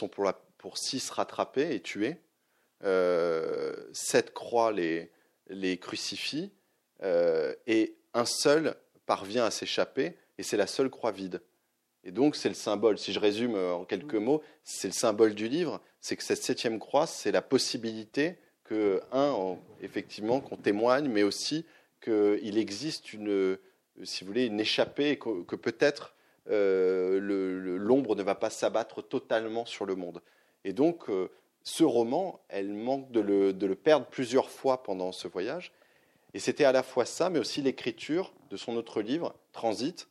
pour, 0.10 0.78
six 0.78 1.10
rattrapés 1.10 1.74
et 1.74 1.82
tués. 1.82 2.22
Euh, 2.84 3.76
sept 3.92 4.34
croix 4.34 4.72
les, 4.72 5.12
les 5.48 5.80
crucifient 5.80 6.52
euh, 7.02 7.56
et 7.66 7.96
un 8.14 8.26
seul 8.26 8.76
parvient 9.08 9.46
à 9.46 9.52
s'échapper 9.52 10.16
et 10.38 10.44
c'est 10.44 10.58
la 10.58 10.68
seule 10.68 10.90
croix 10.90 11.12
vide. 11.12 11.42
Et 12.08 12.12
donc 12.12 12.38
c'est 12.38 12.48
le 12.48 12.56
symbole, 12.56 12.98
si 12.98 13.12
je 13.12 13.20
résume 13.20 13.56
euh, 13.56 13.74
en 13.74 13.84
quelques 13.84 14.16
mm. 14.16 14.24
mots, 14.24 14.42
c'est 14.64 14.88
le 14.88 14.94
symbole 14.94 15.36
du 15.36 15.50
livre, 15.50 15.82
c'est 16.00 16.16
que 16.16 16.24
cette 16.24 16.42
septième 16.42 16.80
croix, 16.80 17.06
c'est 17.06 17.34
la 17.34 17.42
possibilité 17.42 18.38
que, 18.64 19.02
un, 19.12 19.58
effectivement, 19.82 20.40
qu'on 20.40 20.56
témoigne, 20.56 21.10
mais 21.10 21.24
aussi 21.24 21.66
qu'il 22.02 22.58
existe 22.58 23.12
une, 23.12 23.58
si 24.04 24.24
vous 24.24 24.28
voulez, 24.28 24.46
une 24.46 24.60
échappée, 24.60 25.20
que, 25.20 25.44
que 25.44 25.58
peut-être 25.58 26.16
euh, 26.50 27.20
l'ombre 27.78 28.16
ne 28.16 28.24
va 28.24 28.36
pas 28.36 28.50
s'abattre 28.50 29.02
totalement 29.02 29.66
sur 29.66 29.86
le 29.86 29.96
monde. 29.96 30.22
Et 30.64 30.72
donc, 30.72 31.10
euh, 31.10 31.30
ce 31.64 31.84
roman, 31.84 32.40
elle 32.48 32.74
manque 32.74 33.12
de 33.12 33.20
le, 33.20 33.52
de 33.52 33.68
le, 33.68 33.76
perdre 33.76 34.06
plusieurs 34.06 34.50
fois 34.50 34.82
pendant 34.82 35.12
ce 35.12 35.28
voyage. 35.28 35.74
Et 36.34 36.40
c'était 36.40 36.64
à 36.64 36.72
la 36.72 36.84
fois 36.84 37.06
ça, 37.06 37.30
mais 37.30 37.40
aussi 37.40 37.62
l'écriture 37.62 38.34
de 38.50 38.56
son 38.56 38.78
autre 38.78 39.02
livre, 39.02 39.36
Transit. 39.52 40.08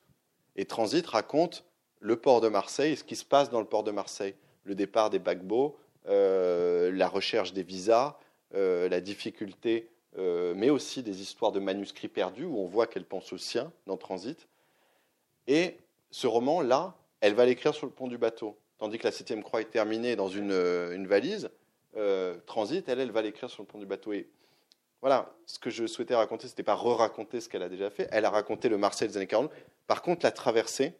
Et 0.56 0.66
Transit 0.66 1.06
raconte 1.06 1.64
le 2.06 2.16
port 2.16 2.40
de 2.40 2.48
Marseille 2.48 2.96
ce 2.96 3.04
qui 3.04 3.16
se 3.16 3.24
passe 3.24 3.50
dans 3.50 3.60
le 3.60 3.66
port 3.66 3.82
de 3.82 3.90
Marseille. 3.90 4.34
Le 4.64 4.74
départ 4.74 5.10
des 5.10 5.20
paquebots, 5.20 5.76
euh, 6.08 6.90
la 6.92 7.08
recherche 7.08 7.52
des 7.52 7.62
visas, 7.62 8.16
la 8.52 9.00
difficulté, 9.02 9.90
mais 10.16 10.70
aussi 10.70 11.02
des 11.02 11.20
histoires 11.20 11.52
de 11.52 11.60
manuscrits 11.60 12.08
perdus, 12.08 12.46
où 12.46 12.58
on 12.58 12.66
voit 12.66 12.86
qu'elle 12.86 13.04
pense 13.04 13.34
au 13.34 13.38
sien 13.38 13.70
dans 13.86 13.98
Transit. 13.98 14.48
Et 15.46 15.76
ce 16.10 16.26
roman-là, 16.26 16.94
elle 17.20 17.34
va 17.34 17.44
l'écrire 17.44 17.74
sur 17.74 17.84
le 17.84 17.92
pont 17.92 18.08
du 18.08 18.16
bateau. 18.16 18.56
Tandis 18.78 18.96
que 18.96 19.04
la 19.04 19.12
septième 19.12 19.42
croix 19.42 19.60
est 19.60 19.70
terminée 19.70 20.16
dans 20.16 20.28
une, 20.28 20.52
une 20.52 21.06
valise, 21.06 21.50
euh, 21.96 22.36
transit, 22.44 22.86
elle, 22.88 23.00
elle 23.00 23.10
va 23.10 23.22
l'écrire 23.22 23.48
sur 23.48 23.62
le 23.62 23.66
pont 23.66 23.78
du 23.78 23.86
bateau. 23.86 24.12
Et 24.12 24.28
voilà, 25.00 25.34
ce 25.46 25.58
que 25.58 25.70
je 25.70 25.86
souhaitais 25.86 26.14
raconter, 26.14 26.46
c'était 26.46 26.62
pas 26.62 26.74
re-raconter 26.74 27.40
ce 27.40 27.48
qu'elle 27.48 27.62
a 27.62 27.68
déjà 27.68 27.90
fait. 27.90 28.08
Elle 28.12 28.24
a 28.24 28.30
raconté 28.30 28.68
le 28.68 28.76
Marseille 28.76 29.08
des 29.08 29.16
années 29.16 29.26
40. 29.26 29.50
Par 29.86 30.02
contre, 30.02 30.24
la 30.24 30.30
traversée 30.30 30.92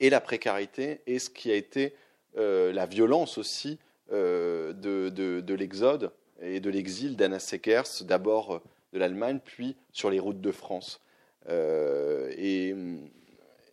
et 0.00 0.10
la 0.10 0.20
précarité 0.20 1.00
et 1.06 1.18
ce 1.18 1.30
qui 1.30 1.50
a 1.50 1.54
été 1.54 1.94
euh, 2.36 2.72
la 2.72 2.86
violence 2.86 3.38
aussi 3.38 3.78
euh, 4.12 4.72
de, 4.72 5.08
de, 5.10 5.54
l'exode 5.54 6.12
et 6.40 6.60
de 6.60 6.70
l'exil 6.70 7.16
d'Anna 7.16 7.38
Seckers, 7.38 8.02
d'abord 8.02 8.62
de 8.92 8.98
l'Allemagne, 8.98 9.40
puis 9.44 9.76
sur 9.92 10.10
les 10.10 10.18
routes 10.18 10.40
de 10.40 10.52
France. 10.52 11.00
et 11.48 12.74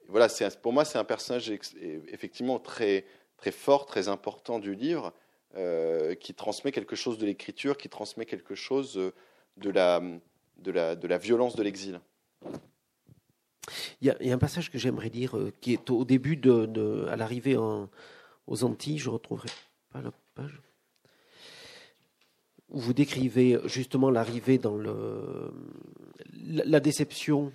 voilà, 0.07 0.28
pour 0.61 0.73
moi, 0.73 0.86
c'est 0.86 0.97
un 0.97 1.03
personnage 1.03 1.49
effectivement 1.49 2.59
très, 2.59 3.05
très 3.38 3.51
fort, 3.51 3.86
très 3.86 4.07
important 4.07 4.59
du 4.59 4.76
livre, 4.76 5.13
euh, 5.57 6.15
qui 6.15 6.34
transmet 6.34 6.71
quelque 6.71 6.95
chose 6.95 7.17
de 7.17 7.26
l'écriture, 7.26 7.78
qui 7.78 7.88
transmet 7.88 8.26
quelque 8.26 8.55
chose 8.55 8.97
euh, 8.97 9.13
de 9.57 9.69
la, 9.69 10.01
de 10.57 11.07
la 11.07 11.17
violence 11.17 11.55
de 11.55 11.63
l'exil. 11.63 12.01
Il, 14.01 14.16
y, 14.20 14.32
a 14.32 14.34
un 14.34 14.38
passage 14.38 14.72
que 14.72 14.78
j'aimerais 14.78 15.09
lire 15.09 15.38
euh, 15.38 15.51
qui 15.61 15.74
est 15.74 15.89
au 15.89 16.05
début, 16.05 16.38
de, 16.38 17.05
à 17.09 17.16
l'arrivée 17.16 17.57
aux 17.57 18.63
Antilles, 18.63 18.99
je 18.99 19.09
retrouverai 19.09 19.49
pas 19.91 20.01
la 20.01 20.11
page, 20.36 20.61
où 22.70 22.80
vous 22.80 22.93
décrivez 22.93 23.59
justement 23.66 24.09
l'arrivée 24.09 24.57
dans 24.57 24.76
le, 24.76 25.51
la, 26.34 26.80
déception. 26.80 27.51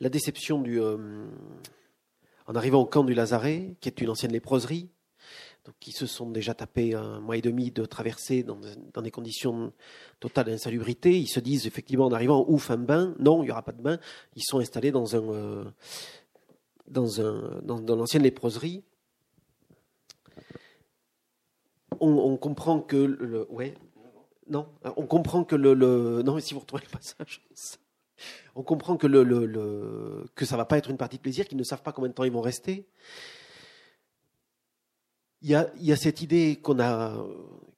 la 0.00 0.08
déception 0.08 0.60
du, 0.62 0.80
en 0.80 2.54
arrivant 2.54 2.80
au 2.80 2.86
camp 2.86 3.04
du 3.04 3.14
Lazaret, 3.14 3.74
qui 3.80 3.88
est 3.88 4.00
une 4.00 4.10
ancienne 4.10 4.32
léproserie, 4.32 4.88
qui 5.80 5.92
se 5.92 6.06
sont 6.06 6.30
déjà 6.30 6.54
tapés 6.54 6.94
un 6.94 7.20
mois 7.20 7.36
et 7.36 7.42
demi 7.42 7.70
de 7.70 7.84
traversée 7.84 8.42
dans, 8.42 8.58
des 9.02 9.10
conditions 9.10 9.72
totales 10.20 10.46
d'insalubrité. 10.46 11.18
Ils 11.18 11.28
se 11.28 11.40
disent 11.40 11.66
effectivement 11.66 12.06
en 12.06 12.12
arrivant, 12.12 12.44
ouf, 12.48 12.70
un 12.70 12.76
bain. 12.76 13.14
Non, 13.18 13.42
il 13.42 13.46
n'y 13.46 13.50
aura 13.50 13.62
pas 13.62 13.72
de 13.72 13.82
bain. 13.82 13.98
Ils 14.34 14.42
sont 14.44 14.58
installés 14.58 14.90
dans 14.90 15.16
un, 15.16 15.22
euh, 15.22 15.64
dans 16.88 17.20
un, 17.20 17.60
dans, 17.62 17.96
l'ancienne 17.96 18.22
léproserie. 18.22 18.84
On, 21.98 22.36
comprend 22.36 22.80
que 22.80 22.96
le, 22.96 23.50
ouais, 23.50 23.74
non, 24.50 24.68
on 24.96 25.06
comprend 25.06 25.44
que 25.44 25.56
le, 25.56 26.22
non, 26.22 26.38
si 26.40 26.52
vous 26.52 26.60
retrouvez 26.60 26.84
le 26.84 26.90
passage, 26.90 27.42
on 28.54 28.62
comprend 28.62 28.98
que 28.98 29.06
le, 29.06 29.24
le, 29.24 30.26
que 30.34 30.44
ça 30.44 30.58
va 30.58 30.66
pas 30.66 30.76
être 30.76 30.90
une 30.90 30.98
partie 30.98 31.16
de 31.16 31.22
plaisir, 31.22 31.46
qu'ils 31.46 31.56
ne 31.56 31.64
savent 31.64 31.82
pas 31.82 31.92
combien 31.92 32.10
de 32.10 32.14
temps 32.14 32.24
ils 32.24 32.32
vont 32.32 32.42
rester 32.42 32.86
il 35.42 35.50
y 35.50 35.92
a, 35.92 35.96
cette 35.96 36.22
idée 36.22 36.56
qu'on 36.56 36.80
a, 36.80 37.14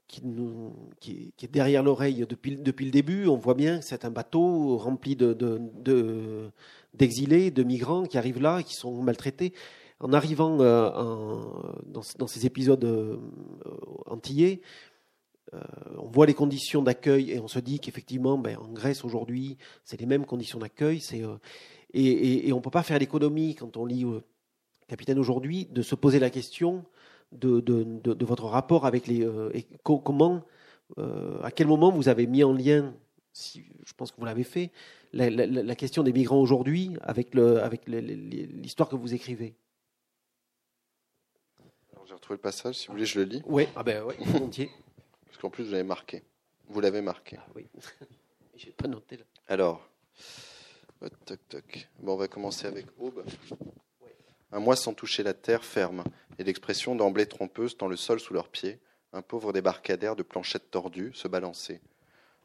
qui, 0.07 0.25
nous, 0.25 0.73
qui, 1.01 1.33
est 1.41 1.53
derrière 1.53 1.83
l'oreille 1.83 2.25
depuis, 2.29 2.57
le 2.57 2.91
début. 2.91 3.27
On 3.27 3.37
voit 3.37 3.55
bien 3.55 3.79
que 3.79 3.85
c'est 3.85 4.05
un 4.05 4.11
bateau 4.11 4.79
rempli 4.79 5.17
de, 5.17 6.51
d'exilés, 6.95 7.51
de, 7.51 7.63
migrants 7.63 8.05
qui 8.05 8.19
arrivent 8.19 8.41
là, 8.41 8.63
qui 8.63 8.75
sont 8.75 9.03
maltraités. 9.03 9.53
En 10.01 10.13
arrivant 10.13 10.59
euh, 10.61 10.91
dans, 11.87 12.27
ces 12.27 12.47
épisodes 12.47 12.85
euh, 12.85 13.17
antillais, 14.07 14.61
euh, 15.55 15.61
on 15.99 16.09
voit 16.09 16.27
les 16.27 16.35
conditions 16.35 16.83
d'accueil 16.83 17.33
et 17.33 17.41
on 17.41 17.49
se 17.49 17.59
dit 17.59 17.81
qu'effectivement, 17.81 18.39
ben, 18.39 18.57
en 18.59 18.69
Grèce 18.69 19.05
aujourd'hui, 19.05 19.57
c'est 19.85 19.99
les 19.99 20.07
mêmes 20.07 20.25
conditions 20.25 20.61
d'accueil. 20.61 21.01
C'est, 21.01 21.23
et, 21.93 22.49
et, 22.49 22.53
on 22.53 22.57
ne 22.57 22.63
peut 22.63 22.71
pas 22.71 22.85
faire 22.85 22.99
l'économie, 22.99 23.57
quand 23.57 23.77
on 23.77 23.85
lit 23.85 24.05
Capitaine 24.87 25.19
aujourd'hui, 25.19 25.67
de 25.67 25.83
se 25.83 25.95
poser 25.95 26.19
la 26.19 26.31
question 26.31 26.85
de, 27.33 27.61
de, 27.61 28.25
votre 28.25 28.47
rapport 28.47 28.87
avec 28.87 29.07
les. 29.07 29.25
Euh, 29.25 29.51
et 29.55 29.67
comment, 29.83 30.43
euh, 30.99 31.41
à 31.43 31.51
quel 31.51 31.67
moment 31.67 31.91
vous 31.91 32.09
avez 32.09 32.27
mis 32.27 32.43
en 32.45 32.53
lien, 32.53 32.95
si, 33.33 33.65
je 33.85 33.93
pense 33.93 34.11
que 34.11 34.17
vous 34.19 34.25
l'avez 34.25 34.45
fait, 34.45 34.71
la, 35.13 35.75
question 35.75 36.03
des 36.03 36.13
migrants 36.13 36.41
aujourd'hui 36.41 36.97
avec, 37.03 37.35
le, 37.35 37.63
avec 37.63 37.87
l'histoire 37.87 38.89
que 38.89 38.97
vous 38.97 39.15
écrivez? 39.15 39.55
J'ai 42.07 42.15
retrouvé 42.15 42.37
le 42.37 42.41
passage, 42.41 42.77
si 42.77 42.87
vous 42.87 42.95
voulez, 42.95 43.05
je 43.05 43.21
le 43.21 43.27
lis. 43.27 43.43
Oui, 43.45 43.69
ah 43.77 43.83
ben, 43.83 44.03
ouais, 44.03 44.17
volontiers. 44.19 44.71
Parce 45.27 45.37
qu'en 45.37 45.51
plus, 45.51 45.65
vous 45.65 45.73
l'avez 45.73 45.85
marqué. 45.85 46.23
Vous 46.67 46.81
l'avez 46.81 47.03
marqué. 47.03 47.37
Ah, 47.39 47.47
oui. 47.55 47.67
J'ai 48.57 48.71
pas 48.71 48.89
noté 48.89 49.19
là. 49.19 49.25
Alors, 49.47 49.87
toc, 51.27 51.39
toc. 51.51 51.89
Bon, 52.01 52.15
on 52.15 52.17
va 52.17 52.27
commencer 52.27 52.67
avec 52.67 52.87
Aube. 52.99 53.23
Un 54.51 54.61
mois 54.61 54.77
sans 54.77 54.95
toucher 54.95 55.23
la 55.23 55.35
terre 55.35 55.65
ferme, 55.65 56.05
et 56.39 56.45
l'expression 56.45 56.95
d'emblée 56.95 57.27
trompeuse 57.27 57.77
dans 57.77 57.89
le 57.89 57.97
sol 57.97 58.19
sous 58.19 58.33
leurs 58.33 58.49
pieds, 58.49 58.79
un 59.13 59.23
pauvre 59.23 59.53
débarcadère 59.53 60.17
de 60.17 60.23
planchettes 60.23 60.71
tordues 60.71 61.13
se 61.15 61.29
balançait. 61.29 61.81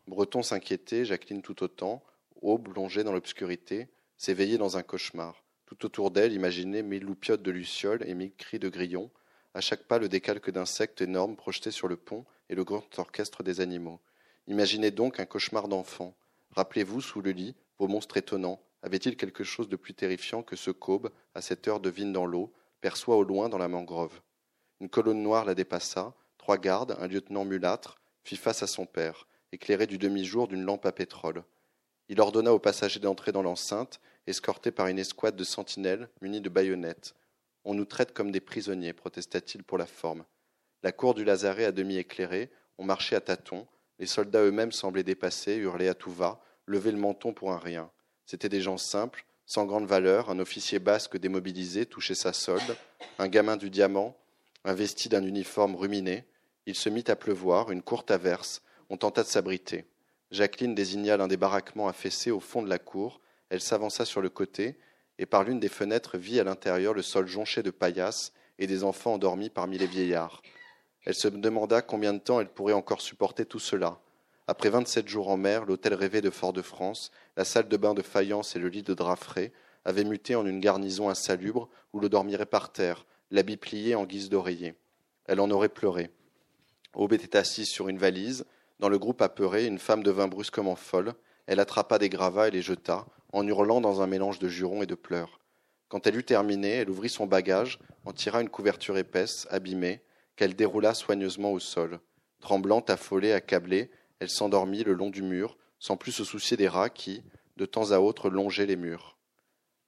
Breton 0.08 0.42
s'inquiétait, 0.44 1.06
Jacqueline 1.06 1.42
tout 1.42 1.64
autant, 1.64 2.04
aube 2.42 2.76
longée 2.76 3.04
dans 3.04 3.14
l'obscurité, 3.14 3.88
s'éveillait 4.18 4.58
dans 4.58 4.78
un 4.78 4.84
cauchemar. 4.84 5.44
Tout 5.66 5.86
autour 5.86 6.12
d'elle, 6.12 6.34
imaginait 6.34 6.84
mille 6.84 7.04
loupiotes 7.04 7.42
de 7.42 7.52
lucioles 7.52 8.04
et 8.06 8.14
mille 8.14 8.36
cris 8.36 8.60
de 8.60 8.70
grillons, 8.70 9.10
à 9.54 9.62
chaque 9.62 9.84
pas 9.84 10.00
le 10.00 10.10
décalque 10.10 10.52
d'insectes 10.52 11.02
énormes 11.02 11.36
projetés 11.36 11.72
sur 11.72 11.88
le 11.88 11.96
pont 11.96 12.26
et 12.50 12.56
le 12.56 12.64
grand 12.64 12.84
orchestre 13.00 13.44
des 13.44 13.62
animaux. 13.62 14.00
Imaginez 14.48 14.92
donc 14.92 15.20
un 15.20 15.26
cauchemar 15.26 15.70
d'enfant. 15.70 16.16
Rappelez-vous, 16.52 17.02
sous 17.02 17.22
le 17.22 17.32
lit, 17.32 17.56
vos 17.80 17.88
monstres 17.88 18.18
étonnants, 18.18 18.62
avait-il 18.84 19.16
quelque 19.16 19.44
chose 19.44 19.70
de 19.70 19.78
plus 19.78 19.94
terrifiant 19.94 20.44
que 20.44 20.56
ce 20.56 20.70
qu'Aube, 20.70 21.10
à 21.34 21.42
cette 21.42 21.68
heure 21.68 21.80
de 21.80 21.90
vigne 21.90 22.14
dans 22.14 22.26
l'eau, 22.26 22.54
perçoit 22.82 23.16
au 23.16 23.24
loin 23.24 23.50
dans 23.50 23.58
la 23.58 23.70
mangrove? 23.70 24.22
Une 24.82 24.90
colonne 24.90 25.24
noire 25.24 25.46
la 25.46 25.56
dépassa, 25.56 26.14
trois 26.38 26.58
gardes, 26.58 26.98
un 27.00 27.08
lieutenant 27.08 27.46
mulâtre, 27.46 28.02
fit 28.24 28.36
face 28.36 28.62
à 28.62 28.68
son 28.68 28.86
père, 28.86 29.26
éclairé 29.54 29.88
du 29.88 29.98
demi-jour 29.98 30.50
d'une 30.50 30.66
lampe 30.66 30.86
à 30.86 30.92
pétrole. 30.92 31.44
Il 32.10 32.20
ordonna 32.20 32.54
aux 32.54 32.60
passagers 32.60 33.00
d'entrer 33.00 33.32
dans 33.32 33.42
l'enceinte, 33.42 34.02
escortés 34.28 34.72
par 34.72 34.88
une 34.88 35.00
escouade 35.00 35.38
de 35.38 35.44
sentinelles 35.46 36.10
munis 36.22 36.42
de 36.42 36.50
baïonnettes. 36.50 37.16
On 37.64 37.74
nous 37.74 37.86
traite 37.86 38.14
comme 38.14 38.32
des 38.32 38.42
prisonniers, 38.42 38.92
protesta-t-il 38.92 39.64
pour 39.64 39.78
la 39.78 39.86
forme. 39.86 40.26
La 40.84 40.92
cour 40.92 41.14
du 41.14 41.24
Lazaret 41.24 41.64
à 41.64 41.72
demi 41.72 41.96
éclairée, 41.96 42.52
on 42.78 42.84
marchait 42.84 43.16
à 43.16 43.22
tâtons, 43.22 43.66
les 44.00 44.08
soldats 44.08 44.44
eux-mêmes 44.44 44.74
semblaient 44.74 45.04
dépassés, 45.04 45.56
hurlaient 45.56 45.88
à 45.88 45.94
tout 45.94 46.12
va, 46.12 46.44
levaient 46.66 46.92
le 46.92 46.98
menton 46.98 47.32
pour 47.32 47.54
un 47.54 47.60
rien. 47.60 47.90
C'étaient 48.26 48.50
des 48.50 48.62
gens 48.62 48.78
simples, 48.78 49.26
sans 49.46 49.66
grande 49.66 49.86
valeur, 49.86 50.30
un 50.30 50.40
officier 50.40 50.80
basque 50.80 51.18
démobilisé 51.18 51.86
touchait 51.86 52.16
sa 52.16 52.34
solde, 52.34 52.78
un 53.20 53.28
gamin 53.28 53.58
du 53.58 53.70
diamant, 53.70 54.16
investi 54.64 55.10
d'un 55.10 55.24
uniforme 55.24 55.76
ruminé. 55.76 56.26
Il 56.66 56.76
se 56.76 56.90
mit 56.90 57.04
à 57.08 57.16
pleuvoir, 57.16 57.72
une 57.72 57.82
courte 57.82 58.12
averse, 58.12 58.62
on 58.90 58.98
tenta 58.98 59.24
de 59.24 59.28
s'abriter. 59.28 59.86
Jacqueline 60.32 60.74
désigna 60.74 61.18
l'un 61.18 61.28
des 61.28 61.38
baraquements 61.38 61.88
affaissés 61.88 62.32
au 62.32 62.40
fond 62.40 62.64
de 62.64 62.70
la 62.70 62.80
cour, 62.80 63.20
elle 63.50 63.62
s'avança 63.62 64.06
sur 64.06 64.22
le 64.22 64.30
côté, 64.30 64.78
et 65.20 65.26
par 65.26 65.44
l'une 65.44 65.60
des 65.60 65.70
fenêtres 65.70 66.18
vit 66.18 66.40
à 66.40 66.44
l'intérieur 66.44 66.94
le 66.94 67.02
sol 67.02 67.28
jonché 67.28 67.62
de 67.62 67.70
paillasses 67.70 68.34
et 68.58 68.66
des 68.66 68.84
enfants 68.84 69.14
endormis 69.14 69.50
parmi 69.50 69.78
les 69.78 69.86
vieillards. 69.88 70.42
Elle 71.06 71.14
se 71.14 71.28
demanda 71.28 71.82
combien 71.82 72.14
de 72.14 72.20
temps 72.20 72.40
elle 72.40 72.50
pourrait 72.50 72.74
encore 72.74 73.02
supporter 73.02 73.46
tout 73.46 73.60
cela. 73.60 74.00
Après 74.48 74.70
vingt-sept 74.70 75.08
jours 75.08 75.30
en 75.30 75.38
mer, 75.38 75.66
l'hôtel 75.66 75.94
rêvé 75.94 76.22
de 76.22 76.30
Fort-de-France, 76.30 77.12
la 77.36 77.46
salle 77.46 77.68
de 77.68 77.78
bain 77.78 77.94
de 77.94 78.02
faïence 78.02 78.56
et 78.56 78.60
le 78.60 78.70
lit 78.70 78.84
de 78.84 78.94
drap 78.94 79.16
frais 79.16 79.52
avaient 79.86 80.04
muté 80.04 80.36
en 80.36 80.46
une 80.46 80.60
garnison 80.60 81.10
insalubre 81.10 81.70
où 81.92 82.00
l'on 82.00 82.08
dormirait 82.08 82.46
par 82.46 82.72
terre, 82.72 83.06
l'habit 83.32 83.58
plié 83.58 83.96
en 83.96 84.06
guise 84.06 84.30
d'oreiller. 84.30 84.76
Elle 85.26 85.40
en 85.40 85.50
aurait 85.52 85.70
pleuré. 85.70 86.10
Aube 86.94 87.14
était 87.14 87.38
assise 87.38 87.70
sur 87.70 87.90
une 87.90 87.98
valise. 87.98 88.46
Dans 88.80 88.90
le 88.90 89.00
groupe 89.00 89.22
apeuré, 89.22 89.66
une 89.66 89.80
femme 89.80 90.04
devint 90.04 90.28
brusquement 90.28 90.76
folle. 90.76 91.14
Elle 91.48 91.60
attrapa 91.60 91.98
des 91.98 92.10
gravats 92.10 92.48
et 92.48 92.52
les 92.52 92.62
jeta, 92.62 93.06
en 93.32 93.48
hurlant 93.48 93.82
dans 93.82 94.02
un 94.02 94.08
mélange 94.08 94.40
de 94.40 94.48
jurons 94.48 94.84
et 94.84 94.88
de 94.88 94.96
pleurs. 94.96 95.40
Quand 95.90 96.08
elle 96.08 96.18
eut 96.18 96.24
terminé, 96.24 96.70
elle 96.70 96.90
ouvrit 96.90 97.10
son 97.10 97.26
bagage, 97.26 97.80
en 98.06 98.14
tira 98.14 98.42
une 98.42 98.50
couverture 98.50 98.98
épaisse, 98.98 99.48
abîmée, 99.50 100.02
qu'elle 100.36 100.56
déroula 100.56 100.94
soigneusement 100.94 101.52
au 101.52 101.60
sol. 101.60 102.00
Tremblante, 102.40 102.90
affolée, 102.90 103.34
accablée, 103.34 103.90
elle 104.20 104.30
s'endormit 104.30 104.84
le 104.84 104.94
long 104.94 105.10
du 105.10 105.22
mur, 105.22 105.58
sans 105.84 105.98
plus 105.98 106.14
se 106.14 106.24
soucier 106.24 106.56
des 106.56 106.70
rats 106.70 106.90
qui, 106.90 107.24
de 107.58 107.66
temps 107.66 107.92
à 107.92 108.00
autre, 108.00 108.30
longeaient 108.30 108.66
les 108.66 108.78
murs. 108.78 109.18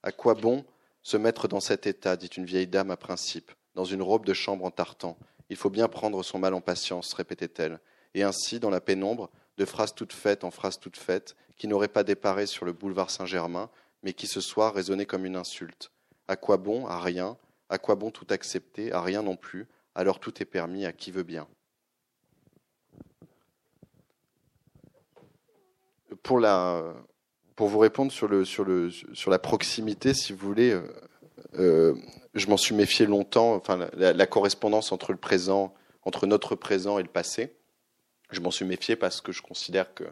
À 0.02 0.12
quoi 0.12 0.34
bon 0.34 0.66
se 1.02 1.16
mettre 1.16 1.48
dans 1.48 1.58
cet 1.58 1.86
état 1.86 2.18
dit 2.18 2.26
une 2.26 2.44
vieille 2.44 2.66
dame 2.66 2.90
à 2.90 2.98
principe, 2.98 3.50
dans 3.74 3.86
une 3.86 4.02
robe 4.02 4.26
de 4.26 4.34
chambre 4.34 4.66
en 4.66 4.70
tartan. 4.70 5.16
Il 5.48 5.56
faut 5.56 5.70
bien 5.70 5.88
prendre 5.88 6.22
son 6.22 6.38
mal 6.38 6.52
en 6.52 6.60
patience, 6.60 7.14
répétait-elle. 7.14 7.80
Et 8.12 8.24
ainsi, 8.24 8.60
dans 8.60 8.68
la 8.68 8.82
pénombre, 8.82 9.30
de 9.56 9.64
phrase 9.64 9.94
toutes 9.94 10.12
faites 10.12 10.44
en 10.44 10.50
phrases 10.50 10.78
toutes 10.78 10.98
faites, 10.98 11.34
qui 11.56 11.66
n'auraient 11.66 11.88
pas 11.88 12.04
déparé 12.04 12.44
sur 12.44 12.66
le 12.66 12.74
boulevard 12.74 13.08
Saint-Germain, 13.08 13.70
mais 14.02 14.12
qui 14.12 14.26
ce 14.26 14.42
soir 14.42 14.74
résonnaient 14.74 15.06
comme 15.06 15.24
une 15.24 15.36
insulte. 15.36 15.92
À 16.28 16.36
quoi 16.36 16.58
bon 16.58 16.86
À 16.86 17.00
rien. 17.00 17.38
À 17.70 17.78
quoi 17.78 17.94
bon 17.94 18.10
tout 18.10 18.26
accepter 18.28 18.92
À 18.92 19.00
rien 19.00 19.22
non 19.22 19.36
plus. 19.36 19.66
Alors 19.94 20.20
tout 20.20 20.42
est 20.42 20.46
permis 20.46 20.84
à 20.84 20.92
qui 20.92 21.10
veut 21.10 21.22
bien. 21.22 21.48
Pour 26.22 27.68
vous 27.68 27.78
répondre 27.78 28.12
sur, 28.12 28.28
la 29.30 29.38
proximité, 29.38 30.14
si 30.14 30.32
vous 30.32 30.46
voulez, 30.46 30.78
je 31.54 32.46
m'en 32.48 32.56
suis 32.56 32.74
méfié 32.74 33.06
longtemps, 33.06 33.54
enfin, 33.54 33.88
la, 33.94 34.26
correspondance 34.26 34.92
entre 34.92 35.12
le 35.12 35.18
présent, 35.18 35.74
entre 36.02 36.26
notre 36.26 36.54
présent 36.54 36.98
et 36.98 37.02
le 37.02 37.08
passé. 37.08 37.54
Je 38.30 38.40
m'en 38.40 38.50
suis 38.50 38.64
méfié 38.64 38.96
parce 38.96 39.20
que 39.20 39.32
je 39.32 39.42
considère 39.42 39.94
qu'il 39.94 40.06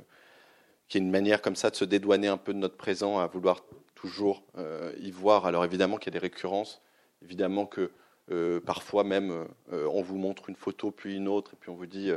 y 0.95 0.97
a 0.97 0.99
une 0.99 1.11
manière 1.11 1.43
comme 1.43 1.57
ça 1.57 1.71
de 1.71 1.77
se 1.77 1.85
dédouaner 1.85 2.29
un 2.29 2.37
peu 2.37 2.55
de 2.55 2.59
notre 2.59 2.77
présent, 2.77 3.19
à 3.19 3.27
vouloir 3.27 3.65
toujours 3.95 4.43
euh, 4.59 4.93
y 5.01 5.11
voir. 5.11 5.47
Alors 5.47 5.65
évidemment 5.65 5.97
qu'il 5.97 6.13
y 6.13 6.17
a 6.17 6.21
des 6.21 6.27
récurrences, 6.27 6.83
évidemment 7.23 7.67
que 7.67 7.91
euh, 8.31 8.61
parfois 8.61 9.05
même 9.05 9.47
euh, 9.73 9.87
on 9.91 10.03
vous 10.03 10.17
montre 10.17 10.49
une 10.49 10.57
photo 10.57 10.91
puis 10.91 11.17
une 11.17 11.29
autre 11.29 11.53
et 11.55 11.57
puis 11.61 11.71
on 11.71 11.75
vous 11.75 11.87
dit 11.87 12.11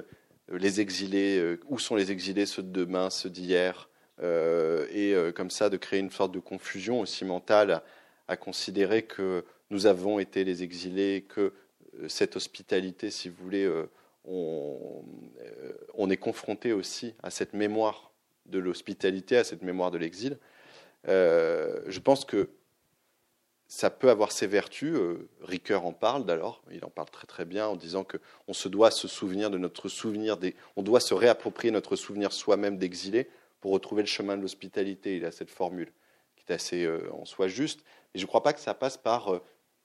les 0.50 0.80
exilés, 0.80 1.58
où 1.68 1.80
sont 1.80 1.96
les 1.96 2.12
exilés, 2.12 2.46
ceux 2.46 2.64
de 2.64 2.72
demain, 2.72 3.10
ceux 3.10 3.30
d'hier, 3.30 3.90
et 4.22 5.16
comme 5.36 5.50
ça 5.50 5.70
de 5.70 5.78
créer 5.78 6.00
une 6.00 6.10
sorte 6.10 6.32
de 6.32 6.40
confusion 6.40 7.02
aussi 7.02 7.26
mentale 7.26 7.82
à 8.28 8.38
considérer 8.38 9.04
que 9.04 9.44
nous 9.70 9.86
avons 9.86 10.20
été 10.20 10.44
les 10.44 10.64
exilés, 10.64 11.26
que 11.28 11.54
cette 12.08 12.36
hospitalité, 12.36 13.12
si 13.12 13.30
vous 13.30 13.44
voulez, 13.44 13.70
on, 14.28 16.10
est 16.10 16.18
confronté 16.18 16.74
aussi 16.74 17.14
à 17.24 17.30
cette 17.30 17.54
mémoire 17.54 18.12
de 18.46 18.60
l'hospitalité, 18.60 19.38
à 19.38 19.44
cette 19.44 19.62
mémoire 19.62 19.92
de 19.92 19.98
l'exil. 19.98 20.38
Euh, 21.08 21.82
je 21.88 22.00
pense 22.00 22.26
que 22.26 22.50
ça 23.68 23.90
peut 23.90 24.10
avoir 24.10 24.32
ses 24.32 24.48
vertus. 24.48 24.96
Euh, 24.96 25.30
Ricoeur 25.42 25.86
en 25.86 25.94
parle 25.94 26.26
d'ailleurs, 26.26 26.62
il 26.72 26.84
en 26.86 26.90
parle 26.90 27.10
très 27.10 27.28
très 27.28 27.46
bien 27.46 27.68
en 27.68 27.76
disant 27.76 28.04
que 28.04 28.18
on 28.48 28.54
se 28.54 28.70
doit 28.70 28.92
se 28.92 29.08
souvenir 29.08 29.50
de 29.50 29.58
notre 29.58 29.90
souvenir, 29.90 30.38
des, 30.38 30.56
on 30.76 30.84
doit 30.84 31.00
se 31.00 31.14
réapproprier 31.14 31.72
notre 31.72 31.96
souvenir 31.96 32.32
soi-même 32.32 32.78
d'exilé 32.78 33.30
pour 33.60 33.72
retrouver 33.72 34.04
le 34.04 34.08
chemin 34.08 34.38
de 34.38 34.42
l'hospitalité. 34.42 35.18
Il 35.18 35.26
a 35.26 35.32
cette 35.32 35.52
formule 35.52 35.92
qui 36.36 36.46
est 36.48 36.54
assez 36.54 36.86
euh, 36.86 37.12
en 37.14 37.26
soi 37.26 37.48
juste. 37.48 37.82
Et 38.14 38.20
je 38.20 38.24
ne 38.24 38.28
crois 38.28 38.44
pas 38.44 38.54
que 38.54 38.60
ça 38.60 38.74
passe 38.74 38.98
par, 38.98 39.42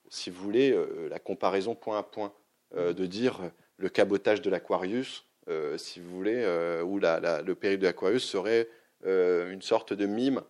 si 0.09 0.29
vous 0.29 0.41
voulez, 0.41 0.75
la 1.09 1.19
comparaison 1.19 1.75
point 1.75 1.99
à 1.99 2.03
point, 2.03 2.33
de 2.73 3.05
dire 3.05 3.51
le 3.77 3.89
cabotage 3.89 4.41
de 4.41 4.49
l'Aquarius 4.49 5.25
euh, 5.49 5.77
si 5.77 5.99
vous 5.99 6.09
voulez, 6.09 6.41
euh, 6.43 6.83
où 6.83 6.99
le 6.99 7.53
périple 7.53 7.81
de 7.81 7.87
l'Aquarius 7.87 8.23
serait 8.23 8.69
euh, 9.05 9.51
une 9.51 9.61
sorte 9.61 9.93
de 9.93 10.05
mime 10.05 10.41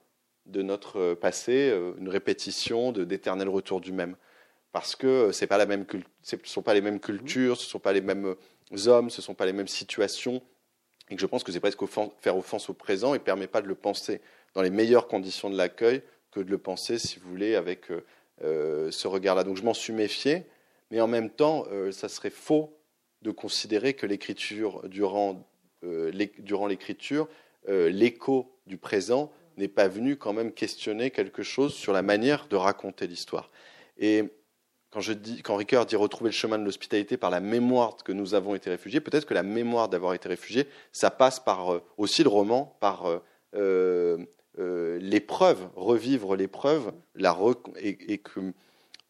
de 0.46 0.62
notre 0.62 1.14
passé, 1.14 1.74
une 1.98 2.10
répétition 2.10 2.92
d'éternel 2.92 3.50
retour 3.50 3.82
du 3.82 3.92
même. 3.92 4.16
Parce 4.72 4.96
que 4.96 5.32
ce 5.32 5.46
ne 5.46 6.40
sont 6.46 6.62
pas 6.62 6.74
les 6.74 6.82
mêmes 6.82 7.00
cultures, 7.00 7.58
ce 7.58 7.66
ne 7.66 7.70
sont 7.70 7.80
pas 7.80 7.94
les 7.94 8.02
mêmes 8.02 8.36
hommes, 8.88 9.10
ce 9.10 9.22
ne 9.22 9.24
sont 9.24 9.36
pas 9.36 9.46
les 9.46 9.54
mêmes 9.54 9.68
situations, 9.68 10.42
et 11.10 11.16
que 11.16 11.22
je 11.22 11.26
pense 11.26 11.44
que 11.44 11.52
c'est 11.52 11.60
presque 11.60 11.86
faire 12.20 12.38
offense 12.38 12.70
au 12.70 12.74
présent 12.74 13.14
et 13.14 13.20
ne 13.20 13.24
permet 13.24 13.48
pas 13.48 13.62
de 13.62 13.68
le 13.68 13.76
penser 13.76 14.22
dans 14.54 14.62
les 14.62 14.70
meilleures 14.70 15.08
conditions 15.08 15.50
de 15.50 15.58
l'accueil 15.58 16.02
que 16.32 16.40
de 16.40 16.50
le 16.50 16.58
penser, 16.58 16.98
si 16.98 17.20
vous 17.20 17.30
voulez, 17.30 17.56
avec 17.56 17.88
ce 18.42 19.08
regard-là. 19.08 19.44
Donc 19.44 19.58
je 19.58 19.64
m'en 19.64 19.74
suis 19.74 19.94
méfié, 19.94 20.46
mais 20.92 21.00
en 21.02 21.08
même 21.08 21.30
temps, 21.30 21.66
ça 21.92 22.10
serait 22.10 22.30
faux 22.30 22.78
de 23.24 23.32
considérer 23.32 23.94
que 23.94 24.06
l'écriture, 24.06 24.88
durant, 24.88 25.48
euh, 25.84 26.12
l'écriture, 26.12 27.28
euh, 27.70 27.90
l'écho 27.90 28.60
du 28.68 28.78
présent 28.78 29.32
n'est 29.58 29.68
pas 29.68 29.88
venu 29.88 30.16
quand 30.16 30.34
même 30.34 30.52
questionner 30.52 31.12
quelque 31.12 31.44
chose 31.44 31.74
sur 31.74 31.94
la 31.94 32.02
manière 32.02 32.48
de 32.48 32.56
raconter 32.56 33.08
l'histoire. 33.08 33.52
Et 33.98 34.24
quand, 34.92 35.02
je 35.02 35.14
dis, 35.14 35.42
quand 35.42 35.56
Ricoeur 35.56 35.86
dit 35.86 35.96
retrouver 35.96 36.30
le 36.30 36.36
chemin 36.36 36.58
de 36.58 36.64
l'hospitalité 36.64 37.18
par 37.18 37.30
la 37.30 37.40
mémoire 37.40 37.96
que 38.04 38.12
nous 38.12 38.34
avons 38.34 38.56
été 38.56 38.70
réfugiés, 38.70 39.00
peut-être 39.00 39.26
que 39.26 39.34
la 39.34 39.44
mémoire 39.44 39.90
d'avoir 39.90 40.14
été 40.14 40.30
réfugiés, 40.30 40.68
ça 40.92 41.12
passe 41.12 41.40
par 41.40 41.74
euh, 41.74 41.84
aussi 41.98 42.24
le 42.24 42.30
roman, 42.30 42.78
par 42.80 43.22
l'épreuve, 44.56 45.70
revivre 45.76 46.36
l'épreuve, 46.36 46.92
et, 47.78 48.18
qu'il 48.20 48.54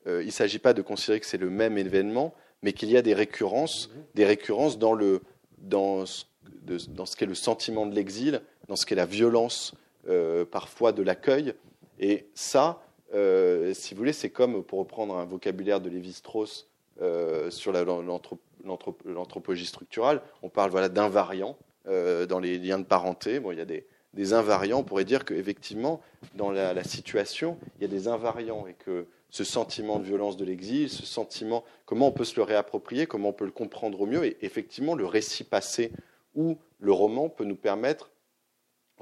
ne 0.06 0.32
s'agit 0.32 0.60
pas 0.60 0.74
de 0.74 0.82
considérer 0.82 1.20
que 1.20 1.26
c'est 1.26 1.38
le 1.38 1.50
même 1.50 1.78
événement, 1.78 2.34
mais 2.64 2.74
qu'il 2.74 2.90
y 2.90 2.98
a 2.98 3.02
des 3.02 3.14
récurrences, 3.14 3.90
des 4.16 4.26
récurrences 4.26 4.80
dans, 4.80 4.94
le, 4.94 5.22
dans 5.58 6.06
ce 6.06 7.16
qu'est 7.16 7.26
le 7.26 7.36
sentiment 7.36 7.86
de 7.86 7.94
l'exil, 7.94 8.42
dans 8.68 8.76
ce 8.76 8.86
qu'est 8.86 8.96
la 8.96 9.06
violence 9.06 9.76
euh, 10.10 10.44
parfois 10.46 10.92
de 10.92 11.02
l'accueil. 11.02 11.54
Et 12.00 12.28
ça, 12.34 12.84
euh, 13.14 13.74
si 13.74 13.94
vous 13.94 14.00
voulez, 14.00 14.14
c'est 14.14 14.30
comme, 14.30 14.64
pour 14.64 14.80
reprendre 14.80 15.16
un 15.16 15.26
vocabulaire 15.26 15.80
de 15.80 15.90
Lévi-Strauss 15.90 16.68
euh, 17.02 17.50
sur 17.50 17.72
l'anthropologie 17.72 19.66
structurale, 19.66 20.22
on 20.42 20.50
parle 20.50 20.72
voilà, 20.72 20.90
d'invariants 20.90 21.58
dans 21.86 22.40
les 22.40 22.60
liens 22.60 22.80
de 22.80 22.86
parenté. 22.86 23.42
Bon, 23.42 23.52
il 23.52 23.58
y 23.58 23.62
a 23.62 23.66
des, 23.66 24.34
invariants. 24.34 24.80
On 24.80 24.84
pourrait 24.84 25.04
dire 25.04 25.26
qu'effectivement, 25.26 26.02
dans 26.36 26.50
la, 26.50 26.74
la, 26.74 26.84
situation, 26.84 27.58
il 27.78 27.82
y 27.82 27.86
a 27.86 27.90
des 27.90 28.08
invariants 28.08 28.68
et 28.68 28.74
que 28.74 29.06
ce 29.30 29.44
sentiment 29.44 30.00
de 30.00 30.06
violence 30.06 30.38
de 30.38 30.46
l'exil, 30.46 30.90
ce 30.90 31.06
sentiment, 31.06 31.64
comment 31.86 32.08
on 32.08 32.12
peut 32.12 32.24
se 32.24 32.36
le 32.38 32.44
réapproprier, 32.44 33.06
comment 33.06 33.30
on 33.30 33.34
peut 33.34 33.46
le 33.46 33.52
comprendre 33.52 34.00
au 34.00 34.06
mieux. 34.06 34.24
Et 34.26 34.38
effectivement, 34.44 34.96
le 34.96 35.06
récit 35.06 35.44
passé 35.44 35.92
ou 36.36 36.58
le 36.80 36.92
roman 36.92 37.30
peut 37.30 37.44
nous 37.44 37.56
permettre, 37.56 38.12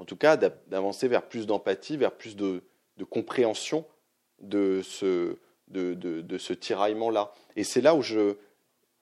en 0.02 0.04
tout 0.04 0.16
cas, 0.16 0.36
d'avancer 0.36 1.06
vers 1.06 1.22
plus 1.22 1.46
d'empathie, 1.46 1.96
vers 1.96 2.10
plus 2.10 2.34
de, 2.34 2.64
compréhension 3.08 3.86
de 4.40 4.82
ce, 4.82 5.36
tiraillement-là. 6.54 7.32
Et 7.54 7.62
c'est 7.62 7.80
là 7.80 7.94
où 7.94 8.02
je, 8.02 8.34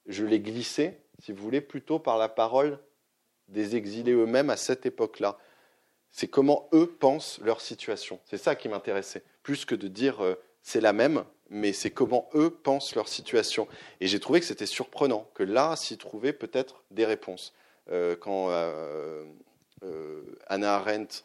je 0.05 0.27
l'ai 0.27 0.41
glissé, 0.41 0.99
si 1.19 1.33
vous 1.33 1.43
voulez, 1.43 1.63
plutôt 1.63 1.99
par 1.99 2.19
la 2.19 2.29
parole 2.29 2.79
des 3.49 3.77
exilés 3.77 4.13
eux-mêmes 4.13 4.51
à 4.51 4.59
cette 4.59 4.85
époque-là. 4.85 5.39
C'est 6.11 6.29
comment 6.29 6.69
eux 6.75 6.87
pensent 6.87 7.41
leur 7.43 7.63
situation. 7.63 8.21
C'est 8.27 8.37
ça 8.37 8.55
qui 8.55 8.69
m'intéressait, 8.69 9.23
plus 9.43 9.65
que 9.65 9.75
de 9.75 9.89
dire 9.89 10.23
euh, 10.23 10.35
c'est 10.63 10.83
la 10.83 10.93
même, 10.93 11.25
mais 11.49 11.73
c'est 11.73 11.91
comment 11.91 12.29
eux 12.35 12.51
pensent 12.51 12.95
leur 12.95 13.09
situation. 13.09 13.67
Et 14.03 14.07
j'ai 14.07 14.21
trouvé 14.21 14.41
que 14.41 14.47
c'était 14.47 14.67
surprenant, 14.67 15.31
que 15.33 15.45
là 15.45 15.77
s'y 15.77 15.97
trouvaient 15.97 16.35
peut-être 16.35 16.85
des 16.91 17.07
réponses. 17.07 17.55
Euh, 17.91 18.17
quand 18.17 18.51
euh, 18.51 19.25
Anna 20.47 20.75
Arendt 20.75 21.25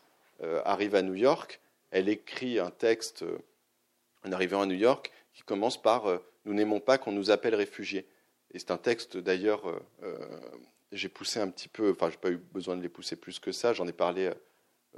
arrive 0.64 0.96
à 0.96 1.02
New 1.02 1.16
York, 1.16 1.60
elle 1.92 2.10
écrit 2.10 2.60
un 2.60 2.72
texte 2.72 3.26
en 4.26 4.32
arrivant 4.32 4.62
à 4.62 4.66
New 4.66 4.76
York 4.76 5.12
qui 5.34 5.44
commence 5.44 5.82
par 5.82 6.20
Nous 6.46 6.54
n'aimons 6.54 6.80
pas 6.80 6.98
qu'on 6.98 7.12
nous 7.12 7.32
appelle 7.32 7.56
réfugiés. 7.56 8.08
Et 8.54 8.60
c'est 8.60 8.72
un 8.72 8.78
texte 8.78 9.18
d'ailleurs, 9.18 9.82
j'ai 10.92 11.10
poussé 11.10 11.40
un 11.40 11.50
petit 11.50 11.68
peu, 11.68 11.92
enfin, 11.92 12.08
je 12.08 12.16
n'ai 12.16 12.22
pas 12.22 12.32
eu 12.32 12.38
besoin 12.38 12.78
de 12.78 12.82
les 12.82 12.90
pousser 12.90 13.16
plus 13.16 13.40
que 13.40 13.52
ça, 13.52 13.74
j'en 13.74 13.88
ai 13.88 13.94
parlé 13.94 14.32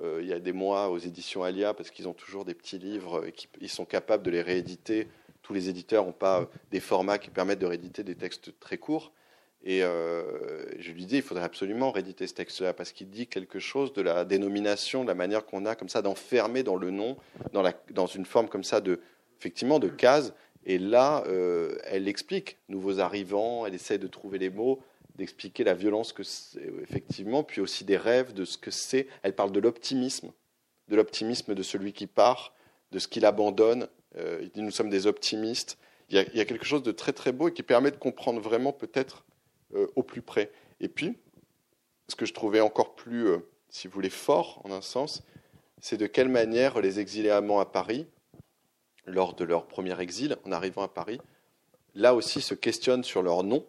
euh, 0.01 0.19
il 0.21 0.27
y 0.27 0.33
a 0.33 0.39
des 0.39 0.53
mois 0.53 0.89
aux 0.89 0.97
éditions 0.97 1.43
Alia, 1.43 1.73
parce 1.73 1.89
qu'ils 1.89 2.07
ont 2.07 2.13
toujours 2.13 2.45
des 2.45 2.53
petits 2.53 2.77
livres 2.77 3.25
et 3.25 3.31
qu'ils 3.31 3.69
sont 3.69 3.85
capables 3.85 4.23
de 4.23 4.29
les 4.29 4.41
rééditer. 4.41 5.07
Tous 5.41 5.53
les 5.53 5.69
éditeurs 5.69 6.05
n'ont 6.05 6.11
pas 6.11 6.41
euh, 6.41 6.45
des 6.71 6.79
formats 6.79 7.17
qui 7.17 7.29
permettent 7.29 7.59
de 7.59 7.65
rééditer 7.65 8.03
des 8.03 8.15
textes 8.15 8.59
très 8.59 8.77
courts. 8.77 9.11
Et 9.63 9.83
euh, 9.83 10.23
je 10.79 10.91
lui 10.91 11.05
dis, 11.05 11.17
il 11.17 11.21
faudrait 11.21 11.43
absolument 11.43 11.91
rééditer 11.91 12.27
ce 12.27 12.33
texte-là, 12.33 12.73
parce 12.73 12.91
qu'il 12.91 13.09
dit 13.09 13.27
quelque 13.27 13.59
chose 13.59 13.91
de 13.93 14.01
la 14.01 14.23
dénomination, 14.23 15.03
de 15.03 15.07
la 15.07 15.15
manière 15.15 15.45
qu'on 15.45 15.65
a 15.65 15.75
comme 15.75 15.89
ça 15.89 16.01
d'enfermer 16.01 16.63
dans 16.63 16.75
le 16.75 16.91
nom, 16.91 17.17
dans, 17.51 18.05
une 18.05 18.25
forme 18.25 18.47
comme 18.47 18.63
ça 18.63 18.81
de, 18.81 19.01
effectivement, 19.39 19.79
de 19.79 19.89
case. 19.89 20.33
Et 20.65 20.77
là, 20.77 21.23
elle 21.85 22.07
explique, 22.07 22.57
nouveaux 22.69 22.99
arrivants, 22.99 23.65
elle 23.65 23.73
essaie 23.73 23.97
de 23.97 24.07
trouver 24.07 24.37
les 24.37 24.49
mots 24.49 24.81
d'expliquer 25.17 25.63
la 25.63 25.73
violence 25.73 26.13
que 26.13 26.23
c'est, 26.23 26.61
effectivement, 26.81 27.43
puis 27.43 27.59
aussi 27.59 27.83
des 27.83 27.97
rêves, 27.97 28.33
de 28.33 28.45
ce 28.45 28.57
que 28.57 28.71
c'est. 28.71 29.07
Elle 29.23 29.33
parle 29.33 29.51
de 29.51 29.59
l'optimisme, 29.59 30.31
de 30.87 30.95
l'optimisme 30.95 31.55
de 31.55 31.63
celui 31.63 31.91
qui 31.91 32.07
part, 32.07 32.53
de 32.91 32.99
ce 32.99 33.07
qu'il 33.07 33.25
abandonne. 33.25 33.87
Euh, 34.17 34.39
il 34.41 34.49
dit 34.49 34.61
nous 34.61 34.71
sommes 34.71 34.89
des 34.89 35.07
optimistes. 35.07 35.77
Il 36.09 36.15
y, 36.15 36.39
a, 36.39 36.45
quelque 36.45 36.65
chose 36.65 36.83
de 36.83 36.93
très 36.93 37.11
très 37.11 37.33
beau 37.33 37.49
et 37.49 37.53
qui 37.53 37.63
permet 37.63 37.91
de 37.91 37.97
comprendre 37.97 38.39
vraiment 38.39 38.71
peut-être 38.71 39.25
euh, 39.73 39.87
au 39.95 40.03
plus 40.03 40.21
près. 40.21 40.51
Et 40.79 40.87
puis, 40.87 41.17
ce 42.07 42.15
que 42.15 42.25
je 42.25 42.33
trouvais 42.33 42.61
encore 42.61 42.95
plus, 42.95 43.27
euh, 43.27 43.39
si 43.69 43.87
vous 43.87 43.93
voulez, 43.93 44.09
fort 44.09 44.61
en 44.63 44.71
un 44.71 44.81
sens, 44.81 45.23
c'est 45.81 45.97
de 45.97 46.07
quelle 46.07 46.29
manière 46.29 46.79
les 46.79 46.99
exilés 46.99 47.29
amants 47.29 47.59
à 47.59 47.65
Paris, 47.65 48.07
lors 49.05 49.33
de 49.33 49.43
leur 49.43 49.67
premier 49.67 49.99
exil, 49.99 50.37
en 50.45 50.51
arrivant 50.51 50.83
à 50.83 50.87
Paris, 50.87 51.19
là 51.95 52.13
aussi 52.15 52.41
se 52.41 52.53
questionnent 52.53 53.03
sur 53.03 53.21
leur 53.21 53.43
nom, 53.43 53.65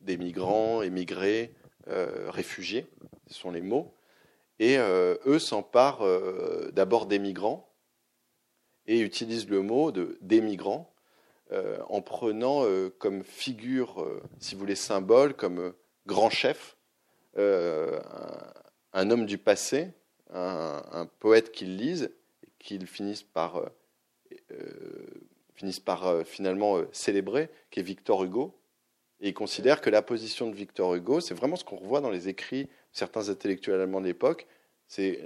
des 0.00 0.16
migrants, 0.16 0.82
émigrés, 0.82 1.54
euh, 1.88 2.30
réfugiés, 2.30 2.86
ce 3.26 3.34
sont 3.34 3.50
les 3.50 3.62
mots. 3.62 3.94
Et 4.60 4.76
eux 4.76 5.38
s'emparent 5.38 6.04
d'abord 6.72 7.06
des 7.06 7.20
migrants 7.20 7.72
et 8.88 8.98
utilisent 8.98 9.48
le 9.48 9.62
mot 9.62 9.92
de, 9.92 10.18
des 10.20 10.40
migrants 10.40 10.92
en 11.50 12.02
prenant 12.02 12.64
comme 12.98 13.24
figure, 13.24 14.06
si 14.38 14.54
vous 14.54 14.60
voulez, 14.60 14.74
symbole, 14.74 15.34
comme 15.34 15.72
grand 16.06 16.30
chef, 16.30 16.76
un, 17.36 19.10
homme 19.10 19.26
du 19.26 19.38
passé, 19.38 19.88
un, 20.30 21.08
poète 21.20 21.50
qu'ils 21.52 21.76
lisent, 21.76 22.10
qu'ils 22.58 22.86
finissent 22.86 23.22
par, 23.22 23.62
finissent 25.54 25.80
par 25.80 26.26
finalement 26.26 26.82
célébrer, 26.92 27.48
qui 27.70 27.80
est 27.80 27.84
Victor 27.84 28.24
Hugo, 28.24 28.58
et 29.20 29.28
il 29.28 29.34
considère 29.34 29.80
que 29.80 29.90
la 29.90 30.02
position 30.02 30.48
de 30.48 30.54
Victor 30.54 30.94
Hugo, 30.94 31.20
c'est 31.20 31.34
vraiment 31.34 31.56
ce 31.56 31.64
qu'on 31.64 31.76
revoit 31.76 32.00
dans 32.00 32.10
les 32.10 32.28
écrits 32.28 32.64
de 32.64 32.70
certains 32.92 33.28
intellectuels 33.28 33.80
allemands 33.80 34.00
de 34.00 34.06
l'époque, 34.06 34.46
c'est 34.86 35.20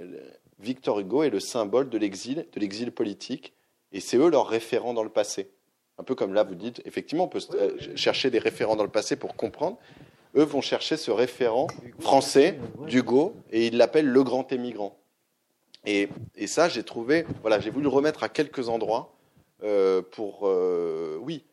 Victor 0.59 0.99
Hugo 0.99 1.23
est 1.23 1.29
le 1.29 1.39
symbole 1.39 1.89
de 1.89 1.97
l'exil, 1.97 2.47
de 2.51 2.59
l'exil 2.59 2.91
politique, 2.91 3.53
et 3.91 3.99
c'est 3.99 4.17
eux 4.17 4.29
leurs 4.29 4.47
référents 4.47 4.93
dans 4.93 5.03
le 5.03 5.09
passé. 5.09 5.51
Un 6.03 6.05
peu 6.05 6.15
comme 6.15 6.33
là, 6.33 6.43
vous 6.43 6.55
dites, 6.55 6.81
effectivement, 6.83 7.23
on 7.23 7.27
peut 7.29 7.39
euh, 7.53 7.77
chercher 7.95 8.29
des 8.29 8.37
référents 8.37 8.75
dans 8.75 8.83
le 8.83 8.89
passé 8.89 9.15
pour 9.15 9.37
comprendre. 9.37 9.77
Eux 10.35 10.43
vont 10.43 10.59
chercher 10.59 10.97
ce 10.97 11.11
référent 11.11 11.67
français 12.01 12.59
d'Hugo, 12.89 13.37
et 13.51 13.67
ils 13.67 13.77
l'appellent 13.77 14.09
le 14.09 14.21
grand 14.21 14.51
émigrant. 14.51 14.99
Et, 15.85 16.09
ça, 16.45 16.67
j'ai 16.67 16.83
trouvé, 16.83 17.25
voilà, 17.39 17.61
j'ai 17.61 17.69
voulu 17.69 17.83
le 17.83 17.89
remettre 17.89 18.21
à 18.21 18.27
quelques 18.27 18.67
endroits 18.67 19.15
euh, 19.63 20.01
pour, 20.01 20.41
euh, 20.43 21.17
oui, 21.21 21.45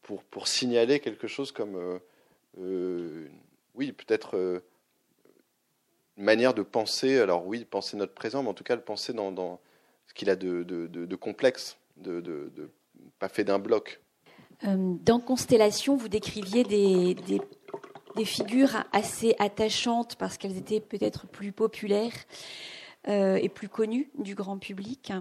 pour, 0.00 0.22
pour, 0.24 0.48
signaler 0.48 0.98
quelque 0.98 1.26
chose 1.26 1.52
comme, 1.52 2.00
oui, 2.56 3.92
peut-être 3.92 4.62
une 6.16 6.24
manière 6.24 6.54
de 6.54 6.62
penser, 6.62 7.18
alors 7.18 7.46
oui, 7.46 7.66
penser 7.66 7.98
notre 7.98 8.14
présent, 8.14 8.42
mais 8.42 8.48
en 8.48 8.54
tout 8.54 8.64
cas 8.64 8.76
le 8.76 8.80
penser 8.80 9.12
dans, 9.12 9.60
ce 10.06 10.14
qu'il 10.14 10.30
a 10.30 10.36
de, 10.36 11.14
complexe, 11.16 11.76
de, 11.98 12.70
pas 13.18 13.28
fait 13.28 13.44
d'un 13.44 13.58
bloc. 13.58 14.00
Euh, 14.64 14.94
dans 15.02 15.20
Constellation, 15.20 15.96
vous 15.96 16.08
décriviez 16.08 16.64
des, 16.64 17.14
des, 17.14 18.24
figures 18.24 18.84
assez 18.92 19.36
attachantes 19.38 20.16
parce 20.16 20.38
qu'elles 20.38 20.56
étaient 20.56 20.80
peut-être 20.80 21.28
plus 21.28 21.52
populaires 21.52 22.12
euh, 23.06 23.36
et 23.36 23.48
plus 23.48 23.68
connues 23.68 24.10
du 24.18 24.34
grand 24.34 24.58
public. 24.58 25.12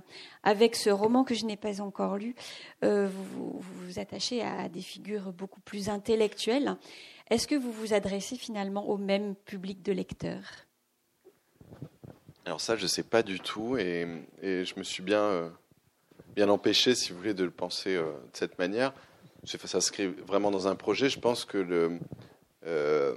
Avec 0.42 0.76
ce 0.76 0.90
roman 0.90 1.24
que 1.24 1.36
je 1.36 1.46
n'ai 1.46 1.58
pas 1.58 1.80
encore 1.80 2.18
lu, 2.18 2.34
euh, 2.84 3.08
vous, 3.08 3.60
vous 3.60 3.86
vous 3.86 4.00
attachez 4.00 4.42
à 4.42 4.68
des 4.68 4.82
figures 4.82 5.32
beaucoup 5.32 5.62
plus 5.62 5.90
intellectuelles. 5.90 6.76
Est-ce 7.30 7.48
que 7.48 7.56
vous 7.56 7.72
vous 7.72 7.94
adressez 7.94 8.36
finalement 8.36 8.90
au 8.90 8.98
même 8.98 9.36
public 9.36 9.84
de 9.84 9.92
lecteurs? 9.92 10.66
Alors 12.48 12.62
ça, 12.62 12.78
je 12.78 12.84
ne 12.84 12.88
sais 12.88 13.04
pas 13.04 13.24
du 13.24 13.42
tout, 13.42 13.78
et, 13.78 14.08
je 14.42 14.80
me 14.80 14.84
suis 14.84 15.04
bien, 15.04 15.22
euh, 15.22 15.50
bien 16.38 16.50
empêché, 16.50 16.94
si 16.94 17.12
vous 17.12 17.18
voulez, 17.18 17.34
de 17.34 17.44
le 17.44 17.50
penser 17.50 17.96
euh, 17.96 18.12
de 18.12 18.38
cette 18.38 18.60
manière. 18.60 18.94
Ça 19.44 19.58
s'inscrit 19.58 20.06
vraiment 20.06 20.52
dans 20.52 20.68
un 20.68 20.76
projet. 20.76 21.10
Je 21.10 21.20
pense 21.20 21.46
que 21.46 21.58
le, 21.58 21.98
euh, 22.68 23.16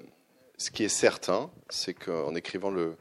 ce 0.56 0.70
qui 0.70 0.84
est 0.84 0.88
certain, 0.88 1.50
c'est 1.68 1.92
qu'en 1.92 2.34
écrivant 2.34 2.70
le, 2.70 2.96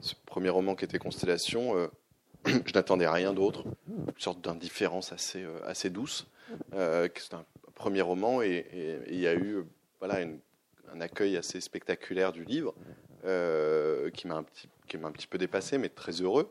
ce 0.00 0.14
premier 0.26 0.48
roman 0.48 0.74
qui 0.74 0.84
était 0.84 0.98
Constellation, 0.98 1.88
je 2.46 2.72
n'attendais 2.74 3.06
rien 3.06 3.32
d'autre, 3.32 3.62
une 3.88 4.12
sorte 4.18 4.40
d'indifférence 4.40 5.12
assez, 5.12 5.90
douce. 5.90 6.26
c'est 6.72 7.34
un 7.34 7.44
premier 7.76 8.00
roman, 8.00 8.42
et, 8.42 8.66
il 9.06 9.20
y 9.20 9.28
a 9.28 9.36
eu 9.36 9.64
voilà, 10.00 10.26
un 10.92 11.00
accueil 11.00 11.36
assez 11.36 11.60
spectaculaire 11.60 12.32
du 12.32 12.44
livre. 12.44 12.74
qui 13.22 14.26
m'a 14.26 14.34
un 14.34 14.42
petit 14.42 14.68
qui 14.88 14.98
m'a 14.98 15.06
un 15.06 15.12
petit 15.12 15.28
peu 15.28 15.38
dépassé, 15.38 15.78
mais 15.78 15.90
très 15.90 16.22
heureux. 16.22 16.50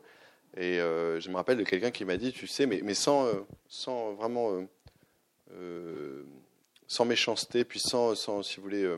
Et 0.56 0.80
euh, 0.80 1.20
je 1.20 1.30
me 1.30 1.36
rappelle 1.36 1.58
de 1.58 1.64
quelqu'un 1.64 1.90
qui 1.90 2.04
m'a 2.04 2.16
dit, 2.16 2.32
tu 2.32 2.46
sais, 2.46 2.66
mais, 2.66 2.82
euh, 2.82 3.40
sans 3.68 4.12
vraiment, 4.14 4.66
euh, 5.52 6.24
sans 6.86 7.04
méchanceté, 7.04 7.64
puis 7.64 7.78
sans, 7.78 8.14
sans 8.14 8.42
si 8.42 8.56
vous 8.56 8.64
voulez, 8.64 8.96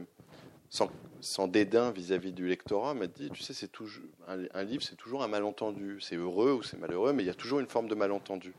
sans, 0.71 0.91
sans, 1.21 1.49
dédain 1.49 1.91
vis-à-vis 1.91 2.33
du 2.33 2.49
lectorat, 2.49 2.95
m'a 2.95 3.07
dit, 3.07 3.31
tu 3.31 3.43
sais, 3.43 3.53
c'est 3.53 3.71
toujours 3.71 4.05
un, 4.29 4.63
livre, 4.65 4.83
c'est 4.83 4.97
toujours 4.97 5.23
un 5.23 5.29
malentendu. 5.29 5.99
C'est 6.01 6.17
heureux 6.17 6.53
ou 6.53 6.63
c'est 6.63 6.79
malheureux, 6.79 7.13
mais 7.13 7.23
il 7.23 7.27
y 7.27 7.31
a 7.31 7.35
toujours 7.35 7.61
une 7.61 7.69
forme 7.69 7.89
de 7.89 7.95
malentendu. 7.95 8.55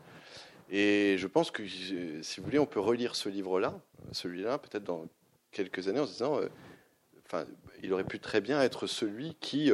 Et 0.69 1.15
je 1.17 1.27
pense 1.27 1.49
que, 1.49 1.67
si 1.67 2.39
vous 2.39 2.45
voulez, 2.45 2.59
on 2.59 2.65
peut 2.65 2.79
relire 2.79 3.15
ce 3.15 3.27
livre-là, 3.27 3.79
celui-là, 4.11 4.59
peut-être 4.59 4.83
dans 4.83 5.07
quelques 5.51 5.87
années, 5.87 5.99
en 5.99 6.05
se 6.05 6.11
disant, 6.11 6.39
il 7.81 7.91
aurait 7.91 8.03
pu 8.03 8.19
très 8.19 8.39
bien 8.39 8.61
être 8.61 8.85
celui 8.85 9.35
qui 9.39 9.71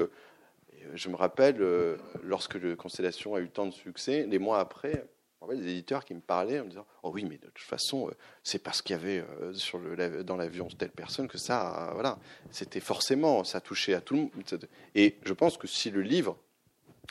je 0.93 1.09
me 1.09 1.15
rappelle, 1.15 1.61
euh, 1.61 1.97
lorsque 2.23 2.55
le 2.55 2.75
Constellation 2.75 3.35
a 3.35 3.39
eu 3.39 3.49
tant 3.49 3.65
de 3.65 3.71
succès, 3.71 4.25
les 4.27 4.39
mois 4.39 4.59
après, 4.59 5.05
des 5.49 5.71
éditeurs 5.71 6.03
qui 6.03 6.13
me 6.13 6.19
parlaient 6.19 6.59
en 6.59 6.65
me 6.65 6.69
disant 6.69 6.85
Oh 7.01 7.11
oui, 7.13 7.23
mais 7.23 7.37
de 7.37 7.47
toute 7.47 7.65
façon, 7.65 8.07
euh, 8.07 8.11
c'est 8.43 8.61
parce 8.61 8.81
qu'il 8.81 8.95
y 8.95 8.99
avait 8.99 9.23
euh, 9.41 9.53
sur 9.53 9.79
le, 9.79 10.23
dans 10.23 10.35
l'avion 10.35 10.67
telle 10.67 10.91
personne 10.91 11.27
que 11.27 11.37
ça, 11.37 11.91
voilà, 11.93 12.19
c'était 12.51 12.81
forcément, 12.81 13.43
ça 13.43 13.61
touchait 13.61 13.93
à 13.93 14.01
tout 14.01 14.15
le 14.15 14.19
monde. 14.21 14.69
Et 14.95 15.17
je 15.23 15.33
pense 15.33 15.57
que 15.57 15.67
si 15.67 15.91
le 15.91 16.01
livre, 16.01 16.37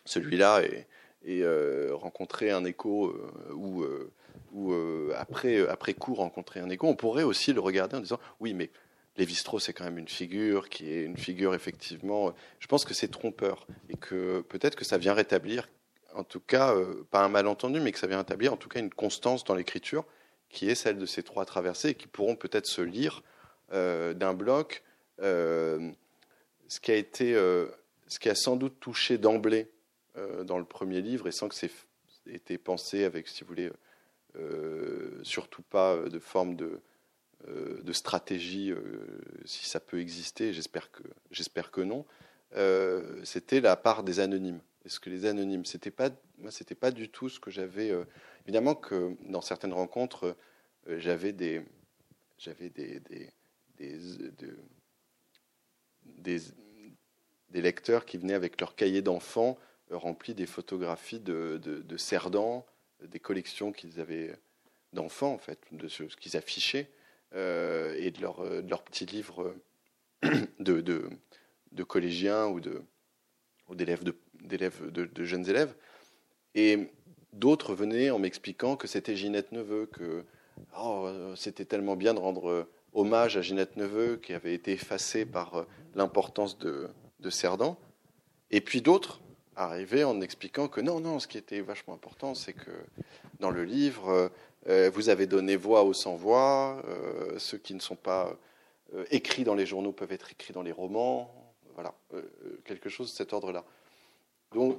celui-là, 0.05 0.63
et, 0.63 0.87
rencontrait 1.93 2.51
un 2.51 2.65
écho 2.65 3.15
ou, 3.53 3.85
ou 4.53 4.73
après, 5.15 5.67
après 5.69 5.93
coup 5.93 6.15
rencontrer 6.15 6.61
un 6.61 6.71
écho, 6.71 6.87
on 6.87 6.97
pourrait 6.97 7.25
aussi 7.25 7.53
le 7.53 7.61
regarder 7.61 7.97
en 7.97 8.01
disant 8.01 8.21
Oui, 8.41 8.55
mais 8.55 8.71
Lévi-Strauss 9.19 9.65
c'est 9.65 9.73
quand 9.73 9.85
même 9.85 9.99
une 9.99 10.09
figure 10.09 10.69
qui 10.69 10.91
est 10.91 11.03
une 11.03 11.17
figure 11.17 11.55
effectivement. 11.55 12.33
Je 12.61 12.67
pense 12.67 12.85
que 12.85 12.95
c'est 12.95 13.09
trompeur 13.09 13.67
et 13.89 13.97
que 13.97 14.41
peut-être 14.41 14.77
que 14.77 14.85
ça 14.85 14.97
vient 14.97 15.13
rétablir, 15.13 15.69
en 16.15 16.25
tout 16.25 16.41
cas, 16.41 16.75
euh, 16.75 17.05
pas 17.11 17.25
un 17.25 17.29
malentendu, 17.29 17.81
mais 17.81 17.93
que 17.93 17.99
ça 17.99 18.07
vient 18.07 18.19
rétablir 18.19 18.53
en 18.53 18.57
tout 18.57 18.69
cas 18.69 18.81
une 18.81 18.91
constance 18.91 19.45
dans 19.45 19.55
l'écriture 19.55 20.05
qui 20.49 20.71
est 20.71 20.75
celle 20.75 20.99
de 20.99 21.05
ces 21.05 21.23
trois 21.23 21.45
traversées 21.45 21.91
et 21.91 21.95
qui 21.95 22.07
pourront 22.07 22.37
peut-être 22.37 22.67
se 22.67 22.81
lire 22.81 23.23
euh, 23.73 24.15
d'un 24.15 24.35
bloc. 24.35 24.83
Euh, 25.21 25.91
ce 26.69 26.81
qui 26.81 26.93
a 26.93 26.95
été, 26.95 27.33
ce 27.33 28.19
qui 28.19 28.29
a 28.29 28.35
sans 28.35 28.57
doute 28.57 28.79
touché 28.79 29.17
d'emblée 29.17 29.69
dans 30.45 30.59
le 30.59 30.65
premier 30.65 31.01
livre 31.01 31.27
et 31.29 31.33
sans 31.33 31.49
que 31.49 31.55
c'est 31.55 31.71
été 32.27 32.59
pensé 32.59 33.05
avec, 33.05 33.27
si 33.27 33.43
vous 33.43 33.49
voulez, 33.49 33.71
surtout 35.23 35.63
pas 35.63 35.97
de 35.97 36.19
forme 36.19 36.57
de 36.57 36.67
euh, 36.67 36.81
de 37.47 37.93
stratégie, 37.93 38.71
euh, 38.71 38.81
si 39.45 39.67
ça 39.67 39.81
peut 39.81 40.01
exister, 40.01 40.53
j'espère 40.53 40.91
que, 40.91 41.03
j'espère 41.31 41.71
que 41.71 41.81
non, 41.81 42.05
euh, 42.57 43.21
c'était 43.25 43.61
la 43.61 43.77
part 43.77 44.03
des 44.03 44.21
anonymes. 44.21 44.61
Est-ce 44.85 45.01
que 45.01 45.11
les 45.11 45.25
anonymes, 45.25 45.65
c'était 45.65 45.91
pas, 45.91 46.11
moi, 46.39 46.51
c'était 46.51 46.75
pas 46.75 46.91
du 46.91 47.09
tout 47.09 47.29
ce 47.29 47.41
que 47.41 47.51
j'avais. 47.51 47.93
évidemment 48.45 48.75
que 48.75 49.17
dans 49.27 49.41
certaines 49.41 49.73
rencontres, 49.73 50.37
j'avais 50.87 51.33
des, 51.33 51.63
j'avais 52.39 52.71
des, 52.71 53.01
des, 53.01 53.31
des, 53.77 53.99
des, 57.51 57.61
lecteurs 57.61 58.07
qui 58.07 58.17
venaient 58.17 58.35
avec 58.35 58.61
leur 58.61 58.77
cahier 58.77 59.03
d'enfants 59.03 59.59
rempli 59.91 60.35
des 60.35 60.47
photographies 60.47 61.21
de, 61.21 61.59
de, 61.63 61.83
de 61.83 61.97
cerdans, 61.97 62.65
des 63.03 63.21
collections 63.21 63.73
qu'ils 63.73 64.01
avaient 64.01 64.39
d'enfants, 64.93 65.33
en 65.33 65.39
fait, 65.39 65.59
de 65.73 65.89
ce 65.89 66.05
qu'ils 66.05 66.37
affichaient. 66.37 66.91
Euh, 67.35 67.95
et 67.99 68.11
de, 68.11 68.23
leur, 68.23 68.41
euh, 68.41 68.63
de 68.63 68.71
leurs 68.71 68.83
petits 68.83 69.05
livres 69.05 69.55
de, 70.59 71.11
collégiens 71.87 72.47
ou 72.47 72.61
d'élèves 73.75 74.03
de, 74.03 75.25
jeunes 75.25 75.49
élèves. 75.49 75.75
Et 76.55 76.91
d'autres 77.35 77.75
venaient 77.75 78.11
en 78.11 78.19
m'expliquant 78.19 78.77
que 78.77 78.87
c'était 78.87 79.15
Ginette 79.15 79.53
Neveu, 79.53 79.87
que 79.87 80.25
oh, 80.79 81.11
c'était 81.37 81.67
tellement 81.67 81.97
bien 81.97 82.15
de 82.15 82.19
rendre 82.19 82.67
hommage 82.95 83.37
à 83.37 83.43
Ginette 83.43 83.77
Neveu 83.77 84.17
qui 84.17 84.33
avait 84.33 84.55
été 84.55 84.73
effacée 84.73 85.27
par 85.27 85.67
l'importance 85.95 86.59
de, 86.59 86.89
de 87.21 87.31
Cerdan. 87.31 87.77
Et 88.51 88.63
puis 88.63 88.81
d'autres 88.81 89.21
arrivaient 89.55 90.05
en 90.05 90.21
expliquant 90.21 90.69
que 90.69 90.81
non, 90.81 91.01
non, 91.01 91.19
ce 91.19 91.29
qui 91.29 91.37
était 91.37 91.61
vachement 91.61 91.95
important, 91.95 92.35
c'est 92.35 92.53
que 92.53 92.71
dans 93.41 93.51
le 93.51 93.65
livre, 93.65 94.09
euh, 94.09 94.29
vous 94.69 95.09
avez 95.09 95.27
donné 95.27 95.57
voix 95.57 95.83
aux 95.83 95.95
sans-voix. 95.95 96.83
Euh, 96.87 97.39
ceux 97.39 97.59
qui 97.59 97.75
ne 97.75 97.81
sont 97.81 97.97
pas 97.97 98.37
euh, 98.95 99.05
écrits 99.11 99.45
dans 99.45 99.55
les 99.55 99.67
journaux 99.67 99.93
peuvent 99.93 100.13
être 100.13 100.31
écrits 100.31 100.53
dans 100.53 100.63
les 100.63 100.73
romans. 100.73 101.33
Voilà, 101.75 101.95
quelque 102.65 102.89
chose 102.89 103.13
de 103.13 103.17
cet 103.17 103.33
ordre-là. 103.33 103.65
Donc, 104.53 104.79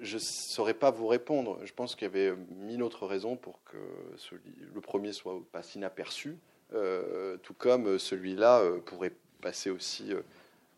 je 0.00 0.14
ne 0.14 0.20
saurais 0.20 0.72
pas 0.72 0.90
vous 0.90 1.06
répondre. 1.06 1.58
Je 1.64 1.74
pense 1.74 1.94
qu'il 1.94 2.04
y 2.04 2.10
avait 2.10 2.34
mille 2.56 2.82
autres 2.82 3.06
raisons 3.06 3.36
pour 3.36 3.62
que 3.64 3.76
le 4.74 4.80
premier 4.80 5.12
soit 5.12 5.38
pas 5.52 5.60
inaperçu, 5.74 6.38
tout 6.70 7.54
comme 7.58 7.98
celui-là 7.98 8.62
pourrait 8.86 9.12
passer 9.42 9.68
aussi, 9.68 10.10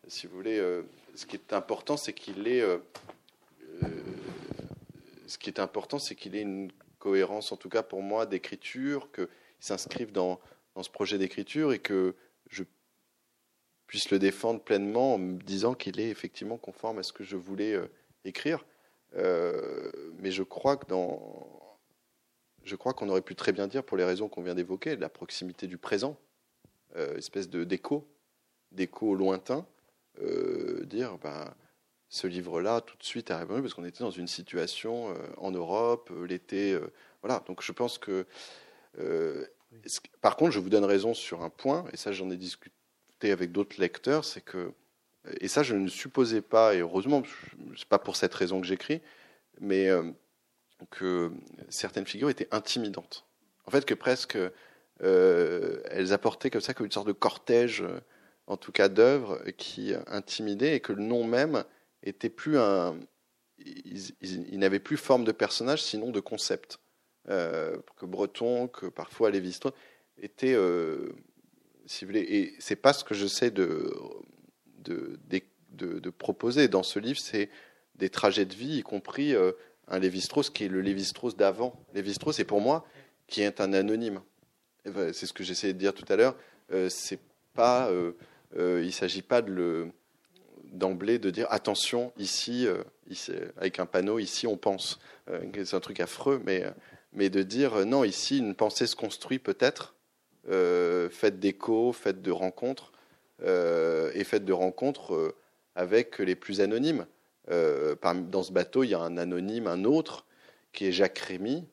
si 0.07 0.27
vous 0.27 0.35
voulez. 0.35 0.59
ce 1.15 1.25
qui 1.25 1.37
est 1.37 1.53
important, 1.53 1.95
c'est 1.95 2.11
qu'il 2.11 2.45
ait, 2.49 2.65
ce 5.27 5.37
qui 5.37 5.49
est 5.49 5.59
important, 5.61 5.99
c'est 5.99 6.15
qu'il 6.15 6.35
ait 6.35 6.41
une 6.41 6.69
cohérence, 7.01 7.51
en 7.51 7.57
tout 7.57 7.67
cas 7.67 7.83
pour 7.83 8.01
moi, 8.01 8.25
d'écriture, 8.25 9.11
qu'ils 9.11 9.27
s'inscrivent 9.59 10.11
dans, 10.11 10.39
dans, 10.75 10.83
ce 10.83 10.89
projet 10.89 11.17
d'écriture 11.17 11.73
et 11.73 11.79
que 11.79 12.15
je 12.49 12.63
puisse 13.87 14.11
le 14.11 14.19
défendre 14.19 14.61
pleinement 14.61 15.15
en 15.15 15.17
me 15.17 15.37
disant 15.41 15.73
qu'il 15.73 15.99
est 15.99 16.09
effectivement 16.09 16.57
conforme 16.57 16.99
à 16.99 17.03
ce 17.03 17.11
que 17.11 17.23
je 17.23 17.35
voulais 17.35 17.73
euh, 17.73 17.87
écrire. 18.23 18.65
Euh, 19.15 19.91
mais 20.19 20.31
je 20.31 20.43
crois 20.43 20.77
que 20.77 20.85
dans, 20.85 21.79
je 22.63 22.75
crois 22.75 22.93
qu'on 22.93 23.09
aurait 23.09 23.23
pu 23.23 23.35
très 23.35 23.51
bien 23.51 23.67
dire, 23.67 23.83
pour 23.83 23.97
les 23.97 24.05
raisons 24.05 24.29
qu'on 24.29 24.43
vient 24.43 24.55
d'évoquer, 24.55 24.95
la 24.95 25.09
proximité 25.09 25.67
du 25.67 25.77
présent, 25.77 26.17
euh, 26.95 27.17
espèce 27.17 27.49
de 27.49 27.63
d'écho, 27.63 28.07
d'écho 28.71 29.15
lointain, 29.15 29.65
dire 30.83 31.17
ben 31.17 31.53
ce 32.11 32.27
livre-là 32.27 32.81
tout 32.81 32.97
de 32.97 33.03
suite 33.03 33.31
a 33.31 33.37
répondu 33.37 33.61
parce 33.61 33.73
qu'on 33.73 33.85
était 33.85 34.03
dans 34.03 34.11
une 34.11 34.27
situation 34.27 35.11
euh, 35.11 35.15
en 35.37 35.49
Europe, 35.49 36.11
euh, 36.11 36.27
l'été. 36.27 36.73
Euh, 36.73 36.91
voilà, 37.21 37.41
donc 37.47 37.63
je 37.63 37.71
pense 37.71 37.97
que. 37.97 38.27
par 40.19 40.35
contre, 40.35 40.51
je 40.51 40.59
vous 40.59 40.69
donne 40.69 40.83
raison 40.83 41.13
sur 41.13 41.41
un 41.41 41.49
point, 41.49 41.85
et 41.93 41.97
ça 41.97 42.11
j'en 42.11 42.29
ai 42.29 42.35
discuté 42.35 43.31
avec 43.31 43.53
d'autres 43.53 43.79
lecteurs, 43.79 44.25
c'est 44.25 44.41
que 44.41 44.73
et 45.39 45.47
ça 45.47 45.63
je 45.63 45.75
ne 45.75 45.87
supposais 45.87 46.41
pas, 46.41 46.75
et 46.75 46.79
heureusement, 46.79 47.23
c'est 47.77 47.87
pas 47.87 47.99
pour 47.99 48.17
cette 48.17 48.33
raison 48.33 48.59
que 48.59 48.67
j'écris, 48.67 49.01
mais 49.61 49.89
que 50.89 51.31
certaines 51.69 52.07
figures 52.07 52.29
étaient 52.29 52.49
intimidantes. 52.51 53.25
En 53.65 53.71
fait, 53.71 53.85
que 53.85 53.93
presque 53.93 54.37
elles 54.99 56.11
apportaient 56.11 56.49
comme 56.49 56.59
ça 56.59 56.73
comme 56.73 56.87
une 56.87 56.91
sorte 56.91 57.07
de 57.07 57.13
cortège, 57.13 57.85
en 58.47 58.57
tout 58.57 58.71
cas 58.71 58.89
d'œuvres, 58.89 59.41
qui 59.57 59.93
intimidait 60.07 60.75
et 60.75 60.79
que 60.79 60.91
le 60.91 61.03
nom 61.03 61.23
même 61.23 61.63
était 62.03 62.29
plus 62.29 62.57
un, 62.57 62.97
il, 63.65 64.59
n'avait 64.59 64.79
plus 64.79 64.97
forme 64.97 65.23
de 65.23 65.31
personnage, 65.31 65.83
sinon 65.83 66.11
de 66.11 66.19
concept. 66.19 66.79
Euh, 67.29 67.77
que 67.97 68.05
Breton, 68.05 68.67
que 68.67 68.87
parfois 68.87 69.29
Lévi-Strauss 69.29 69.73
étaient, 70.17 70.55
euh, 70.55 71.11
si 71.85 72.03
vous 72.03 72.09
voulez, 72.09 72.21
et 72.21 72.55
c'est 72.57 72.75
pas 72.75 72.93
ce 72.93 73.03
que 73.03 73.13
j'essaie 73.13 73.51
de 73.51 73.93
de, 74.79 75.19
de, 75.73 76.09
proposer 76.09 76.67
dans 76.67 76.81
ce 76.81 76.97
livre, 76.97 77.19
c'est 77.19 77.49
des 77.95 78.09
trajets 78.09 78.45
de 78.45 78.55
vie, 78.55 78.79
y 78.79 78.81
compris 78.81 79.35
euh, 79.35 79.51
un 79.87 79.99
Lévi-Strauss 79.99 80.49
qui 80.49 80.65
est 80.65 80.67
le 80.67 80.81
Lévi-Strauss 80.81 81.35
d'avant. 81.37 81.79
Lévi-Strauss, 81.93 82.37
c'est 82.37 82.45
pour 82.45 82.61
moi, 82.61 82.83
qui 83.27 83.41
est 83.41 83.61
un 83.61 83.73
anonyme. 83.73 84.21
Ben, 84.85 85.13
c'est 85.13 85.27
ce 85.27 85.33
que 85.33 85.43
j'essayais 85.43 85.73
de 85.73 85.77
dire 85.77 85.93
tout 85.93 86.11
à 86.11 86.15
l'heure. 86.15 86.35
c'est 86.89 87.19
pas, 87.53 87.91
il 88.57 88.91
s'agit 88.91 89.21
pas 89.21 89.43
de 89.43 89.51
le 89.51 89.91
d'emblée 90.71 91.19
de 91.19 91.29
dire 91.29 91.47
attention 91.49 92.11
ici, 92.17 92.67
ici, 93.09 93.31
avec 93.57 93.79
un 93.79 93.85
panneau 93.85 94.19
ici 94.19 94.47
on 94.47 94.57
pense. 94.57 94.99
c'est 95.27 95.73
un 95.73 95.79
truc 95.79 95.99
affreux, 95.99 96.41
mais 96.45 96.65
mais 97.13 97.29
de 97.29 97.43
dire 97.43 97.75
euh, 97.75 97.85
non, 97.85 98.03
ici, 98.03 98.37
une 98.37 98.55
pensée 98.55 98.87
se 98.87 98.95
construit 98.95 99.39
peut-être, 99.39 99.95
euh, 100.49 101.09
faite 101.09 101.39
d'échos, 101.39 101.93
faite 101.93 102.21
de 102.21 102.31
rencontres, 102.31 102.91
euh, 103.43 104.11
et 104.13 104.23
faite 104.23 104.45
de 104.45 104.53
rencontres 104.53 105.35
avec 105.75 106.19
les 106.19 106.35
plus 106.35 106.61
anonymes. 106.61 107.05
dans 107.47 108.43
ce 108.43 108.51
bateau, 108.51 108.83
il 108.83 108.89
y 108.89 108.93
a 108.93 108.99
un 108.99 109.17
anonyme, 109.17 109.67
un 109.67 109.83
autre, 109.83 110.25
qui 110.73 110.85
est 110.85 110.91
Jacques 110.91 111.19
Rémy. 111.19 111.65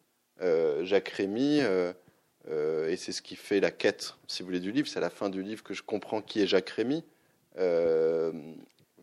Jacques 0.83 1.09
Rémy, 1.11 1.61
et 1.61 2.97
c'est 2.97 3.13
ce 3.13 3.21
qui 3.21 3.37
fait 3.37 3.61
la 3.61 3.71
quête, 3.71 4.15
si 4.29 4.43
vous 4.43 4.47
voulez, 4.47 4.61
du 4.61 4.73
livre. 4.73 4.89
C'est 4.89 4.99
à 4.99 5.03
la 5.03 5.11
fin 5.11 5.29
du 5.29 5.43
livre 5.43 5.63
que 5.63 5.75
je 5.75 5.83
comprends 5.83 6.23
qui 6.23 6.41
est 6.41 6.47
Jacques 6.47 6.71
Rémy. 6.71 7.05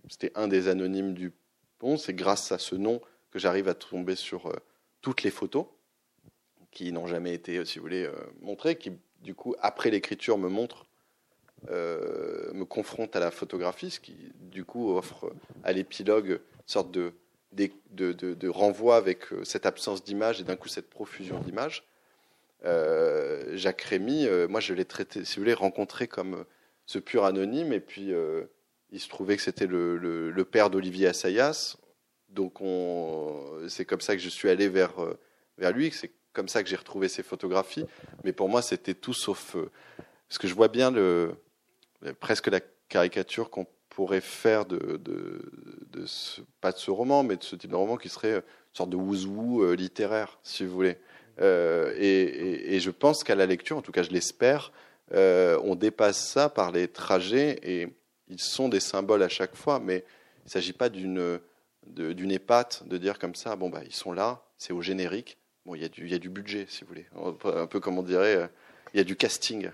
C'était 0.10 0.32
un 0.36 0.48
des 0.48 0.68
anonymes 0.68 1.14
du 1.14 1.32
pont. 1.80 1.98
C'est 1.98 2.14
grâce 2.14 2.52
à 2.52 2.60
ce 2.60 2.76
nom 2.76 3.02
que 3.32 3.40
j'arrive 3.40 3.68
à 3.68 3.74
tomber 3.74 4.16
sur 4.16 4.52
toutes 5.02 5.24
les 5.24 5.32
photos 5.32 5.66
qui 6.76 6.92
n'ont 6.92 7.08
jamais 7.08 7.34
été, 7.34 7.64
si 7.66 7.80
vous 7.80 7.84
voulez, 7.84 8.04
euh, 8.04 8.14
montrés, 8.42 8.76
qui 8.76 8.92
du 9.22 9.34
coup, 9.34 9.56
après 9.62 9.90
l'écriture, 9.90 10.38
me 10.38 10.50
montrent, 10.50 10.86
euh, 11.72 12.54
me 12.54 12.66
confrontent 12.66 13.16
à 13.16 13.20
la 13.20 13.32
photographie, 13.32 13.90
ce 13.90 14.00
qui 14.00 14.16
du 14.36 14.66
coup 14.66 14.96
offre 14.96 15.34
à 15.64 15.72
l'épilogue 15.72 16.30
une 16.30 16.68
sorte 16.68 16.92
de, 16.92 18.48
renvoi 18.50 18.98
avec 18.98 19.32
euh, 19.32 19.44
cette 19.46 19.66
absence 19.66 20.04
d'image 20.04 20.42
et 20.42 20.44
d'un 20.44 20.58
coup 20.58 20.68
cette 20.68 20.90
profusion 20.90 21.40
d'images. 21.40 21.84
Jacques 23.54 23.82
Rémy, 23.82 24.28
moi 24.50 24.60
je 24.60 24.74
l'ai 24.74 24.86
traité, 24.86 25.24
si 25.24 25.36
vous 25.36 25.44
voulez, 25.44 25.54
rencontré 25.54 26.08
comme 26.08 26.46
ce 26.88 26.98
pur 26.98 27.24
anonyme, 27.24 27.72
et 27.74 27.80
puis 27.80 28.12
il 28.96 29.00
se 29.02 29.10
trouvait 29.10 29.36
que 29.36 29.44
c'était 29.44 29.68
le, 29.68 30.48
père 30.50 30.70
d'Olivier 30.70 31.08
Assayas, 31.08 31.76
donc 32.30 32.60
c'est 33.68 33.86
comme 33.86 34.02
ça 34.02 34.16
que 34.16 34.22
je 34.22 34.30
suis 34.30 34.50
allé 34.50 34.70
vers, 34.70 34.94
vers 35.58 35.72
lui, 35.72 35.92
c'est 35.92 36.12
comme 36.36 36.50
ça 36.50 36.62
que 36.62 36.70
j'ai 36.70 36.76
retrouvé 36.76 37.08
ces 37.08 37.24
photographies. 37.24 37.86
Mais 38.24 38.34
pour 38.34 38.50
moi, 38.50 38.62
c'était 38.62 38.94
tout 38.94 39.14
sauf. 39.14 39.56
Euh, 39.56 39.72
parce 40.28 40.38
que 40.38 40.48
je 40.48 40.54
vois 40.54 40.68
bien 40.68 40.92
presque 42.20 42.48
la 42.48 42.60
caricature 42.90 43.50
qu'on 43.50 43.68
pourrait 43.90 44.22
faire 44.22 44.66
de, 44.66 44.98
de, 44.98 46.06
ce, 46.06 46.42
pas 46.62 46.72
de 46.72 46.78
ce 46.78 46.92
roman, 46.92 47.24
mais 47.24 47.38
de 47.38 47.44
ce 47.44 47.56
type 47.56 47.70
de 47.70 47.76
roman 47.76 47.96
qui 47.96 48.10
serait 48.10 48.38
une 48.38 48.44
sorte 48.74 48.90
de 48.90 48.96
wouzou 48.96 49.64
euh, 49.64 49.76
littéraire, 49.76 50.40
si 50.42 50.66
vous 50.66 50.74
voulez. 50.74 50.98
Euh, 51.42 51.94
et, 51.96 52.80
je 52.80 52.90
pense 52.90 53.24
qu'à 53.24 53.36
la 53.36 53.46
lecture, 53.46 53.78
en 53.78 53.82
tout 53.82 53.92
cas 53.92 54.04
je 54.04 54.10
l'espère, 54.10 54.72
on 55.12 55.76
dépasse 55.76 56.28
ça 56.28 56.50
par 56.50 56.72
les 56.72 56.88
trajets 56.88 57.60
et 57.62 57.96
ils 58.28 58.40
sont 58.40 58.70
des 58.70 58.80
symboles 58.80 59.24
à 59.24 59.30
chaque 59.30 59.56
fois, 59.56 59.80
mais 59.80 60.04
il 60.40 60.46
ne 60.46 60.50
s'agit 60.50 60.74
pas 60.74 60.90
d'une 60.90 61.40
d'une 61.88 62.32
épate 62.32 62.82
de 62.88 62.98
dire 62.98 63.20
comme 63.20 63.36
ça, 63.36 63.56
bon 63.56 63.70
bah 63.70 63.82
ils 63.86 63.94
sont 63.94 64.12
là, 64.12 64.42
c'est 64.58 64.74
au 64.74 64.82
générique, 64.82 65.38
Bon, 65.66 65.74
il 65.74 65.82
y, 65.82 65.86
a 65.86 65.90
du, 65.90 66.08
y 66.08 66.14
a 66.14 66.20
du 66.20 66.30
budget, 66.30 66.68
si 66.70 66.84
vous 66.84 66.90
voulez. 66.90 67.08
Un 67.44 67.66
peu 67.66 67.80
comme 67.80 67.98
on 67.98 68.04
dirait, 68.04 68.36
euh, 68.36 68.48
il 68.94 68.98
y 68.98 69.00
a 69.00 69.04
du 69.04 69.16
casting. 69.16 69.72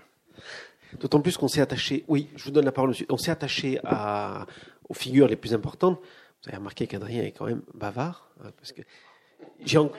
D'autant 0.98 1.20
plus 1.20 1.36
qu'on 1.36 1.48
s'est 1.48 1.60
attaché, 1.60 2.04
oui, 2.08 2.28
je 2.34 2.44
vous 2.44 2.50
donne 2.50 2.64
la 2.64 2.72
parole, 2.72 2.94
on 3.10 3.16
s'est 3.18 3.30
attaché 3.30 3.78
à, 3.84 4.46
aux 4.88 4.94
figures 4.94 5.28
les 5.28 5.36
plus 5.36 5.52
importantes. 5.52 6.00
Vous 6.00 6.48
avez 6.48 6.56
remarqué 6.56 6.86
qu'Adrien 6.86 7.22
est 7.22 7.32
quand 7.32 7.44
même 7.44 7.62
bavard, 7.74 8.30
hein, 8.42 8.50
parce 8.56 8.72
que 8.72 8.82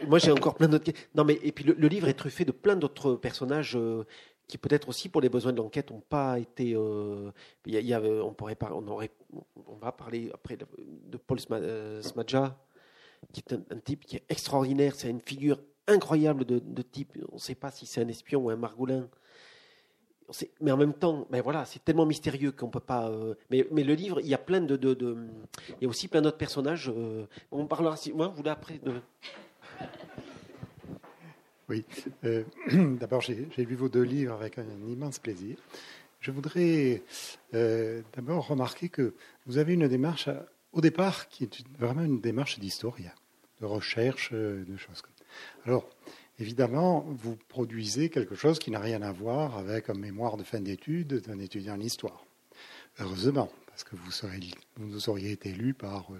moi 0.08 0.20
j'ai 0.20 0.32
encore 0.32 0.56
plein 0.56 0.68
d'autres. 0.68 0.92
Non, 1.16 1.24
mais 1.24 1.40
et 1.44 1.52
puis 1.52 1.64
le, 1.64 1.88
livre 1.88 2.08
est 2.08 2.14
truffé 2.16 2.44
de 2.44 2.52
plein 2.52 2.76
d'autres 2.76 3.14
personnages 3.14 3.76
euh, 3.76 4.06
qui 4.48 4.58
peut-être 4.58 4.90
aussi 4.90 5.10
pour 5.10 5.22
les 5.22 5.30
besoins 5.30 5.54
de 5.54 5.58
l'enquête 5.58 5.92
n'ont 5.92 6.02
pas 6.02 6.40
été. 6.40 6.76
Euh, 6.76 7.32
y 7.66 7.94
a, 7.94 8.02
on 8.02 8.34
pourrait 8.34 8.58
on 8.72 8.88
aurait, 8.88 9.12
on 9.68 9.76
va 9.76 9.92
parler 9.92 10.30
après 10.34 10.58
de, 10.58 11.18
Paul 11.18 11.40
Smadja, 11.40 12.58
qui 13.32 13.42
est 13.42 13.54
un, 13.54 13.80
type 13.80 14.06
qui 14.06 14.18
est 14.18 14.24
extraordinaire. 14.30 14.96
C'est 14.96 15.10
une 15.10 15.22
figure 15.22 15.60
incroyable 15.88 16.46
de, 16.46 16.82
type. 16.82 17.18
On 17.32 17.36
ne 17.36 17.40
sait 17.40 17.56
pas 17.56 17.72
si 17.72 17.86
c'est 17.86 18.02
un 18.02 18.08
espion 18.08 18.42
ou 18.46 18.50
un 18.50 18.56
margoulin. 18.56 19.08
mais 20.62 20.72
en 20.72 20.78
même 20.78 20.94
temps, 20.94 21.28
ben 21.30 21.42
voilà, 21.42 21.66
c'est 21.66 21.84
tellement 21.84 22.06
mystérieux 22.06 22.52
qu'on 22.52 22.70
peut 22.70 22.80
pas. 22.80 23.10
Euh, 23.10 23.36
mais, 23.50 23.66
mais, 23.72 23.84
le 23.84 23.94
livre, 23.94 24.20
il 24.20 24.28
y 24.28 24.34
a 24.34 24.40
plein 24.40 24.62
de, 24.62 24.76
de, 24.76 25.18
il 25.70 25.84
y 25.84 25.86
a 25.86 25.90
aussi 25.90 26.08
plein 26.08 26.22
d'autres 26.22 26.38
personnages. 26.38 26.92
Euh, 26.96 27.26
on 27.52 27.66
parlera. 27.66 27.96
Si, 27.96 28.12
moi, 28.12 28.28
vous 28.28 28.36
voulez 28.36 28.52
après. 28.52 28.80
Oui. 31.74 31.86
Euh, 32.24 32.44
d'abord, 33.00 33.22
j'ai 33.22 33.48
lu 33.58 33.76
vos 33.76 33.90
deux 33.90 34.04
livres 34.04 34.34
avec 34.34 34.60
un 34.60 34.66
immense 34.88 35.18
plaisir. 35.18 35.58
Je 36.20 36.30
voudrais 36.30 37.02
d'abord 37.52 38.48
remarquer 38.48 38.90
que 38.90 39.14
vous 39.48 39.58
avez 39.58 39.74
une 39.74 39.88
démarche 39.88 40.30
au 40.72 40.80
départ 40.80 41.28
qui 41.28 41.46
est 41.46 41.64
vraiment 41.78 42.04
une 42.04 42.22
démarche 42.22 42.60
d'historien, 42.60 43.12
de 43.60 43.66
recherche, 43.66 44.32
de 44.32 44.78
choses 44.78 45.02
comme 45.02 45.14
alors, 45.66 45.90
évidemment, 46.40 47.06
vous 47.08 47.38
produisez 47.48 48.10
quelque 48.10 48.36
chose 48.36 48.60
qui 48.60 48.72
n'a 48.72 48.80
rien 48.80 49.02
à 49.02 49.12
voir 49.12 49.58
avec 49.58 49.90
un 49.90 49.94
mémoire 49.94 50.38
de 50.38 50.44
fin 50.44 50.60
d'études 50.60 51.22
d'un 51.22 51.40
étudiant 51.40 51.76
en 51.76 51.80
histoire. 51.80 52.26
Heureusement, 53.00 53.50
parce 53.74 53.84
que 53.84 53.96
vous, 53.96 54.12
serez, 54.12 54.40
auriez 55.08 55.32
été 55.32 55.52
lu 55.52 55.74
par 55.74 56.06
euh, 56.12 56.18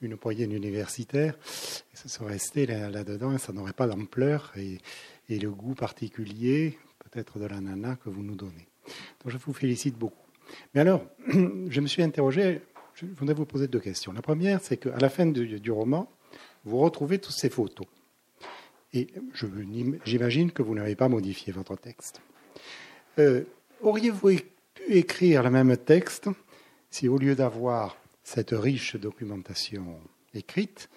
une 0.00 0.16
poignée 0.16 0.46
d'universitaires, 0.46 1.34
et 1.92 1.96
ça 1.96 2.08
serait 2.08 2.32
resté 2.32 2.64
là-dedans, 2.64 3.34
et 3.34 3.38
ça 3.38 3.52
n'aurait 3.52 3.74
pas 3.74 3.86
l'ampleur 3.86 4.54
et, 4.56 4.78
le 5.28 5.50
goût 5.50 5.74
particulier, 5.74 6.78
peut-être 6.98 7.38
de 7.38 7.44
la 7.44 7.60
nana, 7.60 7.96
que 7.96 8.08
vous 8.08 8.22
nous 8.22 8.36
donnez. 8.36 8.66
Donc 9.22 9.32
je 9.32 9.36
vous 9.36 9.52
félicite 9.52 9.98
beaucoup. 9.98 10.26
Mais 10.74 10.80
alors, 10.80 11.04
je 11.28 11.80
me 11.82 11.86
suis 11.86 12.02
interrogé, 12.02 12.62
je 12.94 13.04
voudrais 13.04 13.34
vous 13.34 13.44
poser 13.44 13.68
deux 13.68 13.80
questions. 13.80 14.12
La 14.12 14.22
première, 14.22 14.62
c'est 14.62 14.78
qu'à 14.78 14.96
la 14.96 15.10
fin 15.10 15.26
du 15.26 15.70
roman, 15.70 16.10
vous 16.64 16.78
retrouvez 16.78 17.18
toutes 17.18 17.36
ces 17.36 17.50
photos. 17.50 17.86
Et 18.94 19.08
j'imagine 20.06 20.52
que 20.52 20.62
vous 20.62 20.74
n'avez 20.74 20.96
pas 20.96 21.10
modifié 21.10 21.52
votre 21.52 21.76
texte. 21.76 22.22
Euh, 23.18 23.44
auriez-vous 23.82 24.38
pu 24.72 24.96
écrire 24.96 25.42
le 25.42 25.50
même 25.50 25.76
texte 25.76 26.30
si 26.94 27.08
au 27.08 27.18
lieu 27.18 27.34
d'avoir 27.34 27.96
cette 28.22 28.52
riche 28.52 28.94
documentation 28.94 29.98
écrite, 30.32 30.88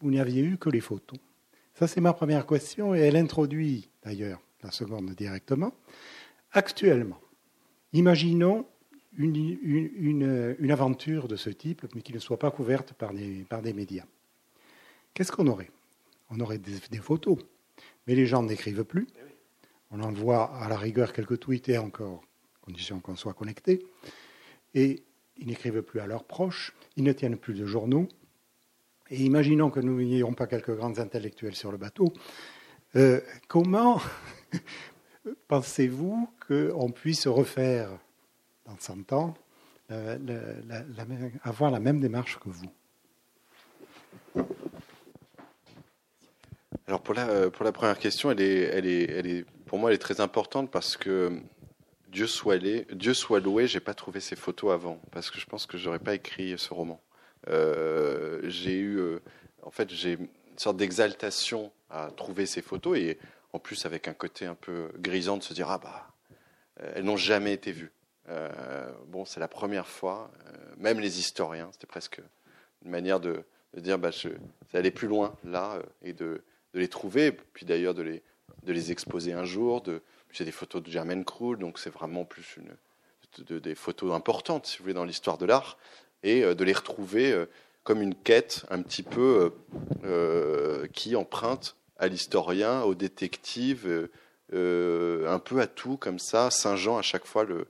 vous 0.00 0.10
n'aviez 0.10 0.42
eu 0.42 0.56
que 0.56 0.70
les 0.70 0.80
photos 0.80 1.18
Ça, 1.74 1.86
c'est 1.86 2.00
ma 2.00 2.14
première 2.14 2.46
question 2.46 2.94
et 2.94 3.00
elle 3.00 3.16
introduit 3.16 3.90
d'ailleurs 4.02 4.40
la 4.62 4.70
seconde 4.70 5.10
directement. 5.10 5.74
Actuellement, 6.52 7.20
imaginons 7.92 8.66
une, 9.18 9.58
une, 10.58 10.70
aventure 10.70 11.28
de 11.28 11.36
ce 11.36 11.50
type, 11.50 11.84
mais 11.94 12.00
qui 12.00 12.14
ne 12.14 12.18
soit 12.18 12.38
pas 12.38 12.50
couverte 12.50 12.94
par 12.94 13.12
des, 13.12 13.44
par 13.46 13.60
des 13.60 13.74
médias. 13.74 14.06
Qu'est-ce 15.12 15.32
qu'on 15.32 15.48
aurait? 15.48 15.70
On 16.30 16.40
aurait 16.40 16.56
des, 16.56 16.98
photos. 16.98 17.36
Mais 18.06 18.14
les 18.14 18.24
gens 18.24 18.42
n'écrivent 18.42 18.84
plus. 18.84 19.06
On 19.90 20.00
envoie 20.00 20.44
à 20.56 20.66
la 20.70 20.78
rigueur 20.78 21.12
quelques 21.12 21.40
tweets 21.40 21.68
et 21.68 21.76
encore, 21.76 22.22
condition 22.62 23.00
qu'on 23.00 23.16
soit 23.16 23.34
connecté. 23.34 23.84
Et 24.74 25.02
ils 25.42 25.48
n'écrivent 25.48 25.82
plus 25.82 26.00
à 26.00 26.06
leurs 26.06 26.24
proches, 26.24 26.72
ils 26.96 27.02
ne 27.02 27.12
tiennent 27.12 27.36
plus 27.36 27.54
de 27.54 27.66
journaux. 27.66 28.06
Et 29.10 29.24
imaginons 29.24 29.70
que 29.70 29.80
nous 29.80 30.00
n'ayons 30.00 30.32
pas 30.32 30.46
quelques 30.46 30.74
grands 30.74 30.98
intellectuels 30.98 31.56
sur 31.56 31.72
le 31.72 31.78
bateau. 31.78 32.12
Euh, 32.94 33.20
comment 33.48 34.00
pensez-vous 35.48 36.30
qu'on 36.46 36.90
puisse 36.90 37.26
refaire 37.26 37.90
dans 38.66 38.76
100 38.78 39.12
ans, 39.12 39.34
avoir 41.42 41.70
la 41.70 41.80
même 41.80 42.00
démarche 42.00 42.38
que 42.38 42.48
vous? 42.48 42.70
Alors 46.86 47.02
pour 47.02 47.14
la, 47.14 47.50
première 47.72 47.98
question, 47.98 48.34
pour 49.66 49.78
moi, 49.78 49.90
elle 49.90 49.96
est 49.96 49.98
très 49.98 50.20
importante 50.20 50.70
parce 50.70 50.96
que 50.96 51.40
Dieu 52.12 52.26
soit, 52.26 52.58
loué, 52.58 52.86
Dieu 52.92 53.14
soit 53.14 53.40
loué, 53.40 53.66
j'ai 53.66 53.80
pas 53.80 53.94
trouvé 53.94 54.20
ces 54.20 54.36
photos 54.36 54.72
avant, 54.72 55.00
parce 55.12 55.30
que 55.30 55.40
je 55.40 55.46
pense 55.46 55.64
que 55.64 55.78
j'aurais 55.78 55.98
pas 55.98 56.14
écrit 56.14 56.58
ce 56.58 56.74
roman. 56.74 57.00
Euh, 57.48 58.42
j'ai 58.44 58.74
eu, 58.78 58.98
euh, 58.98 59.22
en 59.62 59.70
fait, 59.70 59.88
j'ai 59.88 60.12
une 60.12 60.28
sorte 60.58 60.76
d'exaltation 60.76 61.72
à 61.88 62.10
trouver 62.14 62.44
ces 62.44 62.60
photos, 62.60 62.98
et 62.98 63.18
en 63.54 63.58
plus 63.58 63.86
avec 63.86 64.08
un 64.08 64.12
côté 64.12 64.44
un 64.44 64.54
peu 64.54 64.90
grisant 64.98 65.38
de 65.38 65.42
se 65.42 65.54
dire 65.54 65.70
ah 65.70 65.78
bah, 65.78 66.08
euh, 66.82 66.92
elles 66.96 67.04
n'ont 67.04 67.16
jamais 67.16 67.54
été 67.54 67.72
vues. 67.72 67.92
bon, 69.08 69.24
c'est 69.24 69.40
la 69.40 69.48
première 69.48 69.88
fois, 69.88 70.30
même 70.76 71.00
les 71.00 71.18
historiens, 71.18 71.70
c'était 71.72 71.86
presque 71.86 72.20
une 72.84 72.90
manière 72.90 73.20
de, 73.20 73.42
dire 73.78 73.98
bah, 73.98 74.10
je, 74.10 74.28
aller 74.74 74.90
plus 74.90 75.08
loin 75.08 75.34
là 75.44 75.78
et 76.02 76.12
de, 76.12 76.42
de 76.74 76.78
les 76.78 76.88
trouver, 76.88 77.32
puis 77.32 77.64
d'ailleurs 77.64 77.94
de 77.94 78.02
les, 78.02 78.22
de 78.64 78.72
les 78.72 78.92
exposer 78.92 79.32
un 79.32 79.44
jour, 79.46 79.80
de 79.80 80.02
j'ai 80.32 80.44
des 80.44 80.52
photos 80.52 80.82
de 80.82 80.90
Germaine 80.90 81.24
Krull, 81.24 81.58
donc 81.58 81.78
c'est 81.78 81.90
vraiment 81.90 82.24
plus 82.24 82.56
une, 82.56 82.74
des 83.60 83.74
photos 83.74 84.12
importantes, 84.12 84.66
si 84.66 84.78
vous 84.78 84.84
voulez, 84.84 84.94
dans 84.94 85.04
l'histoire 85.04 85.38
de 85.38 85.46
l'art, 85.46 85.78
et 86.22 86.42
euh, 86.42 86.54
de 86.54 86.64
les 86.64 86.72
retrouver 86.72 87.32
euh, 87.32 87.46
comme 87.84 88.00
une 88.02 88.14
quête 88.14 88.64
un 88.70 88.80
petit 88.82 89.02
peu 89.02 89.52
euh, 90.04 90.86
qui 90.92 91.16
emprunte 91.16 91.76
à 91.98 92.08
l'historien, 92.08 92.82
au 92.82 92.94
détective, 92.94 94.08
un 94.52 95.38
peu 95.38 95.60
à 95.60 95.66
tout 95.66 95.96
comme 95.96 96.18
ça. 96.18 96.50
Saint-Jean, 96.50 96.98
à 96.98 97.02
chaque 97.02 97.26
fois, 97.26 97.44
le, 97.44 97.66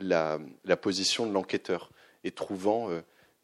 la, 0.00 0.76
position 0.76 1.26
de 1.26 1.32
l'enquêteur 1.32 1.90
et 2.24 2.30
trouvant, 2.32 2.90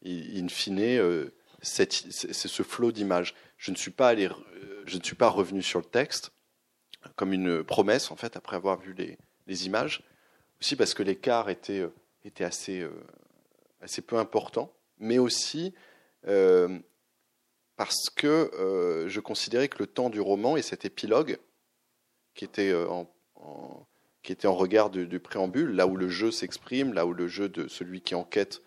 in 0.05 0.49
fine, 0.49 1.31
c'est 1.63 1.93
ce 1.93 2.63
flot 2.63 2.93
d'images. 2.93 3.35
Je 3.59 3.71
ne 3.71 3.77
suis 3.77 3.91
pas 3.91 4.09
allé 4.09 4.29
je 4.89 4.99
ne 4.99 5.03
suis 5.03 5.17
pas 5.17 5.29
revenu 5.29 5.63
sur 5.63 5.79
le 5.79 5.85
texte 5.85 6.33
comme 7.17 7.33
une 7.33 7.63
promesse, 7.63 8.11
en 8.11 8.17
fait, 8.17 8.37
après 8.37 8.57
avoir 8.57 8.79
vu 8.79 8.95
les, 8.95 9.67
images. 9.67 10.03
Aussi 10.61 10.77
parce 10.77 10.93
que 10.95 11.03
l'écart 11.03 11.49
était, 11.49 11.81
euh, 11.81 11.93
était 12.25 12.45
assez, 12.45 12.81
euh, 12.81 12.91
assez 13.81 14.03
peu 14.03 14.17
important, 14.17 14.73
mais 14.99 15.19
aussi 15.19 15.73
euh, 16.27 16.79
parce 17.77 18.11
que 18.11 19.07
je 19.09 19.21
considérais 19.21 19.69
que 19.69 19.79
le 19.79 19.87
temps 19.87 20.11
du 20.11 20.21
roman 20.21 20.57
et 20.57 20.63
cet 20.63 20.85
épilogue, 20.85 21.39
qui 22.35 22.45
était 22.45 22.75
en, 22.75 23.09
qui 24.25 24.33
était 24.33 24.49
en 24.49 24.57
regard 24.57 24.91
du, 24.91 25.21
préambule, 25.21 25.71
là 25.71 25.87
où 25.87 25.97
le 25.97 26.09
jeu 26.09 26.33
s'exprime, 26.33 26.93
là 26.93 27.07
où 27.07 27.13
le 27.13 27.29
jeu 27.29 27.49
de 27.49 27.69
celui 27.69 28.01
qui 28.01 28.17
enquête 28.17 28.63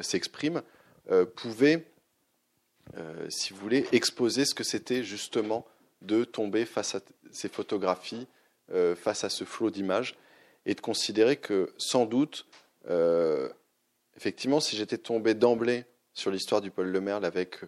s'exprime, 0.00 0.62
pouvait 1.36 1.86
si 3.28 3.52
vous 3.52 3.60
voulez, 3.60 3.86
exposer 3.92 4.44
ce 4.44 4.54
que 4.54 4.64
c'était 4.64 5.02
justement 5.02 5.66
de 6.02 6.24
tomber 6.24 6.64
face 6.64 6.94
à 6.94 7.00
ces 7.30 7.48
photographies, 7.48 8.26
euh, 8.72 8.94
face 8.94 9.24
à 9.24 9.28
ce 9.28 9.44
flot 9.44 9.70
d'images, 9.70 10.16
et 10.66 10.74
de 10.74 10.80
considérer 10.80 11.36
que 11.36 11.72
sans 11.78 12.06
doute, 12.06 12.46
euh, 12.88 13.48
effectivement, 14.16 14.60
si 14.60 14.76
j'étais 14.76 14.98
tombé 14.98 15.34
d'emblée 15.34 15.84
sur 16.12 16.30
l'histoire 16.30 16.60
du 16.60 16.70
Paul 16.70 16.88
Merle 17.00 17.24
avec 17.24 17.60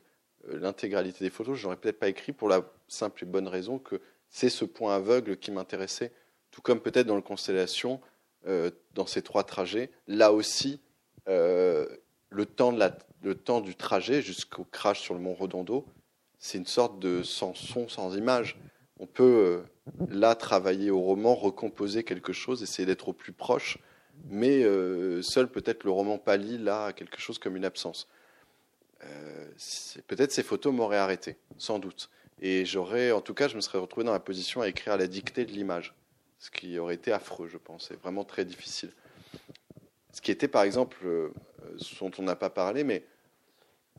l'intégralité 0.46 1.24
des 1.24 1.30
photos, 1.30 1.58
je 1.58 1.64
n'aurais 1.64 1.76
peut-être 1.76 1.98
pas 1.98 2.08
écrit 2.08 2.32
pour 2.32 2.48
la 2.48 2.62
simple 2.88 3.24
et 3.24 3.26
bonne 3.26 3.48
raison 3.48 3.78
que 3.78 4.00
c'est 4.28 4.48
ce 4.48 4.64
point 4.64 4.94
aveugle 4.94 5.36
qui 5.36 5.50
m'intéressait, 5.50 6.12
tout 6.50 6.62
comme 6.62 6.80
peut-être 6.80 7.06
dans 7.06 7.16
le 7.16 7.22
Constellation, 7.22 8.00
dans 8.46 9.06
ces 9.06 9.22
trois 9.22 9.44
trajets, 9.44 9.90
là 10.08 10.32
aussi, 10.32 10.80
le 11.26 12.44
temps, 12.46 12.72
de 12.72 12.78
la, 12.78 12.96
le 13.22 13.34
temps 13.34 13.60
du 13.60 13.74
trajet 13.74 14.22
jusqu'au 14.22 14.64
crash 14.64 15.00
sur 15.00 15.14
le 15.14 15.20
mont 15.20 15.34
Redondo, 15.34 15.86
c'est 16.38 16.58
une 16.58 16.66
sorte 16.66 16.98
de 16.98 17.22
sans 17.22 17.54
son, 17.54 17.88
sans 17.88 18.16
image. 18.16 18.58
On 18.98 19.06
peut 19.06 19.22
euh, 19.22 20.06
là 20.08 20.34
travailler 20.34 20.90
au 20.90 21.00
roman, 21.00 21.34
recomposer 21.34 22.02
quelque 22.02 22.32
chose, 22.32 22.62
essayer 22.62 22.86
d'être 22.86 23.08
au 23.08 23.12
plus 23.12 23.32
proche, 23.32 23.78
mais 24.28 24.62
euh, 24.62 25.22
seul 25.22 25.48
peut-être 25.48 25.84
le 25.84 25.90
roman 25.90 26.18
pâlit 26.18 26.58
là 26.58 26.86
à 26.86 26.92
quelque 26.92 27.20
chose 27.20 27.38
comme 27.38 27.56
une 27.56 27.64
absence. 27.64 28.08
Euh, 29.04 29.50
peut-être 30.06 30.32
ces 30.32 30.42
photos 30.42 30.74
m'auraient 30.74 30.98
arrêté, 30.98 31.36
sans 31.58 31.78
doute. 31.78 32.10
Et 32.42 32.64
j'aurais, 32.64 33.12
en 33.12 33.20
tout 33.20 33.34
cas, 33.34 33.48
je 33.48 33.56
me 33.56 33.60
serais 33.60 33.78
retrouvé 33.78 34.04
dans 34.04 34.12
la 34.12 34.20
position 34.20 34.62
à 34.62 34.68
écrire 34.68 34.94
à 34.94 34.96
la 34.96 35.06
dictée 35.06 35.44
de 35.44 35.52
l'image, 35.52 35.94
ce 36.38 36.50
qui 36.50 36.78
aurait 36.78 36.94
été 36.94 37.12
affreux, 37.12 37.48
je 37.48 37.58
pense, 37.58 37.90
et 37.90 37.96
vraiment 37.96 38.24
très 38.24 38.46
difficile. 38.46 38.92
Ce 40.12 40.20
qui 40.20 40.30
était, 40.30 40.48
par 40.48 40.62
exemple, 40.62 40.98
ce 41.76 41.98
dont 41.98 42.10
on 42.18 42.22
n'a 42.22 42.36
pas 42.36 42.50
parlé, 42.50 42.84
mais 42.84 43.04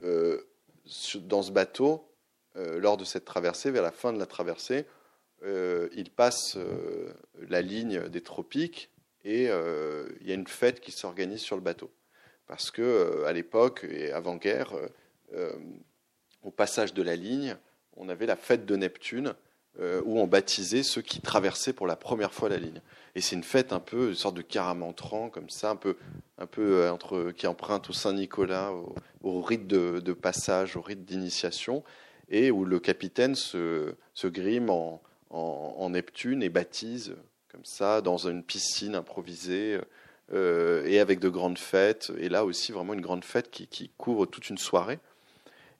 euh, 0.03 0.41
dans 1.21 1.41
ce 1.41 1.51
bateau, 1.51 2.07
euh, 2.57 2.79
lors 2.79 2.97
de 2.97 3.05
cette 3.05 3.25
traversée, 3.25 3.71
vers 3.71 3.83
la 3.83 3.91
fin 3.91 4.11
de 4.13 4.19
la 4.19 4.25
traversée, 4.25 4.85
euh, 5.43 5.89
il 5.93 6.11
passe 6.11 6.57
la 7.49 7.61
ligne 7.61 8.07
des 8.09 8.21
tropiques 8.21 8.89
et 9.23 9.45
il 9.45 10.27
y 10.27 10.31
a 10.31 10.35
une 10.35 10.47
fête 10.47 10.79
qui 10.79 10.91
s'organise 10.91 11.41
sur 11.41 11.55
le 11.55 11.61
bateau. 11.61 11.91
Parce 12.47 12.71
que 12.71 13.23
à 13.25 13.33
l'époque 13.33 13.85
et 13.89 14.11
avant-guerre, 14.11 14.73
au 16.41 16.51
passage 16.51 16.93
de 16.93 17.03
la 17.03 17.15
ligne, 17.15 17.55
on 17.95 18.09
avait 18.09 18.25
la 18.25 18.35
fête 18.35 18.65
de 18.65 18.75
Neptune 18.75 19.35
où 19.79 20.19
on 20.19 20.27
baptisait 20.27 20.83
ceux 20.83 21.01
qui 21.01 21.21
traversaient 21.21 21.73
pour 21.73 21.87
la 21.87 21.95
première 21.95 22.33
fois 22.33 22.49
la 22.49 22.57
ligne. 22.57 22.81
Et 23.15 23.21
c'est 23.21 23.35
une 23.35 23.43
fête 23.43 23.73
un 23.73 23.79
peu, 23.79 24.09
une 24.09 24.15
sorte 24.15 24.35
de 24.35 24.41
caramantrant, 24.41 25.29
comme 25.29 25.49
ça, 25.49 25.69
un 25.69 25.75
peu, 25.75 25.97
un 26.37 26.45
peu 26.45 26.77
euh, 26.77 26.91
entre, 26.91 27.31
qui 27.31 27.45
emprunte 27.45 27.89
au 27.89 27.93
Saint-Nicolas, 27.93 28.71
au, 29.21 29.41
rite 29.41 29.67
de, 29.67 30.13
passage, 30.13 30.77
au 30.77 30.81
rite 30.81 31.03
d'initiation, 31.03 31.83
et 32.29 32.51
où 32.51 32.63
le 32.63 32.79
capitaine 32.79 33.35
se, 33.35 33.95
se 34.13 34.27
grime 34.27 34.69
en, 34.69 35.01
en, 35.29 35.89
Neptune 35.89 36.41
et 36.41 36.49
baptise, 36.49 37.15
comme 37.51 37.65
ça, 37.65 38.01
dans 38.01 38.17
une 38.17 38.43
piscine 38.43 38.95
improvisée, 38.95 39.79
euh, 40.31 40.85
et 40.85 40.99
avec 40.99 41.19
de 41.19 41.27
grandes 41.27 41.59
fêtes. 41.59 42.13
Et 42.17 42.29
là 42.29 42.45
aussi, 42.45 42.71
vraiment 42.71 42.93
une 42.93 43.01
grande 43.01 43.25
fête 43.25 43.51
qui, 43.51 43.67
qui 43.67 43.91
couvre 43.97 44.25
toute 44.25 44.49
une 44.49 44.57
soirée. 44.57 44.99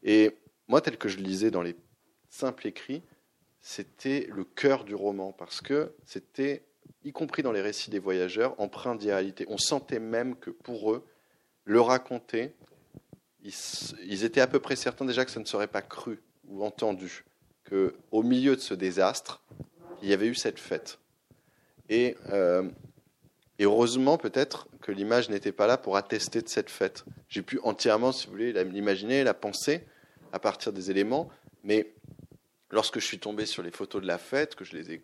Et 0.03 0.35
moi, 0.68 0.81
tel 0.81 0.97
que 0.97 1.07
je 1.07 1.18
lisais 1.18 1.51
dans 1.51 1.61
les 1.61 1.77
simples 2.30 2.68
écrits, 2.68 3.03
c'était 3.61 4.27
le 4.31 4.43
cœur 4.43 4.83
du 4.83 4.95
roman, 4.95 5.31
parce 5.31 5.61
que 5.61 5.93
c'était 6.05 6.63
y 7.03 7.11
compris 7.11 7.43
dans 7.43 7.51
les 7.51 7.61
récits 7.61 7.89
des 7.89 7.99
voyageurs, 7.99 8.59
empreints 8.59 8.95
d'irréalité. 8.95 9.45
On 9.49 9.57
sentait 9.57 9.99
même 9.99 10.35
que 10.35 10.49
pour 10.49 10.91
eux, 10.91 11.05
le 11.65 11.81
raconter, 11.81 12.53
ils, 13.43 14.23
étaient 14.23 14.41
à 14.41 14.47
peu 14.47 14.59
près 14.59 14.75
certains 14.75 15.05
déjà 15.05 15.25
que 15.25 15.31
ça 15.31 15.39
ne 15.39 15.45
serait 15.45 15.67
pas 15.67 15.81
cru 15.81 16.21
ou 16.47 16.63
entendu, 16.63 17.25
qu'au 17.69 18.23
milieu 18.23 18.55
de 18.55 18.61
ce 18.61 18.73
désastre, 18.73 19.41
il 20.01 20.09
y 20.09 20.13
avait 20.13 20.27
eu 20.27 20.35
cette 20.35 20.59
fête. 20.59 20.99
Et, 21.89 22.17
euh, 22.29 22.69
et 23.57 23.65
heureusement 23.65 24.17
peut-être 24.17 24.67
que 24.81 24.91
l'image 24.91 25.29
n'était 25.29 25.51
pas 25.51 25.67
là 25.67 25.77
pour 25.77 25.97
attester 25.97 26.41
de 26.41 26.49
cette 26.49 26.69
fête. 26.69 27.05
J'ai 27.29 27.41
pu 27.41 27.59
entièrement, 27.63 28.11
si 28.11 28.25
vous 28.25 28.33
voulez, 28.33 28.53
l'imaginer, 28.65 29.23
la 29.23 29.33
penser 29.33 29.83
à 30.33 30.39
partir 30.39 30.73
des 30.73 30.91
éléments, 30.91 31.29
mais 31.63 31.93
lorsque 32.72 32.99
je 32.99 33.06
suis 33.06 33.19
tombé 33.19 33.45
sur 33.45 33.64
les 33.64 33.72
photos 33.72 34.02
de 34.02 34.07
la 34.07 34.18
fête, 34.18 34.56
que 34.56 34.65
je 34.65 34.76
les 34.76 34.91
ai 34.91 35.02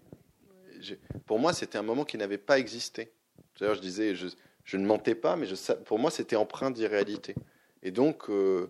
pour 1.25 1.39
moi, 1.39 1.53
c'était 1.53 1.77
un 1.77 1.83
moment 1.83 2.05
qui 2.05 2.17
n'avait 2.17 2.37
pas 2.37 2.59
existé. 2.59 3.11
D'ailleurs, 3.59 3.75
je 3.75 3.81
disais, 3.81 4.15
je, 4.15 4.77
ne 4.77 4.85
mentais 4.85 5.15
pas, 5.15 5.35
mais 5.35 5.47
pour 5.85 5.99
moi, 5.99 6.11
c'était 6.11 6.35
empreint 6.35 6.71
d'irréalité. 6.71 7.35
Et 7.83 7.91
donc, 7.91 8.29
euh, 8.29 8.67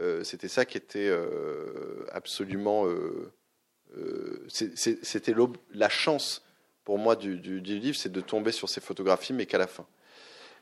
euh, 0.00 0.24
c'était 0.24 0.48
ça 0.48 0.64
qui 0.64 0.76
était 0.76 1.08
euh, 1.08 2.06
absolument. 2.12 2.86
c'était 4.48 5.34
la 5.72 5.88
chance 5.88 6.44
pour 6.84 6.98
moi 6.98 7.16
du, 7.16 7.60
livre, 7.60 7.96
c'est 7.96 8.12
de 8.12 8.20
tomber 8.20 8.52
sur 8.52 8.68
ces 8.68 8.80
photographies, 8.80 9.32
mais 9.32 9.46
qu'à 9.46 9.58
la 9.58 9.66
fin. 9.66 9.86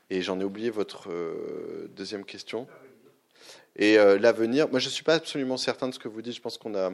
Et 0.09 0.21
j'en 0.21 0.39
ai 0.39 0.43
oublié 0.43 0.69
votre 0.69 1.09
deuxième 1.95 2.25
question. 2.25 2.67
Et 3.75 3.95
l'avenir, 3.95 4.69
moi 4.69 4.79
je 4.79 4.87
ne 4.87 4.91
suis 4.91 5.03
pas 5.03 5.15
absolument 5.15 5.57
certain 5.57 5.87
de 5.87 5.93
ce 5.93 5.99
que 5.99 6.07
vous 6.07 6.21
dites. 6.21 6.35
Je 6.35 6.41
pense 6.41 6.57
qu'on 6.57 6.75
a 6.75 6.91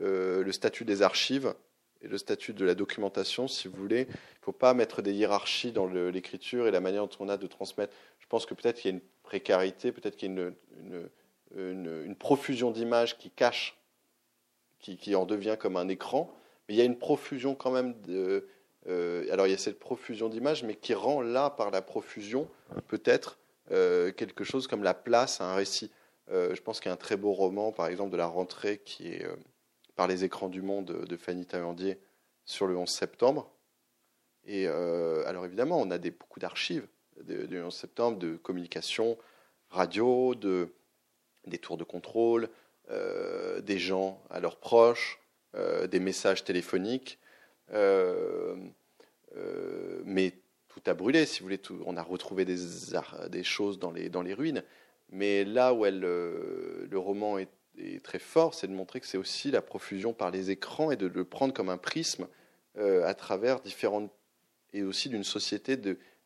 le 0.00 0.52
statut 0.52 0.84
des 0.84 1.02
archives 1.02 1.54
et 2.02 2.08
le 2.08 2.18
statut 2.18 2.52
de 2.52 2.64
la 2.64 2.74
documentation, 2.74 3.48
si 3.48 3.68
vous 3.68 3.76
voulez. 3.76 4.02
Il 4.08 4.40
ne 4.40 4.44
faut 4.44 4.52
pas 4.52 4.74
mettre 4.74 5.02
des 5.02 5.12
hiérarchies 5.12 5.72
dans 5.72 5.86
l'écriture 5.86 6.66
et 6.66 6.70
la 6.70 6.80
manière 6.80 7.06
dont 7.06 7.16
on 7.20 7.28
a 7.28 7.36
de 7.36 7.46
transmettre. 7.46 7.92
Je 8.18 8.26
pense 8.26 8.46
que 8.46 8.54
peut-être 8.54 8.76
qu'il 8.76 8.90
y 8.90 8.94
a 8.94 8.96
une 8.96 9.02
précarité, 9.22 9.92
peut-être 9.92 10.16
qu'il 10.16 10.32
y 10.32 10.40
a 10.40 10.52
une, 11.56 12.16
profusion 12.16 12.70
d'images 12.70 13.18
qui 13.18 13.30
cache, 13.30 13.76
qui, 14.78 15.14
en 15.14 15.26
devient 15.26 15.56
comme 15.58 15.76
un 15.76 15.88
écran. 15.88 16.34
Mais 16.68 16.74
il 16.74 16.78
y 16.78 16.80
a 16.80 16.84
une 16.84 16.98
profusion 16.98 17.54
quand 17.54 17.70
même. 17.70 18.00
De, 18.02 18.48
euh, 18.86 19.30
alors 19.30 19.46
il 19.46 19.50
y 19.50 19.54
a 19.54 19.58
cette 19.58 19.78
profusion 19.78 20.28
d'images, 20.28 20.62
mais 20.62 20.74
qui 20.74 20.94
rend 20.94 21.20
là, 21.20 21.50
par 21.50 21.70
la 21.70 21.82
profusion, 21.82 22.48
peut-être 22.88 23.38
euh, 23.72 24.10
quelque 24.10 24.42
chose 24.42 24.66
comme 24.66 24.82
la 24.82 24.94
place 24.94 25.40
à 25.40 25.52
un 25.52 25.54
récit. 25.54 25.90
Euh, 26.30 26.54
je 26.54 26.62
pense 26.62 26.80
qu'il 26.80 26.88
y 26.88 26.90
a 26.90 26.94
un 26.94 26.96
très 26.96 27.16
beau 27.16 27.32
roman, 27.32 27.72
par 27.72 27.88
exemple, 27.88 28.10
de 28.10 28.16
la 28.16 28.26
rentrée, 28.26 28.78
qui 28.78 29.08
est 29.08 29.26
par 30.00 30.08
les 30.08 30.24
écrans 30.24 30.48
du 30.48 30.62
monde 30.62 31.04
de 31.06 31.16
Fanny 31.18 31.44
Taillandier 31.44 31.98
sur 32.46 32.66
le 32.66 32.74
11 32.74 32.88
septembre. 32.88 33.50
Et 34.46 34.66
euh, 34.66 35.22
alors 35.26 35.44
évidemment, 35.44 35.78
on 35.78 35.90
a 35.90 35.98
beaucoup 35.98 36.40
d'archives 36.40 36.86
du 37.22 37.60
11 37.60 37.74
septembre, 37.74 38.18
de 38.18 38.36
communication, 38.36 39.18
radio, 39.68 40.34
de, 40.34 40.72
des 41.46 41.58
tours 41.58 41.76
de 41.76 41.84
contrôle, 41.84 42.48
euh, 42.88 43.60
des 43.60 43.78
gens 43.78 44.22
à 44.30 44.40
leurs 44.40 44.56
proches, 44.56 45.20
euh, 45.54 45.86
des 45.86 46.00
messages 46.00 46.44
téléphoniques. 46.44 47.18
mais 50.06 50.32
tout 50.68 50.82
a 50.86 50.94
brûlé, 50.94 51.26
si 51.26 51.40
vous 51.40 51.44
voulez. 51.44 51.60
on 51.84 51.98
a 51.98 52.02
retrouvé 52.02 52.46
des, 52.46 53.44
choses 53.44 53.78
dans 53.78 53.92
les, 53.92 54.34
ruines. 54.34 54.64
Mais 55.10 55.44
là 55.44 55.74
où 55.74 55.84
le 55.84 56.88
roman 56.94 57.36
est, 57.36 57.50
très 58.02 58.18
fort, 58.18 58.54
c'est 58.54 58.66
de 58.66 58.72
montrer 58.72 59.00
que 59.00 59.06
c'est 59.06 59.18
aussi 59.18 59.50
la 59.50 59.62
profusion 59.62 60.12
par 60.12 60.30
les 60.30 60.50
écrans 60.50 60.90
et 60.90 60.96
de 60.96 61.06
le 61.06 61.24
prendre 61.24 61.54
comme 61.54 61.68
un 61.68 61.78
prisme 61.78 62.28
à 62.76 63.14
travers 63.14 63.60
différentes. 63.60 64.10
et 64.72 64.82
aussi 64.82 65.08
d'une 65.08 65.24
société 65.24 65.76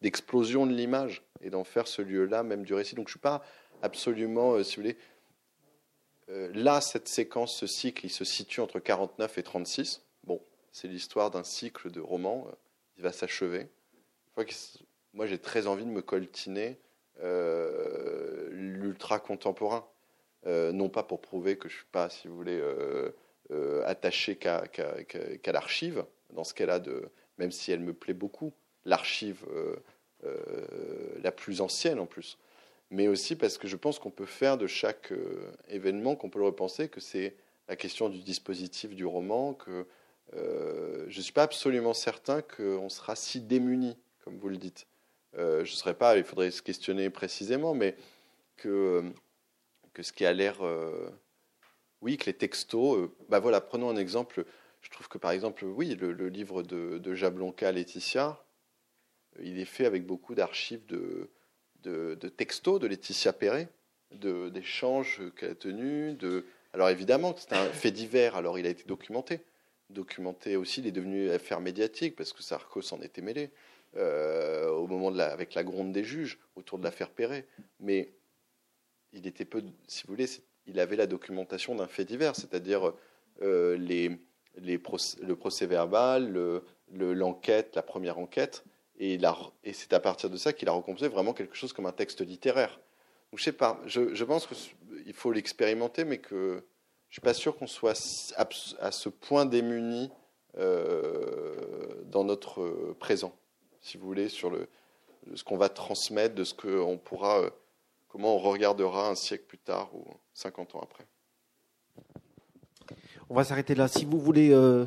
d'explosion 0.02 0.66
de 0.66 0.72
l'image 0.72 1.22
et 1.40 1.50
d'en 1.50 1.64
faire 1.64 1.86
ce 1.86 2.02
lieu-là, 2.02 2.42
même 2.42 2.64
du 2.64 2.74
récit. 2.74 2.94
Donc 2.94 3.08
je 3.08 3.12
ne 3.12 3.18
suis 3.18 3.20
pas 3.20 3.42
absolument, 3.82 4.62
si 4.62 4.76
vous 4.76 4.82
voulez, 4.82 4.96
euh, 6.30 6.50
là, 6.54 6.80
cette 6.80 7.08
séquence, 7.08 7.56
ce 7.56 7.66
cycle, 7.66 8.06
il 8.06 8.10
se 8.10 8.24
situe 8.24 8.60
entre 8.60 8.80
49 8.80 9.38
et 9.38 9.42
36. 9.42 10.02
Bon, 10.24 10.40
c'est 10.72 10.88
l'histoire 10.88 11.30
d'un 11.30 11.44
cycle 11.44 11.90
de 11.90 12.00
romans. 12.00 12.46
Euh, 12.48 12.54
il 12.96 13.02
va 13.02 13.12
s'achever. 13.12 13.68
Moi, 15.12 15.26
j'ai 15.26 15.38
très 15.38 15.66
envie 15.66 15.84
de 15.84 15.90
me 15.90 16.02
coltiner 16.02 16.78
euh, 17.22 18.48
l'ultra 18.50 19.18
contemporain. 19.18 19.86
Non 20.46 20.88
pas 20.88 21.02
pour 21.02 21.20
prouver 21.20 21.56
que 21.56 21.68
je 21.68 21.74
ne 21.74 21.78
suis 21.78 21.90
pas, 21.90 22.10
si 22.10 22.28
vous 22.28 22.36
voulez, 22.36 22.62
attaché 23.84 24.36
qu'à 24.36 25.52
l'archive, 25.52 26.04
dans 26.32 26.44
ce 26.44 26.78
de, 26.78 27.08
même 27.38 27.50
si 27.50 27.72
elle 27.72 27.80
me 27.80 27.92
plaît 27.92 28.14
beaucoup, 28.14 28.52
l'archive 28.84 29.44
la 31.22 31.32
plus 31.32 31.60
ancienne 31.60 31.98
en 31.98 32.06
plus 32.06 32.38
mais 32.94 33.08
aussi 33.08 33.36
parce 33.36 33.58
que 33.58 33.66
je 33.66 33.76
pense 33.76 33.98
qu'on 33.98 34.10
peut 34.10 34.26
faire 34.26 34.56
de 34.56 34.66
chaque 34.66 35.12
euh, 35.12 35.52
événement, 35.68 36.14
qu'on 36.16 36.30
peut 36.30 36.38
le 36.38 36.46
repenser, 36.46 36.88
que 36.88 37.00
c'est 37.00 37.34
la 37.68 37.76
question 37.76 38.08
du 38.08 38.20
dispositif 38.20 38.94
du 38.94 39.04
roman, 39.04 39.52
que 39.54 39.86
euh, 40.36 41.04
je 41.08 41.18
ne 41.18 41.22
suis 41.22 41.32
pas 41.32 41.42
absolument 41.42 41.92
certain 41.92 42.40
qu'on 42.42 42.88
sera 42.88 43.16
si 43.16 43.40
démuni, 43.40 43.96
comme 44.24 44.38
vous 44.38 44.48
le 44.48 44.58
dites. 44.58 44.86
Euh, 45.36 45.64
je 45.64 45.72
ne 45.72 45.76
serais 45.76 45.94
pas, 45.94 46.16
il 46.16 46.24
faudrait 46.24 46.50
se 46.50 46.62
questionner 46.62 47.10
précisément, 47.10 47.74
mais 47.74 47.96
que, 48.56 49.02
que 49.94 50.02
ce 50.02 50.12
qui 50.12 50.26
a 50.26 50.32
l'air... 50.32 50.58
oui, 52.02 52.18
que 52.18 52.26
les 52.26 52.34
textos... 52.34 53.08
bah 53.28 53.40
voilà, 53.40 53.60
prenons 53.60 53.88
un 53.88 53.96
exemple. 53.96 54.44
Je 54.82 54.90
trouve 54.90 55.08
que 55.08 55.18
par 55.18 55.30
exemple, 55.30 55.64
oui, 55.64 55.94
le, 55.94 56.28
livre 56.28 56.62
de, 56.62 56.98
de 56.98 57.14
Jablonka, 57.14 57.72
Laetitia, 57.72 58.44
il 59.40 59.58
est 59.58 59.64
fait 59.64 59.86
avec 59.86 60.04
beaucoup 60.04 60.34
d'archives 60.34 60.84
de 60.86 61.30
de, 61.84 62.28
textos 62.28 62.80
de 62.80 62.86
Laetitia 62.86 63.32
Perret, 63.32 63.68
d'échanges 64.12 65.22
qu'elle 65.36 65.50
a 65.50 65.54
tenus. 65.54 66.16
De... 66.16 66.44
Alors 66.72 66.88
évidemment, 66.88 67.34
c'est 67.36 67.52
un 67.52 67.66
fait 67.66 67.90
divers, 67.90 68.36
alors 68.36 68.58
il 68.58 68.66
a 68.66 68.70
été 68.70 68.84
documenté. 68.84 69.40
Documenté 69.90 70.56
aussi, 70.56 70.80
il 70.80 70.86
est 70.86 70.92
devenu 70.92 71.30
affaire 71.30 71.60
médiatique 71.60 72.16
parce 72.16 72.32
que 72.32 72.42
Sarko 72.42 72.80
s'en 72.80 73.00
était 73.02 73.22
mêlé 73.22 73.50
euh, 73.96 74.70
au 74.70 74.86
moment 74.86 75.10
de 75.10 75.18
la, 75.18 75.30
avec 75.30 75.54
la 75.54 75.62
gronde 75.62 75.92
des 75.92 76.04
juges 76.04 76.38
autour 76.56 76.78
de 76.78 76.84
l'affaire 76.84 77.10
Perret. 77.10 77.46
Mais 77.80 78.08
il 79.14 79.26
était 79.26 79.44
peu, 79.44 79.62
si 79.86 80.06
vous 80.06 80.12
voulez, 80.12 80.28
il 80.66 80.78
avait 80.80 80.96
la 80.96 81.06
documentation 81.06 81.74
d'un 81.74 81.86
fait 81.86 82.04
divers, 82.04 82.36
c'est-à-dire 82.36 82.92
euh, 83.42 83.76
les, 83.76 84.10
les 84.58 84.80
le 85.22 85.36
procès 85.36 85.66
verbal, 85.66 86.60
l'enquête, 86.90 87.76
la 87.76 87.82
première 87.82 88.18
enquête, 88.18 88.64
et, 88.98 89.18
et 89.64 89.72
c'est 89.72 89.92
à 89.92 90.00
partir 90.00 90.30
de 90.30 90.36
ça 90.36 90.52
qu'il 90.52 90.68
a 90.68 90.72
recomposé 90.72 91.08
vraiment 91.08 91.32
quelque 91.32 91.56
chose 91.56 91.72
comme 91.72 91.86
un 91.86 91.92
texte 91.92 92.20
littéraire. 92.20 92.80
Je 93.34 93.42
sais 93.42 93.52
pas, 93.52 93.80
je, 93.86 94.14
je 94.14 94.24
pense 94.24 94.46
qu'il 94.46 95.12
faut 95.12 95.32
l'expérimenter, 95.32 96.04
mais 96.04 96.18
que 96.18 96.62
je 97.08 97.14
suis 97.14 97.22
pas 97.22 97.34
sûr 97.34 97.56
qu'on 97.56 97.66
soit 97.66 97.92
à, 98.36 98.90
ce 98.92 99.08
point 99.08 99.46
démuni 99.46 100.10
euh, 100.58 102.02
dans 102.06 102.24
notre 102.24 102.94
présent, 102.98 103.36
si 103.80 103.98
vous 103.98 104.06
voulez, 104.06 104.28
sur 104.28 104.50
le, 104.50 104.68
ce 105.34 105.44
qu'on 105.44 105.56
va 105.56 105.68
transmettre, 105.68 106.34
de 106.34 106.44
ce 106.44 106.54
qu'on 106.54 106.98
pourra, 106.98 107.40
euh, 107.40 107.50
comment 108.14 108.36
on 108.36 108.38
regardera 108.38 109.08
un 109.08 109.16
siècle 109.16 109.42
plus 109.48 109.58
tard 109.58 109.90
ou 109.92 110.04
50 110.34 110.76
ans 110.76 110.80
après? 110.84 111.04
On 113.28 113.34
va 113.34 113.42
s'arrêter 113.42 113.74
là. 113.74 113.88
Si 113.88 114.04
vous 114.04 114.20
voulez 114.20 114.52
euh, 114.52 114.84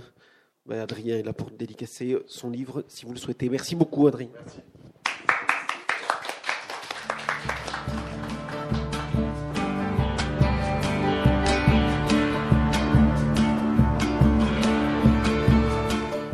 ben, 0.65 0.79
Adrien 0.79 1.17
est 1.17 1.23
là 1.23 1.33
pour 1.33 1.51
dédicacer 1.51 2.17
son 2.27 2.49
livre, 2.49 2.85
si 2.87 3.05
vous 3.05 3.11
le 3.11 3.17
souhaitez. 3.17 3.49
Merci 3.49 3.75
beaucoup, 3.75 4.07
Adrien. 4.07 4.29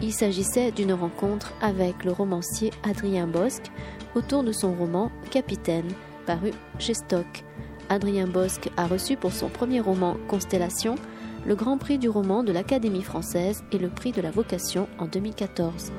Il 0.03 0.13
s'agissait 0.13 0.71
d'une 0.71 0.93
rencontre 0.93 1.53
avec 1.59 2.03
le 2.03 2.11
romancier 2.11 2.69
Adrien 2.83 3.25
Bosque 3.25 3.71
autour 4.13 4.43
de 4.43 4.51
son 4.51 4.75
roman 4.75 5.11
Capitaine, 5.31 5.91
paru 6.25 6.51
chez 6.79 6.93
Stock. 6.93 7.43
Adrien 7.89 8.27
Bosque 8.27 8.69
a 8.77 8.87
reçu 8.87 9.17
pour 9.17 9.33
son 9.33 9.49
premier 9.49 9.81
roman 9.81 10.15
Constellation 10.27 10.95
le 11.45 11.55
Grand 11.55 11.77
Prix 11.77 11.97
du 11.97 12.09
roman 12.09 12.43
de 12.43 12.51
l'Académie 12.51 13.03
française 13.03 13.63
et 13.71 13.77
le 13.77 13.89
Prix 13.89 14.11
de 14.11 14.21
la 14.21 14.31
vocation 14.31 14.87
en 14.97 15.07
2014. 15.07 15.91